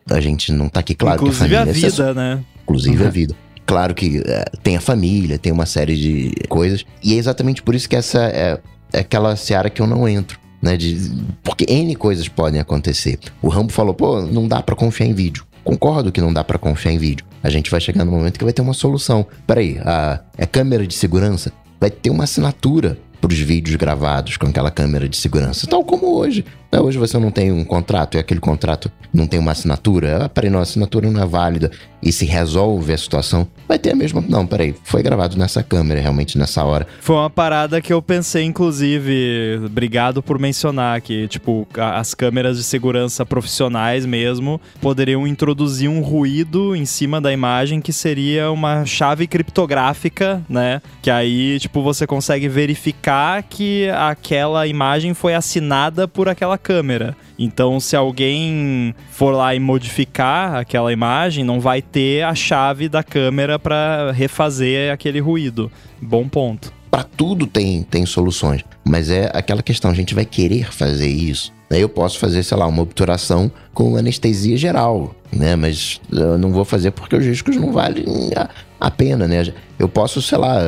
a 0.10 0.20
gente 0.20 0.52
não 0.52 0.68
tá 0.68 0.80
aqui, 0.80 0.96
claro 0.96 1.18
Inclusive 1.18 1.50
que 1.50 1.56
a 1.56 1.60
família... 1.60 1.78
Inclusive 1.78 2.02
a 2.02 2.08
vida, 2.08 2.14
né? 2.14 2.44
Inclusive 2.64 3.02
uhum. 3.02 3.08
a 3.08 3.12
vida. 3.12 3.36
Claro 3.66 3.94
que 3.94 4.20
uh, 4.20 4.58
tem 4.64 4.76
a 4.76 4.82
família, 4.82 5.38
tem 5.38 5.52
uma 5.52 5.66
série 5.66 5.96
de 5.96 6.34
coisas. 6.50 6.84
E 7.04 7.14
é 7.14 7.18
exatamente 7.18 7.62
por 7.62 7.76
isso 7.76 7.88
que 7.88 7.96
essa 7.96 8.24
é, 8.24 8.60
é 8.92 9.00
aquela 9.00 9.36
seara 9.36 9.70
que 9.70 9.82
eu 9.82 9.88
não 9.88 10.08
entro. 10.08 10.42
Né, 10.62 10.78
de, 10.78 11.12
porque 11.44 11.66
N 11.68 11.94
coisas 11.94 12.30
podem 12.30 12.58
acontecer. 12.62 13.20
O 13.42 13.50
Rambo 13.50 13.74
falou, 13.74 13.94
pô, 13.94 14.22
não 14.22 14.48
dá 14.48 14.64
para 14.64 14.78
confiar 14.78 15.08
em 15.08 15.14
vídeo. 15.14 15.46
Concordo 15.64 16.12
que 16.12 16.22
não 16.22 16.34
dá 16.34 16.44
para 16.44 16.58
confiar 16.58 16.92
em 16.92 16.98
vídeo 16.98 17.26
a 17.44 17.50
gente 17.50 17.70
vai 17.70 17.82
chegar 17.82 18.06
no 18.06 18.12
momento 18.12 18.38
que 18.40 18.46
vai 18.46 18.54
ter 18.54 18.62
uma 18.62 18.74
solução. 18.74 19.28
Peraí, 19.46 19.78
a, 19.80 20.22
é 20.38 20.46
câmera 20.46 20.88
de 20.88 20.94
segurança? 20.94 21.52
Vai 21.78 21.92
ter 21.92 22.10
uma 22.10 22.24
assinatura 22.24 22.98
para 23.20 23.32
os 23.32 23.38
vídeos 23.38 23.76
gravados 23.76 24.38
com 24.38 24.48
aquela 24.48 24.72
câmera 24.72 25.10
de 25.10 25.18
segurança, 25.18 25.68
tal 25.68 25.84
como 25.84 26.16
hoje. 26.16 26.46
Hoje 26.80 26.98
você 26.98 27.18
não 27.18 27.32
tem 27.32 27.52
um 27.52 27.64
contrato 27.64 28.16
e 28.16 28.20
aquele 28.20 28.40
contrato 28.40 28.92
não 29.14 29.28
tem 29.28 29.40
uma 29.40 29.52
assinatura. 29.52 30.26
Ah, 30.26 30.30
peraí, 30.30 30.50
não, 30.50 30.60
a 30.60 30.64
assinatura 30.64 31.10
não 31.10 31.22
é 31.22 31.26
válida 31.26 31.72
e 32.04 32.12
se 32.12 32.26
resolve 32.26 32.92
a 32.92 32.98
situação, 32.98 33.48
vai 33.68 33.80
ter 33.80 33.92
a 33.92 33.96
mesma. 33.96 34.24
Não, 34.28 34.46
peraí, 34.46 34.76
foi 34.84 35.02
gravado 35.02 35.38
nessa 35.38 35.64
câmera 35.64 36.02
realmente 36.02 36.38
nessa 36.38 36.64
hora. 36.64 36.86
Foi 37.00 37.16
uma 37.16 37.30
parada 37.30 37.82
que 37.82 37.94
eu 37.94 38.02
pensei, 38.02 38.44
inclusive, 38.44 39.62
obrigado 39.66 40.22
por 40.22 40.38
mencionar 40.38 41.00
que, 41.02 41.28
tipo, 41.28 41.66
as 41.78 42.14
câmeras 42.14 42.58
de 42.58 42.64
segurança 42.64 43.26
profissionais 43.26 44.06
mesmo 44.06 44.60
poderiam 44.82 45.26
introduzir 45.26 45.90
um 45.90 46.02
ruído 46.02 46.76
em 46.76 46.86
cima 46.86 47.22
da 47.22 47.32
imagem 47.32 47.80
que 47.80 47.94
seria 47.94 48.52
uma 48.52 48.86
chave 48.86 49.26
criptográfica, 49.26 50.42
né? 50.50 50.82
Que 51.02 51.10
aí, 51.10 51.58
tipo, 51.60 51.82
você 51.82 52.06
consegue 52.06 52.50
verificar 52.50 53.44
que 53.44 53.90
aquela 53.90 54.68
imagem 54.68 55.14
foi 55.14 55.34
assinada 55.34 56.08
por 56.08 56.28
aquela 56.28 56.58
câmera. 56.64 57.16
Então, 57.38 57.80
se 57.80 57.96
alguém 57.96 58.96
for 59.12 59.36
lá 59.36 59.54
e 59.54 59.60
modificar 59.60 60.56
aquela 60.56 60.92
imagem, 60.92 61.44
não 61.44 61.60
vai 61.60 61.82
ter 61.82 62.24
a 62.24 62.34
chave 62.34 62.88
da 62.90 63.04
câmera 63.04 63.60
para 63.60 64.12
refazer 64.12 64.92
aquele 64.92 65.20
ruído. 65.20 65.72
Bom 66.02 66.28
ponto. 66.28 66.83
Para 66.94 67.02
tudo 67.02 67.48
tem, 67.48 67.82
tem 67.82 68.06
soluções, 68.06 68.64
mas 68.86 69.10
é 69.10 69.32
aquela 69.34 69.64
questão, 69.64 69.90
a 69.90 69.96
gente 69.96 70.14
vai 70.14 70.26
querer 70.26 70.72
fazer 70.72 71.08
isso. 71.08 71.52
Eu 71.72 71.90
posso 71.90 72.20
fazer, 72.20 72.44
sei 72.44 72.56
lá, 72.56 72.68
uma 72.68 72.84
obturação 72.84 73.52
com 73.74 73.98
anestesia 73.98 74.56
geral, 74.56 75.16
né? 75.32 75.56
Mas 75.56 76.00
eu 76.12 76.38
não 76.38 76.52
vou 76.52 76.64
fazer 76.64 76.92
porque 76.92 77.16
os 77.16 77.26
riscos 77.26 77.56
não 77.56 77.72
valem 77.72 78.06
a, 78.36 78.48
a 78.80 78.92
pena, 78.92 79.28
né? 79.28 79.52
Eu 79.80 79.90
posso, 79.90 80.22
sei 80.22 80.38
lá, 80.38 80.60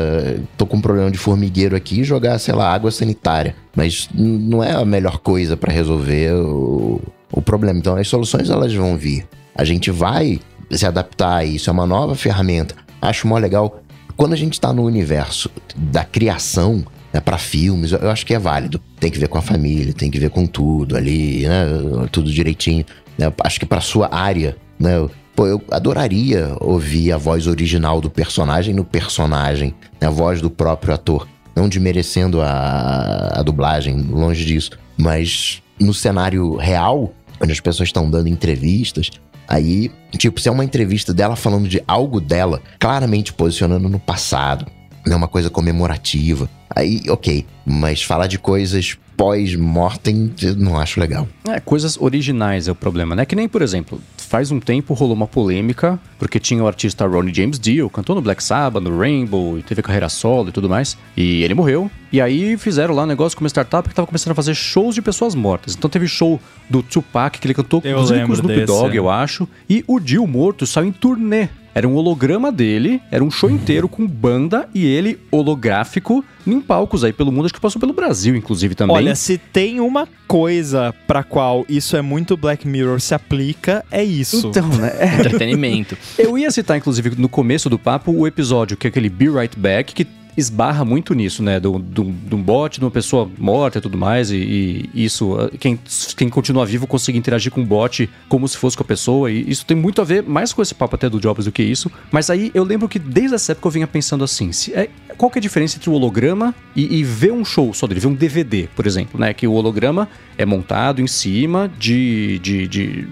tô 0.58 0.66
com 0.66 0.78
um 0.78 0.82
problema 0.82 1.12
de 1.12 1.18
formigueiro 1.20 1.76
aqui 1.76 2.00
e 2.02 2.04
jogar, 2.04 2.40
sei 2.40 2.56
lá, 2.56 2.74
água 2.74 2.90
sanitária. 2.90 3.56
Mas 3.76 4.10
não 4.12 4.64
é 4.64 4.72
a 4.72 4.84
melhor 4.84 5.20
coisa 5.20 5.56
para 5.56 5.72
resolver 5.72 6.34
o, 6.34 7.04
o 7.32 7.40
problema. 7.40 7.78
Então 7.78 7.96
as 7.98 8.08
soluções 8.08 8.50
elas 8.50 8.74
vão 8.74 8.98
vir. 8.98 9.28
A 9.54 9.64
gente 9.64 9.92
vai 9.92 10.40
se 10.72 10.88
adaptar 10.88 11.36
a 11.36 11.46
isso, 11.46 11.70
é 11.70 11.74
uma 11.74 11.86
nova 11.86 12.16
ferramenta. 12.16 12.74
Acho 13.00 13.28
mó 13.28 13.38
legal. 13.38 13.80
Quando 14.16 14.34
a 14.34 14.38
gente 14.38 14.54
está 14.54 14.72
no 14.72 14.84
universo 14.84 15.50
da 15.76 16.04
criação, 16.04 16.86
né, 17.12 17.20
para 17.20 17.38
filmes, 17.38 17.92
eu 17.92 18.10
acho 18.10 18.26
que 18.26 18.34
é 18.34 18.40
válido. 18.40 18.80
Tem 19.00 19.12
que 19.12 19.20
ver 19.20 19.28
com 19.28 19.38
a 19.38 19.42
família, 19.42 19.94
tem 19.94 20.10
que 20.10 20.20
ver 20.20 20.30
com 20.30 20.46
tudo 20.46 20.96
ali, 20.96 21.48
né, 21.48 21.66
tudo 22.12 22.32
direitinho. 22.32 22.86
Né, 23.18 23.32
acho 23.44 23.60
que 23.60 23.66
para 23.66 23.82
sua 23.82 24.14
área, 24.14 24.56
né, 24.80 25.08
pô, 25.36 25.48
eu 25.48 25.62
adoraria 25.70 26.56
ouvir 26.62 27.12
a 27.12 27.18
voz 27.18 27.46
original 27.48 28.00
do 28.00 28.10
personagem 28.10 28.74
no 28.74 28.86
personagem, 28.86 29.74
né, 30.00 30.08
a 30.08 30.12
voz 30.12 30.42
do 30.42 30.50
próprio 30.50 30.94
ator. 30.94 31.28
não 31.56 31.70
desmerecendo 31.70 32.42
a, 32.42 33.34
a 33.36 33.42
dublagem, 33.42 33.98
longe 34.02 34.44
disso, 34.44 34.72
mas 34.98 35.62
no 35.80 35.94
cenário 35.94 36.56
real, 36.56 37.14
onde 37.42 37.52
as 37.52 37.60
pessoas 37.60 37.90
estão 37.90 38.10
dando 38.10 38.28
entrevistas, 38.28 39.10
aí, 39.48 39.92
tipo, 40.18 40.40
se 40.40 40.50
é 40.50 40.52
uma 40.52 40.64
entrevista 40.66 41.14
dela 41.14 41.36
falando 41.36 41.68
de 41.68 41.82
algo 41.88 42.20
dela, 42.20 42.62
claramente 42.80 43.34
posicionando 43.34 43.90
no 43.90 44.00
passado, 44.00 44.66
não 45.06 45.14
é 45.14 45.18
uma 45.18 45.28
coisa 45.28 45.50
comemorativa, 45.50 46.50
aí, 46.76 47.02
ok, 47.10 47.46
mas 47.66 48.02
falar 48.02 48.28
de 48.28 48.40
coisas 48.40 48.98
pós-mortem, 49.16 50.34
não 50.58 50.78
acho 50.78 51.00
legal. 51.00 51.28
É, 51.48 51.60
coisas 51.60 51.98
originais 52.00 52.68
é 52.68 52.72
o 52.72 52.76
problema, 52.76 53.16
né? 53.16 53.26
Que 53.26 53.36
nem, 53.36 53.48
por 53.48 53.62
exemplo, 53.62 54.02
faz 54.26 54.52
um 54.52 54.60
tempo 54.60 54.94
rolou 54.94 55.16
uma 55.16 55.28
polêmica, 55.28 56.00
porque 56.20 56.40
tinha 56.40 56.64
o 56.64 56.68
artista 56.68 57.06
Ronnie 57.06 57.34
James 57.34 57.60
Dio, 57.60 57.90
cantou 57.90 58.16
no 58.16 58.22
Black 58.22 58.44
Sabbath, 58.44 58.84
no 58.84 58.98
Rainbow, 58.98 59.58
e 59.58 59.64
teve 59.64 59.82
carreira 59.82 60.10
solo 60.10 60.50
e 60.50 60.52
tudo 60.52 60.68
mais, 60.68 60.98
e 61.16 61.44
ele 61.44 61.54
morreu. 61.54 61.90
E 62.12 62.22
aí 62.22 62.58
fizeram 62.58 62.94
lá 62.94 63.04
um 63.04 63.08
negócio 63.08 63.38
com 63.38 63.44
uma 63.44 63.50
startup 63.50 63.88
que 63.88 63.96
tava 63.96 64.08
começando 64.08 64.32
a 64.32 64.36
fazer 64.36 64.56
shows 64.56 64.96
de 64.96 65.02
pessoas 65.02 65.36
mortas. 65.36 65.76
Então 65.76 65.90
teve 65.90 66.08
show 66.08 66.40
do 66.70 66.82
Tupac, 66.82 67.40
que 67.40 67.46
ele 67.46 67.54
cantou 67.54 67.82
Eu 67.84 67.92
inclusive 67.92 68.26
com 68.26 68.32
o 68.32 68.36
Snoop 68.36 68.66
Dogg, 68.66 68.96
eu 68.96 69.10
acho, 69.10 69.48
e 69.70 69.84
o 69.88 70.00
Dio 70.00 70.26
morto 70.26 70.66
saiu 70.66 70.88
em 70.88 70.92
turnê. 70.92 71.50
Era 71.76 71.86
um 71.86 71.96
holograma 71.96 72.54
dele, 72.54 73.02
era 73.12 73.22
um 73.22 73.30
show 73.30 73.50
inteiro 73.50 73.90
com 73.90 74.08
banda 74.08 74.70
e 74.74 74.86
ele 74.86 75.20
holográfico 75.30 76.24
em 76.48 76.62
palcos 76.62 77.04
aí 77.04 77.12
pelo 77.12 77.34
mundo, 77.34 77.46
acho 77.46 77.54
que 77.54 77.60
passou 77.60 77.82
pelo 77.82 77.92
Brasil, 77.92 78.34
inclusive, 78.34 78.76
também. 78.76 78.96
Olha, 78.96 79.14
se 79.14 79.38
tem 79.38 79.82
uma 79.82 80.08
coisa 80.26 80.96
pra 81.06 81.22
qual 81.22 81.66
isso 81.68 81.98
é 81.98 82.02
muito 82.02 82.38
Black 82.38 82.66
Mirror 82.66 83.02
se 83.02 83.14
aplica, 83.14 83.84
é 83.92 84.02
isso. 84.02 84.48
então, 84.48 84.70
né? 84.70 84.94
É. 85.00 85.16
Entretenimento. 85.20 85.98
Eu 86.18 86.38
ia 86.38 86.50
citar, 86.50 86.78
inclusive, 86.78 87.12
no 87.18 87.28
começo 87.28 87.70
do 87.70 87.78
papo, 87.78 88.10
o 88.10 88.26
episódio 88.26 88.78
que 88.78 88.88
é 88.88 88.90
aquele 88.90 89.10
Be 89.10 89.28
Right 89.28 89.60
Back, 89.60 89.94
que 89.94 90.08
esbarra 90.38 90.84
muito 90.84 91.14
nisso, 91.14 91.42
né? 91.42 91.60
De 91.60 91.68
um 91.68 92.42
bot, 92.42 92.80
de 92.80 92.86
uma 92.86 92.92
pessoa 92.92 93.30
morta 93.38 93.78
e 93.78 93.82
tudo 93.82 93.98
mais, 93.98 94.32
e, 94.32 94.90
e 94.94 95.06
isso, 95.06 95.34
uh, 95.34 95.50
quem, 95.58 95.80
quem 96.18 96.30
continua 96.30 96.66
vivo 96.66 96.88
consegue 96.88 97.18
interagir 97.18 97.52
com 97.52 97.62
o 97.62 97.66
bot 97.66 98.10
como 98.28 98.48
se 98.48 98.58
fosse 98.58 98.76
com 98.76 98.84
a 98.84 98.86
pessoa, 98.86 99.32
e 99.32 99.50
isso 99.50 99.66
tem 99.66 99.76
muito 99.76 100.02
a 100.02 100.04
ver 100.04 100.24
mais 100.24 100.54
com 100.54 100.62
esse 100.62 100.76
papo 100.76 100.96
até 100.96 101.10
do 101.10 101.20
Jobs 101.20 101.46
do 101.46 101.52
que 101.52 101.64
isso. 101.64 101.92
Mas 102.12 102.30
aí 102.30 102.52
eu 102.54 102.64
lembro 102.64 102.88
que 102.88 103.00
desde 103.00 103.36
essa 103.36 103.52
época 103.52 103.68
eu 103.68 103.72
vinha 103.72 103.88
pensando 103.88 104.24
assim: 104.24 104.52
se 104.52 104.74
é, 104.74 104.90
qual 105.18 105.32
que 105.32 105.38
é 105.38 105.40
a 105.40 105.42
diferença 105.42 105.78
entre 105.78 105.90
o 105.90 105.94
holograma 105.94 106.54
e, 106.76 107.00
e 107.00 107.04
ver 107.04 107.32
um 107.32 107.44
show 107.44 107.74
só 107.74 107.88
dele, 107.88 108.00
ver 108.00 108.08
um 108.08 108.14
DVD, 108.14 108.68
por 108.76 108.86
exemplo, 108.86 109.20
né? 109.20 109.34
Que 109.34 109.48
o 109.48 109.54
holograma 109.54 110.10
é 110.38 110.46
montado 110.46 111.02
em 111.02 111.08
cima 111.08 111.72
de, 111.80 112.40
de, 112.40 112.68
de, 112.68 113.08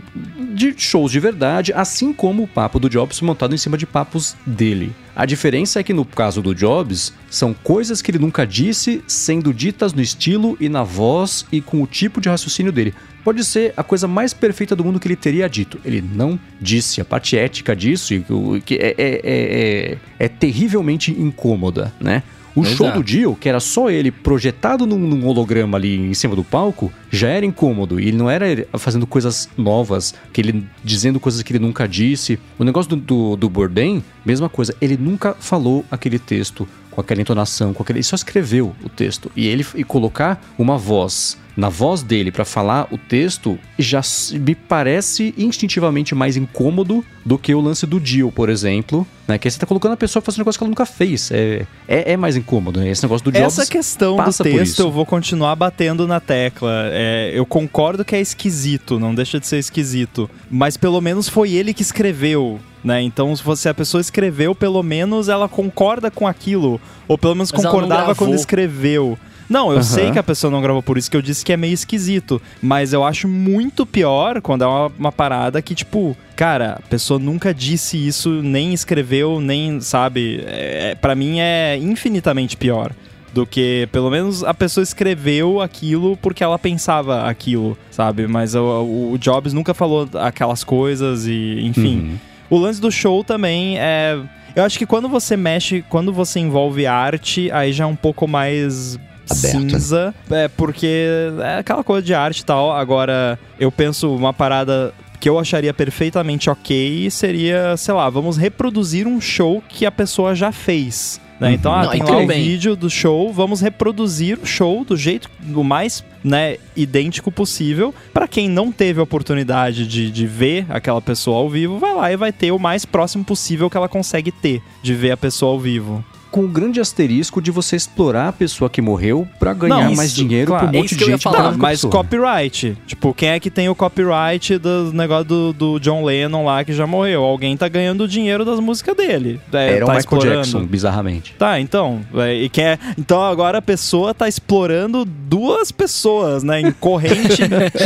de 0.53 0.73
shows 0.77 1.11
de 1.11 1.19
verdade, 1.19 1.73
assim 1.73 2.13
como 2.13 2.43
o 2.43 2.47
papo 2.47 2.79
do 2.79 2.89
Jobs 2.89 3.21
montado 3.21 3.53
em 3.53 3.57
cima 3.57 3.77
de 3.77 3.85
papos 3.85 4.35
dele. 4.45 4.93
A 5.15 5.25
diferença 5.25 5.79
é 5.79 5.83
que 5.83 5.93
no 5.93 6.03
caso 6.03 6.41
do 6.41 6.55
Jobs, 6.55 7.13
são 7.29 7.53
coisas 7.53 8.01
que 8.01 8.09
ele 8.09 8.19
nunca 8.19 8.47
disse 8.47 9.03
sendo 9.07 9.53
ditas 9.53 9.93
no 9.93 10.01
estilo 10.01 10.57
e 10.59 10.67
na 10.67 10.83
voz 10.83 11.45
e 11.51 11.61
com 11.61 11.81
o 11.83 11.87
tipo 11.87 12.19
de 12.19 12.29
raciocínio 12.29 12.71
dele. 12.71 12.93
Pode 13.23 13.43
ser 13.43 13.73
a 13.77 13.83
coisa 13.83 14.07
mais 14.07 14.33
perfeita 14.33 14.75
do 14.75 14.83
mundo 14.83 14.99
que 14.99 15.07
ele 15.07 15.15
teria 15.15 15.47
dito. 15.47 15.79
Ele 15.85 16.01
não 16.01 16.39
disse. 16.59 16.99
A 16.99 17.05
parte 17.05 17.37
ética 17.37 17.75
disso 17.75 18.13
e 18.13 18.61
que 18.61 18.75
é, 18.75 18.87
é, 18.87 18.93
é, 18.97 19.17
é, 19.23 19.97
é 20.19 20.27
terrivelmente 20.27 21.11
incômoda, 21.11 21.93
né? 21.99 22.23
O 22.55 22.61
Exato. 22.61 22.75
show 22.75 22.91
do 22.91 23.03
Dio, 23.03 23.35
que 23.35 23.49
era 23.49 23.59
só 23.59 23.89
ele 23.89 24.11
projetado 24.11 24.85
num, 24.85 24.99
num 24.99 25.25
holograma 25.25 25.75
ali 25.75 25.95
em 25.95 26.13
cima 26.13 26.35
do 26.35 26.43
palco, 26.43 26.91
já 27.09 27.27
era 27.27 27.45
incômodo. 27.45 27.99
E 27.99 28.07
ele 28.07 28.17
não 28.17 28.29
era 28.29 28.45
fazendo 28.77 29.07
coisas 29.07 29.49
novas, 29.57 30.13
que 30.31 30.39
ele 30.39 30.67
dizendo 30.83 31.19
coisas 31.19 31.41
que 31.41 31.51
ele 31.51 31.59
nunca 31.59 31.87
disse. 31.87 32.37
O 32.59 32.63
negócio 32.63 32.89
do, 32.91 32.95
do, 32.95 33.35
do 33.35 33.49
Bourdain, 33.49 34.03
mesma 34.23 34.49
coisa. 34.49 34.75
Ele 34.79 34.95
nunca 34.97 35.33
falou 35.33 35.83
aquele 35.89 36.19
texto 36.19 36.67
com 36.91 37.01
aquela 37.01 37.21
entonação, 37.21 37.73
com 37.73 37.81
aquele. 37.81 37.97
Ele 37.99 38.03
só 38.03 38.15
escreveu 38.15 38.75
o 38.83 38.89
texto. 38.89 39.31
E 39.35 39.47
ele 39.47 39.65
e 39.73 39.83
colocar 39.83 40.39
uma 40.55 40.77
voz 40.77 41.39
na 41.55 41.69
voz 41.69 42.01
dele 42.01 42.31
pra 42.31 42.43
falar 42.43 42.87
o 42.91 42.97
texto 42.97 43.59
já 43.77 44.01
me 44.33 44.55
parece 44.55 45.33
instintivamente 45.37 46.15
mais 46.15 46.35
incômodo 46.35 47.05
do 47.25 47.37
que 47.37 47.53
o 47.53 47.61
lance 47.61 47.85
do 47.85 47.99
Dio, 47.99 48.31
por 48.31 48.49
exemplo. 48.49 49.07
Né? 49.27 49.37
Que 49.37 49.47
aí 49.47 49.51
você 49.51 49.59
tá 49.59 49.65
colocando 49.65 49.93
a 49.93 49.97
pessoa 49.97 50.21
fazendo 50.21 50.39
um 50.39 50.41
negócio 50.41 50.59
que 50.59 50.63
ela 50.63 50.69
nunca 50.69 50.85
fez. 50.85 51.31
É, 51.31 51.65
é, 51.87 52.13
é 52.13 52.17
mais 52.17 52.35
incômodo, 52.35 52.79
né? 52.79 52.89
Esse 52.89 53.03
negócio 53.03 53.23
do 53.23 53.31
Jobs. 53.31 53.57
Essa 53.59 53.71
questão 53.71 54.17
do 54.17 54.43
texto 54.43 54.79
eu 54.79 54.91
vou 54.91 55.05
continuar 55.05 55.55
batendo 55.55 56.07
na 56.07 56.19
tecla. 56.19 56.89
É, 56.91 57.31
eu 57.33 57.45
concordo 57.45 58.03
que 58.03 58.15
é 58.15 58.21
esquisito, 58.21 58.99
não 58.99 59.15
deixa 59.15 59.39
de 59.39 59.47
ser 59.47 59.59
esquisito. 59.59 60.29
Mas 60.49 60.75
pelo 60.75 60.99
menos 60.99 61.29
foi 61.29 61.53
ele 61.53 61.73
que 61.73 61.81
escreveu. 61.81 62.59
Né? 62.83 63.01
Então, 63.01 63.33
se 63.33 63.41
você 63.41 63.69
a 63.69 63.73
pessoa 63.73 64.01
escreveu, 64.01 64.53
pelo 64.53 64.83
menos 64.83 65.29
ela 65.29 65.47
concorda 65.47 66.11
com 66.11 66.27
aquilo. 66.27 66.81
Ou 67.07 67.17
pelo 67.17 67.35
menos 67.35 67.51
Mas 67.51 67.63
concordava 67.63 68.13
quando 68.13 68.35
escreveu. 68.35 69.17
Não, 69.53 69.67
eu 69.69 69.75
Aham. 69.75 69.83
sei 69.83 70.11
que 70.11 70.17
a 70.17 70.23
pessoa 70.23 70.49
não 70.49 70.63
gravou, 70.63 70.81
por 70.81 70.97
isso 70.97 71.11
que 71.11 71.15
eu 71.15 71.21
disse 71.21 71.45
que 71.45 71.53
é 71.53 71.57
meio 71.57 71.75
esquisito. 71.75 72.41
Mas 72.59 72.91
eu 72.91 73.03
acho 73.03 73.27
muito 73.27 73.85
pior 73.85 74.41
quando 74.41 74.63
é 74.63 74.67
uma, 74.67 74.91
uma 74.97 75.11
parada 75.11 75.61
que, 75.61 75.75
tipo, 75.75 76.17
cara, 76.35 76.79
a 76.83 76.87
pessoa 76.89 77.19
nunca 77.19 77.53
disse 77.53 77.95
isso, 77.95 78.41
nem 78.41 78.73
escreveu, 78.73 79.39
nem, 79.39 79.79
sabe? 79.79 80.43
É, 80.47 80.97
para 80.99 81.13
mim 81.13 81.39
é 81.39 81.77
infinitamente 81.77 82.57
pior 82.57 82.93
do 83.31 83.45
que 83.45 83.87
pelo 83.91 84.09
menos 84.09 84.43
a 84.43 84.55
pessoa 84.55 84.83
escreveu 84.83 85.61
aquilo 85.61 86.17
porque 86.17 86.43
ela 86.43 86.57
pensava 86.57 87.27
aquilo, 87.27 87.77
sabe? 87.91 88.25
Mas 88.25 88.55
o, 88.55 89.11
o 89.13 89.17
Jobs 89.19 89.53
nunca 89.53 89.75
falou 89.75 90.09
aquelas 90.15 90.63
coisas 90.63 91.27
e, 91.27 91.59
enfim. 91.63 91.97
Uhum. 91.97 92.17
O 92.49 92.57
lance 92.57 92.81
do 92.81 92.91
show 92.91 93.23
também 93.23 93.77
é. 93.77 94.19
Eu 94.55 94.63
acho 94.63 94.79
que 94.79 94.85
quando 94.87 95.07
você 95.07 95.37
mexe, 95.37 95.85
quando 95.89 96.11
você 96.11 96.39
envolve 96.39 96.87
arte, 96.87 97.51
aí 97.51 97.71
já 97.71 97.83
é 97.83 97.87
um 97.87 97.95
pouco 97.95 98.27
mais 98.27 98.99
Aberto, 99.29 99.59
né? 99.59 99.69
cinza. 99.69 100.15
É, 100.29 100.47
porque 100.47 101.07
é 101.41 101.57
aquela 101.59 101.83
coisa 101.83 102.01
de 102.05 102.13
arte 102.13 102.39
e 102.39 102.45
tal. 102.45 102.71
Agora, 102.71 103.39
eu 103.59 103.71
penso 103.71 104.13
uma 104.13 104.33
parada 104.33 104.93
que 105.19 105.29
eu 105.29 105.39
acharia 105.39 105.73
perfeitamente 105.73 106.49
ok 106.49 107.09
seria, 107.09 107.77
sei 107.77 107.93
lá, 107.93 108.09
vamos 108.09 108.35
reproduzir 108.35 109.07
um 109.07 109.21
show 109.21 109.63
que 109.69 109.85
a 109.85 109.91
pessoa 109.91 110.35
já 110.35 110.51
fez. 110.51 111.21
Né? 111.39 111.47
Uhum. 111.47 111.53
Então, 111.55 111.73
ah, 111.73 111.83
Não, 111.83 111.91
tem 111.91 112.03
lá 112.03 112.17
o 112.17 112.27
bem. 112.27 112.43
vídeo 112.43 112.75
do 112.75 112.89
show, 112.89 113.31
vamos 113.31 113.61
reproduzir 113.61 114.37
o 114.41 114.45
show 114.45 114.83
do 114.83 114.97
jeito 114.97 115.29
o 115.55 115.63
mais 115.63 116.03
né, 116.23 116.57
idêntico 116.75 117.31
possível. 117.31 117.93
Pra 118.13 118.27
quem 118.27 118.49
não 118.49 118.71
teve 118.71 118.99
a 118.99 119.03
oportunidade 119.03 119.87
de, 119.87 120.11
de 120.11 120.27
ver 120.27 120.65
aquela 120.69 121.01
pessoa 121.01 121.37
ao 121.37 121.49
vivo, 121.49 121.79
vai 121.79 121.93
lá 121.93 122.11
e 122.11 122.17
vai 122.17 122.31
ter 122.33 122.51
o 122.51 122.59
mais 122.59 122.85
próximo 122.85 123.23
possível 123.23 123.69
que 123.69 123.77
ela 123.77 123.87
consegue 123.89 124.31
ter 124.31 124.61
de 124.81 124.93
ver 124.93 125.11
a 125.11 125.17
pessoa 125.17 125.53
ao 125.53 125.59
vivo. 125.59 126.03
Com 126.33 126.45
o 126.45 126.47
grande 126.47 126.79
asterisco 126.81 127.39
de 127.39 127.51
você 127.51 127.75
explorar 127.75 128.29
a 128.29 128.33
pessoa 128.33 128.67
que 128.67 128.81
morreu 128.81 129.27
pra 129.37 129.53
ganhar 129.53 129.75
Não, 129.89 129.95
mais 129.95 130.09
isso, 130.09 130.15
dinheiro 130.15 130.47
claro. 130.47 130.67
pra 130.67 130.71
um 130.73 130.75
É 130.75 130.81
monte 130.81 130.89
isso 130.95 130.97
de 130.97 131.05
gente. 131.05 131.21
falar. 131.21 131.51
Tá, 131.51 131.57
mas 131.57 131.81
copyright. 131.83 132.75
Tipo, 132.87 133.13
quem 133.13 133.29
é 133.29 133.39
que 133.39 133.51
tem 133.51 133.69
o 133.69 133.75
copyright 133.75 134.57
do 134.57 134.91
negócio 134.91 135.25
do, 135.25 135.53
do 135.53 135.79
John 135.79 136.03
Lennon 136.03 136.43
lá 136.43 136.63
que 136.63 136.73
já 136.73 136.87
morreu? 136.87 137.23
Alguém 137.23 137.55
tá 137.55 137.67
ganhando 137.67 138.05
o 138.05 138.07
dinheiro 138.07 138.43
das 138.43 138.59
músicas 138.59 138.97
dele. 138.97 139.39
É, 139.53 139.75
Era 139.75 139.85
o 139.85 139.87
tá 139.87 139.93
Michael 139.93 139.99
explorando. 139.99 140.35
Jackson, 140.37 140.65
bizarramente. 140.65 141.35
Tá, 141.37 141.59
então. 141.59 142.01
é, 142.15 142.33
e 142.33 142.49
quer, 142.49 142.79
então 142.97 143.21
agora 143.21 143.59
a 143.59 143.61
pessoa 143.61 144.11
tá 144.11 144.27
explorando 144.27 145.05
duas 145.05 145.71
pessoas, 145.71 146.41
né? 146.41 146.61
Em 146.61 146.71
corrente, 146.71 147.43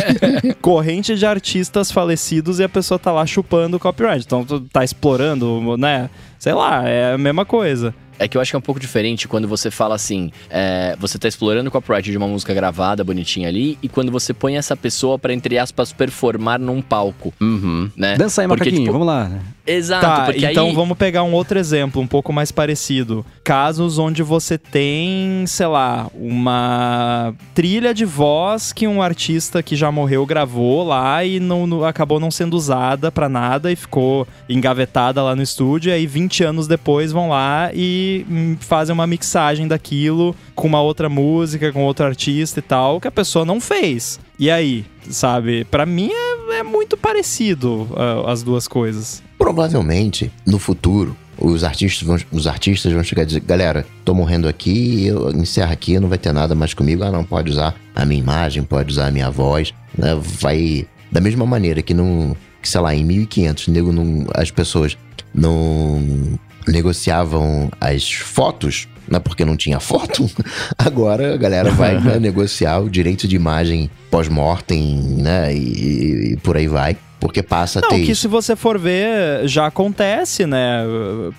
corrente 0.61 1.15
de 1.15 1.25
artistas 1.25 1.91
falecidos 1.91 2.59
e 2.59 2.63
a 2.63 2.69
pessoa 2.69 2.97
tá 2.97 3.11
lá 3.11 3.25
chupando 3.25 3.75
o 3.75 3.79
copyright. 3.79 4.23
Então 4.25 4.45
tá 4.71 4.85
explorando, 4.85 5.75
né? 5.77 6.09
Sei 6.39 6.53
lá, 6.53 6.87
é 6.87 7.13
a 7.13 7.17
mesma 7.17 7.43
coisa. 7.43 7.93
É 8.19 8.27
que 8.27 8.37
eu 8.37 8.41
acho 8.41 8.51
que 8.51 8.55
é 8.55 8.59
um 8.59 8.61
pouco 8.61 8.79
diferente 8.79 9.27
quando 9.27 9.47
você 9.47 9.69
fala 9.69 9.95
assim, 9.95 10.31
é, 10.49 10.95
você 10.99 11.17
tá 11.19 11.27
explorando 11.27 11.69
o 11.69 11.71
copyright 11.71 12.09
de 12.09 12.17
uma 12.17 12.27
música 12.27 12.53
gravada, 12.53 13.03
bonitinha 13.03 13.47
ali, 13.47 13.77
e 13.81 13.87
quando 13.89 14.11
você 14.11 14.33
põe 14.33 14.57
essa 14.57 14.75
pessoa 14.75 15.19
pra, 15.19 15.33
entre 15.33 15.57
aspas, 15.57 15.91
performar 15.93 16.59
num 16.59 16.81
palco, 16.81 17.33
Uhum. 17.39 17.89
né? 17.95 18.15
Dança 18.17 18.41
aí, 18.41 18.47
Porque, 18.47 18.63
macaquinho, 18.65 18.81
tipo, 18.83 18.91
vamos 18.93 19.07
lá. 19.07 19.31
Exato, 19.65 20.05
Tá, 20.05 20.25
porque 20.25 20.45
então 20.45 20.67
aí... 20.67 20.73
vamos 20.75 20.97
pegar 20.97 21.23
um 21.23 21.33
outro 21.33 21.59
exemplo, 21.59 22.01
um 22.01 22.07
pouco 22.07 22.31
mais 22.31 22.51
parecido. 22.51 23.25
Casos 23.43 23.97
onde 23.99 24.23
você 24.23 24.57
tem, 24.57 25.43
sei 25.45 25.67
lá, 25.67 26.07
uma 26.51 27.33
trilha 27.53 27.93
de 27.93 28.05
voz 28.05 28.71
que 28.71 28.87
um 28.87 29.01
artista 29.01 29.61
que 29.61 29.75
já 29.75 29.91
morreu 29.91 30.25
gravou 30.25 30.85
lá 30.85 31.23
e 31.25 31.39
não, 31.39 31.67
não- 31.67 31.83
acabou 31.83 32.19
não 32.19 32.31
sendo 32.31 32.55
usada 32.55 33.11
pra 33.11 33.27
nada 33.27 33.71
e 33.71 33.75
ficou 33.75 34.25
engavetada 34.47 35.21
lá 35.21 35.35
no 35.35 35.41
estúdio. 35.41 35.89
E 35.89 35.93
aí, 35.93 36.07
20 36.07 36.43
anos 36.43 36.67
depois, 36.67 37.11
vão 37.11 37.29
lá 37.29 37.69
e 37.73 38.06
hum, 38.29 38.57
fazem 38.59 38.93
uma 38.93 39.07
mixagem 39.07 39.67
daquilo 39.67 40.35
com 40.55 40.67
uma 40.67 40.81
outra 40.81 41.09
música, 41.09 41.71
com 41.71 41.83
outro 41.83 42.05
artista 42.05 42.59
e 42.59 42.61
tal, 42.61 42.99
que 42.99 43.07
a 43.07 43.11
pessoa 43.11 43.45
não 43.45 43.59
fez. 43.59 44.19
E 44.39 44.49
aí, 44.51 44.85
sabe? 45.09 45.65
Pra 45.65 45.85
mim 45.85 46.11
é, 46.11 46.59
é 46.59 46.63
muito 46.63 46.95
parecido 46.97 47.87
ah, 47.95 48.31
as 48.31 48.43
duas 48.43 48.67
coisas. 48.67 49.21
Provavelmente, 49.37 50.31
no 50.45 50.59
futuro, 50.59 51.15
os 51.39 51.63
artistas 51.63 52.07
vão, 52.07 52.17
os 52.31 52.47
artistas 52.47 52.91
vão 52.91 53.03
chegar 53.03 53.23
e 53.23 53.25
dizer, 53.27 53.39
galera, 53.41 53.85
tô 54.03 54.13
morrendo 54.13 54.47
aqui, 54.47 55.05
eu 55.07 55.31
encerro 55.31 55.71
aqui, 55.71 55.99
não 55.99 56.09
vai 56.09 56.17
ter 56.17 56.33
nada 56.33 56.55
mais 56.55 56.73
comigo. 56.73 57.03
Ah, 57.03 57.11
não, 57.11 57.23
pode 57.23 57.51
usar 57.51 57.75
a 57.95 58.05
minha 58.05 58.19
imagem, 58.19 58.63
pode 58.63 58.91
usar 58.91 59.07
a 59.07 59.11
minha 59.11 59.29
voz. 59.29 59.73
né? 59.97 60.17
Vai. 60.19 60.87
Da 61.11 61.21
mesma 61.21 61.45
maneira 61.45 61.81
que 61.81 61.93
não. 61.93 62.35
Sei 62.63 62.81
lá, 62.81 62.93
em 62.93 63.05
1500, 63.05 63.67
nego 63.69 63.93
não, 63.93 64.25
as 64.33 64.51
pessoas 64.51 64.97
não 65.33 66.37
negociavam 66.71 67.69
as 67.79 68.11
fotos 68.11 68.87
né, 69.07 69.19
porque 69.19 69.45
não 69.45 69.55
tinha 69.55 69.79
foto. 69.79 70.29
Agora 70.77 71.33
a 71.33 71.37
galera 71.37 71.71
vai 71.71 71.99
né, 71.99 72.19
negociar 72.19 72.79
o 72.79 72.89
direito 72.89 73.27
de 73.27 73.35
imagem 73.35 73.89
pós-mortem, 74.11 74.99
né, 75.17 75.55
e, 75.55 76.33
e 76.33 76.37
por 76.37 76.57
aí 76.57 76.67
vai. 76.67 76.97
Porque 77.19 77.41
passa 77.41 77.79
a 77.79 77.81
Não, 77.81 77.89
ter 77.89 78.05
que 78.05 78.11
isso. 78.11 78.21
se 78.21 78.27
você 78.27 78.55
for 78.55 78.77
ver, 78.77 79.47
já 79.47 79.65
acontece, 79.65 80.45
né? 80.45 80.83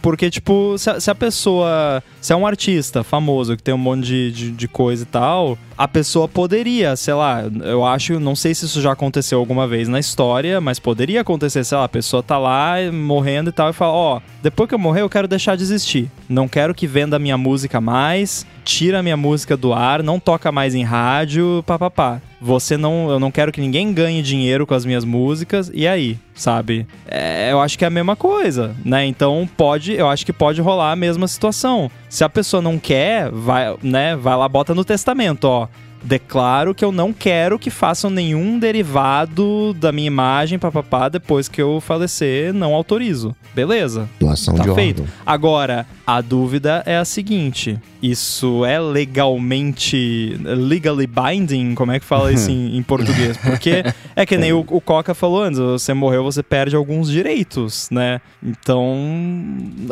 Porque, 0.02 0.28
tipo, 0.28 0.76
se 0.76 0.90
a, 0.90 1.00
se 1.00 1.10
a 1.10 1.14
pessoa. 1.14 2.02
Se 2.20 2.32
é 2.32 2.36
um 2.36 2.46
artista 2.46 3.04
famoso 3.04 3.56
que 3.56 3.62
tem 3.62 3.72
um 3.72 3.78
monte 3.78 4.04
de, 4.04 4.32
de, 4.32 4.50
de 4.50 4.68
coisa 4.68 5.04
e 5.04 5.06
tal, 5.06 5.56
a 5.76 5.86
pessoa 5.86 6.26
poderia, 6.26 6.96
sei 6.96 7.14
lá, 7.14 7.44
eu 7.62 7.84
acho, 7.86 8.18
não 8.18 8.34
sei 8.34 8.52
se 8.54 8.64
isso 8.64 8.80
já 8.80 8.90
aconteceu 8.92 9.38
alguma 9.38 9.68
vez 9.68 9.86
na 9.86 10.00
história, 10.00 10.60
mas 10.60 10.80
poderia 10.80 11.20
acontecer, 11.20 11.62
sei 11.62 11.78
lá, 11.78 11.84
a 11.84 11.88
pessoa 11.88 12.22
tá 12.22 12.36
lá 12.36 12.74
morrendo 12.92 13.50
e 13.50 13.52
tal 13.52 13.70
e 13.70 13.72
fala: 13.72 13.92
Ó, 13.92 14.20
depois 14.42 14.68
que 14.68 14.74
eu 14.74 14.78
morrer, 14.80 15.02
eu 15.02 15.08
quero 15.08 15.28
deixar 15.28 15.56
de 15.56 15.62
existir. 15.62 16.10
Não 16.28 16.48
quero 16.48 16.74
que 16.74 16.88
venda 16.88 17.18
minha 17.20 17.38
música 17.38 17.80
mais, 17.80 18.44
tira 18.64 18.98
a 18.98 19.02
minha 19.02 19.16
música 19.16 19.56
do 19.56 19.72
ar, 19.72 20.02
não 20.02 20.18
toca 20.18 20.50
mais 20.50 20.74
em 20.74 20.82
rádio, 20.82 21.62
papapá. 21.64 22.20
Você 22.41 22.76
não. 22.76 23.11
Eu 23.11 23.18
não 23.18 23.30
quero 23.30 23.51
que 23.51 23.61
ninguém 23.61 23.93
ganhe 23.93 24.22
dinheiro 24.22 24.66
com 24.66 24.74
as 24.74 24.84
minhas 24.84 25.05
músicas. 25.05 25.70
E 25.74 25.89
aí, 25.89 26.16
sabe? 26.34 26.86
É, 27.07 27.51
eu 27.51 27.61
acho 27.61 27.76
que 27.76 27.84
é 27.84 27.89
a 27.89 27.91
mesma 27.91 28.14
coisa, 28.14 28.74
né? 28.84 29.05
Então 29.07 29.49
pode, 29.57 29.93
eu 29.93 30.09
acho 30.09 30.24
que 30.24 30.32
pode 30.32 30.61
rolar 30.61 30.93
a 30.93 30.97
mesma 30.97 31.26
situação. 31.26 31.91
Se 32.09 32.22
a 32.22 32.28
pessoa 32.28 32.62
não 32.62 32.78
quer, 32.78 33.30
vai, 33.30 33.74
né? 33.82 34.14
Vai 34.16 34.36
lá, 34.36 34.49
bota 34.49 34.74
no 34.74 34.84
testamento, 34.84 35.45
ó. 35.45 35.68
Declaro 36.01 36.76
que 36.76 36.84
eu 36.84 36.93
não 36.93 37.12
quero 37.12 37.59
que 37.59 37.70
façam 37.70 38.09
nenhum 38.09 38.57
derivado 38.57 39.74
da 39.74 39.91
minha 39.91 40.07
imagem, 40.07 40.57
papapá, 40.57 41.09
depois 41.09 41.49
que 41.49 41.61
eu 41.61 41.80
falecer, 41.80 42.53
não 42.55 42.72
autorizo. 42.72 43.34
Beleza? 43.53 44.09
Doação 44.20 44.55
Tá 44.55 44.62
de 44.62 44.74
feito. 44.76 45.01
órgão. 45.03 45.14
Agora, 45.26 45.86
a 46.11 46.22
dúvida 46.22 46.82
é 46.86 46.96
a 46.96 47.04
seguinte: 47.04 47.78
isso 48.02 48.64
é 48.64 48.80
legalmente. 48.80 50.38
legally 50.42 51.06
binding? 51.06 51.74
Como 51.74 51.92
é 51.92 52.00
que 52.00 52.06
fala 52.06 52.32
isso 52.32 52.50
em, 52.50 52.78
em 52.78 52.82
português? 52.82 53.36
Porque 53.44 53.84
é 54.16 54.24
que 54.24 54.38
nem 54.38 54.50
o, 54.54 54.61
o 54.61 54.80
Coca 54.80 55.14
falou 55.14 55.42
antes: 55.42 55.59
você 55.59 55.92
morreu, 55.92 56.24
você 56.24 56.42
perde 56.42 56.74
alguns 56.74 57.11
direitos, 57.11 57.88
né? 57.90 58.22
Então, 58.42 58.96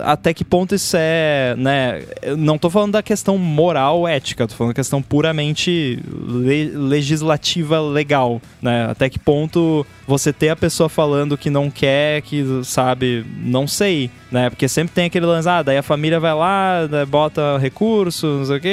até 0.02 0.32
que 0.32 0.42
ponto 0.44 0.74
isso 0.74 0.96
é. 0.98 1.54
né? 1.58 2.02
Eu 2.22 2.36
não 2.36 2.56
tô 2.56 2.70
falando 2.70 2.92
da 2.92 3.02
questão 3.02 3.36
moral, 3.36 4.08
ética, 4.08 4.46
tô 4.46 4.54
falando 4.54 4.70
da 4.72 4.76
questão 4.80 5.02
puramente 5.02 6.02
le- 6.26 6.70
legislativa, 6.70 7.78
legal, 7.80 8.40
né? 8.62 8.86
Até 8.90 9.10
que 9.10 9.18
ponto 9.18 9.86
você 10.06 10.32
ter 10.32 10.48
a 10.48 10.56
pessoa 10.56 10.88
falando 10.88 11.36
que 11.36 11.50
não 11.50 11.68
quer, 11.70 12.22
que 12.22 12.42
sabe, 12.64 13.26
não 13.42 13.66
sei, 13.66 14.10
né? 14.30 14.48
Porque 14.48 14.66
sempre 14.68 14.94
tem 14.94 15.04
aquele 15.06 15.26
lance, 15.26 15.48
ah, 15.48 15.62
daí 15.62 15.76
a 15.76 15.82
família 15.82 16.05
vai 16.20 16.34
lá, 16.34 16.88
né, 16.90 17.04
bota 17.04 17.58
recurso, 17.58 18.26
não 18.26 18.44
sei 18.46 18.56
o 18.56 18.60
quê, 18.60 18.68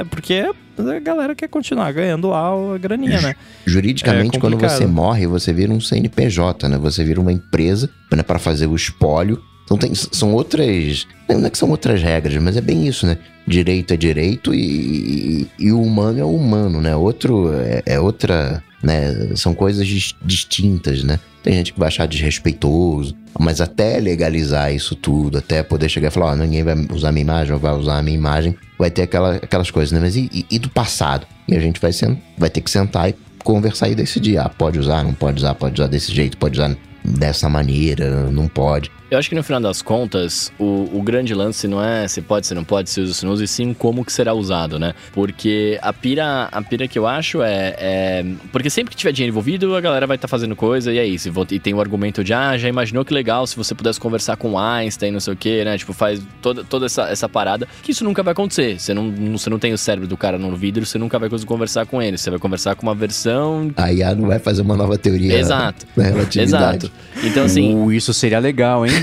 é, 0.00 0.04
porque 0.10 0.44
a 0.78 0.98
galera 1.00 1.34
quer 1.34 1.48
continuar 1.48 1.92
ganhando 1.92 2.28
lá 2.28 2.48
a 2.74 2.78
graninha, 2.78 3.20
né? 3.20 3.34
Juridicamente, 3.66 4.36
É 4.36 4.40
quando 4.40 4.56
você 4.58 4.86
morre, 4.86 5.26
você 5.26 5.52
vira 5.52 5.72
um 5.72 5.80
CNPJ, 5.80 6.68
né? 6.68 6.78
Você 6.78 7.04
vira 7.04 7.20
uma 7.20 7.32
empresa 7.32 7.88
né, 8.12 8.22
para 8.22 8.38
fazer 8.38 8.66
o 8.66 8.74
espólio. 8.74 9.40
Então 9.64 9.76
tem, 9.78 9.94
são 9.94 10.32
outras. 10.34 11.06
Não 11.28 11.46
é 11.46 11.50
que 11.50 11.56
são 11.58 11.70
outras 11.70 12.02
regras, 12.02 12.34
mas 12.42 12.56
é 12.56 12.60
bem 12.60 12.86
isso, 12.86 13.06
né? 13.06 13.16
Direito 13.46 13.94
é 13.94 13.96
direito 13.96 14.52
e, 14.54 14.58
e- 14.60 15.48
e 15.66 15.72
o 15.72 15.80
humano 15.80 16.18
é 16.20 16.24
o 16.24 16.34
humano, 16.34 16.80
né? 16.80 16.94
Outro 16.96 17.52
é, 17.54 17.82
é 17.86 18.00
outra. 18.00 18.62
Né? 18.82 19.30
São 19.36 19.54
coisas 19.54 19.86
dis- 19.86 20.14
distintas, 20.24 21.04
né? 21.04 21.20
Tem 21.42 21.54
gente 21.54 21.72
que 21.72 21.78
vai 21.78 21.88
achar 21.88 22.06
desrespeitoso, 22.06 23.14
mas 23.38 23.60
até 23.60 23.98
legalizar 23.98 24.72
isso 24.74 24.94
tudo, 24.94 25.38
até 25.38 25.62
poder 25.62 25.88
chegar 25.88 26.08
e 26.08 26.10
falar, 26.10 26.32
ó, 26.32 26.36
ninguém 26.36 26.62
vai 26.62 26.74
usar 26.92 27.12
minha 27.12 27.22
imagem, 27.22 27.52
ou 27.52 27.58
vai 27.60 27.72
usar 27.74 27.98
a 27.98 28.02
minha 28.02 28.16
imagem, 28.16 28.54
vai 28.78 28.90
ter 28.90 29.02
aquela, 29.02 29.36
aquelas 29.36 29.70
coisas, 29.70 29.92
né? 29.92 30.00
Mas 30.00 30.16
e, 30.16 30.28
e- 30.32 30.46
e 30.50 30.58
do 30.58 30.68
passado? 30.68 31.26
E 31.48 31.56
a 31.56 31.60
gente 31.60 31.80
vai, 31.80 31.90
vai 32.38 32.50
ter 32.50 32.60
que 32.60 32.70
sentar 32.70 33.08
e 33.10 33.14
conversar 33.44 33.88
e 33.88 33.94
decidir, 33.94 34.38
ah, 34.38 34.48
pode 34.48 34.78
usar, 34.78 35.02
não 35.02 35.14
pode 35.14 35.38
usar, 35.38 35.54
pode 35.54 35.74
usar 35.80 35.88
desse 35.88 36.12
jeito, 36.14 36.36
pode 36.36 36.58
usar 36.58 36.76
dessa 37.04 37.48
maneira, 37.48 38.30
não 38.30 38.46
pode. 38.46 38.90
Eu 39.12 39.18
acho 39.18 39.28
que 39.28 39.34
no 39.34 39.42
final 39.42 39.60
das 39.60 39.82
contas, 39.82 40.50
o, 40.58 40.88
o 40.90 41.02
grande 41.02 41.34
lance 41.34 41.68
não 41.68 41.84
é 41.84 42.08
se 42.08 42.22
pode, 42.22 42.46
se 42.46 42.54
não 42.54 42.64
pode, 42.64 42.88
se 42.88 42.98
usa, 42.98 43.12
se 43.12 43.26
não 43.26 43.32
usa, 43.34 43.44
e 43.44 43.46
sim 43.46 43.74
como 43.74 44.06
que 44.06 44.10
será 44.10 44.32
usado, 44.32 44.78
né? 44.78 44.94
Porque 45.12 45.78
a 45.82 45.92
pira, 45.92 46.48
a 46.50 46.62
pira 46.62 46.88
que 46.88 46.98
eu 46.98 47.06
acho 47.06 47.42
é, 47.42 47.74
é- 47.78 48.24
Porque 48.50 48.70
sempre 48.70 48.90
que 48.92 48.96
tiver 48.96 49.12
dinheiro 49.12 49.30
envolvido, 49.34 49.76
a 49.76 49.82
galera 49.82 50.06
vai 50.06 50.14
estar 50.16 50.28
fazendo 50.28 50.56
coisa, 50.56 50.90
e 50.90 50.96
é 50.98 51.04
isso. 51.04 51.28
E 51.28 51.30
vou- 51.30 51.46
E 51.50 51.60
tem 51.60 51.74
o 51.74 51.80
argumento 51.82 52.24
de, 52.24 52.32
ah, 52.32 52.56
já 52.56 52.70
imaginou 52.70 53.04
que 53.04 53.12
legal 53.12 53.46
se 53.46 53.54
você 53.54 53.74
pudesse 53.74 54.00
conversar 54.00 54.38
com 54.38 54.58
Einstein, 54.58 55.10
não 55.12 55.20
sei 55.20 55.34
o 55.34 55.36
quê, 55.36 55.62
né? 55.62 55.76
Tipo, 55.76 55.92
faz 55.92 56.18
toda, 56.40 56.64
toda 56.64 56.86
essa, 56.86 57.02
essa 57.10 57.28
parada, 57.28 57.68
que 57.82 57.90
isso 57.92 58.04
nunca 58.04 58.22
vai 58.22 58.32
acontecer. 58.32 58.80
Você 58.80 58.94
não, 58.94 59.04
não- 59.04 59.36
você 59.36 59.50
não 59.50 59.58
tem 59.58 59.74
o 59.74 59.78
cérebro 59.78 60.08
do 60.08 60.16
cara 60.16 60.38
no 60.38 60.56
vidro, 60.56 60.86
você 60.86 60.96
nunca 60.96 61.18
vai 61.18 61.28
conseguir 61.28 61.48
conversar 61.48 61.84
com 61.84 62.00
ele. 62.00 62.16
Você 62.16 62.30
vai 62.30 62.38
conversar 62.38 62.74
com 62.76 62.86
uma 62.86 62.94
versão. 62.94 63.70
A 63.76 63.92
IA 63.92 64.14
não 64.14 64.28
vai 64.28 64.38
fazer 64.38 64.62
uma 64.62 64.74
nova 64.74 64.96
teoria 64.96 65.38
Exato. 65.38 65.84
da 65.94 66.02
relatividade. 66.04 66.86
Exato. 66.86 66.92
Então, 67.22 67.44
assim. 67.44 67.74
Uh, 67.74 67.92
isso 67.92 68.14
seria 68.14 68.38
legal, 68.38 68.86
hein? 68.86 69.01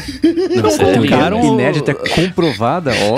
Não, 0.55 0.77
Teoria 0.77 0.95
colocaram 1.09 1.43
inédita 1.53 1.93
comprovada, 1.93 2.91
ó. 3.09 3.17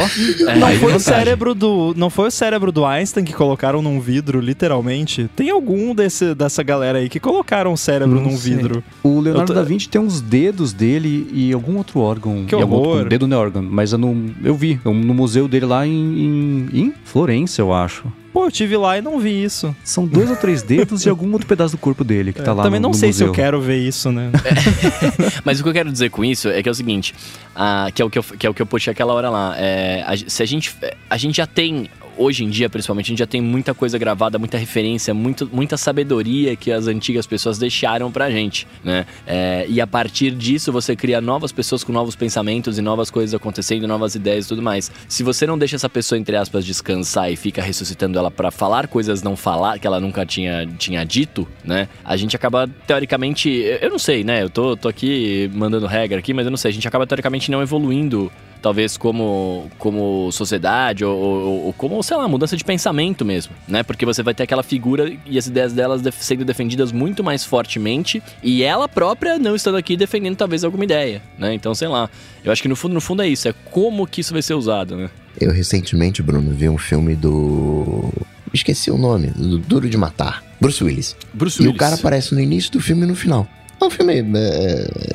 Não 0.59 0.67
Aí 0.67 0.77
foi 0.77 0.93
o 0.95 0.99
cérebro 0.99 1.53
do. 1.55 1.93
Não 1.95 2.09
foi 2.09 2.27
o 2.27 2.31
cérebro 2.31 2.71
do 2.71 2.85
Einstein 2.85 3.23
que 3.23 3.33
colocaram 3.33 3.81
num 3.81 3.99
vidro, 3.99 4.39
literalmente. 4.39 5.29
Tem 5.35 5.49
algum 5.49 5.93
desse, 5.95 6.33
dessa 6.35 6.63
galera 6.63 6.99
aí 6.99 7.09
que 7.09 7.19
colocaram 7.19 7.73
o 7.73 7.77
cérebro 7.77 8.15
Não 8.15 8.23
num 8.31 8.37
sei. 8.37 8.55
vidro. 8.55 8.83
O 9.03 9.19
Leonardo 9.19 9.47
tô- 9.47 9.59
da 9.59 9.63
Vinci 9.63 9.87
tem 9.89 9.99
uns 10.01 10.21
dedos 10.21 10.73
dele 10.73 11.27
e 11.33 11.51
algum 11.53 11.77
outro 11.77 11.99
órgão. 11.99 12.45
Que 12.45 12.55
e 12.55 12.61
algum 12.61 12.75
horror. 12.75 12.87
outro- 12.95 13.09
dedo 13.09 13.27
não 13.27 13.37
é 13.37 13.39
órgão, 13.39 13.61
mas 13.63 13.91
eu, 13.91 13.97
não, 13.97 14.25
eu 14.43 14.55
vi 14.55 14.79
no 14.83 14.93
museu 15.13 15.47
dele 15.47 15.65
lá 15.65 15.85
em, 15.85 15.91
em, 15.91 16.69
em 16.81 16.93
Florença, 17.03 17.61
eu 17.61 17.73
acho. 17.73 18.05
Pô, 18.33 18.45
eu 18.45 18.51
tive 18.51 18.77
lá 18.77 18.97
e 18.97 19.01
não 19.01 19.19
vi 19.19 19.43
isso. 19.43 19.75
São 19.83 20.05
dois 20.07 20.29
ou 20.29 20.35
três 20.37 20.63
dedos 20.63 21.05
e 21.05 21.09
algum 21.09 21.31
outro 21.33 21.45
pedaço 21.47 21.75
do 21.75 21.77
corpo 21.77 22.03
dele 22.03 22.31
que 22.31 22.41
tá 22.41 22.53
lá 22.53 22.63
Também 22.63 22.79
no, 22.79 22.83
não 22.83 22.89
no 22.91 22.95
sei 22.95 23.11
se 23.11 23.23
eu 23.23 23.27
museu. 23.27 23.43
quero 23.43 23.59
ver 23.61 23.77
isso, 23.77 24.11
né? 24.11 24.31
Mas 25.43 25.59
o 25.59 25.63
que 25.63 25.69
eu 25.69 25.73
quero 25.73 25.91
dizer 25.91 26.09
com 26.09 26.23
isso 26.23 26.47
é 26.47 26.63
que 26.63 26.69
é 26.69 26.71
o 26.71 26.75
seguinte, 26.75 27.13
ah, 27.55 27.89
que, 27.93 28.01
é 28.01 28.05
o 28.05 28.09
que, 28.09 28.19
eu, 28.19 28.23
que 28.23 28.47
é 28.47 28.49
o 28.49 28.53
que 28.53 28.61
eu 28.61 28.65
puxei 28.65 28.91
aquela 28.91 29.13
hora 29.13 29.29
lá. 29.29 29.55
É, 29.57 30.03
a, 30.07 30.15
se 30.15 30.41
a 30.41 30.45
gente. 30.45 30.73
A 31.09 31.17
gente 31.17 31.37
já 31.37 31.45
tem. 31.45 31.89
Hoje 32.17 32.43
em 32.43 32.49
dia, 32.49 32.69
principalmente, 32.69 33.05
a 33.05 33.09
gente 33.09 33.19
já 33.19 33.27
tem 33.27 33.41
muita 33.41 33.73
coisa 33.73 33.97
gravada, 33.97 34.39
muita 34.39 34.57
referência, 34.57 35.13
muito, 35.13 35.47
muita 35.51 35.77
sabedoria 35.77 36.55
que 36.55 36.71
as 36.71 36.87
antigas 36.87 37.27
pessoas 37.27 37.59
deixaram 37.59 38.11
pra 38.11 38.31
gente, 38.31 38.67
né? 38.83 39.05
É, 39.27 39.65
e 39.69 39.79
a 39.79 39.85
partir 39.85 40.31
disso, 40.31 40.71
você 40.71 40.95
cria 40.95 41.21
novas 41.21 41.51
pessoas 41.51 41.83
com 41.83 41.91
novos 41.91 42.15
pensamentos 42.15 42.77
e 42.77 42.81
novas 42.81 43.11
coisas 43.11 43.35
acontecendo, 43.35 43.87
novas 43.87 44.15
ideias 44.15 44.45
e 44.45 44.49
tudo 44.49 44.61
mais. 44.61 44.91
Se 45.07 45.21
você 45.21 45.45
não 45.45 45.57
deixa 45.57 45.75
essa 45.75 45.89
pessoa, 45.89 46.17
entre 46.17 46.35
aspas, 46.35 46.65
descansar 46.65 47.31
e 47.31 47.35
fica 47.35 47.61
ressuscitando 47.61 48.17
ela 48.17 48.31
pra 48.31 48.49
falar 48.49 48.87
coisas 48.87 49.21
não 49.21 49.35
falar, 49.35 49.77
que 49.79 49.85
ela 49.85 49.99
nunca 49.99 50.25
tinha, 50.25 50.65
tinha 50.77 51.03
dito, 51.03 51.47
né? 51.63 51.87
A 52.03 52.17
gente 52.17 52.35
acaba, 52.35 52.67
teoricamente, 52.87 53.49
eu 53.49 53.91
eu 53.91 53.95
não 53.95 53.99
sei, 53.99 54.23
né? 54.23 54.41
Eu 54.41 54.49
tô, 54.49 54.77
tô 54.77 54.87
aqui 54.87 55.51
mandando 55.53 55.85
regra 55.85 56.17
aqui, 56.17 56.33
mas 56.33 56.45
eu 56.45 56.49
não 56.49 56.57
sei. 56.57 56.71
A 56.71 56.73
gente 56.73 56.87
acaba, 56.87 57.05
teoricamente, 57.05 57.51
não 57.51 57.61
evoluindo 57.61 58.31
talvez 58.61 58.95
como, 58.97 59.69
como 59.77 60.31
sociedade 60.31 61.03
ou, 61.03 61.17
ou- 61.17 61.65
ou 61.65 61.73
como, 61.73 62.01
sei 62.03 62.15
lá, 62.17 62.27
mudança 62.27 62.55
de 62.55 62.63
pensamento 62.63 63.25
mesmo, 63.25 63.53
né? 63.67 63.81
Porque 63.83 64.05
você 64.05 64.21
vai 64.21 64.33
ter 64.33 64.43
aquela 64.43 64.61
figura 64.63 65.11
e 65.25 65.37
as 65.37 65.47
ideias 65.47 65.73
delas 65.73 66.01
def- 66.01 66.21
sendo 66.21 66.45
defendidas 66.45 66.91
muito 66.91 67.23
mais 67.23 67.43
fortemente 67.43 68.21
e 68.43 68.61
ela 68.63 68.87
própria 68.87 69.39
não 69.39 69.55
estando 69.55 69.77
aqui 69.77 69.97
defendendo 69.97 70.35
talvez 70.35 70.63
alguma 70.63 70.83
ideia, 70.83 71.21
né? 71.37 71.53
Então, 71.53 71.73
sei 71.73 71.87
lá. 71.87 72.09
Eu 72.43 72.51
acho 72.51 72.61
que 72.61 72.67
no 72.67 72.75
fundo, 72.75 72.93
no 72.93 73.01
fundo 73.01 73.21
é 73.23 73.27
isso, 73.27 73.47
é 73.47 73.53
como 73.71 74.05
que 74.07 74.21
isso 74.21 74.33
vai 74.33 74.41
ser 74.41 74.53
usado, 74.53 74.95
né? 74.95 75.09
Eu 75.39 75.51
recentemente, 75.51 76.21
Bruno, 76.21 76.51
vi 76.51 76.67
um 76.69 76.77
filme 76.77 77.15
do. 77.15 78.11
Esqueci 78.53 78.91
o 78.91 78.97
nome, 78.97 79.27
do 79.27 79.57
Duro 79.57 79.89
de 79.89 79.97
Matar. 79.97 80.43
Bruce 80.59 80.83
Willis. 80.83 81.15
Bruce 81.33 81.63
E 81.63 81.67
o 81.67 81.73
cara 81.73 81.95
aparece 81.95 82.35
no 82.35 82.41
início 82.41 82.71
do 82.71 82.81
filme 82.81 83.03
e 83.03 83.05
no 83.07 83.15
final. 83.15 83.47
É 83.79 83.85
um 83.85 83.89
filme. 83.89 84.19
É, 84.35 85.13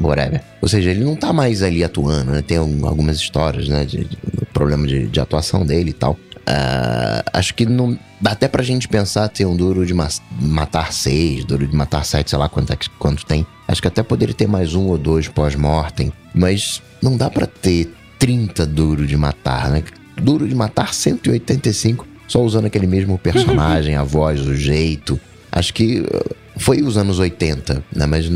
whatever. 0.00 0.40
Ou 0.62 0.68
seja, 0.68 0.90
ele 0.90 1.04
não 1.04 1.16
tá 1.16 1.32
mais 1.32 1.62
ali 1.62 1.82
atuando, 1.84 2.32
né? 2.32 2.42
Tem 2.42 2.58
um- 2.58 2.86
algumas 2.86 3.16
histórias, 3.16 3.68
né? 3.68 3.84
De, 3.84 4.04
de- 4.04 4.18
problema 4.52 4.86
de, 4.86 5.06
de 5.08 5.20
atuação 5.20 5.66
dele 5.66 5.90
e 5.90 5.92
tal. 5.92 6.18
Ah, 6.46 7.24
acho 7.32 7.54
que 7.54 7.66
não. 7.66 7.98
Dá 8.20 8.30
até 8.32 8.48
pra 8.48 8.62
gente 8.62 8.88
pensar 8.88 9.28
ter 9.28 9.44
um 9.44 9.54
duro 9.56 9.84
de 9.84 9.92
ma- 9.92 10.08
matar 10.40 10.92
seis, 10.92 11.44
duro 11.44 11.66
de 11.66 11.74
matar 11.76 12.04
sete, 12.04 12.30
sei 12.30 12.38
lá 12.38 12.48
quanto, 12.48 12.72
é 12.72 12.76
quanto 12.98 13.26
tem. 13.26 13.46
Acho 13.68 13.82
que 13.82 13.88
até 13.88 14.02
poderia 14.02 14.34
ter 14.34 14.46
mais 14.46 14.74
um 14.74 14.86
ou 14.86 14.96
dois 14.96 15.28
pós-mortem. 15.28 16.12
Mas 16.34 16.80
não 17.02 17.16
dá 17.16 17.28
pra 17.28 17.46
ter 17.46 17.92
30 18.18 18.64
duro 18.64 19.06
de 19.06 19.16
matar, 19.16 19.68
né? 19.70 19.82
Duro 20.16 20.48
de 20.48 20.54
matar 20.54 20.94
185, 20.94 22.06
só 22.26 22.40
usando 22.42 22.64
aquele 22.64 22.86
mesmo 22.86 23.18
personagem, 23.18 23.96
a 23.96 24.02
voz, 24.02 24.40
o 24.40 24.54
jeito. 24.54 25.20
Acho 25.52 25.74
que 25.74 26.00
uh, 26.00 26.36
foi 26.56 26.82
os 26.82 26.96
anos 26.96 27.18
80, 27.18 27.84
né? 27.94 28.06
Mas 28.06 28.26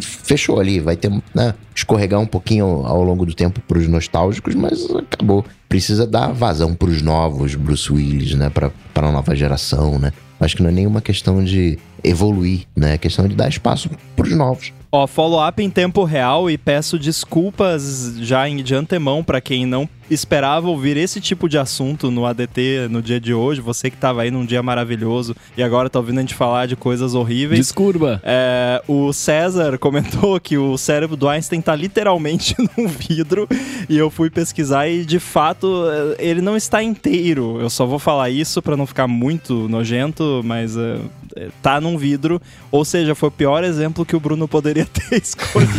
fechou 0.00 0.60
ali. 0.60 0.80
Vai 0.80 0.96
ter, 0.96 1.10
né? 1.34 1.54
Escorregar 1.74 2.20
um 2.20 2.26
pouquinho 2.26 2.64
ao, 2.64 2.86
ao 2.86 3.02
longo 3.02 3.26
do 3.26 3.34
tempo 3.34 3.60
pros 3.60 3.88
nostálgicos, 3.88 4.54
mas 4.54 4.88
acabou. 4.90 5.44
Precisa 5.68 6.06
dar 6.06 6.32
vazão 6.32 6.74
pros 6.74 7.02
novos 7.02 7.54
Bruce 7.54 7.92
Willis, 7.92 8.34
né? 8.34 8.50
Pra, 8.50 8.70
pra 8.94 9.10
nova 9.10 9.34
geração, 9.34 9.98
né? 9.98 10.12
Acho 10.40 10.56
que 10.56 10.62
não 10.62 10.70
é 10.70 10.72
nenhuma 10.72 11.00
questão 11.00 11.42
de 11.42 11.78
evoluir, 12.02 12.62
né? 12.76 12.94
É 12.94 12.98
questão 12.98 13.26
de 13.28 13.34
dar 13.34 13.48
espaço 13.48 13.88
pros 14.16 14.32
novos. 14.32 14.72
Ó, 14.90 15.06
follow-up 15.06 15.62
em 15.62 15.70
tempo 15.70 16.04
real 16.04 16.50
e 16.50 16.58
peço 16.58 16.98
desculpas 16.98 18.14
já 18.20 18.46
de 18.48 18.74
antemão 18.74 19.24
pra 19.24 19.40
quem 19.40 19.64
não 19.64 19.88
esperava 20.12 20.68
ouvir 20.68 20.96
esse 20.96 21.20
tipo 21.20 21.48
de 21.48 21.58
assunto 21.58 22.10
no 22.10 22.26
ADT 22.26 22.88
no 22.90 23.02
dia 23.02 23.20
de 23.20 23.32
hoje, 23.32 23.60
você 23.60 23.90
que 23.90 23.96
tava 23.96 24.22
aí 24.22 24.30
num 24.30 24.44
dia 24.44 24.62
maravilhoso 24.62 25.34
e 25.56 25.62
agora 25.62 25.88
tá 25.88 25.98
ouvindo 25.98 26.18
a 26.18 26.20
gente 26.20 26.34
falar 26.34 26.66
de 26.66 26.76
coisas 26.76 27.14
horríveis. 27.14 27.60
Descurva. 27.60 28.20
É, 28.24 28.82
o 28.86 29.12
César 29.12 29.78
comentou 29.78 30.38
que 30.40 30.56
o 30.58 30.76
cérebro 30.76 31.16
do 31.16 31.28
Einstein 31.28 31.60
tá 31.60 31.74
literalmente 31.74 32.54
num 32.76 32.88
vidro 32.88 33.48
e 33.88 33.96
eu 33.96 34.10
fui 34.10 34.30
pesquisar 34.30 34.88
e 34.88 35.04
de 35.04 35.18
fato 35.18 35.84
é, 36.18 36.24
ele 36.24 36.40
não 36.40 36.56
está 36.56 36.82
inteiro. 36.82 37.58
Eu 37.60 37.70
só 37.70 37.86
vou 37.86 37.98
falar 37.98 38.30
isso 38.30 38.60
para 38.60 38.76
não 38.76 38.86
ficar 38.86 39.06
muito 39.06 39.68
nojento, 39.68 40.42
mas 40.44 40.76
é, 40.76 40.98
tá 41.62 41.80
num 41.80 41.96
vidro. 41.96 42.40
Ou 42.70 42.84
seja, 42.84 43.14
foi 43.14 43.28
o 43.28 43.32
pior 43.32 43.64
exemplo 43.64 44.04
que 44.04 44.16
o 44.16 44.20
Bruno 44.20 44.46
poderia 44.48 44.86
ter 44.92 45.22
escolhido. 45.22 45.72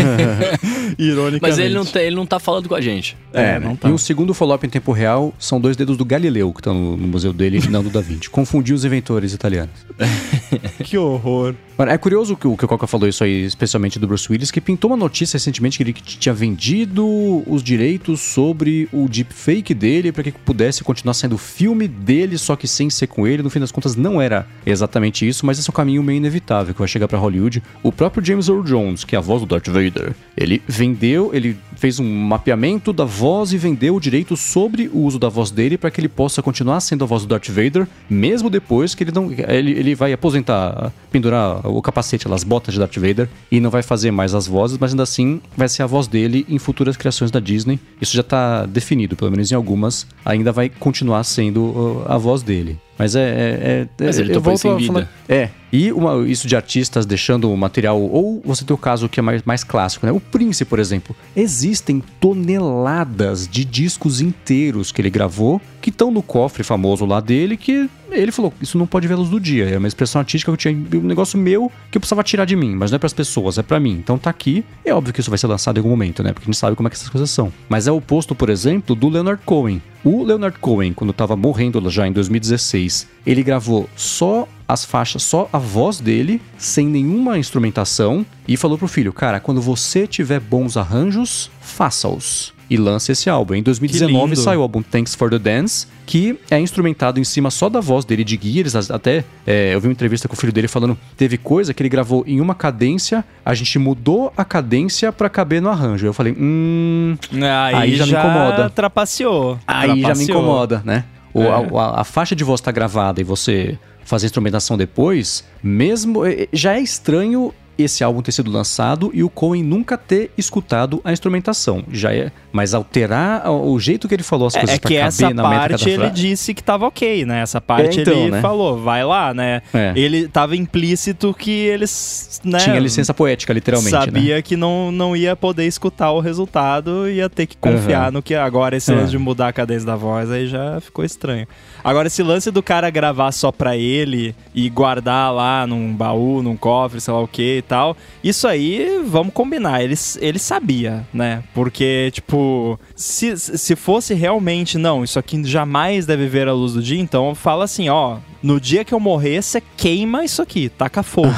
Ironicamente. 0.97 1.41
Mas 1.41 1.59
ele 1.59 1.73
não, 1.73 1.85
tá, 1.85 2.01
ele 2.01 2.15
não 2.15 2.25
tá 2.25 2.39
falando 2.39 2.69
com 2.69 2.75
a 2.75 2.81
gente. 2.81 3.17
É, 3.31 3.59
não 3.59 3.75
tá. 3.75 3.89
E 3.89 3.91
o 3.91 3.97
segundo 3.97 4.33
follow-up 4.33 4.65
em 4.65 4.69
tempo 4.69 4.91
real 4.91 5.33
são 5.37 5.59
dois 5.59 5.75
dedos 5.75 5.97
do 5.97 6.05
Galileu 6.05 6.51
que 6.51 6.59
estão 6.59 6.73
no, 6.73 6.97
no 6.97 7.07
museu 7.07 7.33
dele 7.33 7.59
e 7.63 7.67
não 7.69 7.83
do 7.83 7.89
Da 7.89 8.01
Vinci. 8.01 8.29
Confundiu 8.29 8.75
os 8.75 8.85
inventores 8.85 9.33
italianos. 9.33 9.73
Que 10.83 10.97
horror. 10.97 11.55
Mano, 11.77 11.91
é 11.91 11.97
curioso 11.97 12.35
que 12.37 12.47
o 12.47 12.55
que 12.55 12.65
o 12.65 12.67
Coca 12.67 12.85
falou 12.85 13.09
isso 13.09 13.23
aí, 13.23 13.45
especialmente 13.45 13.97
do 13.97 14.07
Bruce 14.07 14.31
Willis, 14.31 14.51
que 14.51 14.61
pintou 14.61 14.91
uma 14.91 14.97
notícia 14.97 15.37
recentemente 15.37 15.77
que 15.77 15.83
ele 15.83 15.93
tinha 15.93 16.33
vendido 16.33 17.03
os 17.47 17.63
direitos 17.63 18.21
sobre 18.21 18.87
o 18.91 19.07
deepfake 19.09 19.73
dele 19.73 20.11
para 20.11 20.23
que 20.23 20.31
pudesse 20.31 20.83
continuar 20.83 21.15
sendo 21.15 21.37
filme 21.37 21.87
dele, 21.87 22.37
só 22.37 22.55
que 22.55 22.67
sem 22.67 22.89
ser 22.91 23.07
com 23.07 23.25
ele. 23.25 23.41
No 23.41 23.49
fim 23.49 23.59
das 23.59 23.71
contas, 23.71 23.95
não 23.95 24.21
era 24.21 24.47
exatamente 24.65 25.27
isso, 25.27 25.45
mas 25.45 25.57
esse 25.57 25.67
é 25.67 25.71
um 25.71 25.73
caminho 25.73 26.03
meio 26.03 26.17
inevitável 26.17 26.73
que 26.75 26.79
vai 26.79 26.87
chegar 26.87 27.07
para 27.07 27.17
Hollywood. 27.17 27.63
O 27.81 27.91
próprio 27.91 28.23
James 28.23 28.47
Earl 28.47 28.61
Jones, 28.61 29.03
que 29.03 29.15
é 29.15 29.17
a 29.17 29.21
voz 29.21 29.41
do 29.41 29.47
Darth 29.47 29.67
Vader, 29.67 30.13
ele 30.37 30.61
vendeu, 30.67 31.31
ele 31.33 31.57
fez 31.75 31.99
um 31.99 32.05
mapeamento 32.05 32.93
da 32.93 33.03
voz 33.03 33.51
e 33.51 33.57
vendeu 33.57 33.95
o 33.95 33.99
direito 33.99 34.37
sobre 34.37 34.89
o 34.93 34.99
uso 34.99 35.17
da 35.17 35.29
voz 35.29 35.49
dele 35.49 35.77
para 35.77 35.89
que 35.89 35.99
ele 35.99 36.07
possa 36.07 36.41
continuar 36.41 36.79
sendo 36.81 37.03
a 37.03 37.07
voz 37.07 37.23
do 37.23 37.27
Darth 37.27 37.49
Vader, 37.49 37.87
mesmo 38.09 38.49
depois 38.49 38.93
que 38.93 39.03
ele 39.03 39.11
não 39.11 39.31
ele, 39.31 39.71
ele 39.71 39.95
vai 39.95 40.13
aposentar, 40.13 40.93
pendurar 41.11 41.62
o 41.63 41.81
capacete, 41.81 42.27
as 42.31 42.43
botas 42.43 42.73
de 42.73 42.79
Darth 42.79 42.95
Vader 42.95 43.29
e 43.51 43.59
não 43.59 43.69
vai 43.69 43.83
fazer 43.83 44.11
mais 44.11 44.33
as 44.33 44.47
vozes, 44.47 44.77
mas 44.77 44.91
ainda 44.91 45.03
assim 45.03 45.41
vai 45.55 45.69
ser 45.69 45.83
a 45.83 45.87
voz 45.87 46.07
dele 46.07 46.45
em 46.49 46.59
futuras 46.59 46.97
criações 46.97 47.31
da 47.31 47.39
Disney. 47.39 47.79
Isso 48.01 48.15
já 48.15 48.23
tá 48.23 48.65
definido, 48.65 49.15
pelo 49.15 49.31
menos 49.31 49.51
em 49.51 49.55
algumas, 49.55 50.05
ainda 50.25 50.51
vai 50.51 50.69
continuar 50.69 51.23
sendo 51.23 51.61
uh, 51.61 52.05
a 52.07 52.17
voz 52.17 52.41
dele. 52.41 52.77
Mas 52.97 53.15
é. 53.15 53.21
é, 53.21 53.87
é 54.01 54.05
Mas 54.05 54.19
ele 54.19 54.35
eu 54.35 54.41
volto 54.41 54.57
isso 54.57 54.67
em 54.67 54.71
a 54.71 54.75
vida. 54.75 55.09
É. 55.27 55.49
E 55.71 55.91
uma- 55.91 56.27
isso 56.27 56.47
de 56.47 56.55
artistas 56.55 57.05
deixando 57.05 57.51
o 57.51 57.57
material. 57.57 57.99
Ou 57.99 58.41
você 58.45 58.63
tem 58.63 58.73
o 58.73 58.77
caso 58.77 59.09
que 59.09 59.19
é 59.19 59.23
mais, 59.23 59.41
mais 59.43 59.63
clássico, 59.63 60.05
né? 60.05 60.11
O 60.11 60.19
Prince, 60.19 60.63
por 60.63 60.77
exemplo. 60.77 61.15
Existem 61.35 62.03
toneladas 62.19 63.47
de 63.47 63.65
discos 63.65 64.21
inteiros 64.21 64.91
que 64.91 65.01
ele 65.01 65.09
gravou 65.09 65.59
que 65.81 65.89
estão 65.89 66.11
no 66.11 66.21
cofre 66.21 66.63
famoso 66.63 67.05
lá 67.05 67.19
dele 67.19 67.57
que 67.57 67.89
ele 68.11 68.31
falou: 68.31 68.53
Isso 68.61 68.77
não 68.77 68.85
pode 68.85 69.07
ver 69.07 69.15
a 69.15 69.17
luz 69.17 69.29
do 69.29 69.39
dia. 69.39 69.65
É 69.65 69.77
uma 69.77 69.87
expressão 69.87 70.19
artística 70.19 70.51
que 70.51 70.53
eu 70.53 70.57
tinha. 70.73 70.99
Um 70.99 71.07
negócio 71.07 71.37
meu 71.39 71.71
que 71.89 71.97
eu 71.97 71.99
precisava 72.01 72.23
tirar 72.23 72.45
de 72.45 72.55
mim. 72.55 72.75
Mas 72.75 72.91
não 72.91 72.97
é 72.97 72.99
pras 72.99 73.13
pessoas, 73.13 73.57
é 73.57 73.63
pra 73.63 73.79
mim. 73.79 73.93
Então 73.93 74.17
tá 74.17 74.29
aqui. 74.29 74.63
É 74.85 74.93
óbvio 74.93 75.13
que 75.13 75.19
isso 75.19 75.31
vai 75.31 75.37
ser 75.39 75.47
lançado 75.47 75.77
em 75.77 75.79
algum 75.79 75.89
momento, 75.89 76.21
né? 76.23 76.31
Porque 76.31 76.45
a 76.45 76.51
gente 76.51 76.57
sabe 76.59 76.75
como 76.75 76.87
é 76.87 76.91
que 76.91 76.95
essas 76.97 77.09
coisas 77.09 77.29
são. 77.29 77.51
Mas 77.67 77.87
é 77.87 77.91
o 77.91 77.97
oposto, 77.97 78.35
por 78.35 78.49
exemplo, 78.49 78.95
do 78.95 79.09
Leonard 79.09 79.41
Cohen. 79.43 79.81
O 80.05 80.21
Leonard 80.21 80.59
Cohen, 80.59 80.91
quando 80.91 81.13
tava 81.13 81.37
morrendo 81.37 81.89
já 81.89 82.05
em 82.05 82.11
2016, 82.11 83.07
ele 83.25 83.41
gravou 83.41 83.89
só 83.95 84.45
as 84.67 84.83
faixas, 84.83 85.23
só 85.23 85.47
a 85.53 85.57
voz 85.57 86.01
dele, 86.01 86.41
sem 86.57 86.87
nenhuma 86.87 87.37
instrumentação, 87.37 88.25
e 88.45 88.57
falou 88.57 88.77
pro 88.77 88.87
filho: 88.89 89.13
Cara, 89.13 89.39
quando 89.39 89.61
você 89.61 90.05
tiver 90.05 90.41
bons 90.41 90.75
arranjos, 90.75 91.49
faça-os. 91.61 92.53
E 92.73 92.77
lance 92.77 93.11
esse 93.11 93.29
álbum. 93.29 93.53
Em 93.53 93.61
2019 93.61 94.29
lindo. 94.29 94.35
saiu 94.41 94.59
o 94.59 94.63
álbum 94.63 94.81
Thanks 94.81 95.13
for 95.13 95.29
the 95.29 95.37
Dance, 95.37 95.85
que 96.05 96.39
é 96.49 96.59
instrumentado 96.59 97.19
em 97.19 97.23
cima 97.23 97.51
só 97.51 97.69
da 97.69 97.79
voz 97.79 98.03
dele 98.03 98.23
de 98.23 98.35
guia. 98.35 98.61
Eles 98.61 98.75
até. 98.89 99.23
é, 99.45 99.73
eu 99.75 99.79
vi 99.79 99.87
uma 99.87 99.93
entrevista 99.93 100.27
com 100.27 100.33
o 100.33 100.37
filho 100.37 100.51
dele 100.51 100.67
falando: 100.67 100.97
teve 101.15 101.37
coisa 101.37 101.73
que 101.73 101.81
ele 101.83 101.89
gravou 101.89 102.23
em 102.25 102.41
uma 102.41 102.55
cadência, 102.55 103.23
a 103.45 103.53
gente 103.53 103.77
mudou 103.77 104.33
a 104.35 104.43
cadência 104.43 105.11
pra 105.11 105.29
caber 105.29 105.61
no 105.61 105.69
arranjo. 105.69 106.05
Eu 106.07 106.13
falei: 106.13 106.35
Hum. 106.39 107.15
Aí, 107.31 107.75
Aí 107.75 107.95
já 107.95 108.05
me 108.05 108.11
incomoda. 108.13 108.69
Trapaceou. 108.69 109.59
Aí 109.67 109.87
já 109.89 109.95
me 109.95 110.01
Trapaceou. 110.01 110.37
incomoda, 110.39 110.81
né? 110.83 111.03
O- 111.33 111.41
É. 111.43 111.47
a, 111.49 111.57
a- 111.81 112.01
a 112.01 112.03
faixa 112.03 112.35
de 112.35 112.43
voz 112.43 112.59
tá 112.61 112.71
gravada 112.71 113.21
e 113.21 113.23
você 113.23 113.77
fazer 114.05 114.25
instrumentação 114.25 114.77
depois, 114.77 115.43
mesmo. 115.63 116.25
eh, 116.25 116.47
Já 116.51 116.73
é 116.73 116.81
estranho 116.81 117.53
esse 117.77 118.03
álbum 118.03 118.21
ter 118.21 118.31
sido 118.31 118.51
lançado 118.51 119.09
e 119.13 119.23
o 119.23 119.29
Cohen 119.29 119.63
nunca 119.63 119.97
ter 119.97 120.31
escutado 120.37 121.01
a 121.03 121.11
instrumentação. 121.11 121.83
Já 121.91 122.13
é. 122.13 122.31
Mas 122.51 122.73
alterar 122.73 123.49
o 123.49 123.79
jeito 123.79 124.07
que 124.07 124.13
ele 124.13 124.23
falou 124.23 124.47
as 124.47 124.55
É, 124.55 124.59
coisas 124.59 124.75
é 124.75 124.79
pra 124.79 124.87
que 124.87 124.95
essa 124.95 125.33
parte 125.33 125.89
ele 125.89 126.09
disse 126.11 126.53
que 126.53 126.63
tava 126.63 126.85
ok, 126.85 127.25
né? 127.25 127.41
Essa 127.41 127.59
parte 127.59 127.99
É, 127.99 128.01
então, 128.01 128.13
ele 128.13 128.31
né? 128.31 128.41
falou, 128.41 128.79
vai 128.79 129.03
lá, 129.03 129.33
né? 129.33 129.61
É. 129.73 129.91
Ele 129.95 130.27
tava 130.27 130.55
implícito 130.55 131.33
que 131.33 131.49
eles, 131.51 132.39
né? 132.43 132.59
Tinha 132.59 132.79
licença 132.79 133.13
poética, 133.13 133.51
literalmente. 133.53 133.93
né? 133.93 133.99
Sabia 134.05 134.41
que 134.41 134.55
não, 134.55 134.91
não 134.91 135.15
ia 135.15 135.35
poder 135.35 135.65
escutar 135.65 136.11
o 136.11 136.19
resultado, 136.19 137.09
ia 137.09 137.29
ter 137.29 137.47
que 137.47 137.57
confiar 137.57 138.03
Aham. 138.03 138.11
no 138.11 138.21
que. 138.21 138.35
Agora, 138.35 138.75
esse 138.77 138.91
É. 138.91 138.95
lance 138.95 139.11
de 139.11 139.17
mudar 139.17 139.47
a 139.47 139.53
cadência 139.53 139.85
da 139.85 139.95
voz 139.95 140.29
aí 140.29 140.47
já 140.47 140.79
ficou 140.81 141.03
estranho. 141.03 141.47
Agora, 141.83 142.07
esse 142.07 142.21
lance 142.23 142.51
do 142.51 142.61
cara 142.61 142.89
gravar 142.89 143.31
só 143.31 143.51
pra 143.51 143.75
ele 143.75 144.35
e 144.53 144.69
guardar 144.69 145.33
lá 145.33 145.65
num 145.65 145.93
baú, 145.93 146.41
num 146.43 146.55
cofre, 146.55 147.01
sei 147.01 147.13
lá 147.13 147.19
o 147.21 147.27
que 147.27 147.62
tal, 147.63 147.95
isso 148.23 148.47
aí, 148.47 149.01
vamos 149.05 149.33
combinar, 149.33 149.81
ele, 149.83 149.95
ele 150.19 150.39
sabia, 150.39 151.05
né? 151.13 151.43
Porque, 151.53 152.09
tipo, 152.13 152.79
se, 152.95 153.35
se 153.37 153.75
fosse 153.75 154.13
realmente, 154.13 154.77
não, 154.77 155.03
isso 155.03 155.17
aqui 155.17 155.43
jamais 155.43 156.05
deve 156.05 156.27
ver 156.27 156.47
a 156.47 156.53
luz 156.53 156.73
do 156.73 156.81
dia, 156.81 156.99
então 156.99 157.33
fala 157.33 157.63
assim, 157.65 157.89
ó. 157.89 158.17
No 158.41 158.59
dia 158.59 158.83
que 158.83 158.93
eu 158.93 158.99
morrer, 158.99 159.41
você 159.41 159.63
queima 159.77 160.25
isso 160.25 160.41
aqui, 160.41 160.67
taca 160.67 161.01
fogo, 161.01 161.29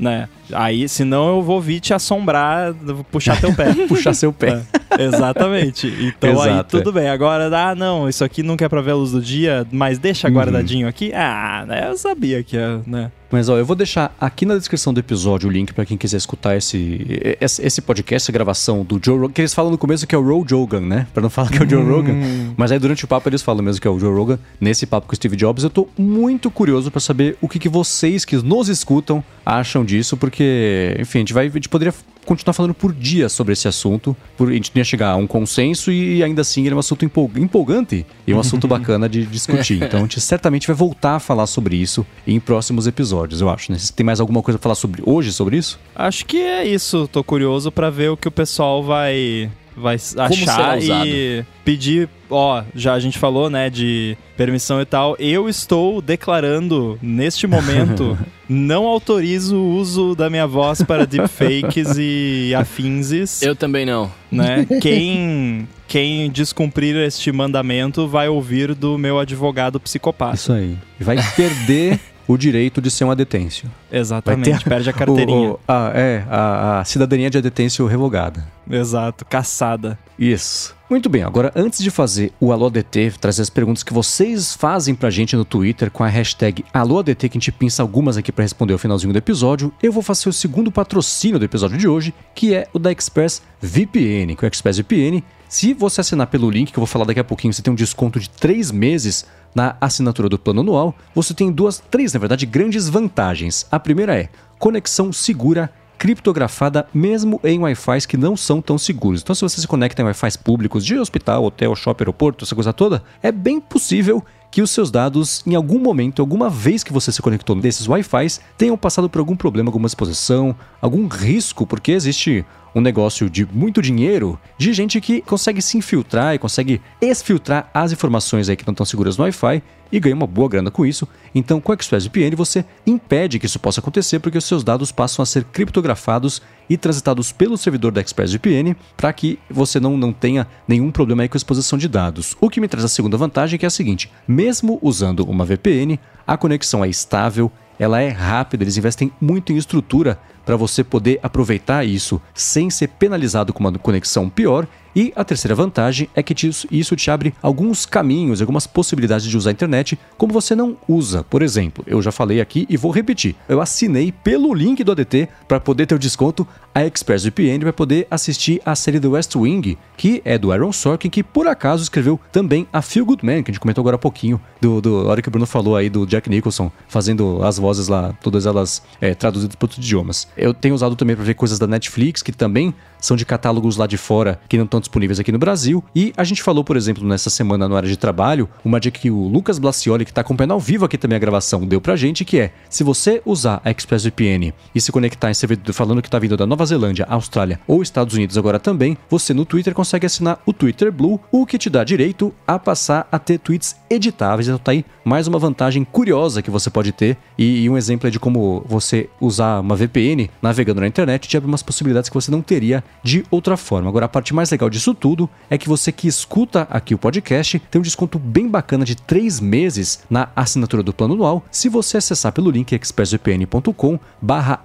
né? 0.00 0.28
Aí, 0.52 0.88
senão 0.88 1.36
eu 1.36 1.42
vou 1.42 1.60
vir 1.60 1.78
te 1.78 1.94
assombrar, 1.94 2.74
puxar 3.12 3.40
teu 3.40 3.54
pé. 3.54 3.72
Puxar 3.86 4.12
seu 4.12 4.32
pé. 4.32 4.62
É, 4.98 5.04
exatamente. 5.04 5.86
Então 6.00 6.40
aí 6.40 6.50
Exato, 6.50 6.78
tudo 6.78 6.90
bem. 6.92 7.08
Agora, 7.08 7.48
ah, 7.56 7.74
não, 7.76 8.08
isso 8.08 8.24
aqui 8.24 8.42
não 8.42 8.56
quer 8.56 8.68
pra 8.68 8.80
ver 8.80 8.90
a 8.92 8.94
luz 8.94 9.12
do 9.12 9.20
dia, 9.20 9.64
mas 9.70 9.98
deixa 9.98 10.26
Uhum. 10.26 10.34
guardadinho 10.34 10.88
aqui. 10.88 11.12
Ah, 11.14 11.64
né, 11.68 11.86
eu 11.88 11.96
sabia 11.96 12.42
que 12.42 12.56
ia, 12.56 12.80
né? 12.86 13.12
Mas 13.30 13.48
ó, 13.48 13.58
eu 13.58 13.64
vou 13.66 13.76
deixar 13.76 14.14
aqui 14.20 14.46
na 14.46 14.56
descrição 14.56 14.92
do 14.92 15.00
episódio 15.00 15.48
o 15.48 15.52
link 15.52 15.72
pra 15.72 15.84
quem 15.84 15.96
quiser 15.96 16.16
escutar 16.16 16.56
esse, 16.56 17.06
esse, 17.40 17.82
podcast, 17.82 18.24
essa 18.24 18.32
gravação 18.32 18.82
do 18.84 18.98
Joe 19.02 19.18
Rogan, 19.18 19.32
que 19.32 19.40
eles 19.42 19.52
falam 19.52 19.70
no 19.70 19.78
começo 19.78 20.06
que 20.06 20.14
é 20.14 20.18
o 20.18 20.24
Joe 20.26 20.44
Rogan, 20.60 20.80
né? 20.80 21.06
Pra 21.12 21.22
não 21.22 21.28
falar 21.30 21.50
que 21.50 21.58
é 21.62 21.66
o 21.66 21.68
Joe 21.68 21.82
Rogan. 21.82 22.14
Mas 22.56 22.72
aí 22.72 22.78
durante 22.78 23.04
o 23.04 23.08
papo 23.08 23.28
eles 23.28 23.42
falam 23.42 23.62
mesmo 23.62 23.80
que 23.80 23.86
é 23.88 23.90
o 23.90 23.98
Joe 23.98 24.14
Rogan. 24.14 24.38
Nesse 24.60 24.86
papo 24.86 25.06
com 25.06 25.12
o 25.12 25.16
Steve 25.16 25.36
Jobs, 25.36 25.62
eu 25.64 25.70
tô 25.70 25.88
muito 25.98 26.50
curioso 26.50 26.90
pra 26.90 27.00
saber 27.00 27.36
o 27.40 27.48
que, 27.48 27.58
que 27.58 27.68
vocês 27.68 28.24
que 28.24 28.36
nos 28.36 28.68
escutam 28.68 29.22
acham 29.44 29.84
disso, 29.84 30.16
porque, 30.16 30.96
enfim, 30.98 31.18
a 31.18 31.20
gente 31.20 31.32
vai, 31.32 31.46
a 31.46 31.50
gente 31.50 31.68
poderia 31.68 31.92
continuar 32.26 32.52
falando 32.52 32.74
por 32.74 32.92
dias 32.92 33.32
sobre 33.32 33.54
esse 33.54 33.66
assunto, 33.66 34.14
por, 34.36 34.50
a 34.50 34.52
gente 34.52 34.70
ia 34.74 34.84
chegar 34.84 35.12
a 35.12 35.16
um 35.16 35.26
consenso 35.26 35.90
e 35.90 36.22
ainda 36.22 36.42
assim 36.42 36.60
ele 36.66 36.74
é 36.74 36.76
um 36.76 36.78
assunto 36.78 37.02
empol- 37.02 37.30
empolgante 37.36 38.04
e 38.26 38.34
um 38.34 38.38
assunto 38.38 38.68
bacana 38.68 39.08
de 39.08 39.24
discutir. 39.24 39.82
Então 39.82 40.00
a 40.00 40.02
gente 40.02 40.20
certamente 40.20 40.66
vai 40.66 40.76
voltar 40.76 41.16
a 41.16 41.20
falar 41.20 41.46
sobre 41.46 41.76
isso 41.76 42.04
em 42.26 42.38
próximos 42.38 42.86
episódios, 42.86 43.17
eu 43.40 43.50
acho. 43.50 43.72
Né? 43.72 43.78
Você 43.78 43.92
tem 43.92 44.04
mais 44.04 44.20
alguma 44.20 44.42
coisa 44.42 44.58
pra 44.58 44.64
falar 44.64 44.74
sobre 44.74 45.02
hoje 45.04 45.32
sobre 45.32 45.56
isso? 45.56 45.78
Acho 45.94 46.24
que 46.24 46.38
é 46.38 46.66
isso. 46.66 47.08
Tô 47.08 47.22
curioso 47.24 47.70
pra 47.72 47.90
ver 47.90 48.10
o 48.10 48.16
que 48.16 48.28
o 48.28 48.32
pessoal 48.32 48.82
vai 48.82 49.50
vai 49.78 49.94
achar 49.94 50.82
e 50.82 51.44
pedir, 51.64 52.08
ó, 52.28 52.62
já 52.74 52.94
a 52.94 53.00
gente 53.00 53.18
falou, 53.18 53.48
né, 53.48 53.70
de 53.70 54.16
permissão 54.36 54.80
e 54.80 54.84
tal. 54.84 55.16
Eu 55.18 55.48
estou 55.48 56.02
declarando 56.02 56.98
neste 57.00 57.46
momento 57.46 58.18
não 58.48 58.86
autorizo 58.86 59.56
o 59.56 59.76
uso 59.76 60.14
da 60.14 60.28
minha 60.28 60.46
voz 60.46 60.82
para 60.82 61.06
deepfakes 61.06 61.96
e 61.96 62.52
afinses. 62.56 63.40
Eu 63.42 63.54
também 63.54 63.86
não. 63.86 64.10
né? 64.30 64.66
Quem, 64.80 65.68
quem 65.86 66.30
descumprir 66.30 66.96
este 66.96 67.30
mandamento 67.32 68.06
vai 68.06 68.28
ouvir 68.28 68.74
do 68.74 68.98
meu 68.98 69.18
advogado 69.18 69.80
psicopata. 69.80 70.34
Isso 70.34 70.52
aí. 70.52 70.76
Vai 71.00 71.16
perder 71.34 72.00
o 72.28 72.36
direito 72.36 72.80
de 72.80 72.90
ser 72.90 73.04
um 73.04 73.10
adetêncio. 73.10 73.68
Exatamente, 73.90 74.62
ter 74.62 74.68
perde 74.68 74.90
a 74.90 74.92
carteirinha. 74.92 75.50
O- 75.50 75.54
o- 75.54 75.60
a- 75.66 75.90
é, 75.94 76.24
a, 76.30 76.80
a 76.80 76.84
cidadania 76.84 77.30
de 77.30 77.38
adetêncio 77.38 77.84
revogada. 77.86 78.46
Exato, 78.70 79.24
caçada. 79.24 79.98
Isso. 80.18 80.76
Muito 80.90 81.10
bem, 81.10 81.22
agora 81.22 81.52
antes 81.54 81.80
de 81.80 81.90
fazer 81.90 82.32
o 82.40 82.50
Alô 82.50 82.68
ADT, 82.68 83.12
trazer 83.20 83.42
as 83.42 83.50
perguntas 83.50 83.82
que 83.82 83.92
vocês 83.92 84.54
fazem 84.54 84.94
pra 84.94 85.10
gente 85.10 85.36
no 85.36 85.44
Twitter 85.44 85.90
com 85.90 86.02
a 86.02 86.08
hashtag 86.08 86.64
AlôADT, 86.72 87.28
que 87.28 87.36
a 87.36 87.38
gente 87.38 87.52
pinça 87.52 87.82
algumas 87.82 88.16
aqui 88.16 88.32
pra 88.32 88.42
responder 88.42 88.72
ao 88.72 88.78
finalzinho 88.78 89.12
do 89.12 89.18
episódio, 89.18 89.70
eu 89.82 89.92
vou 89.92 90.02
fazer 90.02 90.30
o 90.30 90.32
segundo 90.32 90.72
patrocínio 90.72 91.38
do 91.38 91.44
episódio 91.44 91.76
de 91.76 91.86
hoje, 91.86 92.14
que 92.34 92.54
é 92.54 92.66
o 92.72 92.78
da 92.78 92.90
Express 92.90 93.42
VPN. 93.60 94.34
Com 94.34 94.46
o 94.46 94.48
Express 94.48 94.78
VPN, 94.78 95.22
se 95.46 95.74
você 95.74 96.00
assinar 96.00 96.28
pelo 96.28 96.50
link, 96.50 96.72
que 96.72 96.78
eu 96.78 96.80
vou 96.80 96.86
falar 96.86 97.04
daqui 97.04 97.20
a 97.20 97.24
pouquinho, 97.24 97.52
você 97.52 97.60
tem 97.60 97.70
um 97.70 97.76
desconto 97.76 98.18
de 98.18 98.30
3 98.30 98.70
meses 98.70 99.26
na 99.54 99.76
assinatura 99.82 100.30
do 100.30 100.38
plano 100.38 100.62
anual, 100.62 100.94
você 101.14 101.34
tem 101.34 101.52
duas, 101.52 101.82
três, 101.90 102.14
na 102.14 102.18
verdade, 102.18 102.46
grandes 102.46 102.88
vantagens. 102.88 103.66
A 103.70 103.78
primeira 103.78 104.18
é 104.18 104.30
conexão 104.58 105.12
segura 105.12 105.70
criptografada 105.98 106.86
mesmo 106.94 107.40
em 107.42 107.58
Wi-Fi 107.58 108.06
que 108.06 108.16
não 108.16 108.36
são 108.36 108.62
tão 108.62 108.78
seguros. 108.78 109.20
Então, 109.20 109.34
se 109.34 109.42
você 109.42 109.60
se 109.60 109.66
conecta 109.66 110.00
em 110.00 110.04
Wi-Fi 110.04 110.38
públicos 110.38 110.84
de 110.84 110.96
hospital, 110.98 111.44
hotel, 111.44 111.74
shopping, 111.74 112.04
aeroporto, 112.04 112.44
essa 112.44 112.54
coisa 112.54 112.72
toda, 112.72 113.02
é 113.22 113.32
bem 113.32 113.60
possível 113.60 114.24
que 114.50 114.62
os 114.62 114.70
seus 114.70 114.90
dados, 114.90 115.42
em 115.46 115.54
algum 115.54 115.78
momento, 115.78 116.22
alguma 116.22 116.48
vez 116.48 116.82
que 116.82 116.92
você 116.92 117.12
se 117.12 117.20
conectou 117.20 117.54
desses 117.56 117.86
Wi-Fi, 117.86 118.40
tenham 118.56 118.76
passado 118.78 119.10
por 119.10 119.18
algum 119.18 119.36
problema, 119.36 119.68
alguma 119.68 119.86
exposição, 119.86 120.56
algum 120.80 121.06
risco, 121.06 121.66
porque 121.66 121.92
existe 121.92 122.46
um 122.74 122.80
negócio 122.80 123.28
de 123.28 123.46
muito 123.46 123.80
dinheiro 123.82 124.38
de 124.56 124.72
gente 124.72 125.00
que 125.00 125.20
consegue 125.22 125.60
se 125.62 125.78
infiltrar 125.78 126.34
e 126.34 126.38
consegue 126.38 126.80
exfiltrar 127.00 127.70
as 127.72 127.92
informações 127.92 128.48
aí 128.48 128.56
que 128.56 128.66
não 128.66 128.72
estão 128.72 128.86
seguras 128.86 129.16
no 129.16 129.24
Wi-Fi 129.24 129.62
e 129.90 129.98
ganha 129.98 130.14
uma 130.14 130.26
boa 130.26 130.48
grana 130.48 130.70
com 130.70 130.84
isso. 130.84 131.08
Então, 131.34 131.60
com 131.60 131.72
o 131.72 131.74
ExpressVPN 131.74 132.36
você 132.36 132.64
impede 132.86 133.38
que 133.38 133.46
isso 133.46 133.58
possa 133.58 133.80
acontecer 133.80 134.18
porque 134.18 134.38
os 134.38 134.44
seus 134.44 134.62
dados 134.62 134.92
passam 134.92 135.22
a 135.22 135.26
ser 135.26 135.44
criptografados 135.44 136.42
e 136.68 136.76
transitados 136.76 137.32
pelo 137.32 137.56
servidor 137.56 137.90
da 137.92 138.00
ExpressVPN 138.00 138.76
para 138.96 139.12
que 139.12 139.38
você 139.50 139.80
não, 139.80 139.96
não 139.96 140.12
tenha 140.12 140.46
nenhum 140.66 140.90
problema 140.90 141.22
aí 141.22 141.28
com 141.28 141.36
a 141.36 141.38
exposição 141.38 141.78
de 141.78 141.88
dados. 141.88 142.36
O 142.40 142.50
que 142.50 142.60
me 142.60 142.68
traz 142.68 142.84
a 142.84 142.88
segunda 142.88 143.16
vantagem 143.16 143.58
que 143.58 143.66
é 143.66 143.68
a 143.68 143.70
seguinte: 143.70 144.10
mesmo 144.26 144.78
usando 144.82 145.24
uma 145.24 145.44
VPN, 145.44 145.98
a 146.26 146.36
conexão 146.36 146.84
é 146.84 146.88
estável, 146.88 147.50
ela 147.78 148.00
é 148.00 148.08
rápida, 148.08 148.64
eles 148.64 148.76
investem 148.76 149.12
muito 149.20 149.52
em 149.52 149.56
estrutura 149.56 150.18
para 150.48 150.56
você 150.56 150.82
poder 150.82 151.20
aproveitar 151.22 151.84
isso 151.84 152.18
sem 152.32 152.70
ser 152.70 152.88
penalizado 152.88 153.52
com 153.52 153.60
uma 153.60 153.70
conexão 153.72 154.30
pior 154.30 154.66
e 154.96 155.12
a 155.14 155.22
terceira 155.22 155.54
vantagem 155.54 156.08
é 156.14 156.22
que 156.22 156.34
isso 156.70 156.96
te 156.96 157.10
abre 157.10 157.34
alguns 157.42 157.84
caminhos, 157.84 158.40
algumas 158.40 158.66
possibilidades 158.66 159.26
de 159.26 159.36
usar 159.36 159.50
a 159.50 159.52
internet, 159.52 159.98
como 160.16 160.32
você 160.32 160.54
não 160.54 160.74
usa. 160.88 161.22
Por 161.22 161.42
exemplo, 161.42 161.84
eu 161.86 162.00
já 162.00 162.10
falei 162.10 162.40
aqui 162.40 162.66
e 162.68 162.78
vou 162.78 162.90
repetir. 162.90 163.36
Eu 163.46 163.60
assinei 163.60 164.10
pelo 164.10 164.54
link 164.54 164.82
do 164.82 164.90
ADT 164.90 165.28
para 165.46 165.60
poder 165.60 165.86
ter 165.86 165.94
o 165.94 165.98
desconto 165.98 166.48
a 166.78 166.86
ExpressVPN 166.86 167.64
vai 167.64 167.72
poder 167.72 168.06
assistir 168.08 168.62
a 168.64 168.74
série 168.76 169.00
do 169.00 169.10
West 169.10 169.34
Wing, 169.34 169.76
que 169.96 170.22
é 170.24 170.38
do 170.38 170.52
Aaron 170.52 170.72
Sorkin, 170.72 171.10
que 171.10 171.24
por 171.24 171.48
acaso 171.48 171.82
escreveu 171.82 172.20
também 172.30 172.68
a 172.72 172.80
Feel 172.80 173.04
Good 173.04 173.26
Man, 173.26 173.42
que 173.42 173.50
a 173.50 173.52
gente 173.52 173.60
comentou 173.60 173.82
agora 173.82 173.96
há 173.96 173.98
pouquinho, 173.98 174.40
do, 174.60 174.80
do 174.80 175.08
hora 175.08 175.20
que 175.20 175.26
o 175.26 175.30
Bruno 175.30 175.44
falou 175.44 175.74
aí 175.74 175.90
do 175.90 176.06
Jack 176.06 176.30
Nicholson, 176.30 176.70
fazendo 176.86 177.42
as 177.42 177.58
vozes 177.58 177.88
lá, 177.88 178.12
todas 178.22 178.46
elas 178.46 178.80
é, 179.00 179.12
traduzidas 179.12 179.56
para 179.56 179.64
outros 179.64 179.84
idiomas. 179.84 180.28
Eu 180.38 180.54
tenho 180.54 180.74
usado 180.74 180.94
também 180.94 181.16
para 181.16 181.24
ver 181.24 181.34
coisas 181.34 181.58
da 181.58 181.66
Netflix, 181.66 182.22
que 182.22 182.32
também 182.32 182.72
são 183.00 183.16
de 183.16 183.24
catálogos 183.24 183.76
lá 183.76 183.86
de 183.86 183.96
fora 183.96 184.40
que 184.48 184.56
não 184.56 184.64
estão 184.64 184.80
disponíveis 184.80 185.20
aqui 185.20 185.32
no 185.32 185.38
Brasil. 185.38 185.82
E 185.94 186.12
a 186.16 186.24
gente 186.24 186.42
falou, 186.42 186.64
por 186.64 186.76
exemplo, 186.76 187.06
nessa 187.06 187.30
semana 187.30 187.68
no 187.68 187.76
área 187.76 187.88
de 187.88 187.96
trabalho, 187.96 188.48
uma 188.64 188.80
dica 188.80 188.98
que 188.98 189.10
o 189.10 189.28
Lucas 189.28 189.58
Blacioli, 189.58 190.04
que 190.04 190.10
está 190.10 190.20
acompanhando 190.20 190.52
ao 190.52 190.60
vivo 190.60 190.84
aqui 190.84 190.98
também 190.98 191.16
a 191.16 191.18
gravação, 191.18 191.66
deu 191.66 191.80
pra 191.80 191.96
gente, 191.96 192.24
que 192.24 192.38
é: 192.38 192.52
se 192.68 192.84
você 192.84 193.22
usar 193.24 193.60
a 193.64 193.70
ExpressVPN 193.70 194.52
e 194.74 194.80
se 194.80 194.92
conectar 194.92 195.30
em 195.30 195.34
servidor 195.34 195.72
falando 195.72 196.02
que 196.02 196.08
está 196.08 196.18
vindo 196.18 196.36
da 196.36 196.46
Nova 196.46 196.64
Zelândia, 196.66 197.06
Austrália 197.08 197.60
ou 197.66 197.82
Estados 197.82 198.14
Unidos 198.14 198.36
agora 198.38 198.58
também, 198.58 198.96
você 199.08 199.32
no 199.32 199.44
Twitter 199.44 199.74
consegue 199.74 200.06
assinar 200.06 200.40
o 200.46 200.52
Twitter 200.52 200.90
Blue, 200.92 201.20
o 201.30 201.46
que 201.46 201.58
te 201.58 201.70
dá 201.70 201.84
direito 201.84 202.34
a 202.46 202.58
passar 202.58 203.06
a 203.10 203.18
ter 203.18 203.38
tweets 203.38 203.76
editáveis. 203.90 204.48
Então 204.48 204.58
tá 204.58 204.72
aí 204.72 204.84
mais 205.04 205.26
uma 205.26 205.38
vantagem 205.38 205.84
curiosa 205.84 206.42
que 206.42 206.50
você 206.50 206.68
pode 206.68 206.92
ter 206.92 207.16
e, 207.36 207.62
e 207.62 207.70
um 207.70 207.76
exemplo 207.76 208.08
é 208.08 208.10
de 208.10 208.20
como 208.20 208.64
você 208.66 209.08
usar 209.20 209.60
uma 209.60 209.74
VPN 209.74 210.28
navegando 210.42 210.80
na 210.80 210.86
internet 210.86 211.28
te 211.28 211.36
abre 211.36 211.48
umas 211.48 211.62
possibilidades 211.62 212.10
que 212.10 212.14
você 212.14 212.30
não 212.30 212.42
teria 212.42 212.84
de 213.02 213.24
outra 213.30 213.56
forma. 213.56 213.88
Agora, 213.88 214.06
a 214.06 214.08
parte 214.08 214.34
mais 214.34 214.50
legal 214.50 214.68
disso 214.68 214.94
tudo 214.94 215.28
é 215.48 215.56
que 215.56 215.68
você 215.68 215.92
que 215.92 216.08
escuta 216.08 216.66
aqui 216.70 216.94
o 216.94 216.98
podcast 216.98 217.58
tem 217.70 217.78
um 217.78 217.82
desconto 217.82 218.18
bem 218.18 218.48
bacana 218.48 218.84
de 218.84 218.96
3 218.96 219.40
meses 219.40 220.00
na 220.10 220.28
assinatura 220.34 220.82
do 220.82 220.92
plano 220.92 221.14
anual 221.14 221.44
se 221.50 221.68
você 221.68 221.96
acessar 221.96 222.32
pelo 222.32 222.50
link 222.50 222.72
expressvpn.com 222.72 223.98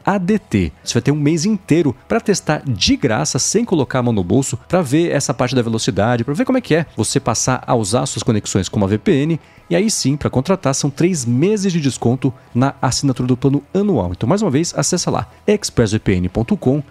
ADT. 0.06 0.72
Você 0.84 0.94
vai 0.94 1.02
ter 1.02 1.12
um 1.12 1.16
mês 1.16 1.45
inteiro 1.45 1.95
para 2.08 2.20
testar 2.20 2.64
de 2.66 2.95
graça, 2.95 3.40
sem 3.40 3.64
colocar 3.64 4.00
a 4.00 4.04
mão 4.04 4.14
no 4.14 4.24
bolso, 4.24 4.58
para 4.68 4.82
ver 4.82 5.12
essa 5.12 5.34
parte 5.34 5.56
da 5.56 5.62
velocidade, 5.62 6.24
para 6.24 6.34
ver 6.34 6.45
como 6.45 6.58
é 6.58 6.62
que 6.62 6.76
é 6.76 6.86
você 6.95 7.20
passar 7.20 7.64
a 7.66 7.76
usar 7.76 8.06
suas 8.06 8.24
conexões 8.24 8.68
com 8.68 8.78
uma 8.78 8.88
VPN 8.88 9.40
e 9.70 9.76
aí 9.76 9.90
sim, 9.90 10.18
para 10.18 10.30
contratar, 10.30 10.76
são 10.76 10.90
três 10.90 11.26
meses 11.26 11.72
de 11.72 11.80
desconto 11.80 12.34
na 12.54 12.76
assinatura 12.82 13.28
do 13.28 13.38
plano 13.38 13.64
anual. 13.74 14.12
Então, 14.12 14.28
mais 14.28 14.41
uma 14.41 14.52
vez, 14.52 14.74
acessa 14.78 15.10
lá 15.10 15.28
expressvpn.com 15.48 16.84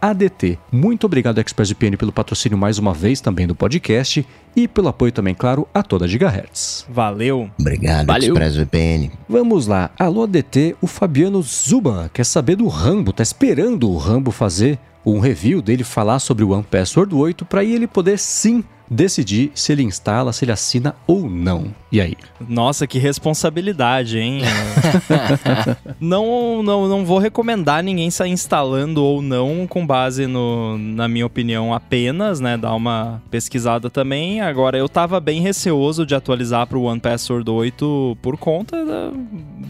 ADT. 0.00 0.58
Muito 0.72 1.04
obrigado, 1.04 1.38
ExpressVPN, 1.38 1.98
pelo 1.98 2.10
patrocínio 2.10 2.56
mais 2.56 2.78
uma 2.78 2.94
vez 2.94 3.20
também 3.20 3.46
do 3.46 3.54
podcast 3.54 4.26
e 4.56 4.66
pelo 4.66 4.88
apoio 4.88 5.12
também, 5.12 5.34
claro, 5.34 5.68
a 5.74 5.82
toda 5.82 6.08
Gigahertz. 6.08 6.86
Valeu. 6.88 7.50
Obrigado, 7.60 8.06
Valeu. 8.06 8.32
ExpressVPN. 8.32 9.10
Vamos 9.28 9.66
lá. 9.66 9.90
Alô, 9.98 10.22
ADT, 10.22 10.74
o 10.80 10.86
Fabiano 10.86 11.42
Zuba 11.42 12.10
quer 12.14 12.24
saber 12.24 12.56
do 12.56 12.68
Rambo, 12.68 13.12
tá 13.12 13.22
esperando 13.22 13.90
o 13.90 13.98
Rambo 13.98 14.30
fazer 14.30 14.78
um 15.04 15.18
review 15.18 15.60
dele 15.60 15.84
falar 15.84 16.18
sobre 16.20 16.42
o 16.42 16.50
One 16.50 16.62
Password 16.62 17.14
8 17.14 17.44
para 17.44 17.62
ele 17.62 17.86
poder 17.86 18.18
sim 18.18 18.64
decidir 18.92 19.50
se 19.54 19.72
ele 19.72 19.82
instala, 19.82 20.32
se 20.32 20.44
ele 20.44 20.52
assina 20.52 20.94
ou 21.06 21.28
não. 21.28 21.74
E 21.90 22.00
aí? 22.00 22.16
Nossa, 22.48 22.86
que 22.86 22.98
responsabilidade, 22.98 24.18
hein? 24.18 24.40
não, 26.00 26.62
não, 26.62 26.88
não 26.88 27.04
vou 27.04 27.18
recomendar 27.18 27.82
ninguém 27.82 28.10
sair 28.10 28.30
instalando 28.30 29.02
ou 29.02 29.20
não 29.20 29.66
com 29.66 29.86
base 29.86 30.26
no, 30.26 30.78
na 30.78 31.08
minha 31.08 31.26
opinião 31.26 31.74
apenas, 31.74 32.40
né? 32.40 32.56
Dar 32.56 32.74
uma 32.74 33.22
pesquisada 33.30 33.90
também. 33.90 34.40
Agora, 34.40 34.78
eu 34.78 34.88
tava 34.88 35.20
bem 35.20 35.40
receoso 35.40 36.06
de 36.06 36.14
atualizar 36.14 36.66
para 36.66 36.78
o 36.78 36.84
One 36.84 37.00
Password 37.00 37.50
8 37.50 38.18
por 38.22 38.36
conta 38.36 38.84
da... 38.84 39.10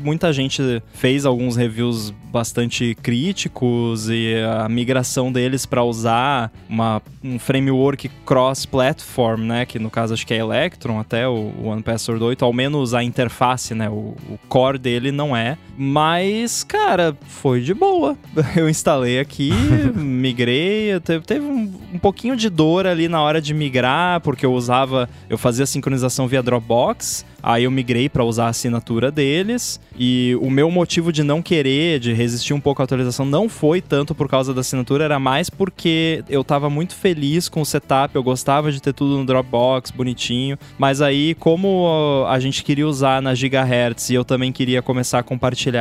Muita 0.05 0.33
gente 0.33 0.83
fez 0.95 1.25
alguns 1.25 1.57
reviews 1.57 2.13
bastante 2.33 2.97
críticos 3.03 4.09
e 4.09 4.35
a 4.43 4.69
migração 4.69 5.31
deles 5.31 5.67
para 5.67 5.85
usar 5.85 6.51
uma, 6.69 7.03
um 7.23 7.39
framework 7.39 8.09
cross-platform, 8.25 9.12
né? 9.39 9.67
Que 9.67 9.79
no 9.79 9.91
caso 9.91 10.15
acho 10.15 10.27
que 10.27 10.35
é 10.35 10.39
Electron 10.39 10.99
até, 10.99 11.27
o, 11.29 11.53
o 11.59 11.67
One 11.67 11.83
Password 11.83 12.23
8, 12.23 12.45
ao 12.45 12.53
menos 12.53 12.95
a 12.95 13.03
interface, 13.03 13.75
né? 13.75 13.89
O, 13.89 14.17
o 14.29 14.39
core 14.49 14.79
dele 14.79 15.13
não 15.13 15.37
é. 15.37 15.57
Mas, 15.85 16.63
cara, 16.63 17.17
foi 17.27 17.61
de 17.61 17.75
boa. 17.75 18.17
Eu 18.55 18.69
instalei 18.69 19.19
aqui, 19.19 19.51
migrei, 19.97 21.01
teve, 21.01 21.45
um, 21.45 21.69
um 21.95 21.99
pouquinho 21.99 22.37
de 22.37 22.49
dor 22.49 22.87
ali 22.87 23.09
na 23.09 23.21
hora 23.21 23.43
de 23.43 23.53
migrar, 23.53 24.21
porque 24.21 24.47
eu 24.47 24.53
usava, 24.53 25.11
eu 25.29 25.37
fazia 25.37 25.67
sincronização 25.67 26.29
via 26.29 26.41
Dropbox. 26.41 27.25
Aí 27.43 27.65
eu 27.65 27.71
migrei 27.73 28.09
para 28.09 28.23
usar 28.23 28.47
a 28.47 28.49
assinatura 28.51 29.11
deles. 29.11 29.81
E 29.99 30.39
o 30.41 30.49
meu 30.49 30.71
motivo 30.71 31.13
de 31.13 31.25
não 31.25 31.43
querer, 31.43 31.99
de 31.99 32.13
resistir 32.13 32.55
um 32.55 32.61
pouco 32.61 32.81
à 32.81 32.85
atualização, 32.85 33.27
não 33.27 33.49
foi 33.49 33.81
tanto 33.81 34.15
por 34.15 34.29
causa 34.29 34.55
da 34.55 34.61
assinatura, 34.61 35.05
era 35.05 35.19
mais 35.19 35.51
porque 35.51 36.23
eu 36.29 36.45
tava 36.45 36.71
muito 36.71 36.95
feliz 36.95 37.49
com 37.49 37.61
o 37.61 37.67
setup, 37.67 38.15
eu 38.15 38.23
gostava 38.23 38.71
de 38.71 38.81
ter 38.81 38.93
tudo 38.93 39.19
no 39.19 39.27
Dropbox, 39.27 39.91
bonitinho. 39.91 40.57
Mas 40.79 41.03
aí, 41.03 41.35
como 41.35 42.25
a 42.29 42.39
gente 42.39 42.63
queria 42.63 42.87
usar 42.87 43.21
na 43.21 43.35
Gigahertz 43.35 44.11
e 44.11 44.15
eu 44.15 44.25
também 44.25 44.53
queria 44.53 44.81
começar 44.81 45.19
a 45.19 45.23
compartilhar 45.23 45.72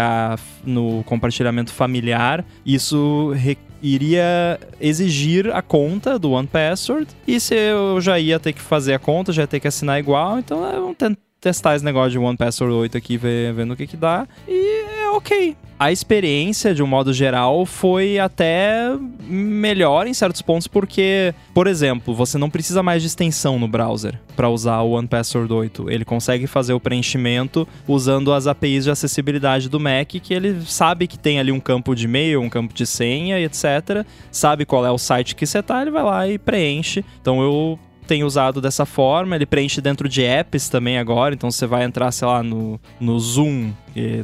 no 0.64 1.04
compartilhamento 1.06 1.74
familiar, 1.74 2.46
isso 2.66 3.34
iria 3.82 4.60
exigir 4.80 5.54
a 5.54 5.62
conta 5.62 6.20
do 6.20 6.32
OnePassword. 6.32 7.08
E 7.28 7.40
se 7.40 7.56
eu 7.56 8.00
já 8.00 8.20
ia 8.20 8.40
ter 8.40 8.54
que 8.54 8.62
fazer 8.62 8.94
a 8.94 9.00
conta, 9.00 9.34
já 9.34 9.44
ia 9.44 9.48
ter 9.48 9.60
que 9.60 9.68
assinar 9.68 10.00
igual, 10.00 10.40
então 10.40 10.66
é, 10.68 10.74
vamos 10.74 10.98
tentar 10.98 11.20
testar 11.42 11.76
esse 11.76 11.84
negócio 11.84 12.12
de 12.12 12.20
One 12.20 12.38
Password 12.38 12.72
8 12.72 12.98
aqui, 12.98 13.18
vendo 13.18 13.74
o 13.74 13.76
que 13.76 13.88
que 13.88 13.98
dá. 13.98 14.28
E 14.48 14.81
ok. 15.18 15.56
A 15.82 15.92
experiência, 15.92 16.76
de 16.76 16.84
um 16.84 16.86
modo 16.86 17.12
geral, 17.12 17.66
foi 17.66 18.20
até 18.20 18.96
melhor 19.24 20.06
em 20.06 20.14
certos 20.14 20.40
pontos, 20.40 20.68
porque, 20.68 21.34
por 21.56 21.66
exemplo, 21.66 22.14
você 22.14 22.38
não 22.38 22.52
precisa 22.52 22.84
mais 22.84 23.02
de 23.02 23.08
extensão 23.08 23.58
no 23.58 23.68
browser 23.68 24.20
para 24.36 24.48
usar 24.48 24.80
o 24.82 24.92
One 24.92 25.08
Password 25.08 25.52
8. 25.52 25.90
Ele 25.90 26.06
consegue 26.06 26.46
fazer 26.46 26.74
o 26.74 26.80
preenchimento 26.80 27.68
usando 27.88 28.32
as 28.32 28.46
APIs 28.46 28.84
de 28.84 28.92
acessibilidade 28.92 29.70
do 29.70 29.80
Mac, 29.80 30.08
que 30.08 30.36
ele 30.36 30.62
sabe 30.68 31.08
que 31.08 31.18
tem 31.18 31.40
ali 31.40 31.52
um 31.52 31.60
campo 31.60 31.96
de 31.96 32.06
e-mail, 32.06 32.42
um 32.42 32.50
campo 32.50 32.76
de 32.76 32.86
senha 32.86 33.40
etc. 33.40 34.06
Sabe 34.32 34.66
qual 34.66 34.86
é 34.86 34.92
o 34.92 35.00
site 35.00 35.36
que 35.36 35.48
você 35.48 35.64
tá, 35.64 35.82
ele 35.82 35.90
vai 35.90 36.04
lá 36.04 36.28
e 36.28 36.38
preenche. 36.38 37.04
Então 37.20 37.42
eu 37.42 37.80
tem 38.12 38.26
usado 38.26 38.60
dessa 38.60 38.86
forma. 38.86 39.38
Ele 39.38 39.46
preenche 39.46 39.80
dentro 39.80 40.10
de 40.10 40.22
apps 40.22 40.68
também 40.68 40.98
agora. 40.98 41.34
Então 41.34 41.50
você 41.50 41.66
vai 41.66 41.84
entrar, 41.84 42.12
sei 42.12 42.28
lá, 42.28 42.44
no, 42.44 42.78
no 43.00 43.18
Zoom 43.18 43.72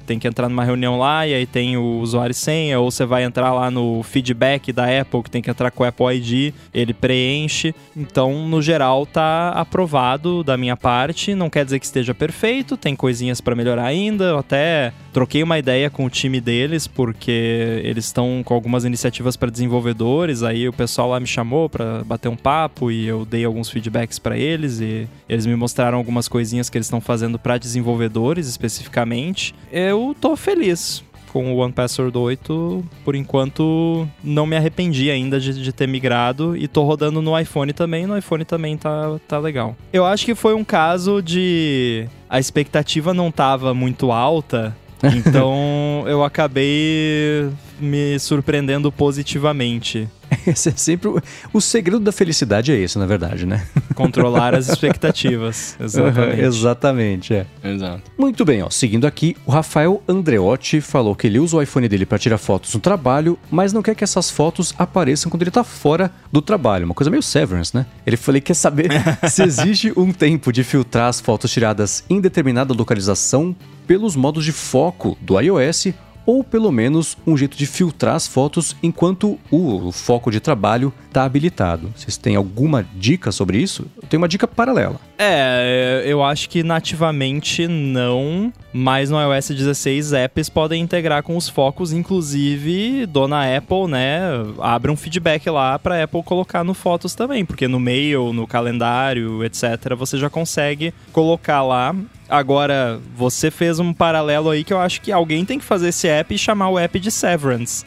tem 0.05 0.19
que 0.19 0.27
entrar 0.27 0.49
numa 0.49 0.63
reunião 0.63 0.97
lá 0.97 1.27
e 1.27 1.33
aí 1.33 1.45
tem 1.45 1.77
o 1.77 1.99
usuário 1.99 2.31
e 2.31 2.35
senha, 2.35 2.79
ou 2.79 2.89
você 2.89 3.05
vai 3.05 3.23
entrar 3.23 3.53
lá 3.53 3.69
no 3.69 4.01
feedback 4.03 4.71
da 4.71 4.85
Apple, 5.01 5.23
que 5.23 5.29
tem 5.29 5.41
que 5.41 5.49
entrar 5.49 5.71
com 5.71 5.83
o 5.83 5.85
Apple 5.85 6.15
ID, 6.15 6.53
ele 6.73 6.93
preenche. 6.93 7.73
Então, 7.95 8.47
no 8.47 8.61
geral, 8.61 9.05
tá 9.05 9.49
aprovado 9.51 10.43
da 10.43 10.57
minha 10.57 10.77
parte. 10.77 11.35
Não 11.35 11.49
quer 11.49 11.65
dizer 11.65 11.79
que 11.79 11.85
esteja 11.85 12.13
perfeito, 12.13 12.77
tem 12.77 12.95
coisinhas 12.95 13.41
para 13.41 13.55
melhorar 13.55 13.85
ainda. 13.85 14.25
Eu 14.25 14.37
até 14.39 14.93
troquei 15.11 15.43
uma 15.43 15.57
ideia 15.57 15.89
com 15.89 16.05
o 16.05 16.09
time 16.09 16.39
deles, 16.39 16.87
porque 16.87 17.81
eles 17.83 18.05
estão 18.05 18.41
com 18.43 18.53
algumas 18.53 18.85
iniciativas 18.85 19.35
para 19.35 19.49
desenvolvedores. 19.49 20.43
Aí 20.43 20.67
o 20.67 20.73
pessoal 20.73 21.09
lá 21.09 21.19
me 21.19 21.27
chamou 21.27 21.69
para 21.69 22.03
bater 22.03 22.29
um 22.29 22.35
papo 22.35 22.91
e 22.91 23.07
eu 23.07 23.25
dei 23.25 23.43
alguns 23.43 23.69
feedbacks 23.69 24.19
para 24.19 24.37
eles 24.37 24.79
e 24.79 25.07
eles 25.27 25.45
me 25.45 25.55
mostraram 25.55 25.97
algumas 25.97 26.27
coisinhas 26.27 26.69
que 26.69 26.77
eles 26.77 26.87
estão 26.87 27.01
fazendo 27.01 27.37
para 27.39 27.57
desenvolvedores 27.57 28.47
especificamente 28.47 29.53
eu 29.71 30.15
tô 30.19 30.35
feliz. 30.35 31.03
com 31.31 31.53
o 31.53 31.57
One 31.57 31.73
Password 31.73 32.17
8, 32.17 32.85
por 33.03 33.13
enquanto 33.13 34.07
não 34.23 34.45
me 34.45 34.55
arrependi 34.55 35.11
ainda 35.11 35.39
de, 35.39 35.61
de, 35.61 35.73
ter 35.73 35.85
migrado 35.85 36.55
e 36.55 36.67
tô 36.67 36.83
rodando 36.83 37.21
no 37.21 37.37
iPhone 37.37 37.73
também, 37.73 38.07
no 38.07 38.17
iPhone 38.17 38.45
também 38.45 38.77
tá, 38.77 39.19
tá 39.27 39.37
legal. 39.37 39.75
Eu 39.91 40.05
acho 40.05 40.25
que 40.25 40.33
foi 40.33 40.55
um 40.55 40.63
caso 40.63 41.21
de 41.21 42.07
a 42.29 42.39
expectativa 42.39 43.13
não 43.13 43.29
tava 43.29 43.73
muito 43.73 44.11
alta, 44.11 44.75
então 45.03 46.05
eu 46.07 46.23
acabei 46.23 47.49
me 47.79 48.17
surpreendendo 48.19 48.91
positivamente. 48.91 50.07
Esse 50.45 50.69
é 50.69 50.71
sempre 50.75 51.09
o, 51.09 51.21
o 51.53 51.61
segredo 51.61 51.99
da 51.99 52.11
felicidade 52.11 52.71
é 52.71 52.75
esse, 52.75 52.97
na 52.97 53.05
verdade, 53.05 53.45
né? 53.45 53.65
Controlar 53.95 54.55
as 54.55 54.67
expectativas. 54.69 55.75
Exatamente. 55.79 56.41
exatamente, 56.41 57.33
é. 57.33 57.45
Exato. 57.63 58.03
Muito 58.17 58.45
bem, 58.45 58.61
ó. 58.61 58.69
Seguindo 58.69 59.05
aqui, 59.05 59.35
o 59.45 59.51
Rafael 59.51 60.01
Andreotti 60.07 60.81
falou 60.81 61.15
que 61.15 61.27
ele 61.27 61.39
usa 61.39 61.57
o 61.57 61.61
iPhone 61.61 61.87
dele 61.87 62.05
para 62.05 62.17
tirar 62.17 62.37
fotos 62.37 62.73
no 62.73 62.79
trabalho, 62.79 63.37
mas 63.49 63.73
não 63.73 63.81
quer 63.81 63.95
que 63.95 64.03
essas 64.03 64.29
fotos 64.29 64.73
apareçam 64.77 65.29
quando 65.29 65.41
ele 65.41 65.51
tá 65.51 65.63
fora 65.63 66.11
do 66.31 66.41
trabalho. 66.41 66.85
Uma 66.85 66.93
coisa 66.93 67.09
meio 67.09 67.23
Severance, 67.23 67.75
né? 67.75 67.85
Ele 68.05 68.17
falou 68.17 68.39
que 68.39 68.47
quer 68.47 68.53
saber 68.53 68.89
se 69.29 69.43
existe 69.43 69.93
um 69.95 70.11
tempo 70.11 70.51
de 70.51 70.63
filtrar 70.63 71.07
as 71.07 71.19
fotos 71.19 71.51
tiradas 71.51 72.03
em 72.09 72.21
determinada 72.21 72.73
localização 72.73 73.55
pelos 73.85 74.15
modos 74.15 74.43
de 74.43 74.51
foco 74.51 75.17
do 75.21 75.39
iOS 75.39 75.87
ou 76.27 76.43
pelo 76.43 76.71
menos 76.73 77.17
um 77.25 77.37
jeito 77.37 77.57
de 77.57 77.65
filtrar 77.65 78.15
as 78.15 78.27
fotos 78.27 78.75
enquanto 78.83 79.39
o 79.49 79.91
foco 79.93 80.29
de 80.29 80.41
trabalho 80.41 80.93
está 81.07 81.23
habilitado. 81.23 81.89
Vocês 81.95 82.17
têm 82.17 82.35
alguma 82.35 82.85
dica 82.95 83.31
sobre 83.31 83.57
isso? 83.57 83.87
Eu 83.95 84.07
tenho 84.09 84.21
uma 84.21 84.27
dica 84.27 84.45
paralela. 84.45 84.99
É, 85.17 86.03
eu 86.05 86.21
acho 86.21 86.49
que 86.49 86.61
nativamente 86.63 87.65
não, 87.67 88.51
mas 88.73 89.09
no 89.09 89.17
iOS 89.19 89.47
16 89.47 90.13
apps 90.13 90.49
podem 90.49 90.83
integrar 90.83 91.23
com 91.23 91.37
os 91.37 91.47
focos, 91.47 91.93
inclusive 91.93 93.05
dona 93.05 93.57
Apple, 93.57 93.87
né, 93.87 94.19
abre 94.59 94.91
um 94.91 94.97
feedback 94.97 95.49
lá 95.49 95.79
para 95.79 96.03
Apple 96.03 96.21
colocar 96.23 96.63
no 96.63 96.73
Fotos 96.73 97.15
também, 97.15 97.45
porque 97.45 97.67
no 97.67 97.79
Mail, 97.79 98.33
no 98.33 98.45
calendário, 98.45 99.43
etc, 99.45 99.95
você 99.97 100.17
já 100.17 100.29
consegue 100.29 100.93
colocar 101.13 101.63
lá 101.63 101.95
Agora, 102.29 102.99
você 103.15 103.49
fez 103.49 103.79
um 103.79 103.93
paralelo 103.93 104.49
aí 104.49 104.63
que 104.63 104.73
eu 104.73 104.79
acho 104.79 105.01
que 105.01 105.11
alguém 105.11 105.45
tem 105.45 105.57
que 105.57 105.65
fazer 105.65 105.89
esse 105.89 106.07
app 106.07 106.33
e 106.33 106.37
chamar 106.37 106.69
o 106.69 106.77
app 106.77 106.99
de 106.99 107.09
Severance. 107.09 107.85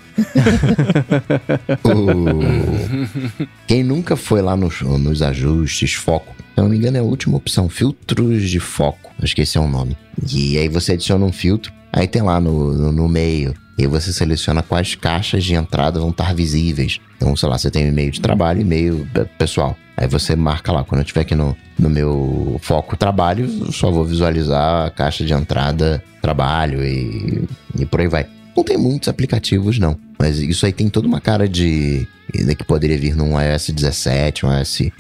Quem 3.67 3.85
nunca 3.85 4.17
foi 4.17 4.41
lá 4.41 4.57
nos, 4.57 5.23
ajustes, 5.23 5.93
foco, 5.95 6.35
se 6.37 6.45
eu 6.57 6.65
não 6.65 6.71
me 6.71 6.77
engano 6.77 6.97
é 6.97 7.01
a 7.01 7.05
última 7.05 7.37
opção, 7.37 7.69
filtros 7.69 8.49
de 8.49 8.61
foco, 8.61 9.11
acho 9.23 9.35
que 9.35 9.43
esse 9.43 9.59
é 9.59 9.61
o 9.61 9.69
nome. 9.69 9.97
E 10.33 10.59
aí 10.59 10.69
você 10.69 10.93
adiciona 10.93 11.25
um 11.25 11.33
filtro, 11.33 11.73
aí 11.93 12.07
tem 12.07 12.23
lá 12.23 12.41
no, 12.41 12.73
no, 12.73 12.93
no 12.93 13.09
meio, 13.09 13.55
e 13.81 13.85
aí 13.85 13.87
você 13.87 14.13
seleciona 14.13 14.63
quais 14.63 14.95
caixas 14.95 15.43
de 15.43 15.55
entrada 15.55 15.99
vão 15.99 16.11
estar 16.11 16.35
visíveis. 16.35 17.01
Então, 17.17 17.35
sei 17.35 17.49
lá, 17.49 17.57
você 17.57 17.71
tem 17.71 17.89
e-mail 17.89 18.11
de 18.11 18.21
trabalho 18.21 18.59
e 18.59 18.63
e-mail 18.63 19.09
pessoal. 19.39 19.75
Aí 19.97 20.07
você 20.07 20.37
marca 20.37 20.71
lá, 20.71 20.85
quando 20.85 21.01
eu 21.01 21.03
estiver 21.03 21.23
aqui 21.23 21.35
no, 21.35 21.57
no 21.79 21.89
meu 21.89 22.59
foco 22.61 22.95
trabalho, 22.95 23.49
eu 23.61 23.73
só 23.73 23.91
vou 23.91 24.05
visualizar 24.05 24.87
a 24.87 24.91
caixa 24.91 25.25
de 25.25 25.33
entrada 25.33 26.05
trabalho 26.21 26.85
e, 26.85 27.49
e 27.79 27.87
por 27.87 28.01
aí 28.01 28.07
vai. 28.07 28.27
Não 28.55 28.63
tem 28.63 28.77
muitos 28.77 29.09
aplicativos, 29.09 29.79
não. 29.79 29.97
Mas 30.19 30.39
isso 30.39 30.67
aí 30.67 30.73
tem 30.75 30.91
toda 30.91 31.09
uma 31.09 31.21
cara 31.21 31.49
de. 31.49 32.07
que 32.55 32.65
poderia 32.65 32.99
vir 32.99 33.17
num 33.17 33.41
iOS 33.41 33.71
17, 33.71 34.45
um 34.45 34.53
iOS 34.59 34.91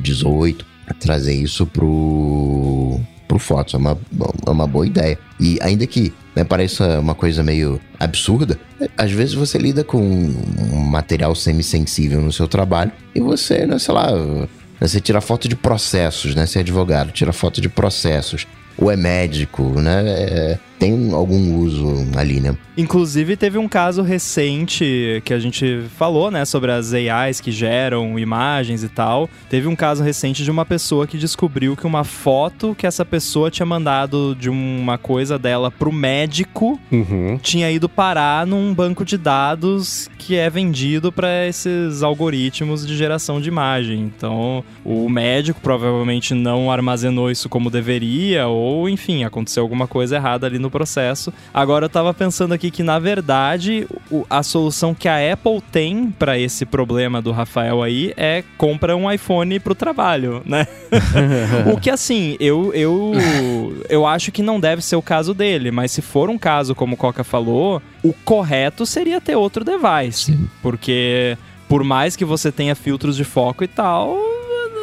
18, 0.00 0.64
trazer 0.98 1.34
isso 1.34 1.66
pro, 1.66 2.98
pro 3.26 3.38
Fotos. 3.38 3.74
É 3.74 3.76
uma, 3.76 3.98
é 4.46 4.50
uma 4.50 4.66
boa 4.66 4.86
ideia. 4.86 5.18
E 5.40 5.58
ainda 5.60 5.86
que 5.86 6.12
né, 6.34 6.44
pareça 6.44 7.00
uma 7.00 7.14
coisa 7.14 7.42
meio 7.42 7.80
absurda, 7.98 8.58
às 8.96 9.10
vezes 9.10 9.34
você 9.34 9.58
lida 9.58 9.84
com 9.84 10.00
um 10.00 10.80
material 10.80 11.34
semi-sensível 11.34 12.20
no 12.20 12.32
seu 12.32 12.48
trabalho 12.48 12.92
e 13.14 13.20
você, 13.20 13.66
né, 13.66 13.78
sei 13.78 13.94
lá, 13.94 14.08
você 14.80 15.00
tira 15.00 15.20
foto 15.20 15.48
de 15.48 15.56
processos, 15.56 16.34
né? 16.34 16.46
Você 16.46 16.58
é 16.58 16.60
advogado, 16.60 17.12
tira 17.12 17.32
foto 17.32 17.60
de 17.60 17.68
processos. 17.68 18.46
Ou 18.76 18.90
é 18.90 18.96
médico, 18.96 19.80
né? 19.80 20.02
É, 20.06 20.58
tem 20.78 21.12
algum 21.12 21.58
uso 21.58 22.06
ali, 22.16 22.40
né? 22.40 22.56
Inclusive, 22.76 23.36
teve 23.36 23.56
um 23.56 23.68
caso 23.68 24.02
recente 24.02 25.22
que 25.24 25.32
a 25.32 25.38
gente 25.38 25.82
falou, 25.96 26.30
né, 26.30 26.44
sobre 26.44 26.72
as 26.72 26.92
AIs 26.92 27.40
que 27.40 27.52
geram 27.52 28.18
imagens 28.18 28.82
e 28.82 28.88
tal. 28.88 29.30
Teve 29.48 29.68
um 29.68 29.76
caso 29.76 30.02
recente 30.02 30.42
de 30.42 30.50
uma 30.50 30.64
pessoa 30.64 31.06
que 31.06 31.16
descobriu 31.16 31.76
que 31.76 31.86
uma 31.86 32.02
foto 32.02 32.74
que 32.76 32.86
essa 32.86 33.04
pessoa 33.04 33.50
tinha 33.50 33.64
mandado 33.64 34.34
de 34.34 34.50
uma 34.50 34.98
coisa 34.98 35.38
dela 35.38 35.70
pro 35.70 35.92
médico 35.92 36.78
uhum. 36.90 37.38
tinha 37.40 37.70
ido 37.70 37.88
parar 37.88 38.46
num 38.46 38.74
banco 38.74 39.04
de 39.04 39.16
dados 39.16 40.10
que 40.18 40.36
é 40.36 40.48
vendido 40.48 41.12
para 41.12 41.46
esses 41.46 42.02
algoritmos 42.02 42.86
de 42.86 42.96
geração 42.96 43.40
de 43.40 43.48
imagem. 43.48 44.00
Então, 44.00 44.64
o 44.84 45.08
médico 45.08 45.60
provavelmente 45.60 46.34
não 46.34 46.72
armazenou 46.72 47.30
isso 47.30 47.48
como 47.48 47.70
deveria, 47.70 48.48
ou 48.48 48.88
enfim, 48.88 49.22
aconteceu 49.22 49.62
alguma 49.62 49.86
coisa 49.86 50.16
errada 50.16 50.46
ali 50.46 50.58
no 50.64 50.70
processo. 50.70 51.32
Agora 51.52 51.84
eu 51.84 51.88
tava 51.88 52.12
pensando 52.12 52.52
aqui 52.52 52.70
que, 52.70 52.82
na 52.82 52.98
verdade, 52.98 53.86
a 54.28 54.42
solução 54.42 54.94
que 54.94 55.08
a 55.08 55.32
Apple 55.32 55.60
tem 55.70 56.10
para 56.10 56.38
esse 56.38 56.66
problema 56.66 57.22
do 57.22 57.30
Rafael 57.30 57.82
aí 57.82 58.12
é 58.16 58.42
compra 58.58 58.96
um 58.96 59.10
iPhone 59.10 59.60
pro 59.60 59.74
trabalho, 59.74 60.42
né? 60.44 60.66
o 61.72 61.78
que 61.78 61.90
assim, 61.90 62.36
eu, 62.40 62.72
eu, 62.74 63.12
eu 63.88 64.06
acho 64.06 64.32
que 64.32 64.42
não 64.42 64.58
deve 64.58 64.82
ser 64.82 64.96
o 64.96 65.02
caso 65.02 65.32
dele, 65.32 65.70
mas 65.70 65.92
se 65.92 66.02
for 66.02 66.28
um 66.28 66.38
caso 66.38 66.74
como 66.74 66.94
o 66.94 66.98
Coca 66.98 67.22
falou, 67.22 67.80
o 68.02 68.12
correto 68.12 68.84
seria 68.84 69.20
ter 69.20 69.36
outro 69.36 69.64
device. 69.64 70.32
Sim. 70.32 70.48
Porque 70.62 71.36
por 71.68 71.84
mais 71.84 72.16
que 72.16 72.24
você 72.24 72.50
tenha 72.50 72.74
filtros 72.74 73.16
de 73.16 73.24
foco 73.24 73.64
e 73.64 73.68
tal, 73.68 74.18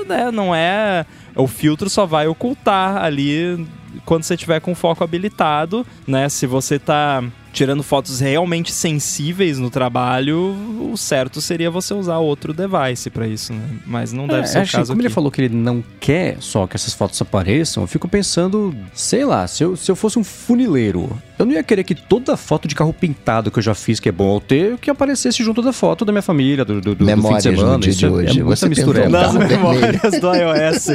né, 0.07 0.31
não 0.31 0.53
é. 0.53 1.05
O 1.35 1.47
filtro 1.47 1.89
só 1.89 2.05
vai 2.05 2.27
ocultar 2.27 2.97
ali 2.97 3.65
quando 4.05 4.23
você 4.23 4.35
tiver 4.38 4.59
com 4.59 4.73
foco 4.76 5.03
habilitado, 5.03 5.85
né? 6.07 6.30
Se 6.30 6.45
você 6.45 6.77
tá 6.80 7.23
tirando 7.51 7.84
fotos 7.84 8.19
realmente 8.19 8.72
sensíveis 8.72 9.59
no 9.59 9.69
trabalho, 9.69 10.55
o 10.91 10.95
certo 10.95 11.41
seria 11.41 11.69
você 11.69 11.93
usar 11.93 12.18
outro 12.18 12.53
device 12.53 13.09
para 13.09 13.27
isso, 13.27 13.53
né? 13.53 13.80
Mas 13.85 14.13
não 14.13 14.26
deve 14.26 14.43
é, 14.43 14.45
ser 14.45 14.63
o 14.63 14.72
caso 14.72 14.88
Como 14.88 15.01
aqui. 15.01 15.07
ele 15.07 15.13
falou 15.13 15.30
que 15.30 15.41
ele 15.41 15.55
não 15.55 15.84
quer 15.99 16.38
só 16.39 16.65
que 16.65 16.76
essas 16.76 16.93
fotos 16.93 17.22
apareçam, 17.22 17.84
eu 17.84 17.88
fico 17.88 18.07
pensando, 18.07 18.73
sei 18.93 19.26
lá, 19.26 19.45
se 19.47 19.63
eu, 19.63 19.76
se 19.76 19.91
eu 19.91 19.95
fosse 19.95 20.18
um 20.18 20.23
funileiro, 20.23 21.09
eu 21.41 21.45
não 21.45 21.53
ia 21.53 21.63
querer 21.63 21.84
que 21.84 21.95
toda 21.95 22.35
foto 22.38 22.68
de 22.68 22.76
carro 22.76 22.93
pintado 22.93 23.51
que 23.51 23.59
eu 23.59 23.63
já 23.63 23.76
fiz, 23.76 23.99
que 23.99 24.09
é 24.09 24.11
bom 24.11 24.35
eu 24.35 24.39
ter, 24.39 24.77
que 24.77 24.89
aparecesse 24.89 25.43
junto 25.43 25.61
da 25.61 25.73
foto 25.73 26.05
da 26.05 26.11
minha 26.11 26.22
família, 26.22 26.63
do, 26.65 26.81
do, 26.81 26.95
do 26.95 27.05
memórias 27.05 27.43
fim 27.43 27.51
de 27.51 27.57
semana. 27.57 27.77
No 27.77 27.80
dia 27.80 27.93
de 27.93 28.05
é 28.05 28.09
hoje. 28.09 28.39
É 28.39 28.43
muita 28.43 28.69
mistura. 28.69 29.09
Nas 29.09 29.34
memórias 29.34 30.19
do 30.19 30.34
iOS 30.34 30.85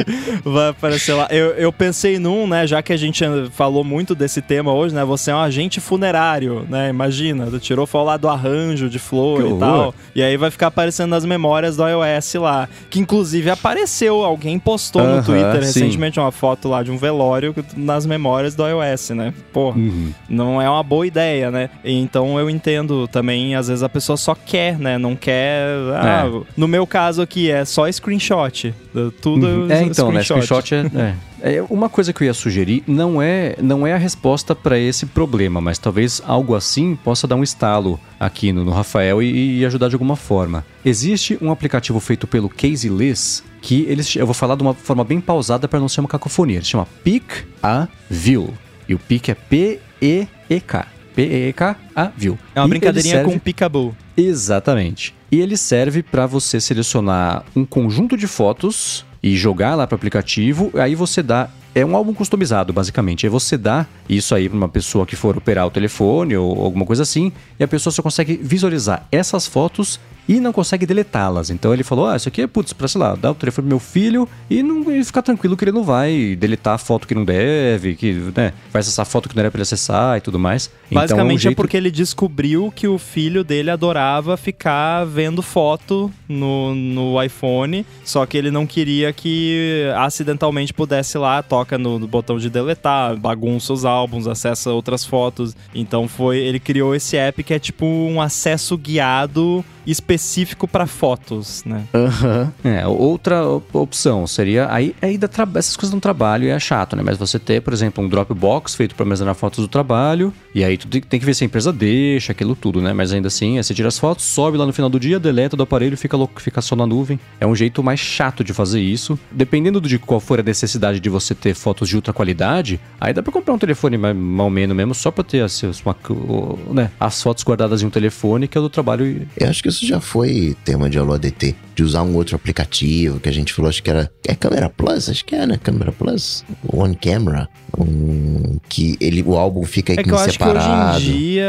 vai 0.45 0.69
aparecer 0.71 1.15
lá. 1.15 1.29
Eu, 1.31 1.49
eu 1.53 1.73
pensei 1.73 2.19
num, 2.19 2.47
né, 2.47 2.67
já 2.67 2.83
que 2.83 2.93
a 2.93 2.97
gente 2.97 3.25
falou 3.53 3.85
muito 3.85 4.15
desse 4.15 4.41
tema 4.41 4.73
hoje, 4.73 4.95
né, 4.95 5.05
você 5.05 5.31
é 5.31 5.35
um 5.35 5.41
agente 5.41 5.81
funerário 5.81 6.47
né? 6.69 6.91
Imagina, 6.91 7.47
tu 7.47 7.59
tirou 7.59 7.87
foto 7.87 8.07
lá 8.07 8.17
do 8.17 8.29
arranjo 8.29 8.89
de 8.89 8.99
flor 8.99 9.43
que 9.43 9.53
e 9.53 9.59
tal. 9.59 9.95
E 10.15 10.23
aí 10.23 10.37
vai 10.37 10.51
ficar 10.51 10.69
aparecendo 10.69 11.11
nas 11.11 11.25
memórias 11.25 11.77
do 11.77 11.85
iOS 11.87 12.35
lá. 12.35 12.69
Que 12.91 13.01
inclusive 13.01 13.51
apareceu, 13.51 14.25
alguém 14.25 14.59
postou 14.59 15.03
uh 15.03 15.07
-huh, 15.07 15.17
no 15.17 15.23
Twitter 15.23 15.65
sim. 15.65 15.81
recentemente 15.81 16.21
uma 16.21 16.33
foto 16.33 16.69
lá 16.69 16.83
de 16.83 16.91
um 16.91 16.97
velório 16.97 17.55
nas 17.77 18.07
memórias 18.07 18.55
do 18.55 18.65
iOS, 18.67 19.11
né? 19.11 19.35
Pô, 19.53 19.71
uhum. 19.71 20.13
Não 20.37 20.61
é 20.61 20.69
uma 20.69 20.83
boa 20.83 21.07
ideia, 21.07 21.51
né? 21.51 21.71
Então 21.85 22.39
eu 22.39 22.49
entendo 22.49 23.09
também, 23.09 23.55
às 23.55 23.69
vezes 23.69 23.83
a 23.83 23.89
pessoa 23.89 24.17
só 24.17 24.35
quer, 24.35 24.79
né? 24.79 24.99
Não 24.99 25.17
quer. 25.17 25.67
Ah, 25.95 26.27
é. 26.27 26.43
No 26.57 26.69
meu 26.69 26.87
caso 26.87 27.23
aqui 27.23 27.51
é 27.51 27.65
só 27.65 27.91
screenshot. 27.91 28.75
Tudo 29.21 29.47
uhum. 29.47 29.71
É, 29.71 29.83
então, 29.83 30.09
screenshot. 30.09 30.13
né? 30.13 30.23
Screenshot 30.23 30.75
é, 30.75 31.01
é. 31.01 31.15
É, 31.41 31.63
uma 31.69 31.89
coisa 31.89 32.13
que 32.13 32.23
eu 32.23 32.27
ia 32.27 32.35
sugerir 32.35 32.83
não 32.87 33.21
é, 33.21 33.57
não 33.63 33.87
é 33.87 33.93
a 33.93 33.99
resposta 33.99 34.55
para 34.55 34.79
esse 34.79 35.07
problema, 35.07 35.61
mas 35.61 35.79
talvez 35.79 36.23
algo 36.27 36.55
assim 36.55 36.97
possa 36.97 37.27
dar 37.27 37.37
um 37.37 37.43
estalo 37.43 38.01
aqui 38.19 38.53
no, 38.53 38.65
no 38.65 38.73
Rafael 38.73 39.23
e, 39.23 39.59
e, 39.59 39.67
ajudar 39.67 39.89
de 39.89 39.95
alguma 39.95 40.17
forma. 40.17 40.65
Existe 40.85 41.39
um 41.41 41.51
aplicativo 41.51 42.01
feito 42.01 42.27
pelo 42.27 42.49
Casey 42.49 42.91
Liss 42.91 43.45
que 43.61 43.85
eles, 43.89 44.17
eu 44.17 44.27
vou 44.27 44.35
falar 44.35 44.55
de 44.57 44.63
uma 44.63 44.75
forma 44.75 45.05
bem 45.05 45.21
pausada 45.21 45.69
para 45.69 45.79
não 45.79 45.89
ser 45.89 46.01
uma 46.01 46.09
cacofonia. 46.09 46.57
Ele 46.57 46.65
chama 46.65 46.87
Pick 47.05 47.47
a 47.63 47.87
View. 48.09 48.55
E 48.89 48.95
o 48.95 48.99
Pick 48.99 49.29
é 49.29 49.35
P-E-E-K. 49.35 50.87
P-E-E-K-A 51.15 52.13
View. 52.17 52.39
É 52.55 52.61
uma 52.61 52.67
e 52.67 52.71
brincadeirinha 52.71 53.17
serve... 53.17 53.33
com 53.33 53.39
Picaboo. 53.39 53.97
Exatamente. 54.17 55.15
E 55.31 55.41
ele 55.41 55.57
serve 55.57 56.03
para 56.03 56.27
você 56.27 56.61
selecionar 56.61 57.45
um 57.55 57.65
conjunto 57.65 58.17
de 58.17 58.27
fotos 58.27 59.05
e 59.23 59.37
jogar 59.37 59.75
lá 59.75 59.87
para 59.87 59.95
o 59.95 59.97
aplicativo, 59.97 60.71
aí 60.75 60.95
você 60.95 61.23
dá 61.23 61.49
é 61.75 61.85
um 61.85 61.95
álbum 61.95 62.15
customizado, 62.15 62.73
basicamente. 62.73 63.27
Aí 63.27 63.31
você 63.31 63.59
dá 63.59 63.87
isso 64.09 64.35
aí 64.35 64.49
para 64.49 64.57
uma 64.57 64.69
pessoa 64.69 65.05
que 65.05 65.15
for 65.15 65.37
operar 65.37 65.67
o 65.67 65.71
telefone 65.71 66.35
ou 66.35 66.65
alguma 66.65 66.87
coisa 66.87 67.03
assim, 67.03 67.31
e 67.59 67.65
a 67.65 67.69
pessoa 67.69 67.93
só 67.93 68.03
consegue 68.03 68.41
visualizar 68.43 69.07
essas 69.13 69.47
fotos 69.47 70.01
e 70.29 70.41
não 70.41 70.53
consegue 70.53 70.87
deletá-las. 70.87 71.51
Então 71.51 71.73
ele 71.73 71.83
falou: 71.83 72.07
Ah, 72.07 72.17
isso 72.17 72.29
aqui 72.29 72.43
é, 72.43 72.47
putz, 72.47 72.73
pra 72.73 72.89
sei 72.89 73.01
lá, 73.01 73.15
dar 73.15 73.31
o 73.31 73.35
telefone 73.35 73.69
pro 73.69 73.77
meu 73.77 73.81
filho 73.81 74.29
e 74.49 74.63
não 74.63 74.91
e 74.91 75.05
ficar 75.05 75.23
tranquilo 75.23 75.57
que 75.57 75.65
ele 75.65 75.73
não 75.73 75.85
vai 75.85 76.37
deletar 76.37 76.75
a 76.75 76.79
foto 76.79 77.07
que 77.07 77.15
não 77.15 77.25
deve, 77.25 77.95
que, 77.95 78.13
né, 78.35 78.53
vai 78.73 78.81
acessar 78.81 79.03
a 79.03 79.07
foto 79.07 79.29
que 79.29 79.35
não 79.35 79.41
era 79.41 79.51
pra 79.51 79.59
ele 79.59 79.63
acessar 79.63 80.17
e 80.17 80.21
tudo 80.21 80.39
mais. 80.39 80.71
Então, 80.87 81.03
Basicamente 81.03 81.39
um 81.39 81.43
jeito... 81.43 81.53
é 81.53 81.57
porque 81.57 81.77
ele 81.77 81.91
descobriu 81.91 82.73
que 82.75 82.87
o 82.87 82.99
filho 82.99 83.43
dele 83.43 83.71
adorava 83.71 84.37
ficar 84.37 85.05
vendo 85.05 85.43
foto 85.43 86.11
no, 86.29 86.75
no 86.75 87.23
iPhone, 87.23 87.85
só 88.05 88.25
que 88.27 88.37
ele 88.37 88.51
não 88.51 88.67
queria 88.67 89.13
que 89.13 89.91
acidentalmente 89.97 90.73
pudesse 90.73 91.19
lá, 91.19 91.43
toca 91.43 91.77
no, 91.79 91.99
no 91.99 92.07
botão 92.07 92.39
de 92.39 92.49
deletar, 92.49 93.17
bagunça 93.17 93.73
os 93.73 93.85
álbuns, 93.85 94.27
acessa 94.27 94.71
outras 94.71 95.05
fotos. 95.05 95.57
Então 95.75 96.09
foi, 96.09 96.39
ele 96.39 96.61
criou 96.61 96.95
esse 96.95 97.17
app 97.17 97.43
que 97.43 97.55
é 97.55 97.59
tipo 97.59 97.85
um 97.87 98.21
acesso 98.21 98.77
guiado 98.77 99.65
específico 99.87 100.67
para 100.69 100.87
fotos, 100.87 101.63
né? 101.65 101.85
Aham. 101.95 102.53
É, 102.65 102.87
outra 102.87 103.47
op- 103.47 103.75
opção 103.75 104.27
seria 104.27 104.71
aí 104.73 104.95
aí 105.01 105.17
dá 105.19 105.29
tra- 105.29 105.49
essas 105.55 105.77
coisas 105.77 105.95
no 105.95 106.01
trabalho 106.01 106.49
é 106.49 106.59
chato, 106.59 106.97
né? 106.97 107.03
Mas 107.05 107.17
você 107.17 107.39
ter, 107.39 107.61
por 107.63 107.73
exemplo, 107.73 108.03
um 108.05 108.09
Dropbox 108.09 108.75
feito 108.75 108.95
para 108.95 109.05
armazenar 109.05 109.35
fotos 109.35 109.59
do 109.65 109.69
trabalho, 109.69 110.33
e 110.55 110.65
aí 110.65 110.77
tu 110.77 110.89
tem, 110.89 111.01
que 111.21 111.25
ver 111.27 111.35
se 111.35 111.45
a 111.45 111.47
empresa 111.47 111.73
deixa 111.73 112.33
aquilo 112.33 112.55
tudo, 112.57 112.81
né? 112.81 112.93
Mas 112.93 113.13
ainda 113.13 113.29
assim, 113.29 113.57
aí 113.59 113.65
você 113.65 113.75
tira 113.75 113.89
as 113.89 113.99
fotos, 113.99 114.25
sobe 114.25 114.57
lá 114.59 114.67
no 114.67 114.73
final 114.73 114.89
do 114.91 114.99
dia, 114.99 115.19
deleta 115.19 115.57
do 115.57 115.63
aparelho, 115.63 115.95
e 115.95 115.97
fica 115.97 116.17
louco, 116.17 116.41
fica 116.41 116.61
só 116.61 116.75
na 116.77 116.87
nuvem. 116.87 117.19
É 117.41 117.47
um 117.47 117.55
jeito 117.55 117.83
mais 117.83 118.01
chato 118.01 118.43
de 118.45 118.53
fazer 118.53 118.81
isso. 118.81 119.19
Dependendo 119.31 119.81
de 119.81 119.99
qual 119.99 120.21
for 120.21 120.41
a 120.41 120.43
necessidade 120.43 121.01
de 121.01 121.09
você 121.09 121.35
ter 121.35 121.55
fotos 121.55 121.89
de 121.89 121.97
ultra 121.97 122.13
qualidade, 122.13 122.81
aí 123.01 123.13
dá 123.13 123.23
para 123.23 123.33
comprar 123.33 123.55
um 123.55 123.59
telefone 123.59 123.97
mais 123.99 124.17
mal 124.17 124.51
menos 124.51 124.77
mesmo 124.77 124.95
só 124.95 125.11
para 125.11 125.25
ter 125.25 125.43
as, 125.43 125.63
uma, 125.85 125.97
o- 126.11 126.59
né, 126.73 126.91
as 126.99 127.23
fotos 127.23 127.45
guardadas 127.45 127.83
em 127.83 127.87
um 127.87 127.91
telefone 127.91 128.49
que 128.49 128.57
é 128.59 128.61
do 128.61 128.69
trabalho 128.71 129.07
e 129.07 129.27
Eu 129.37 129.49
acho 129.49 129.63
que 129.63 129.69
isso 129.77 129.87
já 129.87 130.01
foi 130.01 130.57
tema 130.65 130.89
de 130.91 130.99
Alô 130.99 131.15
ADT, 131.15 131.55
de 131.75 131.83
usar 131.83 132.03
um 132.03 132.15
outro 132.17 132.35
aplicativo 132.37 133.21
que 133.21 133.29
a 133.29 133.33
gente 133.33 133.53
falou, 133.53 133.69
acho 133.69 133.83
que 133.83 133.91
era. 133.91 134.11
É 134.27 134.35
Câmera 134.35 134.69
Plus? 134.71 135.09
Acho 135.09 135.25
que 135.25 135.35
é, 135.35 135.47
né? 135.47 135.59
Câmera 135.63 135.93
Plus? 135.93 136.45
One 136.73 136.97
Camera. 136.97 137.49
Um, 137.79 138.59
que 138.71 138.97
ele, 139.01 139.23
o 139.23 139.37
álbum 139.37 139.63
fica 139.65 139.93
É 139.93 139.97
que 140.03 140.11
eu 140.11 140.17
acho 140.17 140.39
que 140.39 140.45
hoje 140.45 140.53
separado. 140.55 140.99
em 141.01 141.03
dia. 141.05 141.47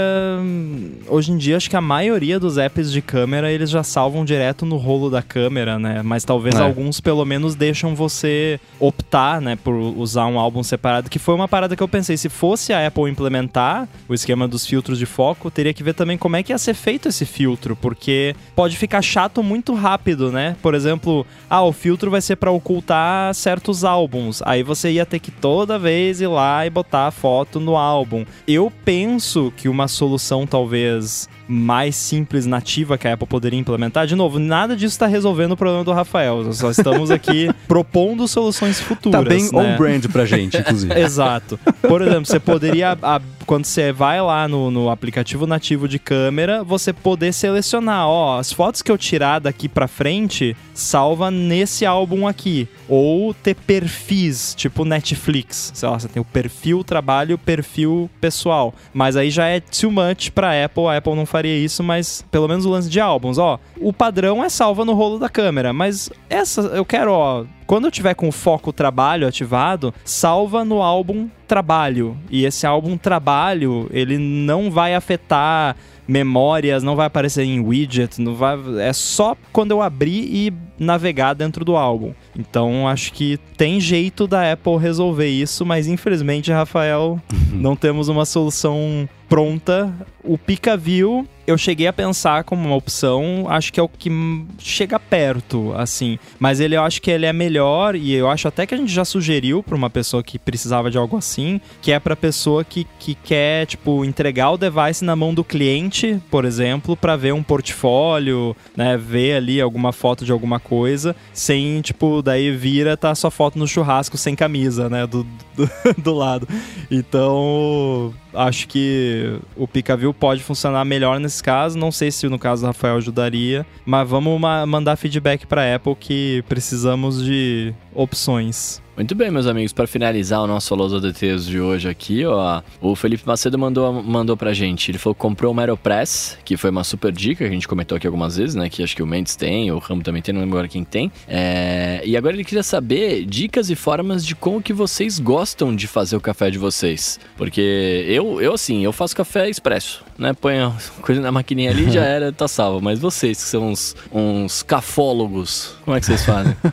Hoje 1.07 1.31
em 1.31 1.37
dia, 1.37 1.55
acho 1.55 1.69
que 1.69 1.75
a 1.75 1.81
maioria 1.81 2.37
dos 2.39 2.57
apps 2.57 2.91
de 2.91 3.01
câmera 3.01 3.49
eles 3.51 3.69
já 3.69 3.81
salvam 3.83 4.25
direto 4.25 4.65
no 4.65 4.75
rolo 4.75 5.09
da 5.09 5.21
câmera, 5.21 5.79
né? 5.79 6.01
Mas 6.03 6.25
talvez 6.25 6.55
É. 6.55 6.59
alguns 6.61 6.99
pelo 6.99 7.23
menos 7.23 7.55
deixam 7.55 7.95
você 7.95 8.59
optar, 8.79 9.39
né, 9.39 9.55
por 9.55 9.73
usar 9.73 10.25
um 10.27 10.37
álbum 10.37 10.61
separado. 10.63 11.09
Que 11.09 11.17
foi 11.19 11.33
uma 11.33 11.47
parada 11.47 11.75
que 11.77 11.83
eu 11.83 11.87
pensei, 11.87 12.17
se 12.17 12.27
fosse 12.27 12.73
a 12.73 12.85
Apple 12.87 13.09
implementar 13.09 13.87
o 14.09 14.13
esquema 14.13 14.47
dos 14.47 14.65
filtros 14.65 14.99
de 14.99 15.05
foco, 15.05 15.49
teria 15.49 15.73
que 15.73 15.81
ver 15.83 15.93
também 15.93 16.17
como 16.17 16.35
é 16.35 16.43
que 16.43 16.51
ia 16.51 16.57
ser 16.57 16.73
feito 16.73 17.07
esse 17.07 17.25
filtro, 17.25 17.75
porque 17.75 18.11
pode 18.55 18.77
ficar 18.77 19.01
chato 19.01 19.41
muito 19.43 19.73
rápido, 19.73 20.31
né? 20.31 20.55
Por 20.61 20.73
exemplo, 20.73 21.25
ah, 21.49 21.63
o 21.63 21.71
filtro 21.71 22.09
vai 22.11 22.21
ser 22.21 22.35
para 22.35 22.51
ocultar 22.51 23.33
certos 23.33 23.83
álbuns. 23.83 24.41
Aí 24.45 24.63
você 24.63 24.91
ia 24.91 25.05
ter 25.05 25.19
que 25.19 25.31
toda 25.31 25.77
vez 25.79 26.21
ir 26.21 26.27
lá 26.27 26.65
e 26.65 26.69
botar 26.69 27.07
a 27.07 27.11
foto 27.11 27.59
no 27.59 27.75
álbum. 27.77 28.25
Eu 28.47 28.71
penso 28.85 29.51
que 29.55 29.67
uma 29.69 29.87
solução 29.87 30.45
talvez 30.45 31.27
mais 31.47 31.95
simples, 31.95 32.45
nativa 32.45 32.97
que 32.97 33.07
a 33.07 33.13
Apple 33.13 33.25
poderia 33.27 33.57
implementar. 33.57 34.05
De 34.05 34.15
novo, 34.15 34.37
nada 34.37 34.75
disso 34.75 34.95
está 34.95 35.07
resolvendo 35.07 35.53
o 35.53 35.57
problema 35.57 35.83
do 35.83 35.93
Rafael. 35.93 36.43
Nós 36.43 36.57
Só 36.57 36.71
estamos 36.71 37.09
aqui 37.09 37.49
propondo 37.67 38.27
soluções 38.27 38.79
futuras. 38.81 39.23
tá 39.23 39.27
bem 39.29 39.43
né? 39.43 39.49
on-brand 39.73 40.05
pra 40.11 40.25
gente, 40.25 40.57
inclusive. 40.57 40.93
Exato. 40.99 41.57
Por 41.87 42.01
exemplo, 42.01 42.25
você 42.25 42.39
poderia, 42.39 42.97
a- 43.01 43.21
quando 43.47 43.65
você 43.65 43.93
vai 43.93 44.21
lá 44.21 44.45
no, 44.45 44.69
no 44.69 44.89
aplicativo 44.89 45.47
nativo 45.47 45.87
de 45.87 45.97
câmera, 45.97 46.65
você 46.65 46.91
poder 46.91 47.33
selecionar, 47.33 48.05
ó, 48.05 48.37
as 48.37 48.51
fotos 48.51 48.81
que 48.81 48.91
eu 48.91 48.97
tirar 48.97 49.39
daqui 49.39 49.69
pra 49.69 49.87
frente, 49.87 50.55
salva 50.73 51.31
nesse 51.31 51.85
álbum 51.85 52.27
aqui. 52.27 52.67
Ou 52.89 53.33
ter 53.33 53.55
perfis, 53.55 54.53
tipo 54.53 54.83
Netflix. 54.83 55.71
Sei 55.73 55.87
lá, 55.87 55.97
você 55.97 56.09
tem 56.09 56.21
o 56.21 56.25
perfil 56.25 56.83
trabalho 56.83 57.37
perfil 57.37 58.09
pessoal. 58.19 58.73
Mas 58.93 59.15
aí 59.15 59.29
já 59.29 59.47
é 59.47 59.61
too 59.61 59.91
much 59.91 60.29
pra 60.31 60.65
Apple, 60.65 60.87
a 60.87 60.97
Apple 60.97 61.15
não 61.15 61.25
faria 61.25 61.57
isso, 61.57 61.81
mas 61.81 62.25
pelo 62.29 62.49
menos 62.49 62.65
o 62.65 62.69
lance 62.69 62.89
de 62.89 62.99
álbuns, 62.99 63.37
ó. 63.37 63.57
O 63.79 63.93
padrão 63.93 64.43
é 64.43 64.49
salva 64.49 64.83
no 64.83 64.93
rolo 64.93 65.17
da 65.17 65.29
câmera, 65.29 65.71
mas 65.71 66.09
essa 66.29 66.61
eu 66.61 66.83
quero, 66.83 67.13
ó, 67.13 67.45
quando 67.67 67.85
eu 67.85 67.91
tiver 67.91 68.13
com 68.13 68.29
o 68.29 68.31
foco 68.31 68.71
trabalho 68.71 69.27
ativado, 69.27 69.93
salva 70.05 70.63
no 70.63 70.81
álbum 70.81 71.29
trabalho. 71.45 72.17
E 72.29 72.45
esse 72.45 72.65
álbum 72.65 72.97
trabalho, 72.97 73.89
ele 73.91 74.17
não 74.17 74.71
vai 74.71 74.95
afetar 74.95 75.75
memórias, 76.07 76.83
não 76.83 76.95
vai 76.95 77.07
aparecer 77.07 77.43
em 77.43 77.59
widget, 77.59 78.21
não 78.21 78.35
vai, 78.35 78.57
é 78.79 78.93
só 78.93 79.35
quando 79.51 79.71
eu 79.71 79.81
abrir 79.81 80.23
e 80.23 80.53
navegar 80.79 81.33
dentro 81.33 81.65
do 81.65 81.75
álbum. 81.75 82.13
Então 82.37 82.87
acho 82.87 83.11
que 83.11 83.37
tem 83.57 83.79
jeito 83.79 84.27
da 84.27 84.51
Apple 84.51 84.77
resolver 84.77 85.27
isso, 85.27 85.65
mas 85.65 85.87
infelizmente, 85.87 86.51
Rafael, 86.51 87.19
não 87.51 87.75
temos 87.75 88.07
uma 88.07 88.25
solução 88.25 89.07
pronta. 89.27 89.93
O 90.23 90.37
Picaview 90.37 91.27
eu 91.47 91.57
cheguei 91.57 91.87
a 91.87 91.93
pensar 91.93 92.43
como 92.43 92.67
uma 92.67 92.75
opção, 92.75 93.45
acho 93.47 93.71
que 93.71 93.79
é 93.79 93.83
o 93.83 93.87
que 93.87 94.11
chega 94.59 94.99
perto, 94.99 95.73
assim. 95.77 96.19
Mas 96.37 96.59
ele 96.59 96.75
eu 96.75 96.83
acho 96.83 97.01
que 97.01 97.09
ele 97.09 97.25
é 97.25 97.31
melhor 97.31 97.95
e 97.95 98.13
eu 98.13 98.29
acho 98.29 98.49
até 98.49 98.65
que 98.65 98.75
a 98.75 98.77
gente 98.77 98.91
já 98.91 99.05
sugeriu 99.05 99.63
para 99.63 99.75
uma 99.75 99.89
pessoa 99.89 100.21
que 100.21 100.37
precisava 100.37 100.91
de 100.91 100.97
algo 100.97 101.15
assim, 101.15 101.61
que 101.81 101.93
é 101.93 101.99
para 101.99 102.17
pessoa 102.17 102.65
que, 102.65 102.85
que 102.99 103.15
quer, 103.15 103.65
tipo, 103.65 104.03
entregar 104.03 104.51
o 104.51 104.57
device 104.57 105.05
na 105.05 105.15
mão 105.15 105.33
do 105.33 105.41
cliente, 105.41 105.96
por 106.29 106.45
exemplo, 106.45 106.95
para 106.95 107.15
ver 107.15 107.33
um 107.33 107.43
portfólio, 107.43 108.55
né, 108.75 108.97
ver 108.97 109.35
ali 109.35 109.61
alguma 109.61 109.91
foto 109.91 110.23
de 110.25 110.31
alguma 110.31 110.59
coisa, 110.59 111.15
sem, 111.33 111.81
tipo, 111.81 112.21
daí 112.21 112.51
vira 112.55 112.95
tá 112.97 113.13
sua 113.15 113.31
foto 113.31 113.57
no 113.59 113.67
churrasco 113.67 114.17
sem 114.17 114.35
camisa, 114.35 114.89
né, 114.89 115.05
do, 115.07 115.23
do, 115.55 115.69
do 115.97 116.13
lado. 116.13 116.47
Então, 116.89 118.13
acho 118.33 118.67
que 118.67 119.39
o 119.55 119.67
Picaview 119.67 120.13
pode 120.13 120.43
funcionar 120.43 120.83
melhor 120.85 121.19
nesse 121.19 121.43
caso. 121.43 121.77
Não 121.77 121.91
sei 121.91 122.11
se 122.11 122.27
no 122.27 122.39
caso 122.39 122.61
do 122.63 122.67
Rafael 122.67 122.97
ajudaria, 122.97 123.65
mas 123.85 124.07
vamos 124.07 124.39
ma- 124.39 124.65
mandar 124.65 124.95
feedback 124.95 125.45
para 125.45 125.75
Apple 125.75 125.95
que 125.95 126.43
precisamos 126.47 127.23
de 127.23 127.73
opções. 127.93 128.81
Muito 128.97 129.13
bem, 129.13 129.29
meus 129.29 129.45
amigos, 129.45 129.71
para 129.71 129.85
finalizar 129.85 130.41
o 130.41 130.47
nosso 130.47 130.73
Alô 130.73 130.99
DTs 130.99 131.45
de 131.45 131.59
hoje 131.59 131.87
aqui, 131.87 132.25
ó, 132.25 132.63
o 132.81 132.95
Felipe 132.95 133.27
Macedo 133.27 133.55
mandou, 133.55 134.01
mandou 134.01 134.35
pra 134.35 134.55
gente. 134.55 134.89
Ele 134.89 134.97
falou 134.97 135.13
que 135.13 135.21
comprou 135.21 135.51
uma 135.51 135.61
Aeropress, 135.61 136.35
que 136.43 136.57
foi 136.57 136.71
uma 136.71 136.83
super 136.83 137.11
dica, 137.11 137.43
que 137.45 137.49
a 137.51 137.53
gente 137.53 137.67
comentou 137.67 137.95
aqui 137.95 138.07
algumas 138.07 138.37
vezes, 138.37 138.55
né? 138.55 138.67
Que 138.69 138.81
acho 138.81 138.95
que 138.95 139.03
o 139.03 139.05
Mendes 139.05 139.35
tem, 139.35 139.71
o 139.71 139.77
Ramo 139.77 140.01
também 140.01 140.23
tem, 140.23 140.33
não 140.33 140.41
lembro 140.41 140.57
agora 140.57 140.67
quem 140.67 140.83
tem. 140.83 141.11
É, 141.27 142.01
e 142.03 142.17
agora 142.17 142.33
ele 142.33 142.43
queria 142.43 142.63
saber 142.63 143.23
dicas 143.23 143.69
e 143.69 143.75
formas 143.75 144.25
de 144.25 144.33
como 144.33 144.63
que 144.63 144.73
vocês 144.73 145.19
gostam 145.19 145.75
de 145.75 145.85
fazer 145.85 146.15
o 146.15 146.19
café 146.19 146.49
de 146.49 146.57
vocês. 146.57 147.19
Porque 147.37 148.03
eu, 148.07 148.41
eu 148.41 148.55
assim, 148.55 148.83
eu 148.83 148.91
faço 148.91 149.15
café 149.15 149.47
expresso, 149.47 150.03
né? 150.17 150.33
Põe 150.33 150.57
a 150.57 150.73
coisa 151.03 151.21
na 151.21 151.31
maquininha 151.31 151.69
ali 151.69 151.91
já 151.91 152.03
era, 152.03 152.31
tá 152.31 152.47
salvo. 152.47 152.81
Mas 152.81 152.97
vocês 152.97 153.43
que 153.43 153.47
são 153.47 153.69
uns, 153.69 153.95
uns 154.11 154.63
cafólogos, 154.63 155.75
como 155.85 155.95
é 155.95 155.99
que 155.99 156.07
vocês 156.07 156.25
fazem? 156.25 156.57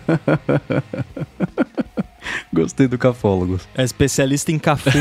Gostei 2.53 2.87
do 2.87 2.99
cafólogo. 2.99 3.61
É 3.75 3.83
especialista 3.83 4.53
em 4.53 4.59
cafu. 4.59 4.91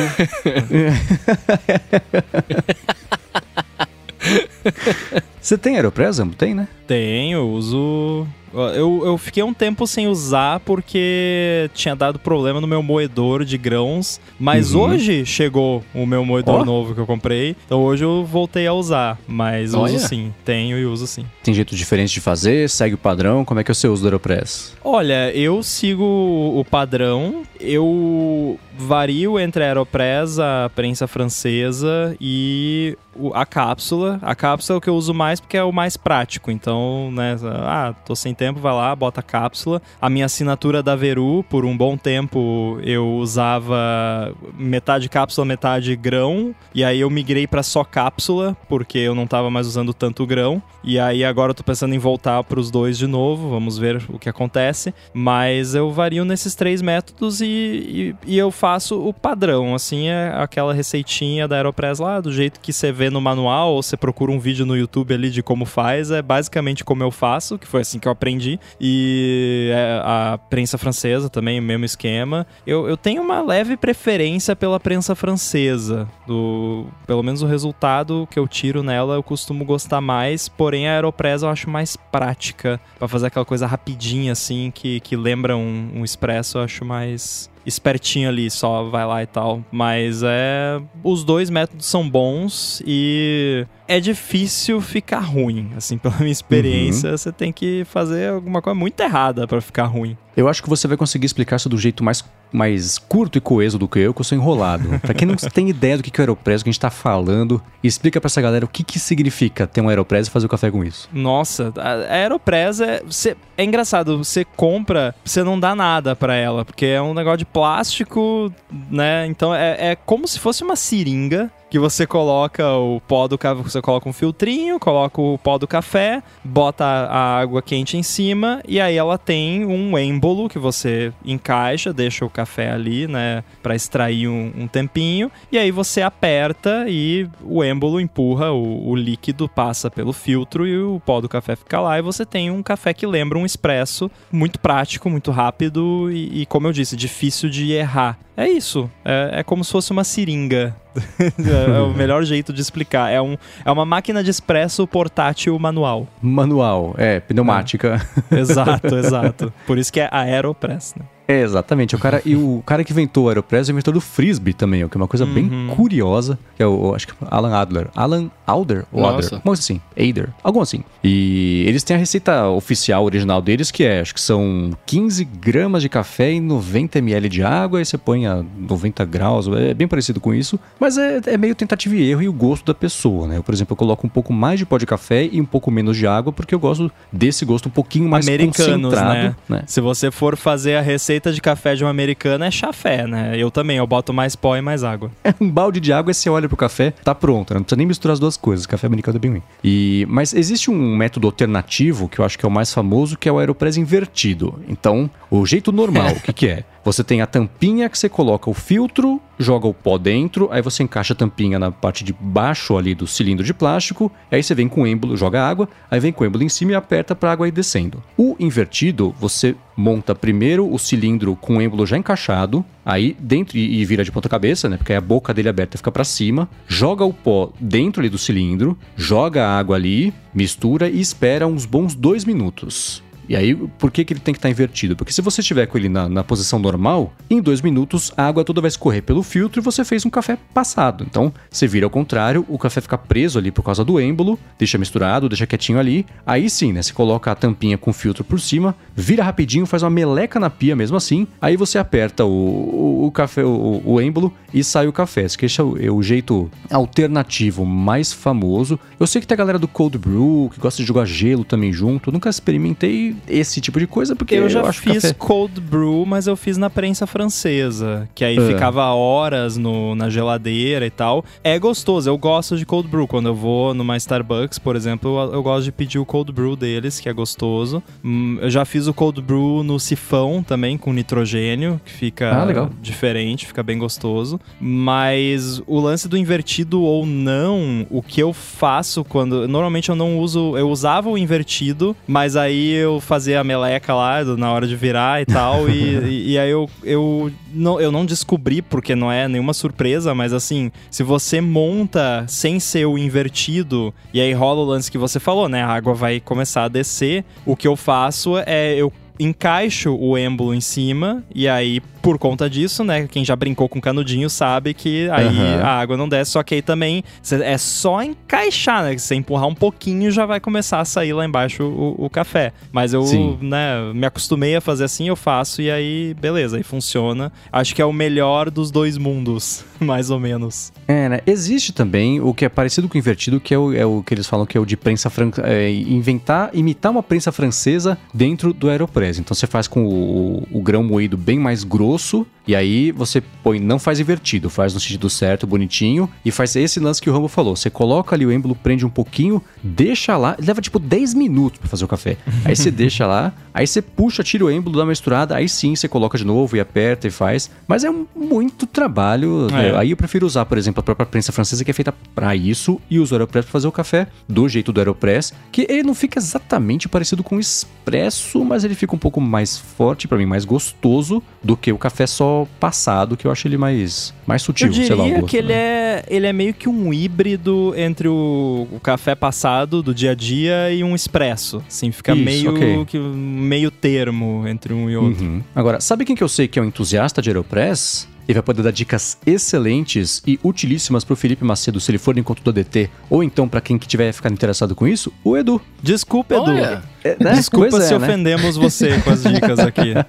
Você 5.42 5.58
tem 5.58 5.76
Aeropress? 5.76 6.20
Tem, 6.38 6.54
né? 6.54 6.68
Tenho, 6.88 7.48
uso. 7.50 8.26
Eu, 8.54 9.02
eu 9.06 9.18
fiquei 9.18 9.42
um 9.44 9.54
tempo 9.54 9.88
sem 9.88 10.08
usar 10.08 10.60
porque 10.62 11.70
tinha 11.74 11.96
dado 11.96 12.20
problema 12.20 12.62
no 12.62 12.68
meu 12.68 12.84
moedor 12.84 13.44
de 13.44 13.58
grãos. 13.58 14.20
Mas 14.40 14.74
Uhum. 14.74 14.82
hoje 14.82 15.26
chegou 15.26 15.84
o 15.94 16.06
meu 16.06 16.24
moedor 16.24 16.62
Ó. 16.62 16.66
novo 16.66 16.94
que 16.94 17.00
eu 17.02 17.06
comprei. 17.06 17.56
Então 17.66 17.82
hoje 17.84 18.04
eu 18.04 18.24
voltei 18.26 18.68
a 18.68 18.74
usar. 18.74 19.18
Mas 19.28 19.74
Olha. 19.74 19.96
uso 19.96 20.08
sim. 20.08 20.34
Tenho 20.46 20.78
e 20.78 20.86
uso 20.86 21.08
sim. 21.08 21.26
Tem 21.44 21.54
jeito 21.54 21.76
diferente 21.76 22.14
de 22.14 22.22
fazer, 22.22 22.70
segue 22.70 22.96
o 22.96 22.98
padrão. 22.98 23.44
Como 23.44 23.60
é 23.60 23.64
que 23.64 23.72
é 23.72 23.74
o 23.74 23.76
seu 23.76 23.92
uso 23.92 24.04
do 24.04 24.08
Aeropress? 24.08 24.74
Olha, 24.84 25.32
eu 25.36 25.62
sigo 25.64 26.04
o 26.04 26.64
padrão. 26.70 27.44
Eu 27.60 28.60
vario 28.78 29.40
entre 29.40 29.64
a 29.64 29.68
Aeropress, 29.68 30.40
a 30.40 30.70
prensa 30.76 31.08
francesa 31.08 32.16
e 32.20 32.98
a 33.34 33.46
cápsula. 33.46 34.20
A 34.22 34.36
cápsula 34.36 34.76
é 34.76 34.78
o 34.78 34.82
que 34.82 34.90
eu 34.90 34.96
uso 34.96 35.14
mais 35.14 35.40
porque 35.40 35.56
é 35.58 35.64
o 35.64 35.72
mais 35.72 35.96
prático. 35.96 36.52
Então, 36.52 37.12
né, 37.12 37.36
ah, 37.64 37.94
tô 38.06 38.16
sem 38.16 38.34
tempo, 38.44 38.60
vai 38.60 38.74
lá, 38.74 38.94
bota 38.94 39.22
a 39.22 39.24
cápsula. 39.24 39.82
A 40.02 40.10
minha 40.10 40.26
assinatura 40.26 40.84
da 40.84 40.98
Veru, 40.98 41.46
por 41.50 41.64
um 41.64 41.78
bom 41.78 41.96
tempo, 41.96 42.78
eu 42.84 43.08
usava 43.16 44.36
metade 44.58 45.08
cápsula, 45.08 45.46
metade 45.46 45.96
grão. 45.96 46.54
E 46.76 46.84
aí 46.84 47.00
eu 47.00 47.10
migrei 47.10 47.48
pra 47.48 47.64
só 47.64 47.86
cápsula, 47.86 48.58
porque 48.68 48.98
eu 48.98 49.16
não 49.16 49.26
tava 49.26 49.50
mais 49.50 49.66
usando 49.66 49.94
tanto 49.94 50.26
grão. 50.26 50.62
E 50.84 51.00
aí 51.00 51.24
agora 51.24 51.52
eu 51.52 51.56
tô 51.56 51.64
pensando 51.64 51.96
em 51.96 51.98
voltar 51.98 52.44
pros 52.44 52.70
dois 52.70 52.98
de 52.98 53.08
novo, 53.08 53.50
vamos 53.50 53.78
ver 53.78 54.04
o 54.10 54.20
que 54.20 54.28
acontece. 54.28 54.94
Mas 55.14 55.74
eu 55.74 55.90
vario 55.92 56.26
nesses 56.26 56.54
três 56.54 56.82
métodos 56.82 57.40
e, 57.40 57.46
e, 57.46 58.16
e 58.34 58.38
eu 58.38 58.52
faço 58.52 59.00
o 59.00 59.14
padrão, 59.14 59.74
assim, 59.74 60.10
é 60.10 60.34
aquela 60.36 60.74
receitinha 60.74 61.48
da 61.48 61.56
Aeropress 61.56 62.02
lá, 62.02 62.20
do 62.20 62.34
jeito 62.34 62.60
que 62.60 62.74
você 62.74 62.92
vê 62.92 63.10
no 63.10 63.22
manual, 63.22 63.74
ou 63.74 63.82
você 63.82 63.96
procura 63.96 64.32
um 64.32 64.40
vídeo 64.40 64.66
no 64.66 64.76
YouTube 64.76 65.14
ali 65.14 65.30
de 65.30 65.42
como 65.42 65.66
faz, 65.66 66.12
é 66.12 66.22
basicamente 66.22 66.84
como 66.84 67.04
eu 67.04 67.12
faço, 67.12 67.58
que 67.58 67.68
foi 67.68 67.82
assim 67.82 68.00
que 68.00 68.08
eu 68.08 68.12
aprendi. 68.12 68.33
E 68.80 69.70
é, 69.74 70.02
a 70.04 70.38
prensa 70.38 70.78
francesa 70.78 71.30
também, 71.30 71.60
o 71.60 71.64
mesmo 71.64 71.86
esquema. 71.86 72.46
Eu, 72.66 72.88
eu 72.88 72.98
tenho 72.98 73.22
uma 73.22 73.42
leve 73.42 73.78
preferência 73.78 74.56
pela 74.56 74.80
prensa 74.80 75.16
francesa, 75.16 76.08
do 76.28 76.86
pelo 77.06 77.24
menos 77.24 77.42
o 77.42 77.46
resultado 77.46 78.28
que 78.30 78.40
eu 78.40 78.48
tiro 78.48 78.84
nela 78.84 79.16
eu 79.16 79.24
costumo 79.24 79.66
gostar 79.66 80.02
mais, 80.02 80.48
porém 80.48 80.88
a 80.88 80.94
Aeropress 80.94 81.44
eu 81.44 81.50
acho 81.50 81.70
mais 81.70 81.96
prática, 81.96 82.80
para 82.98 83.08
fazer 83.08 83.28
aquela 83.28 83.46
coisa 83.46 83.66
rapidinha 83.68 84.32
assim, 84.32 84.72
que, 84.74 85.00
que 85.00 85.16
lembra 85.16 85.56
um, 85.56 85.92
um 85.96 86.04
expresso, 86.04 86.58
eu 86.58 86.64
acho 86.64 86.86
mais 86.86 87.50
espertinho 87.66 88.30
ali, 88.30 88.50
só 88.50 88.84
vai 88.84 89.06
lá 89.06 89.24
e 89.24 89.26
tal. 89.26 89.64
Mas 89.72 90.22
é. 90.24 90.82
Os 91.04 91.24
dois 91.24 91.50
métodos 91.50 91.86
são 91.86 92.08
bons 92.10 92.82
e 92.86 93.66
é 93.88 94.00
difícil 94.00 94.82
ficar 94.82 95.20
ruim. 95.20 95.72
Assim, 95.76 95.98
pela 96.00 96.16
minha 96.20 96.32
experiência, 96.32 97.12
uhum. 97.12 97.18
você 97.18 97.32
tem 97.32 97.52
que 97.52 97.84
fazer 97.86 98.30
alguma 98.32 98.62
coisa 98.62 98.78
muito 98.78 99.00
errada 99.00 99.48
para 99.48 99.62
ficar 99.62 99.86
ruim. 99.86 100.18
Eu 100.36 100.48
acho 100.48 100.64
que 100.64 100.70
você 100.70 100.88
vai 100.88 100.98
conseguir 100.98 101.26
explicar 101.26 101.58
isso 101.58 101.70
do 101.70 101.78
jeito 101.78 102.04
mais, 102.04 102.24
mais 102.54 102.98
curto 102.98 103.38
e 103.38 103.42
coeso 103.42 103.78
do 103.78 103.88
que 103.88 104.00
eu, 104.00 104.14
que 104.14 104.22
eu 104.22 104.26
sou 104.26 104.38
enrolado. 104.38 104.88
pra 105.02 105.14
quem 105.14 105.28
não 105.28 105.36
tem 105.36 105.70
ideia 105.70 105.98
do 105.98 106.04
que 106.04 106.10
é 106.10 106.22
o 106.22 106.24
Aeropress, 106.24 106.62
o 106.62 106.64
que 106.64 106.70
a 106.70 106.72
gente 106.72 106.80
tá 106.80 106.90
falando, 106.90 107.62
explica 107.84 108.22
pra 108.22 108.28
essa 108.28 108.42
galera 108.42 108.64
o 108.64 108.68
que 108.68 108.84
que 108.84 109.00
significa 109.00 109.66
ter 109.66 109.82
um 109.82 109.90
Aeropress 109.90 110.28
e 110.28 110.32
fazer 110.32 110.46
o 110.46 110.50
café 110.50 110.70
com 110.70 110.84
isso. 110.84 111.10
Nossa, 111.12 111.74
a 111.78 112.14
Aeropress 112.14 112.80
é... 112.80 113.04
Cê, 113.10 113.36
é 113.58 113.64
engraçado, 113.64 114.18
você 114.18 114.46
compra, 114.46 115.16
você 115.24 115.44
não 115.44 115.60
dá 115.60 115.76
nada 115.76 116.16
para 116.16 116.36
ela, 116.36 116.64
porque 116.64 116.86
é 116.86 117.02
um 117.02 117.14
negócio 117.14 117.40
de 117.40 117.46
plástico, 117.46 118.52
né? 118.90 119.26
Então 119.28 119.54
é, 119.54 119.92
é 119.92 119.96
como 119.96 120.28
se 120.28 120.40
fosse 120.40 120.64
uma 120.64 120.76
seringa 120.76 121.52
que 121.74 121.80
você 121.80 122.06
coloca 122.06 122.78
o 122.78 123.02
pó 123.02 123.28
do 123.28 123.36
café, 123.36 123.64
você 123.64 123.82
coloca 123.82 124.08
um 124.08 124.14
filtrinho, 124.14 124.78
coloca 124.78 125.20
o 125.20 125.40
pó 125.40 125.58
do 125.58 125.68
café, 125.68 126.22
bota 126.44 126.86
a 126.86 127.40
água 127.40 127.64
quente 127.64 127.98
em 127.98 128.04
cima 128.04 128.62
e 128.68 128.80
aí 128.80 128.96
ela 128.96 129.18
tem 129.18 129.66
um 129.66 129.98
êmbolo 129.98 130.48
que 130.48 130.60
você 130.60 131.12
encaixa, 131.26 131.92
deixa 131.92 132.24
o 132.24 132.30
café 132.30 132.72
ali, 132.72 133.08
né, 133.08 133.44
para 133.64 133.76
extrair 133.76 134.28
um, 134.28 134.54
um, 134.56 134.68
tempinho 134.68 135.32
e 135.52 135.58
aí 135.58 135.72
você 135.72 136.04
aperta 136.04 136.86
e 136.88 137.28
o 137.42 137.64
êmbolo 137.64 138.00
empurra 138.00 138.52
o, 138.52 138.90
o 138.92 138.96
líquido 138.96 139.50
passa 139.50 139.90
pelo 139.90 140.14
filtro 140.14 140.68
e 140.68 140.78
o 140.78 141.02
pó 141.04 141.20
do 141.20 141.28
café 141.28 141.56
fica 141.56 141.80
lá 141.80 141.98
e 141.98 142.04
você 142.04 142.24
tem 142.24 142.52
um 142.52 142.62
café 142.62 142.94
que 142.94 143.08
lembra 143.08 143.40
um 143.40 143.48
expresso, 143.48 144.12
muito 144.32 144.60
prático, 144.60 145.10
muito 145.10 145.32
rápido 145.32 146.12
e, 146.12 146.42
e 146.42 146.46
como 146.46 146.68
eu 146.68 146.72
disse, 146.72 146.96
difícil 146.96 147.50
de 147.50 147.72
errar. 147.72 148.20
É 148.38 148.48
isso. 148.48 148.90
É, 149.04 149.40
é 149.40 149.44
como 149.44 149.64
se 149.64 149.72
fosse 149.72 149.92
uma 149.92 150.04
seringa. 150.04 150.76
é 151.20 151.80
o 151.82 151.94
melhor 151.94 152.24
jeito 152.24 152.54
de 152.54 152.62
explicar. 152.62 153.12
É, 153.12 153.22
um, 153.22 153.38
é 153.64 153.72
uma 153.72 153.86
máquina 153.86 154.24
de 154.24 154.30
expresso 154.30 154.86
portátil 154.88 155.58
manual. 155.58 156.08
Manual, 156.22 156.96
é, 156.98 157.20
pneumática. 157.20 158.02
É. 158.32 158.40
Exato, 158.40 158.96
exato. 158.96 159.54
Por 159.66 159.78
isso 159.78 159.92
que 159.92 160.00
é 160.00 160.10
Aeropress, 160.12 160.96
né? 160.98 161.06
É, 161.28 161.42
exatamente. 161.42 161.96
O 161.96 162.00
cara, 162.00 162.22
e 162.26 162.36
o 162.36 162.62
cara 162.66 162.84
que 162.84 162.92
inventou 162.92 163.26
o 163.26 163.28
Aeropress 163.30 163.70
é 163.70 163.72
o 163.72 163.74
inventor 163.74 163.94
do 163.94 164.02
Frisbee 164.02 164.54
também, 164.54 164.84
o 164.84 164.90
que 164.90 164.98
é 164.98 165.00
uma 165.00 165.08
coisa 165.08 165.26
uhum. 165.26 165.34
bem 165.34 165.68
curiosa. 165.76 166.38
Que 166.56 166.64
é 166.64 166.68
o, 166.68 166.94
acho 166.94 167.08
que 167.08 167.14
Alan 167.30 167.56
Adler. 167.56 167.88
Alan 167.96 168.30
Alder? 168.46 168.86
Ou 168.92 169.02
Nossa. 169.02 169.28
Adler? 169.28 169.42
Como 169.42 169.54
assim? 169.54 169.82
Ader. 169.98 170.30
Algo 170.44 170.62
assim. 170.62 170.84
E 171.04 171.64
eles 171.68 171.84
têm 171.84 171.96
a 171.96 172.00
receita 172.00 172.50
oficial, 172.50 173.06
original 173.06 173.42
deles, 173.42 173.72
que 173.72 173.84
é, 173.84 174.02
acho 174.02 174.14
que 174.14 174.22
são 174.22 174.72
15 174.86 175.24
gramas 175.24 175.82
de 175.82 175.90
café 175.90 176.34
e 176.34 176.40
90 176.40 177.00
ml 177.00 177.30
de 177.30 177.44
água, 177.44 177.82
e 177.82 177.86
você 177.86 177.98
põe 177.98 178.28
a 178.28 178.44
90 178.58 179.06
graus, 179.06 179.48
é 179.48 179.74
bem 179.74 179.88
parecido 179.88 180.20
com 180.20 180.34
isso. 180.34 180.60
Mas 180.80 180.98
é, 180.98 181.22
é 181.26 181.38
meio 181.38 181.56
tentativa 181.56 181.96
e 181.96 182.10
erro 182.10 182.22
e 182.22 182.28
o 182.28 182.34
gosto 182.34 182.66
da 182.66 182.74
pessoa, 182.74 183.28
né? 183.28 183.38
Eu, 183.38 183.44
por 183.44 183.54
exemplo, 183.54 183.74
eu 183.74 183.78
coloco 183.78 184.06
um 184.06 184.10
pouco 184.10 184.34
mais 184.34 184.60
de 184.60 184.66
pó 184.66 184.78
de 184.78 184.86
café 184.86 185.28
e 185.32 185.40
um 185.40 185.46
pouco 185.46 185.72
menos 185.72 185.96
de 185.96 186.06
água, 186.06 186.34
porque 186.34 186.54
eu 186.54 186.60
gosto 186.60 186.92
desse 187.12 187.46
gosto 187.46 187.68
um 187.68 187.72
pouquinho 187.72 188.10
mais 188.10 188.28
Americanos, 188.28 188.94
concentrado. 188.94 189.14
Né? 189.14 189.36
né? 189.48 189.64
Se 189.68 189.80
você 189.80 190.12
for 190.12 190.36
fazer 190.36 190.76
a 190.76 190.82
receita 190.82 191.13
receita 191.14 191.32
de 191.32 191.42
café 191.42 191.76
de 191.76 191.84
um 191.84 191.88
americano 191.88 192.44
é 192.44 192.50
chafé, 192.50 193.06
né? 193.06 193.34
Eu 193.38 193.52
também, 193.52 193.78
eu 193.78 193.86
boto 193.86 194.14
mais 194.14 194.36
pó 194.36 194.56
e 194.56 194.62
mais 194.62 194.84
água. 194.84 195.12
É 195.24 195.34
um 195.40 195.50
balde 195.50 195.80
de 195.80 195.94
água 195.94 196.12
e 196.12 196.14
você 196.14 196.30
olha 196.30 196.48
pro 196.48 196.58
café, 196.58 196.92
tá 197.04 197.14
pronto. 197.14 197.54
Né? 197.54 197.60
Não 197.60 197.64
precisa 197.64 197.78
nem 197.78 197.86
misturar 197.86 198.14
as 198.14 198.20
duas 198.20 198.36
coisas. 198.36 198.66
Café 198.66 198.88
americano 198.88 199.18
é 199.18 199.20
bem 199.20 199.32
ruim. 199.32 199.44
E, 199.64 200.06
mas 200.10 200.34
existe 200.34 200.72
um 200.72 200.96
método 200.96 201.28
alternativo 201.28 202.10
que 202.10 202.20
eu 202.20 202.26
acho 202.26 202.38
que 202.38 202.46
é 202.46 202.48
o 202.48 202.52
mais 202.52 202.74
famoso, 202.74 203.18
que 203.18 203.30
é 203.30 203.32
o 203.32 203.38
aeropress 203.38 203.78
invertido. 203.78 204.60
Então, 204.68 205.10
o 205.30 205.46
jeito 205.46 205.72
normal, 205.72 206.12
o 206.12 206.22
que, 206.22 206.34
que 206.34 206.48
é? 206.48 206.64
Você 206.84 207.02
tem 207.02 207.22
a 207.22 207.26
tampinha 207.26 207.88
que 207.88 207.98
você 207.98 208.10
coloca 208.10 208.50
o 208.50 208.54
filtro, 208.54 209.22
joga 209.40 209.68
o 209.68 209.74
pó 209.74 209.98
dentro, 209.98 210.50
aí 210.52 210.62
você 210.62 210.84
encaixa 210.84 211.14
a 211.14 211.16
tampinha 211.16 211.58
na 211.58 211.72
parte 211.72 212.04
de 212.04 212.12
baixo 212.12 212.78
ali 212.78 212.94
do 212.94 213.08
cilindro 213.08 213.46
de 213.46 213.54
plástico, 213.54 214.12
aí 214.30 214.44
você 214.44 214.54
vem 214.54 214.68
com 214.68 214.82
o 214.82 214.88
êmbolo, 214.88 215.16
joga 215.16 215.42
água, 215.42 215.70
aí 215.90 216.00
vem 216.02 216.12
com 216.12 216.24
o 216.24 216.28
êmbolo 216.28 216.44
em 216.44 216.50
cima 216.50 216.74
e 216.74 216.76
aperta 216.76 217.16
para 217.16 217.30
a 217.30 217.32
água 217.32 217.48
ir 217.48 217.52
descendo. 217.52 218.04
O 218.18 218.36
invertido, 218.38 219.16
você 219.18 219.56
monta 219.78 220.14
primeiro 220.14 220.72
o 220.72 220.78
cilindro 220.78 221.38
com 221.38 221.56
o 221.56 221.62
êmbolo 221.62 221.86
já 221.86 221.98
encaixado, 221.98 222.66
aí 222.86 223.16
dentro 223.18 223.58
e 223.58 223.86
vira 223.86 224.04
de 224.04 224.12
ponta 224.12 224.28
cabeça, 224.28 224.68
né? 224.68 224.76
Porque 224.76 224.92
aí 224.92 224.98
a 224.98 225.02
boca 225.02 225.34
dele 225.34 225.48
aberta 225.48 225.78
fica 225.78 225.92
para 225.92 226.04
cima, 226.04 226.50
joga 226.68 227.06
o 227.06 227.14
pó 227.14 227.54
dentro 227.62 228.02
ali 228.02 228.10
do 228.10 228.18
cilindro, 228.18 228.78
joga 228.98 229.46
a 229.46 229.58
água 229.58 229.78
ali, 229.78 230.14
mistura 230.34 230.90
e 230.90 231.00
espera 231.00 231.48
uns 231.48 231.66
bons 231.66 231.96
dois 231.96 232.26
minutos. 232.26 233.02
E 233.34 233.36
aí, 233.36 233.56
por 233.56 233.90
que, 233.90 234.06
que 234.06 234.14
ele 234.14 234.20
tem 234.20 234.32
que 234.32 234.38
estar 234.38 234.48
tá 234.48 234.52
invertido? 234.52 234.96
Porque 234.96 235.12
se 235.12 235.20
você 235.20 235.42
estiver 235.42 235.66
com 235.66 235.76
ele 235.76 235.90
na, 235.90 236.08
na, 236.08 236.24
posição 236.24 236.60
normal, 236.60 237.12
em 237.28 237.42
dois 237.42 237.62
minutos 237.62 238.14
a 238.16 238.28
água 238.28 238.44
toda 238.44 238.62
vai 238.62 238.68
escorrer 238.68 239.02
pelo 239.02 239.24
filtro 239.24 239.60
e 239.60 239.64
você 239.64 239.84
fez 239.84 240.06
um 240.06 240.10
café 240.12 240.38
passado. 240.54 241.04
Então, 241.10 241.34
você 241.50 241.66
vira 241.66 241.84
ao 241.84 241.90
contrário, 241.90 242.46
o 242.48 242.60
café 242.60 242.80
fica 242.80 242.96
preso 242.96 243.40
ali 243.40 243.50
por 243.50 243.64
causa 243.64 243.84
do 243.84 244.00
êmbolo, 244.00 244.38
deixa 244.56 244.78
misturado, 244.78 245.28
deixa 245.28 245.48
quietinho 245.48 245.80
ali. 245.80 246.06
Aí 246.28 246.48
sim, 246.48 246.72
né? 246.72 246.84
Você 246.84 246.94
coloca 246.94 247.32
a 247.32 247.34
tampinha 247.34 247.76
com 247.76 247.92
filtro 247.92 248.24
por 248.24 248.40
cima, 248.40 248.76
vira 248.96 249.24
rapidinho, 249.24 249.66
faz 249.66 249.82
uma 249.82 249.90
meleca 249.90 250.40
na 250.40 250.52
pia 250.52 250.76
mesmo 250.76 250.96
assim. 250.96 251.26
Aí 251.42 251.58
você 251.58 251.80
aperta 251.80 252.24
o, 252.24 252.30
o, 252.30 253.08
o 253.08 253.12
café, 253.12 253.44
o, 253.44 253.82
o 253.84 254.00
êmbolo 254.00 254.32
e 254.54 254.64
sai 254.64 254.88
o 254.88 254.94
café. 254.94 255.24
Esse 255.24 255.60
é 255.60 255.64
o, 255.64 255.76
é 255.84 255.90
o 255.90 256.04
jeito 256.04 256.52
alternativo 256.70 257.66
mais 257.66 258.14
famoso. 258.14 258.80
Eu 259.00 259.08
sei 259.08 259.22
que 259.22 259.26
tem 259.26 259.34
a 259.34 259.38
galera 259.40 259.58
do 259.58 259.68
cold 259.68 259.98
brew 259.98 260.52
que 260.54 260.60
gosta 260.60 260.84
de 260.84 260.88
jogar 260.88 261.06
gelo 261.06 261.44
também 261.44 261.74
junto. 261.74 262.12
Nunca 262.12 262.30
experimentei 262.30 263.16
esse 263.28 263.62
tipo 263.62 263.80
de 263.80 263.88
coisa, 263.88 264.16
porque 264.16 264.36
eu 264.36 264.50
já 264.50 264.62
eu 264.62 264.74
fiz 264.74 265.02
café... 265.02 265.14
cold 265.14 265.60
brew, 265.62 266.06
mas 266.06 266.28
eu 266.28 266.36
fiz 266.36 266.58
na 266.58 266.70
prensa 266.70 267.08
francesa, 267.08 268.08
que 268.14 268.24
aí 268.24 268.38
é. 268.38 268.48
ficava 268.48 268.86
horas 268.94 269.58
no, 269.58 269.96
na 269.96 270.10
geladeira 270.10 270.86
e 270.86 270.90
tal. 270.90 271.24
É 271.44 271.58
gostoso, 271.58 272.10
eu 272.10 272.18
gosto 272.18 272.58
de 272.58 272.66
cold 272.66 272.88
brew. 272.88 273.08
Quando 273.08 273.28
eu 273.28 273.36
vou 273.36 273.74
numa 273.74 273.98
Starbucks, 273.98 274.60
por 274.60 274.76
exemplo, 274.76 275.20
eu, 275.20 275.34
eu 275.34 275.44
gosto 275.44 275.66
de 275.66 275.72
pedir 275.72 276.00
o 276.00 276.06
cold 276.06 276.32
brew 276.32 276.56
deles, 276.56 277.00
que 277.00 277.10
é 277.10 277.14
gostoso. 277.14 277.82
Hum, 278.04 278.38
eu 278.42 278.50
já 278.50 278.66
fiz 278.66 278.88
o 278.88 278.94
cold 278.94 279.22
brew 279.22 279.64
no 279.64 279.80
sifão 279.80 280.44
também, 280.44 280.78
com 280.78 280.94
nitrogênio, 280.94 281.80
que 281.84 281.92
fica 281.92 282.32
ah, 282.32 282.70
diferente, 282.82 283.46
fica 283.46 283.64
bem 283.64 283.78
gostoso. 283.78 284.40
Mas 284.60 285.62
o 285.66 285.80
lance 285.80 286.08
do 286.08 286.18
invertido 286.18 286.82
ou 286.82 287.06
não, 287.06 287.86
o 287.90 288.02
que 288.02 288.22
eu 288.22 288.34
faço 288.34 289.04
quando. 289.04 289.48
Normalmente 289.48 289.90
eu 289.90 289.96
não 289.96 290.20
uso. 290.20 290.58
Eu 290.58 290.70
usava 290.70 291.10
o 291.10 291.18
invertido, 291.18 291.96
mas 292.08 292.36
aí 292.36 292.72
eu 292.72 293.00
fazer 293.04 293.36
a 293.36 293.44
meleca 293.44 293.94
lá 293.94 294.24
na 294.24 294.52
hora 294.52 294.68
de 294.68 294.76
virar 294.76 295.22
e 295.22 295.26
tal. 295.26 295.70
e, 295.70 295.74
e, 296.08 296.32
e, 296.32 296.40
aí 296.40 296.50
eu, 296.50 296.70
eu, 296.84 297.32
não, 297.54 297.80
eu 297.80 297.92
não 297.92 298.06
descobri, 298.06 298.62
porque 298.62 298.96
não 298.96 299.12
é 299.12 299.28
nenhuma 299.28 299.54
surpresa, 299.54 300.16
mas 300.16 300.34
assim, 300.34 300.72
se 300.90 301.04
você 301.04 301.40
monta 301.42 302.26
sem 302.28 302.60
ser 302.60 302.86
o 302.86 302.98
invertido, 302.98 303.94
e 304.14 304.20
aí 304.20 304.34
rola 304.34 304.62
o 304.62 304.66
lance 304.66 304.92
que 304.92 304.98
você 304.98 305.20
falou, 305.20 305.48
né? 305.48 305.62
A 305.62 305.68
água 305.68 305.94
vai 305.94 306.20
começar 306.20 306.64
a 306.64 306.68
descer. 306.68 307.24
O 307.46 307.56
que 307.56 307.68
eu 307.68 307.76
faço 307.76 308.38
é 308.46 308.76
eu 308.76 308.92
encaixo 309.20 309.96
o 309.96 310.18
êmbolo 310.18 310.54
em 310.54 310.62
cima 310.62 311.24
e 311.34 311.48
aí 311.48 311.82
por 312.04 312.20
conta 312.20 312.50
disso, 312.50 312.84
né, 312.84 313.08
quem 313.08 313.24
já 313.24 313.34
brincou 313.34 313.70
com 313.70 313.80
canudinho 313.80 314.30
sabe 314.30 314.74
que 314.74 315.10
aí 315.10 315.26
uhum. 315.26 315.64
a 315.64 315.70
água 315.70 315.96
não 315.96 316.10
desce, 316.10 316.32
só 316.32 316.44
que 316.44 316.56
aí 316.56 316.62
também 316.62 317.02
é 317.32 317.58
só 317.58 318.04
encaixar, 318.04 318.84
né, 318.84 318.98
você 318.98 319.16
empurrar 319.16 319.48
um 319.48 319.56
pouquinho 319.56 320.12
já 320.12 320.26
vai 320.26 320.42
começar 320.42 320.82
a 320.82 320.86
sair 320.86 321.14
lá 321.14 321.26
embaixo 321.26 321.64
o, 321.64 321.96
o 322.06 322.10
café. 322.10 322.52
Mas 322.74 322.92
eu, 322.92 323.04
Sim. 323.04 323.38
né, 323.42 323.94
me 323.94 324.06
acostumei 324.06 324.54
a 324.54 324.60
fazer 324.60 324.84
assim, 324.84 325.08
eu 325.08 325.16
faço 325.16 325.62
e 325.62 325.72
aí 325.72 326.14
beleza, 326.20 326.58
aí 326.58 326.64
funciona. 326.64 327.32
Acho 327.50 327.74
que 327.74 327.82
é 327.82 327.86
o 327.86 327.94
melhor 327.94 328.52
dos 328.52 328.70
dois 328.70 328.98
mundos, 328.98 329.64
mais 329.80 330.10
ou 330.10 330.20
menos. 330.20 330.74
É, 330.86 331.08
né? 331.08 331.20
Existe 331.26 331.72
também 331.72 332.20
o 332.20 332.34
que 332.34 332.44
é 332.44 332.50
parecido 332.50 332.90
com 332.90 332.96
o 332.96 333.00
invertido, 333.00 333.40
que 333.40 333.54
é 333.54 333.58
o, 333.58 333.74
é 333.74 333.86
o 333.86 334.04
que 334.04 334.14
eles 334.14 334.28
falam 334.28 334.46
que 334.46 334.58
é 334.58 334.60
o 334.60 334.66
de 334.66 334.76
prensa 334.76 335.10
francesa, 335.10 335.48
é, 335.48 335.72
inventar, 335.72 336.50
imitar 336.54 336.92
uma 336.92 337.02
prensa 337.02 337.32
francesa 337.32 337.98
dentro 338.14 338.54
do 338.54 338.70
Aeropress. 338.70 339.20
Então 339.20 339.34
você 339.34 339.48
faz 339.48 339.70
com 339.70 339.86
o, 339.86 340.44
o, 340.52 340.60
o 340.60 340.62
grão 340.62 340.84
moído 340.84 341.16
bem 341.16 341.40
mais 341.40 341.64
grosso 341.64 341.93
grosso, 341.94 342.26
e 342.46 342.56
aí 342.56 342.92
você 342.92 343.22
põe, 343.22 343.60
não 343.60 343.80
faz 343.80 344.00
invertido, 344.00 344.50
faz 344.50 344.74
no 344.74 344.80
sentido 344.80 345.10
certo, 345.10 345.48
bonitinho, 345.48 346.10
e 346.26 346.32
faz 346.32 346.56
esse 346.56 346.80
lance 346.80 347.02
que 347.02 347.10
o 347.10 347.14
Rambo 347.14 347.28
falou. 347.28 347.56
Você 347.56 347.70
coloca 347.70 348.16
ali 348.16 348.26
o 348.26 348.32
êmbolo, 348.32 348.54
prende 348.54 348.86
um 348.86 348.90
pouquinho, 348.90 349.42
deixa 349.62 350.18
lá, 350.18 350.36
leva 350.40 350.62
tipo 350.62 350.78
10 350.78 351.14
minutos 351.14 351.60
para 351.60 351.70
fazer 351.70 351.86
o 351.86 351.88
café. 351.88 352.18
Aí 352.44 352.56
você 352.56 352.70
deixa 352.72 353.08
lá, 353.08 353.34
aí 353.54 353.66
você 353.66 353.82
puxa, 353.82 354.24
tira 354.24 354.46
o 354.46 354.50
êmbolo, 354.50 354.76
dá 354.76 354.84
uma 354.84 354.90
misturada, 354.90 355.36
aí 355.36 355.48
sim 355.48 355.76
você 355.76 355.88
coloca 355.88 356.18
de 356.18 356.26
novo 356.26 356.58
e 356.58 356.60
aperta 356.60 357.08
e 357.08 357.12
faz. 357.12 357.50
Mas 357.68 357.84
é 357.84 357.90
muito 358.16 358.66
trabalho. 358.66 359.48
É. 359.50 359.54
né? 359.54 359.78
Aí 359.78 359.92
eu 359.92 359.98
prefiro 359.98 360.26
usar, 360.26 360.46
por 360.46 360.58
exemplo, 360.58 360.82
a 360.82 360.84
própria 360.84 361.06
prensa 361.06 361.32
francesa 361.32 361.64
que 361.64 361.72
é 361.72 361.74
feita 361.74 361.94
para 362.14 362.36
isso 362.36 362.80
e 362.90 363.00
uso 363.00 363.14
o 363.14 363.16
Aeropress 363.16 363.46
para 363.46 363.52
fazer 363.52 363.68
o 363.68 363.72
café 363.72 364.08
do 364.28 364.50
jeito 364.50 364.74
do 364.74 364.80
Aeropress, 364.80 365.34
que 365.52 365.66
ele 365.70 365.84
não 365.84 365.96
fica 365.96 366.20
exatamente 366.20 366.90
parecido 366.90 367.24
com 367.24 367.38
o 367.38 367.40
expresso, 367.40 368.44
mas 368.44 368.64
ele 368.64 368.76
fica 368.76 368.96
um 368.96 369.00
pouco 369.00 369.22
mais 369.22 369.58
forte 369.58 370.08
para 370.08 370.18
mim, 370.18 370.26
mais 370.26 370.44
gostoso 370.44 371.24
do 371.42 371.56
que 371.56 371.72
o 371.72 371.78
café 371.84 372.08
só 372.08 372.48
passado, 372.62 373.18
que 373.18 373.28
eu 373.28 373.32
acho 373.32 373.46
ele 373.46 373.58
mais 373.58 374.14
mais 374.26 374.42
sutil, 374.42 374.68
Eu 374.68 374.74
sei 374.74 374.90
lá, 374.96 375.04
o 375.04 375.06
diria 375.06 375.20
gosto, 375.20 375.30
que 375.30 375.38
ele 375.38 375.50
né? 375.50 375.54
é, 375.54 376.06
ele 376.08 376.26
é 376.26 376.32
meio 376.32 376.54
que 376.54 376.70
um 376.70 376.94
híbrido 376.94 377.74
entre 377.76 378.08
o, 378.08 378.68
o 378.72 378.80
café 378.80 379.14
passado 379.16 379.84
do 379.84 379.94
dia 379.94 380.12
a 380.12 380.16
dia 380.16 380.72
e 380.72 380.82
um 380.82 380.96
expresso. 380.96 381.62
Assim, 381.68 381.92
fica 381.92 382.14
Isso, 382.14 382.24
meio 382.24 382.52
ok. 382.52 382.86
que 382.86 382.98
meio 382.98 383.70
termo 383.70 384.48
entre 384.48 384.74
um 384.74 384.90
e 384.90 384.96
outro. 384.96 385.26
Uhum. 385.26 385.42
Agora, 385.54 385.82
sabe 385.82 386.06
quem 386.06 386.16
que 386.16 386.24
eu 386.24 386.30
sei 386.30 386.48
que 386.48 386.58
é 386.58 386.62
um 386.62 386.66
entusiasta 386.66 387.22
de 387.22 387.30
Aeropress? 387.30 388.08
E 388.28 388.34
vai 388.34 388.42
poder 388.42 388.62
dar 388.62 388.72
dicas 388.72 389.18
excelentes 389.26 390.22
e 390.26 390.40
utilíssimas 390.44 391.04
pro 391.04 391.16
Felipe 391.16 391.44
Macedo 391.44 391.80
se 391.80 391.92
ele 391.92 391.98
for 391.98 392.14
no 392.16 392.22
encontro 392.22 392.44
do 392.44 392.50
ADT, 392.50 392.90
ou 393.10 393.24
então 393.24 393.48
pra 393.50 393.60
quem 393.62 393.78
que 393.78 393.88
tiver 393.88 394.12
ficando 394.14 394.34
interessado 394.34 394.74
com 394.76 394.88
isso, 394.88 395.12
o 395.24 395.36
Edu. 395.36 395.62
Desculpa, 395.82 396.36
Edu. 396.36 396.44
Olha, 396.52 396.82
É, 397.04 397.18
né? 397.22 397.34
Desculpa 397.34 397.70
Pois 397.72 397.84
se 397.84 397.94
é, 397.94 398.00
né? 398.00 398.06
ofendemos 398.08 398.56
você 398.56 398.98
com 399.02 399.10
as 399.10 399.24
dicas 399.24 399.60
aqui. 399.60 399.94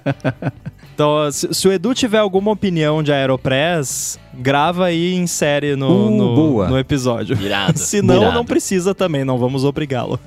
Então, 0.95 1.29
se, 1.29 1.53
se 1.53 1.67
o 1.67 1.73
Edu 1.73 1.93
tiver 1.93 2.19
alguma 2.19 2.51
opinião 2.51 3.03
de 3.03 3.11
Aeropress, 3.11 4.17
grava 4.33 4.85
aí 4.85 5.13
em 5.13 5.27
série 5.27 5.75
no, 5.75 6.07
Uh, 6.07 6.09
no, 6.09 6.35
boa. 6.35 6.69
no 6.69 6.79
episódio. 6.79 7.37
Irado. 7.37 7.75
Se 7.77 8.01
não, 8.01 8.21
irado. 8.21 8.33
não 8.33 8.45
precisa 8.45 8.95
também, 8.95 9.25
não 9.25 9.37
vamos 9.37 9.65
obrigá-lo. 9.65 10.17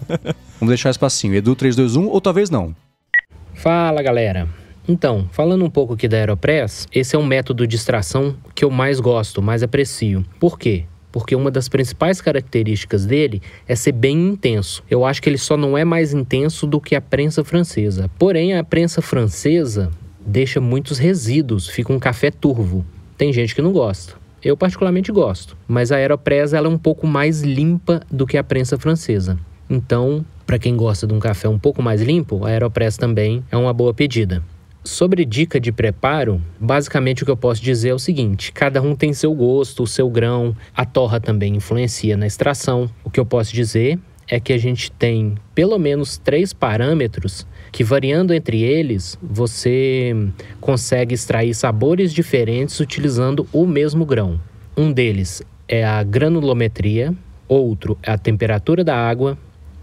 Vamos 0.60 0.69
deixar 0.69 0.90
espacinho. 0.90 1.35
Edu 1.35 1.56
321 1.56 2.06
ou 2.10 2.20
talvez 2.20 2.51
não. 2.51 2.77
Fala 3.55 4.02
galera! 4.02 4.47
Então, 4.89 5.28
falando 5.32 5.62
um 5.66 5.69
pouco 5.69 5.93
aqui 5.93 6.09
da 6.09 6.16
Aeropress, 6.16 6.86
esse 6.90 7.15
é 7.15 7.19
um 7.19 7.27
método 7.27 7.66
de 7.66 7.77
extração 7.77 8.35
que 8.55 8.65
eu 8.65 8.70
mais 8.70 9.01
gosto, 9.01 9.43
mais 9.43 9.62
aprecio. 9.62 10.24
Por 10.40 10.59
quê? 10.59 10.85
Porque 11.12 11.36
uma 11.36 11.51
das 11.51 11.69
principais 11.69 12.23
características 12.23 13.05
dele 13.05 13.43
é 13.66 13.77
ser 13.77 13.93
bem 13.93 14.28
intenso. 14.28 14.82
Eu 14.89 15.05
acho 15.05 15.20
que 15.20 15.28
ele 15.28 15.36
só 15.36 15.59
não 15.59 15.77
é 15.77 15.85
mais 15.85 16.15
intenso 16.15 16.66
do 16.66 16.81
que 16.81 16.97
a 16.97 17.02
prensa 17.02 17.44
francesa. 17.44 18.10
Porém, 18.19 18.56
a 18.56 18.65
prensa 18.65 19.02
francesa 19.02 19.90
deixa 20.24 20.59
muitos 20.59 20.97
resíduos, 20.97 21.69
fica 21.69 21.93
um 21.93 21.98
café 21.98 22.31
turvo. 22.31 22.82
Tem 23.19 23.31
gente 23.31 23.55
que 23.55 23.60
não 23.60 23.73
gosta. 23.73 24.15
Eu 24.43 24.56
particularmente 24.56 25.12
gosto, 25.12 25.55
mas 25.66 25.93
a 25.93 25.97
Aeropress 25.97 26.55
ela 26.55 26.66
é 26.66 26.70
um 26.70 26.78
pouco 26.78 27.06
mais 27.06 27.43
limpa 27.43 28.01
do 28.10 28.27
que 28.27 28.39
a 28.39 28.44
prensa 28.44 28.78
francesa. 28.78 29.39
Então, 29.69 30.24
para 30.47 30.59
quem 30.59 30.74
gosta 30.74 31.06
de 31.06 31.12
um 31.12 31.19
café 31.19 31.47
um 31.47 31.59
pouco 31.59 31.82
mais 31.82 32.01
limpo, 32.01 32.47
a 32.47 32.48
Aeropress 32.48 32.97
também 32.97 33.44
é 33.51 33.56
uma 33.56 33.74
boa 33.74 33.93
pedida. 33.93 34.43
Sobre 34.89 35.27
dica 35.27 35.60
de 35.60 35.70
preparo, 35.70 36.40
basicamente 36.59 37.23
o 37.23 37.27
que 37.27 37.31
eu 37.31 37.36
posso 37.36 37.62
dizer 37.62 37.90
é 37.90 37.94
o 37.94 37.98
seguinte: 37.98 38.51
cada 38.51 38.81
um 38.81 38.97
tem 38.97 39.12
seu 39.12 39.35
gosto, 39.35 39.82
o 39.82 39.86
seu 39.86 40.09
grão, 40.09 40.56
a 40.74 40.82
torra 40.86 41.20
também 41.20 41.55
influencia 41.55 42.16
na 42.16 42.27
extração. 42.27 42.89
O 43.05 43.10
que 43.10 43.20
eu 43.20 43.27
posso 43.27 43.52
dizer 43.52 43.98
é 44.27 44.40
que 44.40 44.51
a 44.51 44.56
gente 44.56 44.90
tem 44.90 45.35
pelo 45.55 45.78
menos 45.78 46.16
três 46.16 46.55
parâmetros 46.55 47.47
que, 47.70 47.85
variando 47.85 48.32
entre 48.32 48.62
eles, 48.62 49.19
você 49.23 50.16
consegue 50.59 51.15
extrair 51.15 51.52
sabores 51.52 52.10
diferentes 52.10 52.81
utilizando 52.81 53.47
o 53.52 53.66
mesmo 53.66 54.06
grão. 54.06 54.40
Um 54.74 54.90
deles 54.90 55.43
é 55.69 55.85
a 55.85 56.02
granulometria, 56.02 57.15
outro 57.47 57.98
é 58.02 58.10
a 58.10 58.16
temperatura 58.16 58.82
da 58.82 58.97
água 58.97 59.36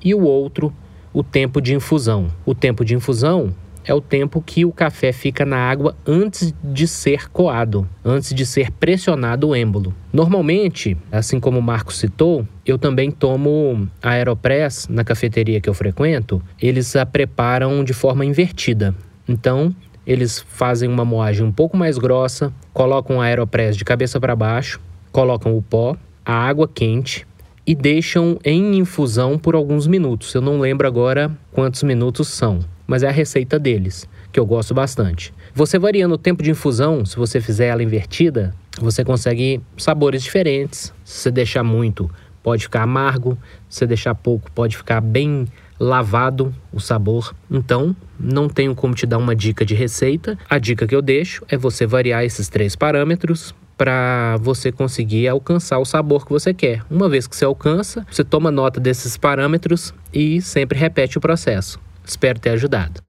e 0.03 0.15
o 0.15 0.23
outro 0.23 0.73
o 1.13 1.23
tempo 1.23 1.61
de 1.61 1.75
infusão. 1.75 2.27
O 2.43 2.55
tempo 2.55 2.83
de 2.83 2.95
infusão 2.95 3.53
é 3.85 3.93
o 3.93 4.01
tempo 4.01 4.41
que 4.41 4.65
o 4.65 4.71
café 4.71 5.11
fica 5.11 5.45
na 5.45 5.57
água 5.57 5.95
antes 6.05 6.53
de 6.63 6.87
ser 6.87 7.29
coado, 7.29 7.87
antes 8.03 8.33
de 8.33 8.45
ser 8.45 8.71
pressionado 8.71 9.49
o 9.49 9.55
êmbolo. 9.55 9.93
Normalmente, 10.11 10.97
assim 11.11 11.39
como 11.39 11.59
o 11.59 11.61
Marco 11.61 11.93
citou, 11.93 12.45
eu 12.65 12.77
também 12.77 13.11
tomo 13.11 13.87
a 14.01 14.09
Aeropress 14.11 14.87
na 14.89 15.03
cafeteria 15.03 15.61
que 15.61 15.69
eu 15.69 15.73
frequento, 15.73 16.41
eles 16.59 16.95
a 16.95 17.05
preparam 17.05 17.83
de 17.83 17.93
forma 17.93 18.25
invertida. 18.25 18.95
Então, 19.27 19.73
eles 20.05 20.43
fazem 20.49 20.89
uma 20.89 21.05
moagem 21.05 21.45
um 21.45 21.51
pouco 21.51 21.77
mais 21.77 21.97
grossa, 21.97 22.51
colocam 22.73 23.21
a 23.21 23.25
Aeropress 23.25 23.77
de 23.77 23.85
cabeça 23.85 24.19
para 24.19 24.35
baixo, 24.35 24.79
colocam 25.11 25.55
o 25.55 25.61
pó, 25.61 25.95
a 26.25 26.33
água 26.33 26.67
quente 26.67 27.25
e 27.67 27.73
deixam 27.73 28.37
em 28.43 28.77
infusão 28.77 29.37
por 29.37 29.55
alguns 29.55 29.87
minutos. 29.87 30.33
Eu 30.33 30.41
não 30.41 30.59
lembro 30.59 30.87
agora 30.87 31.31
quantos 31.51 31.81
minutos 31.83 32.27
são, 32.27 32.59
mas 32.87 33.03
é 33.03 33.07
a 33.07 33.11
receita 33.11 33.57
deles, 33.57 34.07
que 34.31 34.39
eu 34.39 34.45
gosto 34.45 34.73
bastante. 34.73 35.33
Você 35.53 35.79
variando 35.79 36.15
o 36.15 36.17
tempo 36.17 36.43
de 36.43 36.51
infusão, 36.51 37.05
se 37.05 37.15
você 37.15 37.39
fizer 37.39 37.67
ela 37.67 37.83
invertida, 37.83 38.53
você 38.79 39.03
consegue 39.03 39.61
sabores 39.77 40.23
diferentes. 40.23 40.93
Se 41.03 41.21
você 41.21 41.31
deixar 41.31 41.63
muito, 41.63 42.09
pode 42.43 42.63
ficar 42.63 42.83
amargo. 42.83 43.37
Se 43.69 43.79
você 43.79 43.87
deixar 43.87 44.13
pouco, 44.13 44.51
pode 44.51 44.77
ficar 44.77 45.01
bem 45.01 45.47
lavado 45.79 46.53
o 46.71 46.79
sabor. 46.79 47.33
Então, 47.49 47.95
não 48.19 48.47
tenho 48.47 48.75
como 48.75 48.93
te 48.93 49.05
dar 49.05 49.17
uma 49.17 49.35
dica 49.35 49.65
de 49.65 49.73
receita. 49.75 50.37
A 50.49 50.57
dica 50.59 50.87
que 50.87 50.95
eu 50.95 51.01
deixo 51.01 51.43
é 51.49 51.57
você 51.57 51.85
variar 51.85 52.23
esses 52.23 52.47
três 52.47 52.75
parâmetros 52.75 53.53
para 53.77 54.37
você 54.41 54.71
conseguir 54.71 55.27
alcançar 55.27 55.79
o 55.79 55.85
sabor 55.85 56.25
que 56.25 56.31
você 56.31 56.53
quer. 56.53 56.81
Uma 56.89 57.09
vez 57.09 57.27
que 57.27 57.35
você 57.35 57.43
alcança, 57.43 58.05
você 58.09 58.23
toma 58.23 58.49
nota 58.49 58.79
desses 58.79 59.17
parâmetros 59.17 59.93
e 60.13 60.41
sempre 60.41 60.79
repete 60.79 61.17
o 61.17 61.21
processo. 61.21 61.79
Espero 62.05 62.39
ter 62.39 62.51
ajudado. 62.51 63.01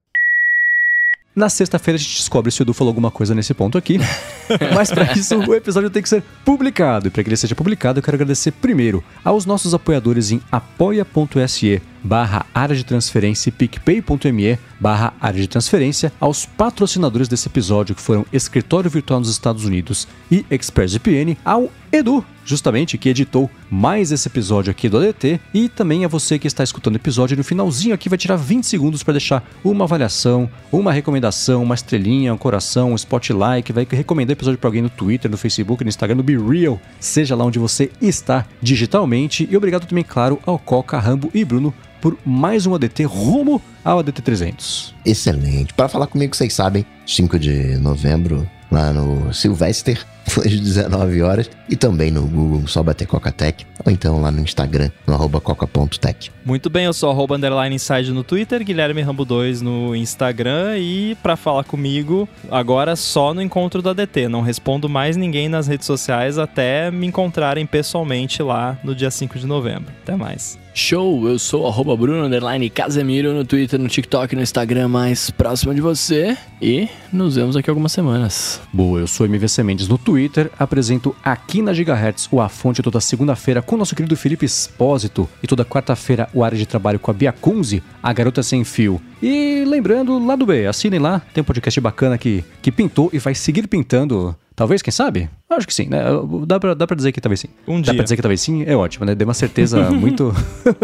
Na 1.37 1.49
sexta-feira 1.49 1.97
a 1.97 1.99
gente 1.99 2.17
descobre 2.17 2.51
se 2.51 2.59
o 2.59 2.63
Edu 2.63 2.73
falou 2.73 2.89
alguma 2.89 3.11
coisa 3.11 3.35
nesse 3.35 3.53
ponto 3.53 3.77
aqui. 3.77 3.99
Mas 4.73 4.89
para 4.89 5.13
isso 5.13 5.37
o 5.37 5.53
episódio 5.53 5.87
tem 5.87 6.01
que 6.01 6.09
ser 6.09 6.23
publicado. 6.43 7.07
E 7.07 7.11
para 7.11 7.23
que 7.23 7.29
ele 7.29 7.37
seja 7.37 7.53
publicado, 7.53 7.99
eu 7.99 8.03
quero 8.03 8.15
agradecer 8.15 8.51
primeiro 8.53 9.03
aos 9.23 9.45
nossos 9.45 9.71
apoiadores 9.71 10.31
em 10.31 10.41
apoia.se 10.51 11.79
barra 12.07 12.45
área 12.55 12.75
de 12.75 12.85
transferência 12.85 13.49
e 13.49 13.51
picpay.me 13.51 14.57
barra 14.79 15.13
área 15.19 15.41
de 15.41 15.47
transferência, 15.47 16.11
aos 16.19 16.45
patrocinadores 16.45 17.27
desse 17.27 17.47
episódio 17.47 17.95
que 17.95 18.01
foram 18.01 18.25
Escritório 18.31 18.89
Virtual 18.89 19.19
nos 19.19 19.29
Estados 19.29 19.65
Unidos 19.65 20.07
e 20.31 20.45
ExpressVPN, 20.49 21.37
ao 21.43 21.71
Edu, 21.91 22.23
justamente, 22.45 22.97
que 22.97 23.09
editou 23.09 23.49
mais 23.69 24.11
esse 24.11 24.27
episódio 24.27 24.69
aqui 24.69 24.87
do 24.87 24.97
ADT, 24.97 25.39
e 25.53 25.69
também 25.69 26.05
a 26.05 26.07
você 26.07 26.37
que 26.37 26.47
está 26.47 26.63
escutando 26.63 26.95
o 26.95 26.97
episódio 26.97 27.35
no 27.35 27.43
finalzinho 27.43 27.95
aqui 27.95 28.09
vai 28.09 28.17
tirar 28.17 28.35
20 28.35 28.65
segundos 28.65 29.03
para 29.03 29.13
deixar 29.13 29.43
uma 29.63 29.85
avaliação, 29.85 30.49
uma 30.71 30.91
recomendação, 30.91 31.63
uma 31.63 31.75
estrelinha, 31.75 32.33
um 32.33 32.37
coração, 32.37 32.91
um 32.91 32.95
spotlight, 32.95 33.71
vai 33.71 33.87
recomendar 33.89 34.35
o 34.35 34.37
episódio 34.37 34.59
para 34.59 34.67
alguém 34.67 34.81
no 34.81 34.89
Twitter, 34.89 35.31
no 35.31 35.37
Facebook, 35.37 35.83
no 35.83 35.89
Instagram, 35.89 36.15
no 36.15 36.23
Be 36.23 36.37
Real, 36.37 36.79
seja 36.99 37.35
lá 37.35 37.45
onde 37.45 37.57
você 37.57 37.89
está 38.01 38.45
digitalmente. 38.61 39.47
E 39.49 39.57
obrigado 39.57 39.87
também, 39.87 40.03
claro, 40.03 40.39
ao 40.45 40.59
Coca, 40.59 40.99
Rambo 40.99 41.31
e 41.33 41.43
Bruno 41.43 41.73
por 42.01 42.17
mais 42.25 42.65
um 42.65 42.75
ADT 42.75 43.03
rumo 43.03 43.61
ao 43.83 43.99
ADT 43.99 44.21
300. 44.21 44.95
Excelente. 45.05 45.73
Para 45.73 45.87
falar 45.87 46.07
comigo, 46.07 46.35
vocês 46.35 46.53
sabem, 46.53 46.85
5 47.05 47.39
de 47.39 47.77
novembro, 47.77 48.49
lá 48.71 48.91
no 48.91 49.33
Sylvester, 49.33 50.05
às 50.27 50.59
19 50.59 51.21
horas, 51.21 51.49
e 51.69 51.75
também 51.75 52.11
no 52.11 52.23
Google, 52.23 52.67
só 52.67 52.83
bater 52.83 53.05
Coca-Tech, 53.05 53.65
ou 53.85 53.91
então 53.91 54.21
lá 54.21 54.31
no 54.31 54.41
Instagram, 54.41 54.89
no 55.05 55.13
arroba 55.13 55.39
coca.tech. 55.39 56.31
Muito 56.45 56.69
bem, 56.69 56.85
eu 56.85 56.93
sou 56.93 57.09
arroba 57.09 57.35
underline 57.35 57.75
inside 57.75 58.11
no 58.11 58.23
Twitter, 58.23 58.63
Guilherme 58.63 59.01
Rambo 59.01 59.25
2 59.25 59.61
no 59.61 59.95
Instagram 59.95 60.77
e 60.77 61.15
para 61.21 61.35
falar 61.35 61.63
comigo, 61.63 62.27
agora 62.49 62.95
só 62.95 63.33
no 63.33 63.41
encontro 63.41 63.81
do 63.81 63.89
ADT. 63.89 64.27
Não 64.27 64.41
respondo 64.41 64.87
mais 64.87 65.17
ninguém 65.17 65.49
nas 65.49 65.67
redes 65.67 65.85
sociais 65.85 66.37
até 66.37 66.89
me 66.89 67.07
encontrarem 67.07 67.65
pessoalmente 67.65 68.41
lá 68.41 68.77
no 68.83 68.95
dia 68.95 69.11
5 69.11 69.37
de 69.39 69.45
novembro. 69.45 69.91
Até 70.03 70.15
mais. 70.15 70.57
Show, 70.73 71.27
eu 71.27 71.39
sou 71.39 71.65
arroba 71.65 71.97
Bruno 71.97 72.23
underline 72.23 72.69
Casemiro 72.69 73.33
no 73.33 73.43
Twitter, 73.43 73.79
no 73.79 73.87
TikTok, 73.87 74.35
no 74.35 74.43
Instagram 74.43 74.87
mais 74.87 75.31
próximo 75.31 75.73
de 75.73 75.81
você. 75.81 76.37
E 76.61 76.87
nos 77.11 77.35
vemos 77.35 77.55
daqui 77.55 77.67
a 77.67 77.71
algumas 77.71 77.91
semanas. 77.91 78.61
Boa, 78.71 78.99
eu 78.99 79.07
sou 79.07 79.25
MVC 79.25 79.63
Mendes 79.63 79.87
no 79.87 79.97
Twitter, 79.97 80.16
apresento 80.57 81.15
aqui 81.23 81.61
na 81.61 81.73
Gigahertz 81.73 82.27
o 82.31 82.41
A 82.41 82.49
Fonte 82.49 82.81
toda 82.81 82.99
segunda-feira 82.99 83.61
com 83.61 83.75
o 83.75 83.77
nosso 83.77 83.95
querido 83.95 84.15
Felipe 84.15 84.45
Espósito. 84.45 85.29
E 85.41 85.47
toda 85.47 85.65
quarta-feira 85.65 86.29
o 86.33 86.43
área 86.43 86.57
de 86.57 86.65
trabalho 86.65 86.99
com 86.99 87.11
a 87.11 87.13
Bia 87.13 87.31
Kunze, 87.31 87.83
a 88.01 88.11
garota 88.11 88.41
sem 88.41 88.63
fio. 88.63 89.01
E 89.21 89.63
lembrando, 89.65 90.17
lá 90.23 90.35
do 90.35 90.45
B, 90.45 90.65
assinem 90.65 90.99
lá, 90.99 91.21
tem 91.33 91.41
um 91.41 91.45
podcast 91.45 91.79
bacana 91.79 92.17
que, 92.17 92.43
que 92.61 92.71
pintou 92.71 93.09
e 93.13 93.19
vai 93.19 93.35
seguir 93.35 93.67
pintando 93.67 94.35
Talvez, 94.57 94.81
quem 94.81 94.91
sabe? 94.91 95.29
Acho 95.51 95.67
que 95.67 95.73
sim, 95.73 95.87
né? 95.87 95.99
Dá 96.47 96.59
pra, 96.59 96.73
dá 96.73 96.87
pra 96.87 96.95
dizer 96.95 97.11
que 97.11 97.21
talvez 97.21 97.41
sim. 97.41 97.47
Um 97.67 97.79
dá 97.79 97.91
dia. 97.91 97.93
pra 97.93 98.03
dizer 98.03 98.15
que 98.15 98.23
talvez 98.23 98.41
sim, 98.41 98.63
é 98.65 98.75
ótimo, 98.75 99.05
né? 99.05 99.13
Deu 99.13 99.27
uma 99.27 99.33
certeza 99.35 99.79
muito. 99.93 100.33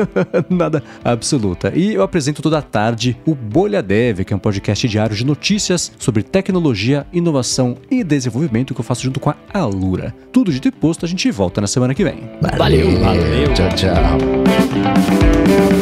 nada 0.47 0.83
absoluta. 1.03 1.73
E 1.75 1.95
eu 1.95 2.03
apresento 2.03 2.39
toda 2.39 2.59
a 2.59 2.61
tarde 2.61 3.17
o 3.25 3.33
Bolha 3.33 3.81
Dev, 3.81 4.19
que 4.19 4.31
é 4.31 4.35
um 4.35 4.39
podcast 4.39 4.87
diário 4.87 5.15
de 5.15 5.25
notícias 5.25 5.91
sobre 5.97 6.21
tecnologia, 6.21 7.07
inovação 7.11 7.75
e 7.89 8.03
desenvolvimento 8.03 8.75
que 8.75 8.79
eu 8.79 8.85
faço 8.85 9.01
junto 9.01 9.19
com 9.19 9.31
a 9.31 9.35
Alura. 9.51 10.13
Tudo 10.31 10.53
dito 10.53 10.67
e 10.67 10.71
posto, 10.71 11.03
a 11.03 11.09
gente 11.09 11.31
volta 11.31 11.59
na 11.59 11.65
semana 11.65 11.95
que 11.95 12.03
vem. 12.03 12.29
Valeu. 12.55 12.99
Valeu. 12.99 13.53
Tchau, 13.55 13.69
tchau. 13.69 15.72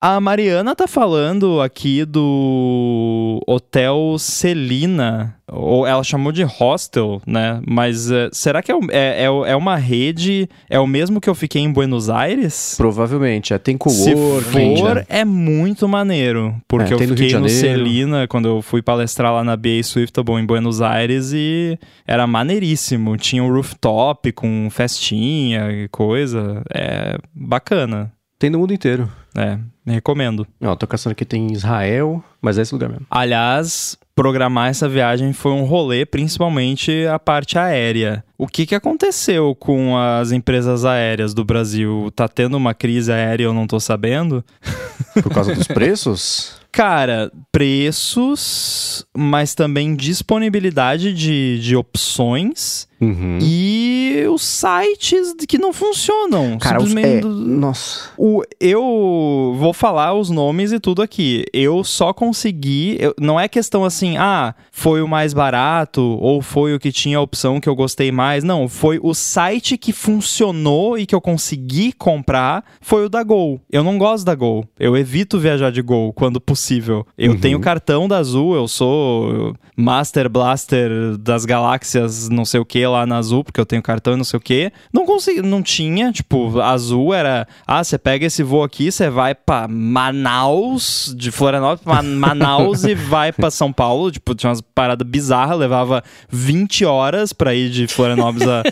A 0.00 0.20
Mariana 0.20 0.76
tá 0.76 0.86
falando 0.86 1.60
aqui 1.60 2.04
do 2.04 3.42
Hotel 3.48 4.14
Celina, 4.16 5.34
ou 5.50 5.84
ela 5.84 6.04
chamou 6.04 6.30
de 6.30 6.44
hostel, 6.44 7.20
né? 7.26 7.60
Mas 7.66 8.08
eh, 8.08 8.28
será 8.30 8.62
que 8.62 8.70
é, 8.70 8.76
é, 8.92 9.24
é 9.24 9.26
é 9.26 9.56
uma 9.56 9.74
rede, 9.74 10.48
é 10.70 10.78
o 10.78 10.86
mesmo 10.86 11.20
que 11.20 11.28
eu 11.28 11.34
fiquei 11.34 11.62
em 11.62 11.72
Buenos 11.72 12.08
Aires? 12.08 12.74
Provavelmente, 12.76 13.52
é, 13.52 13.58
tem 13.58 13.74
Se 13.74 14.14
coworking. 14.14 14.76
for, 14.76 14.94
né? 14.94 15.04
é 15.08 15.24
muito 15.24 15.88
maneiro. 15.88 16.54
Porque 16.68 16.92
É, 16.92 16.96
eu 16.96 17.00
no 17.00 17.08
fiquei 17.16 17.26
no 17.36 17.48
Janeiro. 17.48 17.58
Celina 17.58 18.28
quando 18.28 18.46
eu 18.46 18.62
fui 18.62 18.80
palestrar 18.80 19.32
lá 19.32 19.42
na 19.42 19.56
BA 19.56 19.82
Swiftable 19.82 20.36
em 20.36 20.46
Buenos 20.46 20.80
Aires 20.80 21.32
e 21.34 21.76
era 22.06 22.24
maneiríssimo. 22.24 23.16
Tinha 23.16 23.42
um 23.42 23.52
rooftop 23.52 24.30
com 24.30 24.68
festinha 24.70 25.72
e 25.72 25.88
coisa. 25.88 26.62
É 26.72 27.18
bacana. 27.34 28.12
Tem 28.38 28.48
no 28.48 28.60
mundo 28.60 28.72
inteiro. 28.72 29.10
É, 29.36 29.58
recomendo. 29.92 30.46
Ó, 30.62 30.74
tô 30.74 30.86
caçando 30.86 31.12
aqui, 31.12 31.24
tem 31.24 31.52
Israel, 31.52 32.22
mas 32.40 32.58
é 32.58 32.62
esse 32.62 32.72
lugar 32.72 32.88
mesmo. 32.88 33.06
Aliás, 33.10 33.96
programar 34.14 34.68
essa 34.68 34.88
viagem 34.88 35.32
foi 35.32 35.52
um 35.52 35.64
rolê, 35.64 36.04
principalmente 36.04 37.06
a 37.06 37.18
parte 37.18 37.58
aérea. 37.58 38.24
O 38.36 38.46
que, 38.46 38.66
que 38.66 38.74
aconteceu 38.74 39.54
com 39.54 39.96
as 39.96 40.32
empresas 40.32 40.84
aéreas 40.84 41.34
do 41.34 41.44
Brasil? 41.44 42.10
Tá 42.16 42.26
tendo 42.26 42.56
uma 42.56 42.74
crise 42.74 43.12
aérea 43.12 43.44
eu 43.44 43.54
não 43.54 43.66
tô 43.66 43.78
sabendo? 43.78 44.44
Por 45.22 45.32
causa 45.32 45.54
dos 45.54 45.66
preços? 45.66 46.58
Cara, 46.72 47.30
preços, 47.50 49.06
mas 49.16 49.54
também 49.54 49.94
disponibilidade 49.94 51.12
de, 51.12 51.58
de 51.60 51.76
opções 51.76 52.87
Uhum. 53.00 53.38
e 53.40 54.24
os 54.32 54.42
sites 54.42 55.34
que 55.46 55.56
não 55.58 55.72
funcionam. 55.72 56.58
Cara, 56.58 56.78
os- 56.78 56.88
Simplesmente 56.88 57.18
é, 57.18 57.20
do- 57.20 57.28
nossa. 57.30 58.10
O, 58.16 58.42
eu 58.60 59.54
vou 59.56 59.72
falar 59.72 60.14
os 60.14 60.30
nomes 60.30 60.72
e 60.72 60.80
tudo 60.80 61.00
aqui. 61.02 61.44
Eu 61.52 61.84
só 61.84 62.12
consegui. 62.12 62.96
eu- 62.98 63.14
não 63.20 63.38
é 63.38 63.46
questão 63.48 63.84
assim, 63.84 64.16
ah, 64.16 64.54
foi 64.72 65.00
o 65.02 65.08
mais 65.08 65.32
barato 65.32 66.00
ou 66.20 66.40
foi 66.42 66.74
o 66.74 66.78
que 66.80 66.90
tinha 66.92 67.18
a 67.18 67.20
opção 67.20 67.60
que 67.60 67.68
eu 67.68 67.74
gostei 67.76 68.10
mais. 68.10 68.42
Não, 68.44 68.68
foi 68.68 68.98
o 69.02 69.14
site 69.14 69.76
que 69.78 69.92
funcionou 69.92 70.98
e 70.98 71.06
que 71.06 71.14
eu 71.14 71.20
consegui 71.20 71.92
comprar 71.92 72.64
foi 72.80 73.04
o 73.04 73.08
da 73.08 73.22
Gol. 73.22 73.60
Eu 73.70 73.82
não 73.84 73.98
gosto 73.98 74.24
da 74.24 74.34
Gol. 74.34 74.64
Eu 74.78 74.96
evito 74.96 75.38
viajar 75.38 75.70
de 75.70 75.82
Gol 75.82 76.12
quando 76.12 76.40
possível. 76.40 77.06
Eu 77.16 77.32
Uhum. 77.32 77.38
tenho 77.40 77.60
cartão 77.60 78.08
da 78.08 78.18
Azul, 78.18 78.54
eu 78.54 78.66
sou 78.68 79.54
Master 79.76 80.28
Blaster 80.28 80.90
das 81.18 81.44
galáxias, 81.44 82.28
não 82.28 82.44
sei 82.44 82.60
o 82.60 82.64
que 82.64 82.84
lá 82.88 83.06
na 83.06 83.18
Azul, 83.18 83.44
porque 83.44 83.60
eu 83.60 83.66
tenho 83.66 83.82
cartão 83.82 84.14
e 84.14 84.16
não 84.16 84.24
sei 84.24 84.38
o 84.38 84.40
que. 84.40 84.72
Não 84.92 85.06
consegui, 85.06 85.42
não 85.42 85.62
tinha, 85.62 86.10
tipo, 86.12 86.60
Azul 86.60 87.14
era, 87.14 87.46
ah, 87.66 87.82
você 87.82 87.98
pega 87.98 88.26
esse 88.26 88.42
voo 88.42 88.62
aqui, 88.62 88.90
você 88.90 89.10
vai 89.10 89.34
pra 89.34 89.68
Manaus, 89.68 91.14
de 91.16 91.30
Florianópolis 91.30 91.82
pra 91.82 92.02
Manaus 92.02 92.84
e 92.84 92.94
vai 92.94 93.32
pra 93.32 93.50
São 93.50 93.72
Paulo, 93.72 94.10
tipo, 94.10 94.34
tinha 94.34 94.50
umas 94.50 94.60
paradas 94.60 95.06
bizarras, 95.06 95.58
levava 95.58 96.02
20 96.30 96.84
horas 96.84 97.32
pra 97.32 97.54
ir 97.54 97.70
de 97.70 97.86
Florianópolis 97.86 98.48
a, 98.48 98.62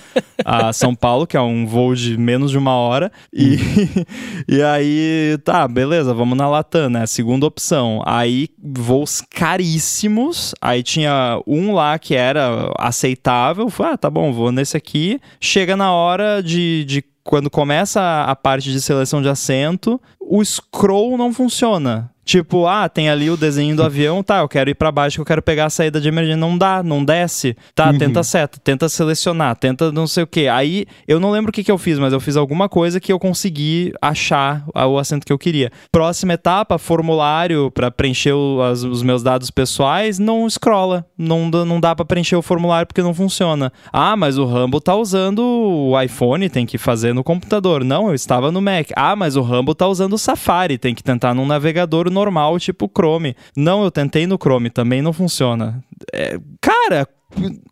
a 0.69 0.73
São 0.73 0.95
Paulo, 0.95 1.27
que 1.27 1.37
é 1.37 1.41
um 1.41 1.67
voo 1.67 1.95
de 1.95 2.17
menos 2.17 2.51
de 2.51 2.59
uma 2.59 2.75
hora. 2.75 3.11
E, 3.33 3.59
e 4.49 4.63
aí, 4.63 5.39
tá, 5.45 5.67
beleza, 5.67 6.15
vamos 6.15 6.37
na 6.37 6.49
Latam, 6.49 6.89
né? 6.89 7.07
Segunda 7.07 7.47
opção. 7.47 8.03
Aí, 8.05 8.49
voos 8.63 9.21
caríssimos. 9.21 10.55
Aí 10.61 10.83
tinha 10.83 11.41
um 11.47 11.73
lá 11.73 11.99
que 11.99 12.15
era 12.15 12.73
aceitável. 12.79 13.69
Falei, 13.71 13.95
ah, 13.95 13.97
tá 13.97 14.06
bom, 14.11 14.33
vou 14.33 14.53
nesse 14.53 14.77
aqui. 14.77 15.21
Chega 15.41 15.77
na 15.77 15.93
hora 15.93 16.43
de, 16.43 16.85
de 16.85 17.05
quando 17.23 17.51
começa 17.51 18.01
a, 18.01 18.31
a 18.31 18.37
parte 18.37 18.71
de 18.71 18.81
seleção 18.81 19.21
de 19.21 19.29
assento, 19.29 20.01
o 20.21 20.45
scroll 20.45 21.17
não 21.19 21.33
funciona. 21.33 22.11
Tipo, 22.27 22.67
ah, 22.67 22.89
tem 22.89 23.09
ali 23.09 23.31
o 23.31 23.37
desenho 23.37 23.77
do 23.77 23.85
avião, 23.85 24.21
tá, 24.21 24.41
eu 24.41 24.49
quero 24.49 24.69
ir 24.69 24.75
pra 24.75 24.91
baixo, 24.91 25.21
eu 25.21 25.25
quero 25.25 25.41
pegar 25.41 25.67
a 25.67 25.71
saída 25.71 26.01
de 26.01 26.09
emergência. 26.09 26.37
Não 26.37 26.59
dá, 26.59 26.83
não 26.83 27.05
desce. 27.05 27.57
Tá, 27.73 27.93
tenta 28.01 28.23
seta, 28.25 28.59
tenta 28.63 28.89
selecionar, 28.89 29.55
tenta 29.55 29.93
não 29.93 30.09
sei 30.09 30.25
o 30.25 30.27
que. 30.27 30.49
Aí, 30.49 30.87
eu 31.07 31.21
não 31.21 31.31
lembro 31.31 31.51
o 31.51 31.53
que, 31.53 31.63
que 31.63 31.71
eu 31.71 31.79
fiz, 31.79 32.01
mas 32.01 32.13
eu 32.13 32.19
fiz 32.19 32.37
alguma 32.37 32.69
coisa 32.69 32.99
que 32.99 33.13
eu 33.13 33.19
consegui 33.21 33.93
achar 34.03 34.65
o 34.75 34.99
assento 34.99 35.25
que 35.25 35.33
eu 35.33 35.39
queria. 35.39 35.71
Próxima 35.93 36.33
etapa, 36.33 36.79
formulário 36.79 37.71
pra 37.71 37.91
preencher 37.93 38.33
o- 38.33 38.61
as- 38.61 38.83
os 38.83 39.05
meus 39.05 39.23
dados 39.23 39.49
pessoais, 39.49 40.19
não 40.19 40.51
scrolla. 40.51 41.07
Não, 41.17 41.49
dá- 41.49 41.65
não 41.65 41.79
dá 41.79 41.95
pra 41.95 42.05
preencher 42.05 42.35
o 42.35 42.43
formulário 42.43 42.89
porque 42.89 43.03
não 43.03 43.15
funciona. 43.15 43.73
Ah, 43.93 44.17
mas 44.17 44.37
o 44.37 44.45
Rambo 44.45 44.81
tá 44.81 44.97
usando 44.97 45.41
o 45.41 46.01
iPhone, 46.03 46.49
tem 46.51 46.67
que 46.67 46.77
fazer 46.77 47.13
no 47.15 47.23
computador. 47.23 47.85
Não, 47.85 48.09
eu 48.09 48.15
estava 48.15 48.51
no 48.51 48.61
Mac. 48.61 48.89
Ah, 48.97 49.15
mas 49.15 49.37
o 49.37 49.43
Rambo 49.43 49.77
tá 49.77 49.87
usando 49.87 50.15
o 50.15 50.19
Safari, 50.19 50.77
tem 50.77 50.93
que 50.93 51.05
tentar 51.05 51.33
num 51.33 51.47
navegador 51.47 52.11
normal, 52.17 52.59
tipo 52.59 52.91
Chrome. 52.93 53.37
Não, 53.57 53.85
eu 53.85 53.91
tentei 53.91 54.27
no 54.27 54.37
Chrome, 54.37 54.71
também 54.71 55.01
não 55.03 55.13
funciona. 55.13 55.83
É, 56.13 56.39
cara, 56.61 57.07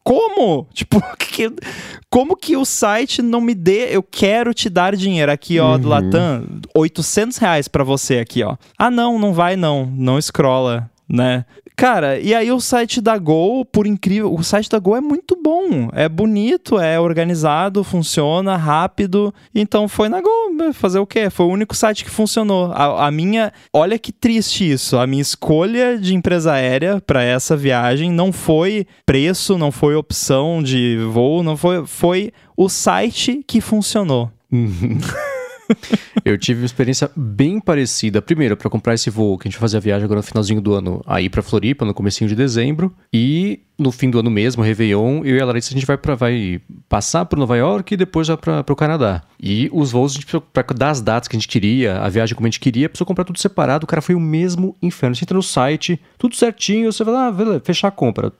como? 0.02 0.68
Tipo, 0.74 1.00
que- 1.18 1.52
como 2.10 2.36
que 2.36 2.56
o 2.56 2.64
site 2.64 3.22
não 3.22 3.40
me 3.40 3.54
dê? 3.54 3.88
Eu 3.94 4.02
quero 4.02 4.52
te 4.54 4.68
dar 4.68 4.94
dinheiro 4.96 5.30
aqui, 5.32 5.58
ó, 5.58 5.76
do 5.78 5.88
Latam, 5.88 6.46
800 6.76 7.38
reais 7.38 7.66
pra 7.68 7.82
você 7.84 8.18
aqui, 8.18 8.42
ó. 8.42 8.56
Ah, 8.78 8.90
não, 8.90 9.18
não 9.18 9.32
vai 9.32 9.56
não, 9.56 9.86
não 9.86 10.20
scrolla, 10.20 10.90
né? 11.08 11.44
Cara, 11.76 12.20
e 12.20 12.32
aí 12.32 12.52
o 12.52 12.60
site 12.60 13.00
da 13.00 13.18
Gol, 13.18 13.64
por 13.64 13.84
incrível, 13.84 14.32
o 14.32 14.44
site 14.44 14.70
da 14.70 14.78
Gol 14.78 14.96
é 14.96 15.00
muito 15.00 15.36
bom, 15.42 15.88
é 15.92 16.08
bonito, 16.08 16.78
é 16.78 17.00
organizado, 17.00 17.82
funciona 17.82 18.56
rápido. 18.56 19.34
Então 19.52 19.88
foi 19.88 20.08
na 20.08 20.20
Gol, 20.20 20.54
né? 20.54 20.72
fazer 20.72 21.00
o 21.00 21.06
quê? 21.06 21.28
Foi 21.28 21.46
o 21.46 21.50
único 21.50 21.74
site 21.74 22.04
que 22.04 22.10
funcionou. 22.10 22.70
A, 22.72 23.08
a 23.08 23.10
minha, 23.10 23.52
olha 23.72 23.98
que 23.98 24.12
triste 24.12 24.70
isso. 24.70 24.96
A 24.96 25.06
minha 25.06 25.22
escolha 25.22 25.98
de 25.98 26.14
empresa 26.14 26.52
aérea 26.52 27.00
para 27.00 27.24
essa 27.24 27.56
viagem 27.56 28.10
não 28.10 28.32
foi 28.32 28.86
preço, 29.04 29.58
não 29.58 29.72
foi 29.72 29.96
opção 29.96 30.62
de 30.62 30.98
voo, 31.10 31.42
não 31.42 31.56
foi, 31.56 31.84
foi 31.86 32.32
o 32.56 32.68
site 32.68 33.42
que 33.46 33.60
funcionou. 33.60 34.30
Eu 36.24 36.38
tive 36.38 36.60
uma 36.60 36.66
experiência 36.66 37.10
bem 37.14 37.60
parecida. 37.60 38.22
Primeiro, 38.22 38.56
para 38.56 38.70
comprar 38.70 38.94
esse 38.94 39.10
voo, 39.10 39.38
que 39.38 39.48
a 39.48 39.50
gente 39.50 39.58
vai 39.58 39.62
fazer 39.62 39.76
a 39.76 39.80
viagem 39.80 40.04
agora 40.04 40.18
no 40.18 40.22
finalzinho 40.22 40.60
do 40.60 40.74
ano, 40.74 41.02
aí 41.06 41.28
pra 41.28 41.42
Floripa, 41.42 41.84
no 41.84 41.94
comecinho 41.94 42.28
de 42.28 42.34
dezembro. 42.34 42.94
E 43.12 43.60
no 43.78 43.90
fim 43.90 44.08
do 44.08 44.18
ano 44.18 44.30
mesmo, 44.30 44.62
Réveillon, 44.62 45.24
eu 45.24 45.36
e 45.36 45.40
a 45.40 45.44
Larissa, 45.44 45.70
a 45.70 45.74
gente 45.74 45.86
vai, 45.86 45.98
pra, 45.98 46.14
vai 46.14 46.60
passar 46.88 47.24
por 47.24 47.38
Nova 47.38 47.56
York 47.56 47.92
e 47.92 47.96
depois 47.96 48.26
já 48.26 48.36
para 48.36 48.64
o 48.68 48.76
Canadá. 48.76 49.22
E 49.40 49.68
os 49.72 49.90
voos, 49.90 50.12
a 50.12 50.14
gente 50.14 50.26
precisou, 50.26 50.40
pra 50.40 50.62
dar 50.74 50.90
as 50.90 51.00
datas 51.00 51.28
que 51.28 51.36
a 51.36 51.38
gente 51.38 51.48
queria, 51.48 51.98
a 51.98 52.08
viagem 52.08 52.34
como 52.34 52.46
a 52.46 52.50
gente 52.50 52.60
queria, 52.60 52.88
precisou 52.88 53.06
comprar 53.06 53.24
tudo 53.24 53.38
separado. 53.38 53.84
O 53.84 53.86
cara 53.86 54.00
foi 54.00 54.14
o 54.14 54.20
mesmo 54.20 54.76
inferno. 54.80 55.14
Você 55.14 55.24
entra 55.24 55.36
no 55.36 55.42
site, 55.42 56.00
tudo 56.18 56.36
certinho, 56.36 56.92
você 56.92 57.04
vai 57.04 57.14
lá, 57.14 57.30
beleza, 57.30 57.60
fechar 57.64 57.88
a 57.88 57.90
compra 57.90 58.32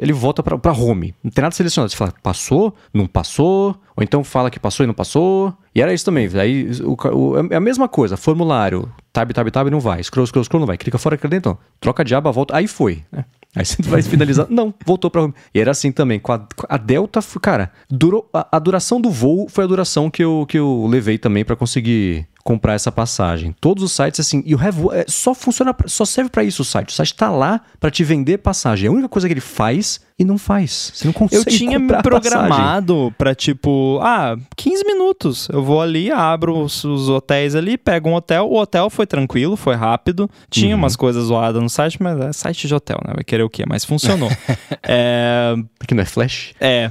ele 0.00 0.14
volta 0.14 0.42
pra 0.42 0.72
home. 0.72 1.14
Não 1.22 1.30
tem 1.30 1.42
nada 1.42 1.54
selecionado. 1.54 1.90
Você 1.90 1.96
fala, 1.96 2.14
passou? 2.22 2.74
Não 2.92 3.06
passou? 3.06 3.76
Ou 3.94 4.02
então 4.02 4.24
fala 4.24 4.50
que 4.50 4.58
passou 4.58 4.82
e 4.82 4.86
não 4.86 4.94
passou. 4.94 5.54
E 5.74 5.80
era 5.80 5.92
isso 5.94 6.04
também. 6.04 6.28
Aí 6.34 6.68
o, 6.82 6.96
o- 7.16 7.36
é 7.52 7.56
a 7.56 7.60
mesma 7.60 7.88
coisa. 7.88 8.16
Formulário. 8.16 8.90
Tab, 9.12 9.30
tab, 9.32 9.48
tab, 9.50 9.68
não 9.70 9.80
vai. 9.80 10.02
Scroll, 10.02 10.26
scroll, 10.26 10.44
scroll, 10.44 10.60
não 10.60 10.66
vai. 10.66 10.76
Clica 10.76 10.98
fora, 10.98 11.16
clica 11.16 11.28
dentro. 11.28 11.58
Troca 11.80 12.04
de 12.04 12.14
aba, 12.14 12.32
volta. 12.32 12.56
Aí 12.56 12.66
foi. 12.66 13.04
né? 13.12 13.24
Aí 13.54 13.64
você 13.64 13.82
vai 13.82 14.00
finalizar. 14.02 14.46
Não, 14.50 14.72
voltou 14.86 15.10
pra. 15.10 15.28
E 15.52 15.60
era 15.60 15.72
assim 15.72 15.90
também. 15.90 16.20
Com 16.20 16.32
a, 16.32 16.46
a 16.68 16.76
Delta, 16.76 17.20
cara, 17.42 17.72
durou, 17.90 18.28
a, 18.32 18.46
a 18.56 18.58
duração 18.60 19.00
do 19.00 19.10
voo 19.10 19.48
foi 19.48 19.64
a 19.64 19.66
duração 19.66 20.08
que 20.08 20.22
eu, 20.22 20.46
que 20.48 20.56
eu 20.58 20.86
levei 20.88 21.18
também 21.18 21.44
pra 21.44 21.56
conseguir 21.56 22.26
comprar 22.44 22.74
essa 22.74 22.90
passagem. 22.90 23.54
Todos 23.60 23.82
os 23.84 23.92
sites, 23.92 24.20
assim, 24.20 24.42
e 24.46 24.54
o 24.54 24.60
Have 24.60 24.78
é, 24.92 25.04
só 25.08 25.34
funciona, 25.34 25.74
só 25.86 26.04
serve 26.04 26.30
pra 26.30 26.42
isso 26.44 26.62
o 26.62 26.64
site. 26.64 26.88
O 26.88 26.92
site 26.92 27.14
tá 27.14 27.30
lá 27.30 27.60
pra 27.78 27.90
te 27.90 28.02
vender 28.04 28.38
passagem. 28.38 28.86
É 28.86 28.88
a 28.88 28.92
única 28.92 29.08
coisa 29.08 29.28
que 29.28 29.32
ele 29.34 29.40
faz 29.40 30.00
e 30.18 30.24
não 30.24 30.36
faz. 30.36 30.92
Você 30.94 31.06
não 31.06 31.12
consegue 31.12 31.40
Eu 31.40 31.44
tinha 31.46 31.78
me 31.78 31.88
programado 32.02 33.14
pra 33.16 33.34
tipo, 33.34 33.98
ah, 34.02 34.36
15 34.56 34.84
minutos. 34.84 35.48
Eu 35.50 35.62
vou 35.62 35.80
ali, 35.80 36.10
abro 36.10 36.58
os, 36.58 36.84
os 36.84 37.08
hotéis 37.08 37.54
ali, 37.54 37.78
pego 37.78 38.10
um 38.10 38.14
hotel. 38.14 38.46
O 38.48 38.58
hotel 38.58 38.90
foi 38.90 39.06
tranquilo, 39.06 39.56
foi 39.56 39.74
rápido. 39.74 40.28
Tinha 40.50 40.74
Uhum. 40.74 40.82
umas 40.82 40.94
coisas 40.96 41.24
zoadas 41.24 41.62
no 41.62 41.68
site, 41.70 42.02
mas 42.02 42.18
é 42.20 42.32
site 42.32 42.66
de 42.68 42.74
hotel, 42.74 42.98
né? 43.06 43.12
Vai 43.14 43.24
querer 43.24 43.42
o 43.42 43.50
quê? 43.50 43.64
Mas 43.66 43.84
funcionou. 43.84 44.30
é, 44.86 45.54
Porque 45.78 45.94
não 45.94 46.02
é 46.02 46.06
flash? 46.06 46.52
é. 46.60 46.90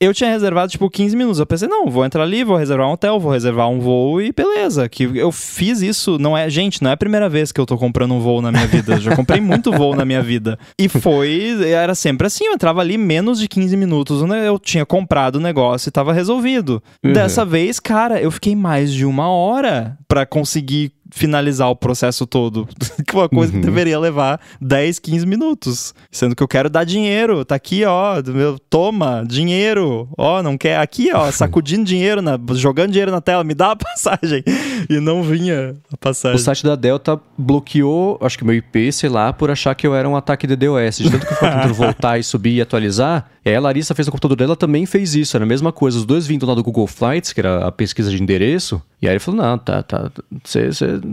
Eu 0.00 0.12
tinha 0.12 0.28
reservado, 0.30 0.70
tipo, 0.70 0.90
15 0.90 1.16
minutos. 1.16 1.38
Eu 1.38 1.46
pensei, 1.46 1.68
não, 1.68 1.88
vou 1.88 2.04
entrar 2.04 2.24
ali, 2.24 2.42
vou 2.42 2.56
reservar 2.56 2.88
um 2.88 2.92
hotel, 2.92 3.20
vou 3.20 3.30
reservar 3.30 3.68
um 3.68 3.78
voo 3.78 4.20
e 4.20 4.32
beleza. 4.32 4.51
Que 4.88 5.04
eu 5.14 5.30
fiz 5.32 5.82
isso, 5.82 6.18
não 6.18 6.36
é. 6.36 6.48
Gente, 6.50 6.82
não 6.82 6.90
é 6.90 6.94
a 6.94 6.96
primeira 6.96 7.28
vez 7.28 7.52
que 7.52 7.60
eu 7.60 7.66
tô 7.66 7.76
comprando 7.76 8.14
um 8.14 8.20
voo 8.20 8.40
na 8.42 8.50
minha 8.52 8.66
vida. 8.66 8.94
Eu 8.94 9.00
já 9.00 9.16
comprei 9.16 9.40
muito 9.42 9.72
voo 9.72 9.94
na 9.94 10.04
minha 10.04 10.22
vida. 10.22 10.58
E 10.78 10.88
foi. 10.88 11.56
Era 11.66 11.94
sempre 11.94 12.26
assim, 12.26 12.46
eu 12.46 12.52
entrava 12.52 12.80
ali 12.80 12.96
menos 12.98 13.38
de 13.38 13.48
15 13.48 13.76
minutos. 13.76 14.22
né, 14.22 14.46
Eu 14.48 14.58
tinha 14.58 14.84
comprado 14.86 15.36
o 15.36 15.40
negócio 15.40 15.88
e 15.88 15.92
tava 15.92 16.12
resolvido. 16.12 16.82
Uhum. 17.04 17.12
Dessa 17.12 17.44
vez, 17.44 17.80
cara, 17.80 18.20
eu 18.20 18.30
fiquei 18.30 18.54
mais 18.54 18.92
de 18.92 19.04
uma 19.04 19.28
hora 19.28 19.96
pra 20.06 20.26
conseguir 20.26 20.92
finalizar 21.14 21.68
o 21.70 21.76
processo 21.76 22.26
todo. 22.26 22.66
Que 23.06 23.14
uma 23.16 23.28
coisa 23.28 23.52
Uhum. 23.52 23.60
que 23.60 23.66
deveria 23.66 23.98
levar 23.98 24.40
10, 24.60 24.98
15 24.98 25.26
minutos. 25.26 25.94
Sendo 26.10 26.34
que 26.34 26.42
eu 26.42 26.48
quero 26.48 26.70
dar 26.70 26.84
dinheiro. 26.84 27.44
Tá 27.44 27.54
aqui, 27.56 27.84
ó. 27.84 28.22
Meu, 28.26 28.58
toma, 28.58 29.24
dinheiro. 29.26 30.08
Ó, 30.16 30.42
não 30.42 30.56
quer. 30.56 30.78
Aqui, 30.78 31.10
ó, 31.12 31.28
sacudindo 31.32 31.84
dinheiro, 31.84 32.22
na, 32.22 32.38
jogando 32.54 32.90
dinheiro 32.90 33.10
na 33.12 33.20
tela. 33.20 33.44
Me 33.44 33.54
dá 33.54 33.72
a 33.72 33.76
passagem. 33.76 34.42
E 34.88 34.98
não 35.00 35.22
vinha 35.22 35.76
a 35.90 35.94
O 35.94 35.98
passagem. 35.98 36.38
site 36.38 36.64
da 36.64 36.74
Delta 36.76 37.20
bloqueou, 37.36 38.18
acho 38.22 38.38
que 38.38 38.44
meu 38.44 38.54
IP, 38.54 38.90
sei 38.92 39.10
lá, 39.10 39.32
por 39.32 39.50
achar 39.50 39.74
que 39.74 39.86
eu 39.86 39.94
era 39.94 40.08
um 40.08 40.16
ataque 40.16 40.46
de 40.46 40.56
DOS. 40.56 40.98
De 40.98 41.10
tanto 41.10 41.26
que 41.26 41.32
eu 41.32 41.36
fui 41.36 41.48
tentando 41.50 41.74
voltar 41.74 42.18
e 42.18 42.22
subir 42.22 42.54
e 42.56 42.60
atualizar. 42.62 43.26
E 43.44 43.50
aí 43.50 43.56
a 43.56 43.60
Larissa 43.60 43.94
fez 43.94 44.06
no 44.06 44.12
computador 44.12 44.36
dela, 44.36 44.54
também 44.54 44.86
fez 44.86 45.14
isso. 45.14 45.36
Era 45.36 45.44
a 45.44 45.48
mesma 45.48 45.72
coisa. 45.72 45.98
Os 45.98 46.04
dois 46.04 46.26
vindo 46.26 46.46
lá 46.46 46.54
do 46.54 46.62
Google 46.62 46.86
Flights, 46.86 47.32
que 47.32 47.40
era 47.40 47.66
a 47.66 47.72
pesquisa 47.72 48.10
de 48.10 48.22
endereço. 48.22 48.80
E 49.00 49.08
aí 49.08 49.12
ele 49.14 49.18
falou: 49.20 49.42
não, 49.42 49.58
tá, 49.58 49.82
tá. 49.82 50.10
Tem 50.10 50.70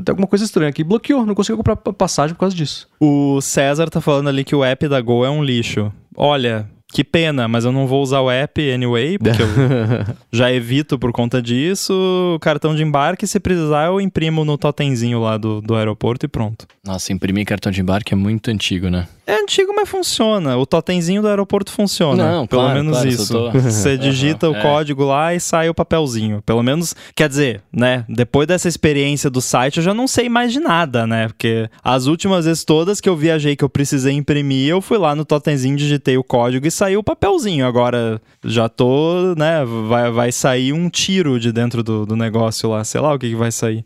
alguma 0.09 0.27
coisa 0.27 0.45
estranha 0.45 0.69
aqui. 0.69 0.83
Bloqueou, 0.83 1.25
não 1.25 1.33
conseguiu 1.33 1.57
comprar 1.57 1.75
pa- 1.75 1.91
passagem 1.93 2.35
por 2.35 2.41
causa 2.41 2.55
disso. 2.55 2.87
O 2.99 3.41
César 3.41 3.89
tá 3.89 3.99
falando 3.99 4.29
ali 4.29 4.43
que 4.43 4.55
o 4.55 4.63
app 4.63 4.87
da 4.87 5.01
Gol 5.01 5.25
é 5.25 5.29
um 5.29 5.43
lixo. 5.43 5.91
Olha, 6.15 6.69
que 6.91 7.03
pena, 7.03 7.47
mas 7.47 7.65
eu 7.65 7.71
não 7.71 7.85
vou 7.85 8.01
usar 8.01 8.19
o 8.21 8.31
app 8.31 8.71
anyway, 8.71 9.17
porque 9.19 9.41
eu 9.41 9.47
já 10.31 10.51
evito 10.51 10.97
por 10.97 11.11
conta 11.11 11.41
disso. 11.41 11.93
O 12.35 12.39
cartão 12.39 12.73
de 12.75 12.81
embarque, 12.83 13.27
se 13.27 13.39
precisar, 13.39 13.87
eu 13.87 14.01
imprimo 14.01 14.43
no 14.43 14.57
totemzinho 14.57 15.19
lá 15.21 15.37
do, 15.37 15.61
do 15.61 15.75
aeroporto 15.75 16.25
e 16.25 16.29
pronto. 16.29 16.65
Nossa, 16.83 17.13
imprimir 17.13 17.45
cartão 17.45 17.71
de 17.71 17.79
embarque 17.81 18.13
é 18.13 18.17
muito 18.17 18.49
antigo, 18.49 18.89
né? 18.89 19.07
É 19.27 19.35
antigo, 19.43 19.71
mas 19.75 19.87
funciona. 19.87 20.57
O 20.57 20.65
totemzinho 20.65 21.21
do 21.21 21.27
aeroporto 21.27 21.71
funciona. 21.71 22.31
Não, 22.31 22.47
Pelo 22.47 22.63
claro, 22.63 22.77
menos 22.79 22.93
claro, 22.97 23.09
isso. 23.09 23.31
tô- 23.31 23.51
Você 23.61 23.95
digita 23.95 24.47
Aham, 24.47 24.55
o 24.55 24.57
é. 24.57 24.61
código 24.63 25.03
lá 25.03 25.35
e 25.35 25.39
sai 25.39 25.69
o 25.69 25.73
papelzinho. 25.75 26.41
Pelo 26.43 26.63
menos, 26.63 26.95
quer 27.15 27.29
dizer, 27.29 27.61
né? 27.71 28.03
Depois 28.09 28.47
dessa 28.47 28.67
experiência 28.67 29.29
do 29.29 29.39
site, 29.39 29.77
eu 29.77 29.83
já 29.83 29.93
não 29.93 30.07
sei 30.07 30.27
mais 30.29 30.51
de 30.51 30.59
nada, 30.59 31.05
né? 31.05 31.27
Porque 31.27 31.69
as 31.83 32.07
últimas 32.07 32.45
vezes 32.45 32.63
todas 32.63 32.99
que 32.99 33.07
eu 33.07 33.15
viajei 33.15 33.55
que 33.55 33.63
eu 33.63 33.69
precisei 33.69 34.13
imprimir, 34.15 34.67
eu 34.69 34.81
fui 34.81 34.97
lá 34.97 35.13
no 35.13 35.23
totemzinho, 35.23 35.77
digitei 35.77 36.17
o 36.17 36.23
código 36.23 36.65
e 36.65 36.71
saiu 36.79 37.01
o 37.01 37.03
papelzinho. 37.03 37.67
Agora 37.67 38.21
já 38.43 38.69
tô, 38.69 39.35
né? 39.37 39.65
Vai, 39.87 40.09
vai 40.11 40.31
sair 40.31 40.71
um 40.71 40.89
tiro 40.89 41.39
de 41.39 41.51
dentro 41.51 41.83
do, 41.83 42.05
do 42.05 42.15
negócio 42.15 42.69
lá. 42.69 42.83
Sei 42.83 43.01
lá 43.01 43.13
o 43.13 43.19
que, 43.19 43.29
que 43.29 43.35
vai 43.35 43.51
sair. 43.51 43.85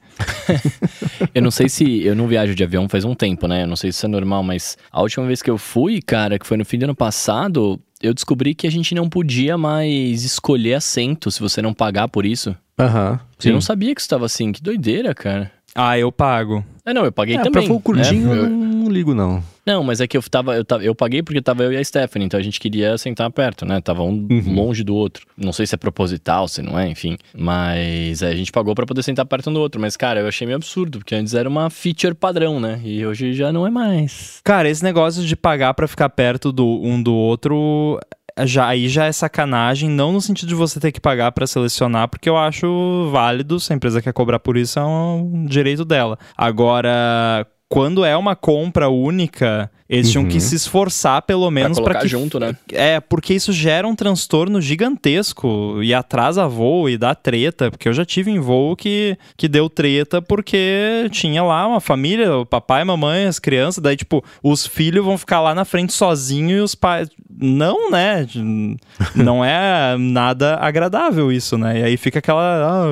Eu 1.34 1.42
não 1.42 1.50
sei 1.50 1.68
se. 1.68 2.04
Eu 2.04 2.16
não 2.16 2.28
viajo 2.28 2.54
de 2.54 2.64
avião 2.64 2.88
faz 2.88 3.04
um 3.04 3.16
tempo, 3.16 3.48
né? 3.48 3.64
Eu 3.64 3.68
não 3.68 3.76
sei 3.76 3.92
se 3.92 3.98
isso 3.98 4.06
é 4.06 4.10
normal, 4.10 4.44
mas 4.44 4.78
a 4.92 5.02
última 5.02 5.26
vez 5.26 5.42
que 5.42 5.50
eu 5.50 5.58
fui, 5.58 6.02
cara, 6.02 6.38
que 6.38 6.46
foi 6.46 6.58
no 6.58 6.66
fim 6.66 6.78
do 6.78 6.84
ano 6.84 6.96
passado, 6.96 7.80
eu 8.02 8.14
descobri 8.14 8.54
que 8.54 8.68
a 8.68 8.72
gente 8.72 8.94
não 8.94 9.10
podia 9.10 9.58
mais 9.58 10.24
escolher 10.24 10.76
assento 10.76 11.32
se 11.32 11.40
você 11.40 11.62
não 11.62 11.74
pagar 11.74 12.08
por 12.08 12.26
isso. 12.26 12.56
Aham. 12.78 13.20
Eu 13.44 13.54
não 13.54 13.62
sabia 13.62 13.96
que 13.96 14.02
isso 14.02 14.06
estava 14.06 14.26
assim. 14.26 14.52
Que 14.52 14.62
doideira, 14.62 15.16
cara. 15.16 15.52
Ah, 15.74 15.98
eu 15.98 16.12
pago. 16.12 16.64
É, 16.86 16.94
não, 16.94 17.06
eu 17.06 17.12
paguei 17.12 17.36
É, 17.36 17.38
também. 17.38 17.52
pra 17.52 17.62
voo 17.62 17.80
curtinho, 17.80 18.28
né? 18.30 18.38
eu 18.38 18.44
Eu- 18.44 18.50
não, 18.50 18.90
ligo, 18.90 19.14
não. 19.16 19.42
Não, 19.66 19.82
mas 19.82 20.02
é 20.02 20.08
que 20.08 20.18
eu 20.18 20.22
tava, 20.24 20.54
eu 20.56 20.66
tava. 20.66 20.84
Eu 20.84 20.94
paguei 20.94 21.24
porque 21.24 21.42
tava 21.42 21.64
eu 21.64 21.72
e 21.72 21.78
a 21.78 21.84
Stephanie, 21.84 22.26
então 22.26 22.38
a 22.38 22.44
gente 22.44 22.60
queria 22.60 22.98
sentar 22.98 23.32
perto, 23.32 23.66
né? 23.66 23.80
Tava 23.80 24.04
um 24.04 24.28
Uhum. 24.30 24.54
longe 24.54 24.84
do 24.84 24.94
outro. 24.94 25.26
Não 25.38 25.54
sei 25.54 25.66
se 25.66 25.74
é 25.74 25.78
proposital, 25.78 26.50
se 26.50 26.62
não 26.62 26.78
é, 26.78 26.90
enfim. 26.90 27.18
Mas 27.34 28.22
é, 28.22 28.28
a 28.28 28.36
gente 28.36 28.52
pagou 28.52 28.76
pra 28.76 28.86
poder 28.86 29.02
sentar 29.04 29.26
perto 29.26 29.50
um 29.50 29.54
do 29.54 29.62
outro. 29.62 29.80
Mas, 29.80 29.96
cara, 29.96 30.20
eu 30.20 30.28
achei 30.28 30.46
meio 30.46 30.58
absurdo, 30.58 30.98
porque 31.00 31.16
antes 31.16 31.34
era 31.34 31.48
uma 31.48 31.70
feature 31.70 32.14
padrão, 32.14 32.60
né? 32.60 32.82
E 32.84 33.06
hoje 33.06 33.32
já 33.34 33.54
não 33.54 33.66
é 33.66 33.70
mais. 33.70 34.42
Cara, 34.44 34.70
esse 34.70 34.84
negócio 34.84 35.24
de 35.24 35.36
pagar 35.38 35.74
pra 35.74 35.88
ficar 35.88 36.10
perto 36.10 36.52
do 36.52 36.82
um 36.84 37.02
do 37.02 37.14
outro, 37.14 37.98
já 38.46 38.68
aí 38.68 38.88
já 38.88 39.06
é 39.06 39.12
sacanagem, 39.12 39.90
não 39.90 40.12
no 40.12 40.22
sentido 40.22 40.50
de 40.50 40.56
você 40.56 40.80
ter 40.80 40.92
que 40.92 41.00
pagar 41.00 41.32
pra 41.32 41.48
selecionar, 41.48 42.08
porque 42.08 42.30
eu 42.30 42.38
acho 42.38 43.10
válido, 43.12 43.60
se 43.60 43.72
a 43.72 43.76
empresa 43.76 44.02
quer 44.02 44.14
cobrar 44.14 44.40
por 44.40 44.58
isso, 44.58 44.80
é 44.80 44.84
um 44.84 45.46
direito 45.46 45.86
dela. 45.86 46.18
Agora, 46.38 47.46
quando 47.74 48.06
é 48.06 48.16
uma 48.16 48.36
compra 48.36 48.88
única, 48.88 49.68
eles 49.90 50.12
tinham 50.12 50.26
Uhum. 50.26 50.30
que 50.30 50.40
se 50.40 50.54
esforçar 50.56 51.24
pelo 51.24 51.50
menos 51.50 51.80
colocar 51.80 51.94
pra 51.94 52.02
que 52.02 52.08
junto, 52.08 52.40
né? 52.40 52.56
é, 52.72 53.00
porque 53.00 53.34
isso 53.34 53.52
gera 53.52 53.88
um 53.88 53.96
transtorno 53.96 54.62
gigantesco 54.62 55.82
e 55.82 55.92
atrasa 55.92 56.48
voo 56.48 56.88
e 56.88 57.00
dá 57.00 57.16
treta, 57.16 57.72
porque 57.72 57.90
eu 57.90 57.94
já 57.94 58.06
tive 58.06 58.30
em 58.30 58.40
voo 58.40 58.76
que, 58.76 59.18
que 59.36 59.48
deu 59.48 59.68
treta 59.72 60.22
porque 60.22 61.08
tinha 61.10 61.42
lá 61.42 61.66
uma 61.66 61.82
família, 61.82 62.38
o 62.38 62.46
papai, 62.46 62.84
mamãe, 62.84 63.26
as 63.26 63.40
crianças, 63.40 63.82
daí 63.82 63.98
tipo, 63.98 64.24
os 64.44 64.68
filhos 64.68 65.04
vão 65.04 65.18
ficar 65.18 65.42
lá 65.42 65.56
na 65.56 65.66
frente 65.66 65.94
sozinho 65.94 66.58
e 66.58 66.62
os 66.62 66.76
pais 66.76 67.10
não, 67.36 67.90
né? 67.90 68.28
Não 69.16 69.44
é 69.44 69.98
nada 69.98 70.58
agradável 70.62 71.32
isso, 71.32 71.58
né? 71.58 71.80
E 71.80 71.84
aí 71.84 71.98
fica 71.98 72.20
aquela, 72.20 72.64
ah, 72.64 72.86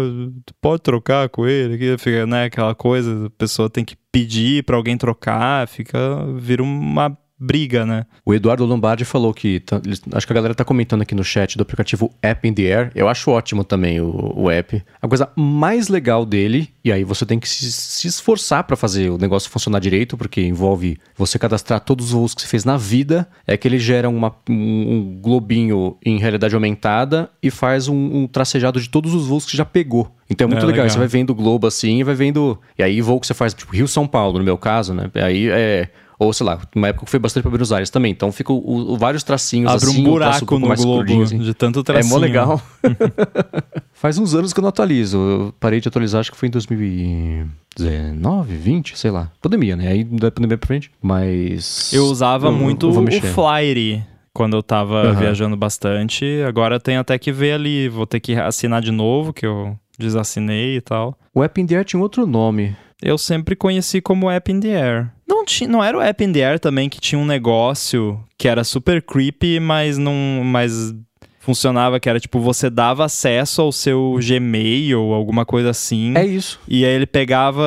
pode 0.59 0.81
trocar 0.81 1.29
com 1.29 1.45
ele, 1.45 1.97
fica, 1.99 2.25
né, 2.25 2.45
aquela 2.45 2.73
coisa, 2.73 3.27
a 3.27 3.29
pessoa 3.29 3.69
tem 3.69 3.85
que 3.85 3.95
pedir 4.11 4.63
pra 4.63 4.75
alguém 4.75 4.97
trocar, 4.97 5.67
fica 5.67 6.25
vira 6.37 6.61
uma 6.61 7.17
briga, 7.41 7.85
né? 7.85 8.05
O 8.23 8.33
Eduardo 8.33 8.63
Lombardi 8.65 9.03
falou 9.03 9.33
que. 9.33 9.59
tá- 9.61 9.81
acho 10.13 10.27
que 10.27 10.31
a 10.33 10.35
galera 10.35 10.53
tá 10.53 10.63
comentando 10.63 11.01
aqui 11.01 11.15
no 11.15 11.23
chat 11.23 11.57
do 11.57 11.63
aplicativo 11.63 12.11
App 12.21 12.47
in 12.47 12.53
the 12.53 12.61
Air. 12.71 12.91
Eu 12.93 13.09
acho 13.09 13.31
ótimo 13.31 13.63
também 13.63 13.99
o, 13.99 14.33
o 14.35 14.49
app. 14.51 14.81
A 15.01 15.07
coisa 15.07 15.27
mais 15.35 15.87
legal 15.87 16.25
dele, 16.25 16.69
e 16.85 16.91
aí 16.91 17.03
você 17.03 17.25
tem 17.25 17.39
que 17.39 17.49
se, 17.49 17.71
se 17.71 18.07
esforçar 18.07 18.63
pra 18.65 18.75
fazer 18.77 19.09
o 19.09 19.17
negócio 19.17 19.49
funcionar 19.49 19.79
direito, 19.79 20.15
porque 20.15 20.41
envolve 20.41 20.97
você 21.17 21.39
cadastrar 21.39 21.79
todos 21.79 22.07
os 22.07 22.11
voos 22.11 22.35
que 22.35 22.41
você 22.43 22.47
fez 22.47 22.63
na 22.63 22.77
vida, 22.77 23.27
é 23.47 23.57
que 23.57 23.67
ele 23.67 23.79
gera 23.79 24.07
uma- 24.07 24.35
um, 24.47 24.53
um 24.53 25.19
globinho 25.21 25.97
em 26.05 26.19
realidade 26.19 26.53
aumentada 26.53 27.29
e 27.41 27.49
faz 27.49 27.87
um, 27.87 27.95
um 28.23 28.27
tracejado 28.27 28.79
de 28.79 28.87
todos 28.89 29.13
os 29.13 29.25
voos 29.27 29.45
que 29.45 29.57
já 29.57 29.65
pegou. 29.65 30.15
Então 30.29 30.45
é 30.45 30.47
muito 30.47 30.59
É, 30.63 30.65
legal. 30.67 30.83
legal. 30.83 30.89
Você 30.89 30.99
vai 30.99 31.07
vendo 31.07 31.31
o 31.31 31.35
globo 31.35 31.67
assim 31.67 31.99
e 31.99 32.03
vai 32.03 32.13
vendo. 32.15 32.57
E 32.77 32.83
aí, 32.83 33.01
voo 33.01 33.19
que 33.19 33.27
você 33.27 33.33
faz, 33.33 33.53
tipo, 33.53 33.73
Rio-São 33.75 34.07
Paulo, 34.07 34.37
no 34.37 34.45
meu 34.45 34.57
caso, 34.57 34.93
né? 34.93 35.09
Aí 35.15 35.49
é. 35.49 35.89
Ou 36.23 36.31
sei 36.31 36.45
lá, 36.45 36.59
uma 36.75 36.89
época 36.89 37.05
que 37.05 37.09
foi 37.11 37.19
bastante 37.19 37.41
pra 37.41 37.49
Buenos 37.49 37.71
Aires 37.71 37.89
também. 37.89 38.11
Então 38.11 38.31
fica 38.31 38.53
o, 38.53 38.91
o- 38.93 38.97
vários 38.97 39.23
tracinhos 39.23 39.71
Abre 39.71 39.87
assim, 39.89 39.97
um 39.97 40.01
um 40.01 40.11
buraco 40.11 40.45
pouco 40.45 40.67
no 40.67 40.75
globo 40.75 41.23
assim. 41.23 41.39
de 41.39 41.51
tanto 41.55 41.79
É 41.79 41.83
tracinho. 41.83 42.13
mó 42.13 42.19
legal. 42.19 42.61
Faz 43.91 44.19
uns 44.19 44.35
anos 44.35 44.53
que 44.53 44.59
eu 44.59 44.61
não 44.61 44.69
atualizo. 44.69 45.17
Eu 45.17 45.53
parei 45.59 45.81
de 45.81 45.87
atualizar, 45.87 46.19
acho 46.21 46.31
que 46.31 46.37
foi 46.37 46.47
em 46.47 46.51
2019, 46.51 48.55
20, 48.55 48.97
sei 48.97 49.11
lá. 49.11 49.31
Pandemia, 49.41 49.75
né? 49.75 49.87
Aí 49.87 50.03
da 50.03 50.31
pandemia 50.31 50.57
pra 50.57 50.67
frente. 50.67 50.91
Mas. 51.01 51.91
Eu 51.93 52.05
usava 52.05 52.47
eu- 52.47 52.51
muito 52.51 52.89
eu 52.89 52.99
o. 53.01 53.21
Flyer 53.21 54.03
quando 54.33 54.55
eu 54.55 54.63
tava 54.63 55.03
Aham. 55.03 55.19
viajando 55.19 55.57
bastante. 55.57 56.25
Agora 56.47 56.79
tem 56.79 56.97
até 56.97 57.17
que 57.17 57.31
ver 57.31 57.53
ali. 57.53 57.89
Vou 57.89 58.05
ter 58.05 58.19
que 58.19 58.33
assinar 58.35 58.81
de 58.81 58.91
novo, 58.91 59.33
que 59.33 59.45
eu 59.45 59.77
desassinei 59.97 60.77
e 60.77 60.81
tal. 60.81 61.17
O 61.33 61.43
App 61.43 61.59
in 61.59 61.65
the 61.65 61.75
Air 61.75 61.85
tinha 61.85 62.01
outro 62.01 62.25
nome. 62.25 62.75
Eu 63.01 63.17
sempre 63.17 63.55
conheci 63.55 63.99
como 63.99 64.29
App 64.29 64.51
in 64.51 64.59
the 64.59 64.75
Air. 64.79 65.11
Não, 65.31 65.45
tinha, 65.45 65.69
não 65.69 65.81
era 65.81 65.97
o 65.97 66.01
App 66.01 66.21
in 66.21 66.33
the 66.33 66.43
Air 66.43 66.59
também 66.59 66.89
que 66.89 66.99
tinha 66.99 67.17
um 67.17 67.25
negócio 67.25 68.21
que 68.37 68.49
era 68.49 68.65
super 68.65 69.01
creepy, 69.01 69.61
mas 69.61 69.97
não. 69.97 70.13
Mas 70.43 70.93
funcionava 71.39 72.01
que 72.01 72.09
era 72.09 72.19
tipo, 72.19 72.37
você 72.39 72.69
dava 72.69 73.05
acesso 73.05 73.61
ao 73.61 73.71
seu 73.71 74.19
Gmail 74.21 75.01
ou 75.01 75.13
alguma 75.13 75.45
coisa 75.45 75.69
assim. 75.69 76.13
É 76.17 76.25
isso. 76.25 76.59
E 76.67 76.85
aí 76.85 76.91
ele 76.91 77.05
pegava 77.05 77.65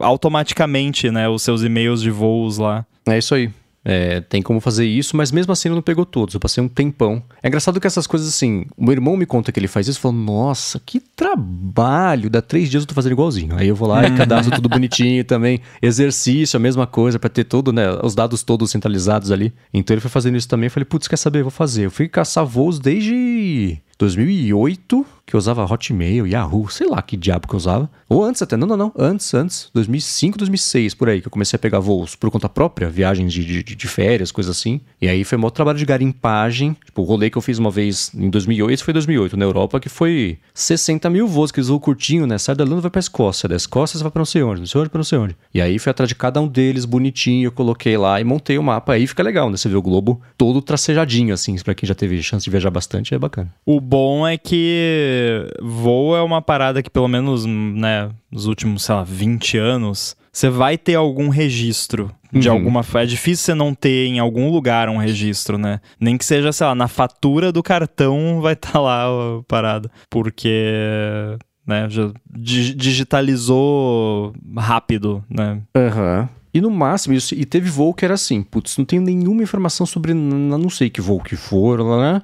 automaticamente, 0.00 1.08
né, 1.08 1.28
os 1.28 1.42
seus 1.42 1.62
e-mails 1.62 2.02
de 2.02 2.10
voos 2.10 2.58
lá. 2.58 2.84
É 3.06 3.16
isso 3.16 3.34
aí. 3.34 3.48
É, 3.90 4.20
tem 4.20 4.42
como 4.42 4.60
fazer 4.60 4.84
isso, 4.84 5.16
mas 5.16 5.32
mesmo 5.32 5.50
assim 5.50 5.68
ele 5.68 5.76
não 5.76 5.80
pegou 5.80 6.04
todos. 6.04 6.34
Eu 6.34 6.40
passei 6.40 6.62
um 6.62 6.68
tempão. 6.68 7.22
É 7.42 7.48
engraçado 7.48 7.80
que 7.80 7.86
essas 7.86 8.06
coisas 8.06 8.28
assim. 8.28 8.66
O 8.76 8.84
meu 8.84 8.92
irmão 8.92 9.16
me 9.16 9.24
conta 9.24 9.50
que 9.50 9.58
ele 9.58 9.66
faz 9.66 9.88
isso 9.88 9.98
e 9.98 10.02
fala: 10.02 10.14
Nossa, 10.14 10.78
que 10.84 11.00
trabalho! 11.00 12.28
Dá 12.28 12.42
três 12.42 12.68
dias 12.68 12.82
eu 12.82 12.86
tô 12.86 12.94
fazendo 12.94 13.12
igualzinho. 13.12 13.56
Aí 13.56 13.66
eu 13.66 13.74
vou 13.74 13.88
lá 13.88 14.06
e 14.06 14.14
cadastro 14.14 14.54
tudo 14.54 14.68
bonitinho 14.68 15.24
também. 15.24 15.62
Exercício, 15.80 16.58
a 16.58 16.60
mesma 16.60 16.86
coisa, 16.86 17.18
pra 17.18 17.30
ter 17.30 17.44
todo, 17.44 17.72
né? 17.72 17.86
Os 18.02 18.14
dados 18.14 18.42
todos 18.42 18.70
centralizados 18.70 19.32
ali. 19.32 19.54
Então 19.72 19.94
ele 19.94 20.02
foi 20.02 20.10
fazendo 20.10 20.36
isso 20.36 20.48
também. 20.48 20.66
Eu 20.66 20.70
falei: 20.70 20.84
Putz, 20.84 21.08
quer 21.08 21.16
saber? 21.16 21.38
Eu 21.38 21.44
vou 21.44 21.50
fazer. 21.50 21.86
Eu 21.86 21.90
fui 21.90 22.08
caçar 22.08 22.44
voos 22.44 22.78
desde 22.78 23.78
2008. 23.98 25.06
Que 25.28 25.34
eu 25.34 25.38
usava 25.38 25.62
Hotmail, 25.62 26.26
Yahoo, 26.26 26.70
sei 26.70 26.88
lá 26.88 27.02
que 27.02 27.14
diabo 27.14 27.46
que 27.46 27.54
eu 27.54 27.58
usava. 27.58 27.90
Ou 28.08 28.24
antes 28.24 28.40
até, 28.40 28.56
não, 28.56 28.66
não, 28.66 28.76
não, 28.76 28.92
antes, 28.98 29.34
antes, 29.34 29.70
2005, 29.74 30.38
2006, 30.38 30.94
por 30.94 31.10
aí, 31.10 31.20
que 31.20 31.26
eu 31.26 31.30
comecei 31.30 31.56
a 31.56 31.60
pegar 31.60 31.80
voos 31.80 32.16
por 32.16 32.30
conta 32.30 32.48
própria, 32.48 32.88
viagens 32.88 33.30
de, 33.30 33.44
de, 33.44 33.62
de 33.62 33.88
férias, 33.88 34.32
coisas 34.32 34.56
assim. 34.56 34.80
E 35.00 35.06
aí 35.06 35.24
foi 35.24 35.36
um 35.36 35.50
trabalho 35.50 35.76
de 35.76 35.84
garimpagem, 35.84 36.74
tipo, 36.82 37.02
o 37.02 37.04
rolê 37.04 37.28
que 37.28 37.36
eu 37.36 37.42
fiz 37.42 37.58
uma 37.58 37.70
vez 37.70 38.10
em 38.14 38.30
2008, 38.30 38.72
esse 38.72 38.82
foi 38.82 38.94
2008, 38.94 39.36
na 39.36 39.44
Europa, 39.44 39.78
que 39.78 39.90
foi 39.90 40.38
60 40.54 41.10
mil 41.10 41.28
voos, 41.28 41.52
que 41.52 41.60
eles 41.60 41.68
voam 41.68 41.78
curtinho, 41.78 42.26
né? 42.26 42.38
Sai 42.38 42.54
da 42.54 42.64
Irlanda 42.64 42.80
vai 42.80 42.90
pra 42.90 43.00
Escócia, 43.00 43.46
da 43.46 43.56
Escócia 43.56 43.98
você 43.98 44.02
vai 44.02 44.10
pra 44.10 44.20
não 44.20 44.26
sei 44.26 44.42
onde, 44.42 44.60
não 44.60 44.66
sei 44.66 44.80
onde 44.80 44.88
pra 44.88 44.98
não 44.98 45.04
sei 45.04 45.18
onde. 45.18 45.36
E 45.52 45.60
aí 45.60 45.78
foi 45.78 45.90
atrás 45.90 46.08
de 46.08 46.14
cada 46.14 46.40
um 46.40 46.48
deles, 46.48 46.86
bonitinho, 46.86 47.48
eu 47.48 47.52
coloquei 47.52 47.98
lá 47.98 48.18
e 48.18 48.24
montei 48.24 48.56
o 48.56 48.62
mapa. 48.62 48.94
Aí 48.94 49.06
fica 49.06 49.22
legal, 49.22 49.50
né? 49.50 49.58
Você 49.58 49.68
vê 49.68 49.76
o 49.76 49.82
globo 49.82 50.22
todo 50.38 50.62
tracejadinho, 50.62 51.34
assim, 51.34 51.54
pra 51.56 51.74
quem 51.74 51.86
já 51.86 51.94
teve 51.94 52.22
chance 52.22 52.44
de 52.44 52.50
viajar 52.50 52.70
bastante, 52.70 53.14
é 53.14 53.18
bacana. 53.18 53.52
O 53.66 53.80
bom 53.80 54.26
é 54.26 54.38
que 54.38 55.17
voo 55.60 56.16
é 56.16 56.22
uma 56.22 56.40
parada 56.42 56.82
que, 56.82 56.90
pelo 56.90 57.08
menos, 57.08 57.44
né, 57.46 58.10
nos 58.30 58.46
últimos, 58.46 58.82
sei 58.84 58.94
lá, 58.94 59.02
20 59.04 59.56
anos, 59.58 60.16
você 60.32 60.48
vai 60.48 60.76
ter 60.78 60.94
algum 60.94 61.28
registro 61.28 62.10
de 62.32 62.48
Uhum. 62.48 62.54
alguma. 62.54 62.84
É 62.94 63.06
difícil 63.06 63.44
você 63.46 63.54
não 63.54 63.74
ter 63.74 64.06
em 64.06 64.18
algum 64.18 64.50
lugar 64.50 64.88
um 64.88 64.98
registro, 64.98 65.56
né? 65.58 65.80
Nem 65.98 66.16
que 66.18 66.24
seja, 66.24 66.52
sei 66.52 66.66
lá, 66.66 66.74
na 66.74 66.86
fatura 66.88 67.50
do 67.50 67.62
cartão 67.62 68.40
vai 68.40 68.52
estar 68.52 68.78
lá 68.80 69.06
a 69.06 69.42
parada. 69.48 69.90
Porque. 70.10 71.36
Né, 71.66 71.86
já 71.90 72.10
di- 72.34 72.74
digitalizou 72.74 74.32
rápido, 74.56 75.22
né? 75.28 75.60
Aham. 75.76 76.28
E 76.52 76.60
no 76.60 76.70
máximo, 76.70 77.14
isso, 77.14 77.34
e 77.34 77.44
teve 77.44 77.68
voo 77.68 77.92
que 77.92 78.04
era 78.04 78.14
assim, 78.14 78.42
putz, 78.42 78.76
não 78.78 78.84
tenho 78.84 79.02
nenhuma 79.02 79.42
informação 79.42 79.84
sobre, 79.84 80.14
não 80.14 80.70
sei 80.70 80.88
que 80.88 81.00
voo 81.00 81.20
que 81.20 81.36
for, 81.36 81.84
né? 82.00 82.22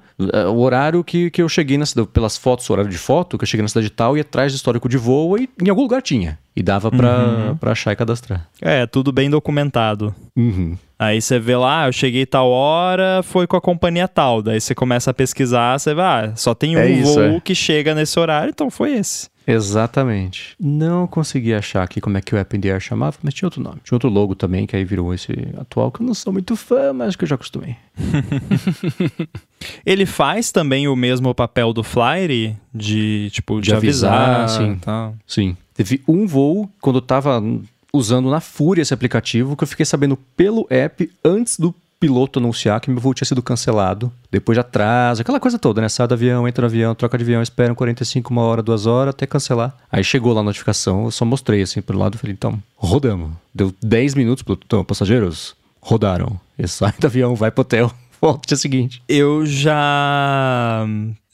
O 0.48 0.60
horário 0.60 1.04
que, 1.04 1.30
que 1.30 1.42
eu 1.42 1.48
cheguei 1.48 1.76
na 1.76 1.86
cidade, 1.86 2.08
pelas 2.08 2.36
fotos, 2.36 2.68
o 2.68 2.72
horário 2.72 2.90
de 2.90 2.98
foto, 2.98 3.36
que 3.36 3.44
eu 3.44 3.48
cheguei 3.48 3.62
na 3.62 3.68
cidade 3.68 3.90
tal, 3.90 4.16
e 4.16 4.20
atrás 4.20 4.52
do 4.52 4.56
histórico 4.56 4.88
de 4.88 4.96
voo, 4.96 5.38
e 5.38 5.48
em 5.62 5.68
algum 5.68 5.82
lugar 5.82 6.00
tinha. 6.02 6.38
E 6.56 6.62
dava 6.62 6.90
pra, 6.90 7.56
pra 7.60 7.72
achar 7.72 7.92
e 7.92 7.96
cadastrar. 7.96 8.48
É, 8.60 8.86
tudo 8.86 9.12
bem 9.12 9.28
documentado. 9.28 10.14
Uhum. 10.36 10.76
Aí 10.98 11.20
você 11.20 11.38
vê 11.38 11.56
lá, 11.56 11.82
ah, 11.82 11.88
eu 11.88 11.92
cheguei 11.92 12.24
tal 12.24 12.48
hora, 12.48 13.20
foi 13.22 13.46
com 13.46 13.56
a 13.56 13.60
companhia 13.60 14.06
tal. 14.06 14.40
Daí 14.42 14.60
você 14.60 14.74
começa 14.74 15.10
a 15.10 15.14
pesquisar, 15.14 15.78
você 15.78 15.92
vai, 15.92 16.26
ah, 16.26 16.36
só 16.36 16.54
tem 16.54 16.76
um 16.76 16.80
É 16.80 16.88
isso, 16.88 17.14
voo 17.14 17.22
é. 17.36 17.40
que 17.40 17.54
chega 17.54 17.94
nesse 17.94 18.18
horário, 18.18 18.50
então 18.50 18.70
foi 18.70 18.94
esse. 18.94 19.28
Exatamente. 19.46 20.56
Não 20.58 21.06
consegui 21.06 21.52
achar 21.52 21.82
aqui 21.82 22.00
como 22.00 22.16
é 22.16 22.20
que 22.20 22.34
o 22.34 22.38
Air 22.38 22.80
chamava, 22.80 23.18
mas 23.22 23.34
tinha 23.34 23.46
outro 23.46 23.62
nome. 23.62 23.76
Tinha 23.84 23.94
outro 23.96 24.08
logo 24.08 24.34
também, 24.34 24.66
que 24.66 24.74
aí 24.74 24.84
virou 24.84 25.12
esse 25.12 25.32
atual, 25.58 25.90
que 25.90 26.00
eu 26.00 26.06
não 26.06 26.14
sou 26.14 26.32
muito 26.32 26.56
fã, 26.56 26.92
mas 26.92 27.14
que 27.14 27.24
eu 27.24 27.28
já 27.28 27.34
acostumei. 27.34 27.76
Ele 29.84 30.06
faz 30.06 30.50
também 30.50 30.88
o 30.88 30.96
mesmo 30.96 31.34
papel 31.34 31.72
do 31.72 31.82
Flyer 31.82 32.54
de, 32.74 33.30
tipo, 33.32 33.60
de, 33.60 33.68
De 33.68 33.74
avisar, 33.74 34.40
avisar, 34.40 34.62
sim. 34.62 34.78
tal. 34.80 35.14
Sim. 35.26 35.56
Teve 35.74 36.00
um 36.06 36.26
voo, 36.26 36.70
quando 36.80 36.96
eu 36.96 37.02
tava 37.02 37.42
usando 37.94 38.28
na 38.28 38.40
fúria 38.40 38.82
esse 38.82 38.92
aplicativo, 38.92 39.56
que 39.56 39.62
eu 39.62 39.68
fiquei 39.68 39.86
sabendo 39.86 40.16
pelo 40.36 40.66
app 40.68 41.08
antes 41.24 41.56
do 41.56 41.72
piloto 42.00 42.40
anunciar 42.40 42.80
que 42.80 42.90
meu 42.90 43.00
voo 43.00 43.14
tinha 43.14 43.24
sido 43.24 43.40
cancelado. 43.40 44.12
Depois 44.30 44.56
de 44.56 44.60
atraso, 44.60 45.22
aquela 45.22 45.38
coisa 45.38 45.58
toda, 45.58 45.80
né? 45.80 45.88
Sai 45.88 46.08
do 46.08 46.12
avião, 46.12 46.46
entra 46.46 46.62
no 46.62 46.66
avião, 46.66 46.94
troca 46.94 47.16
de 47.16 47.22
avião, 47.22 47.40
esperam 47.40 47.74
45, 47.74 48.30
uma 48.32 48.42
hora, 48.42 48.62
duas 48.62 48.84
horas, 48.84 49.14
até 49.14 49.26
cancelar. 49.26 49.76
Aí 49.90 50.02
chegou 50.02 50.32
lá 50.32 50.40
a 50.40 50.44
notificação, 50.44 51.04
eu 51.04 51.10
só 51.12 51.24
mostrei 51.24 51.62
assim 51.62 51.80
pro 51.80 51.96
lado 51.96 52.16
e 52.16 52.18
falei, 52.18 52.34
então, 52.34 52.60
rodamos. 52.76 53.30
Deu 53.54 53.72
10 53.80 54.16
minutos, 54.16 54.42
piloto, 54.42 54.64
então, 54.66 54.84
passageiros, 54.84 55.54
rodaram. 55.80 56.38
E 56.58 56.66
sai 56.66 56.92
do 56.98 57.06
avião, 57.06 57.36
vai 57.36 57.50
pro 57.50 57.62
hotel, 57.62 57.92
volta 58.20 58.38
no 58.38 58.46
dia 58.48 58.56
seguinte. 58.56 59.02
Eu 59.08 59.44
já 59.46 60.86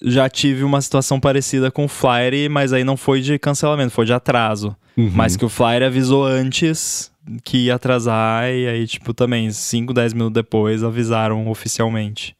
já 0.02 0.28
tive 0.28 0.64
uma 0.64 0.80
situação 0.80 1.20
parecida 1.20 1.70
com 1.70 1.84
o 1.84 1.88
Flyer, 1.88 2.50
mas 2.50 2.72
aí 2.72 2.84
não 2.84 2.96
foi 2.96 3.20
de 3.20 3.38
cancelamento, 3.38 3.92
foi 3.92 4.06
de 4.06 4.12
atraso. 4.12 4.74
Uhum. 4.96 5.10
Mas 5.14 5.36
que 5.36 5.44
o 5.44 5.48
Flyer 5.48 5.82
avisou 5.82 6.24
antes 6.24 7.10
que 7.44 7.66
ia 7.66 7.74
atrasar 7.74 8.50
e 8.50 8.66
aí, 8.66 8.86
tipo, 8.86 9.12
também 9.12 9.50
5, 9.50 9.92
10 9.92 10.14
minutos 10.14 10.34
depois 10.34 10.82
avisaram 10.82 11.48
oficialmente. 11.48 12.34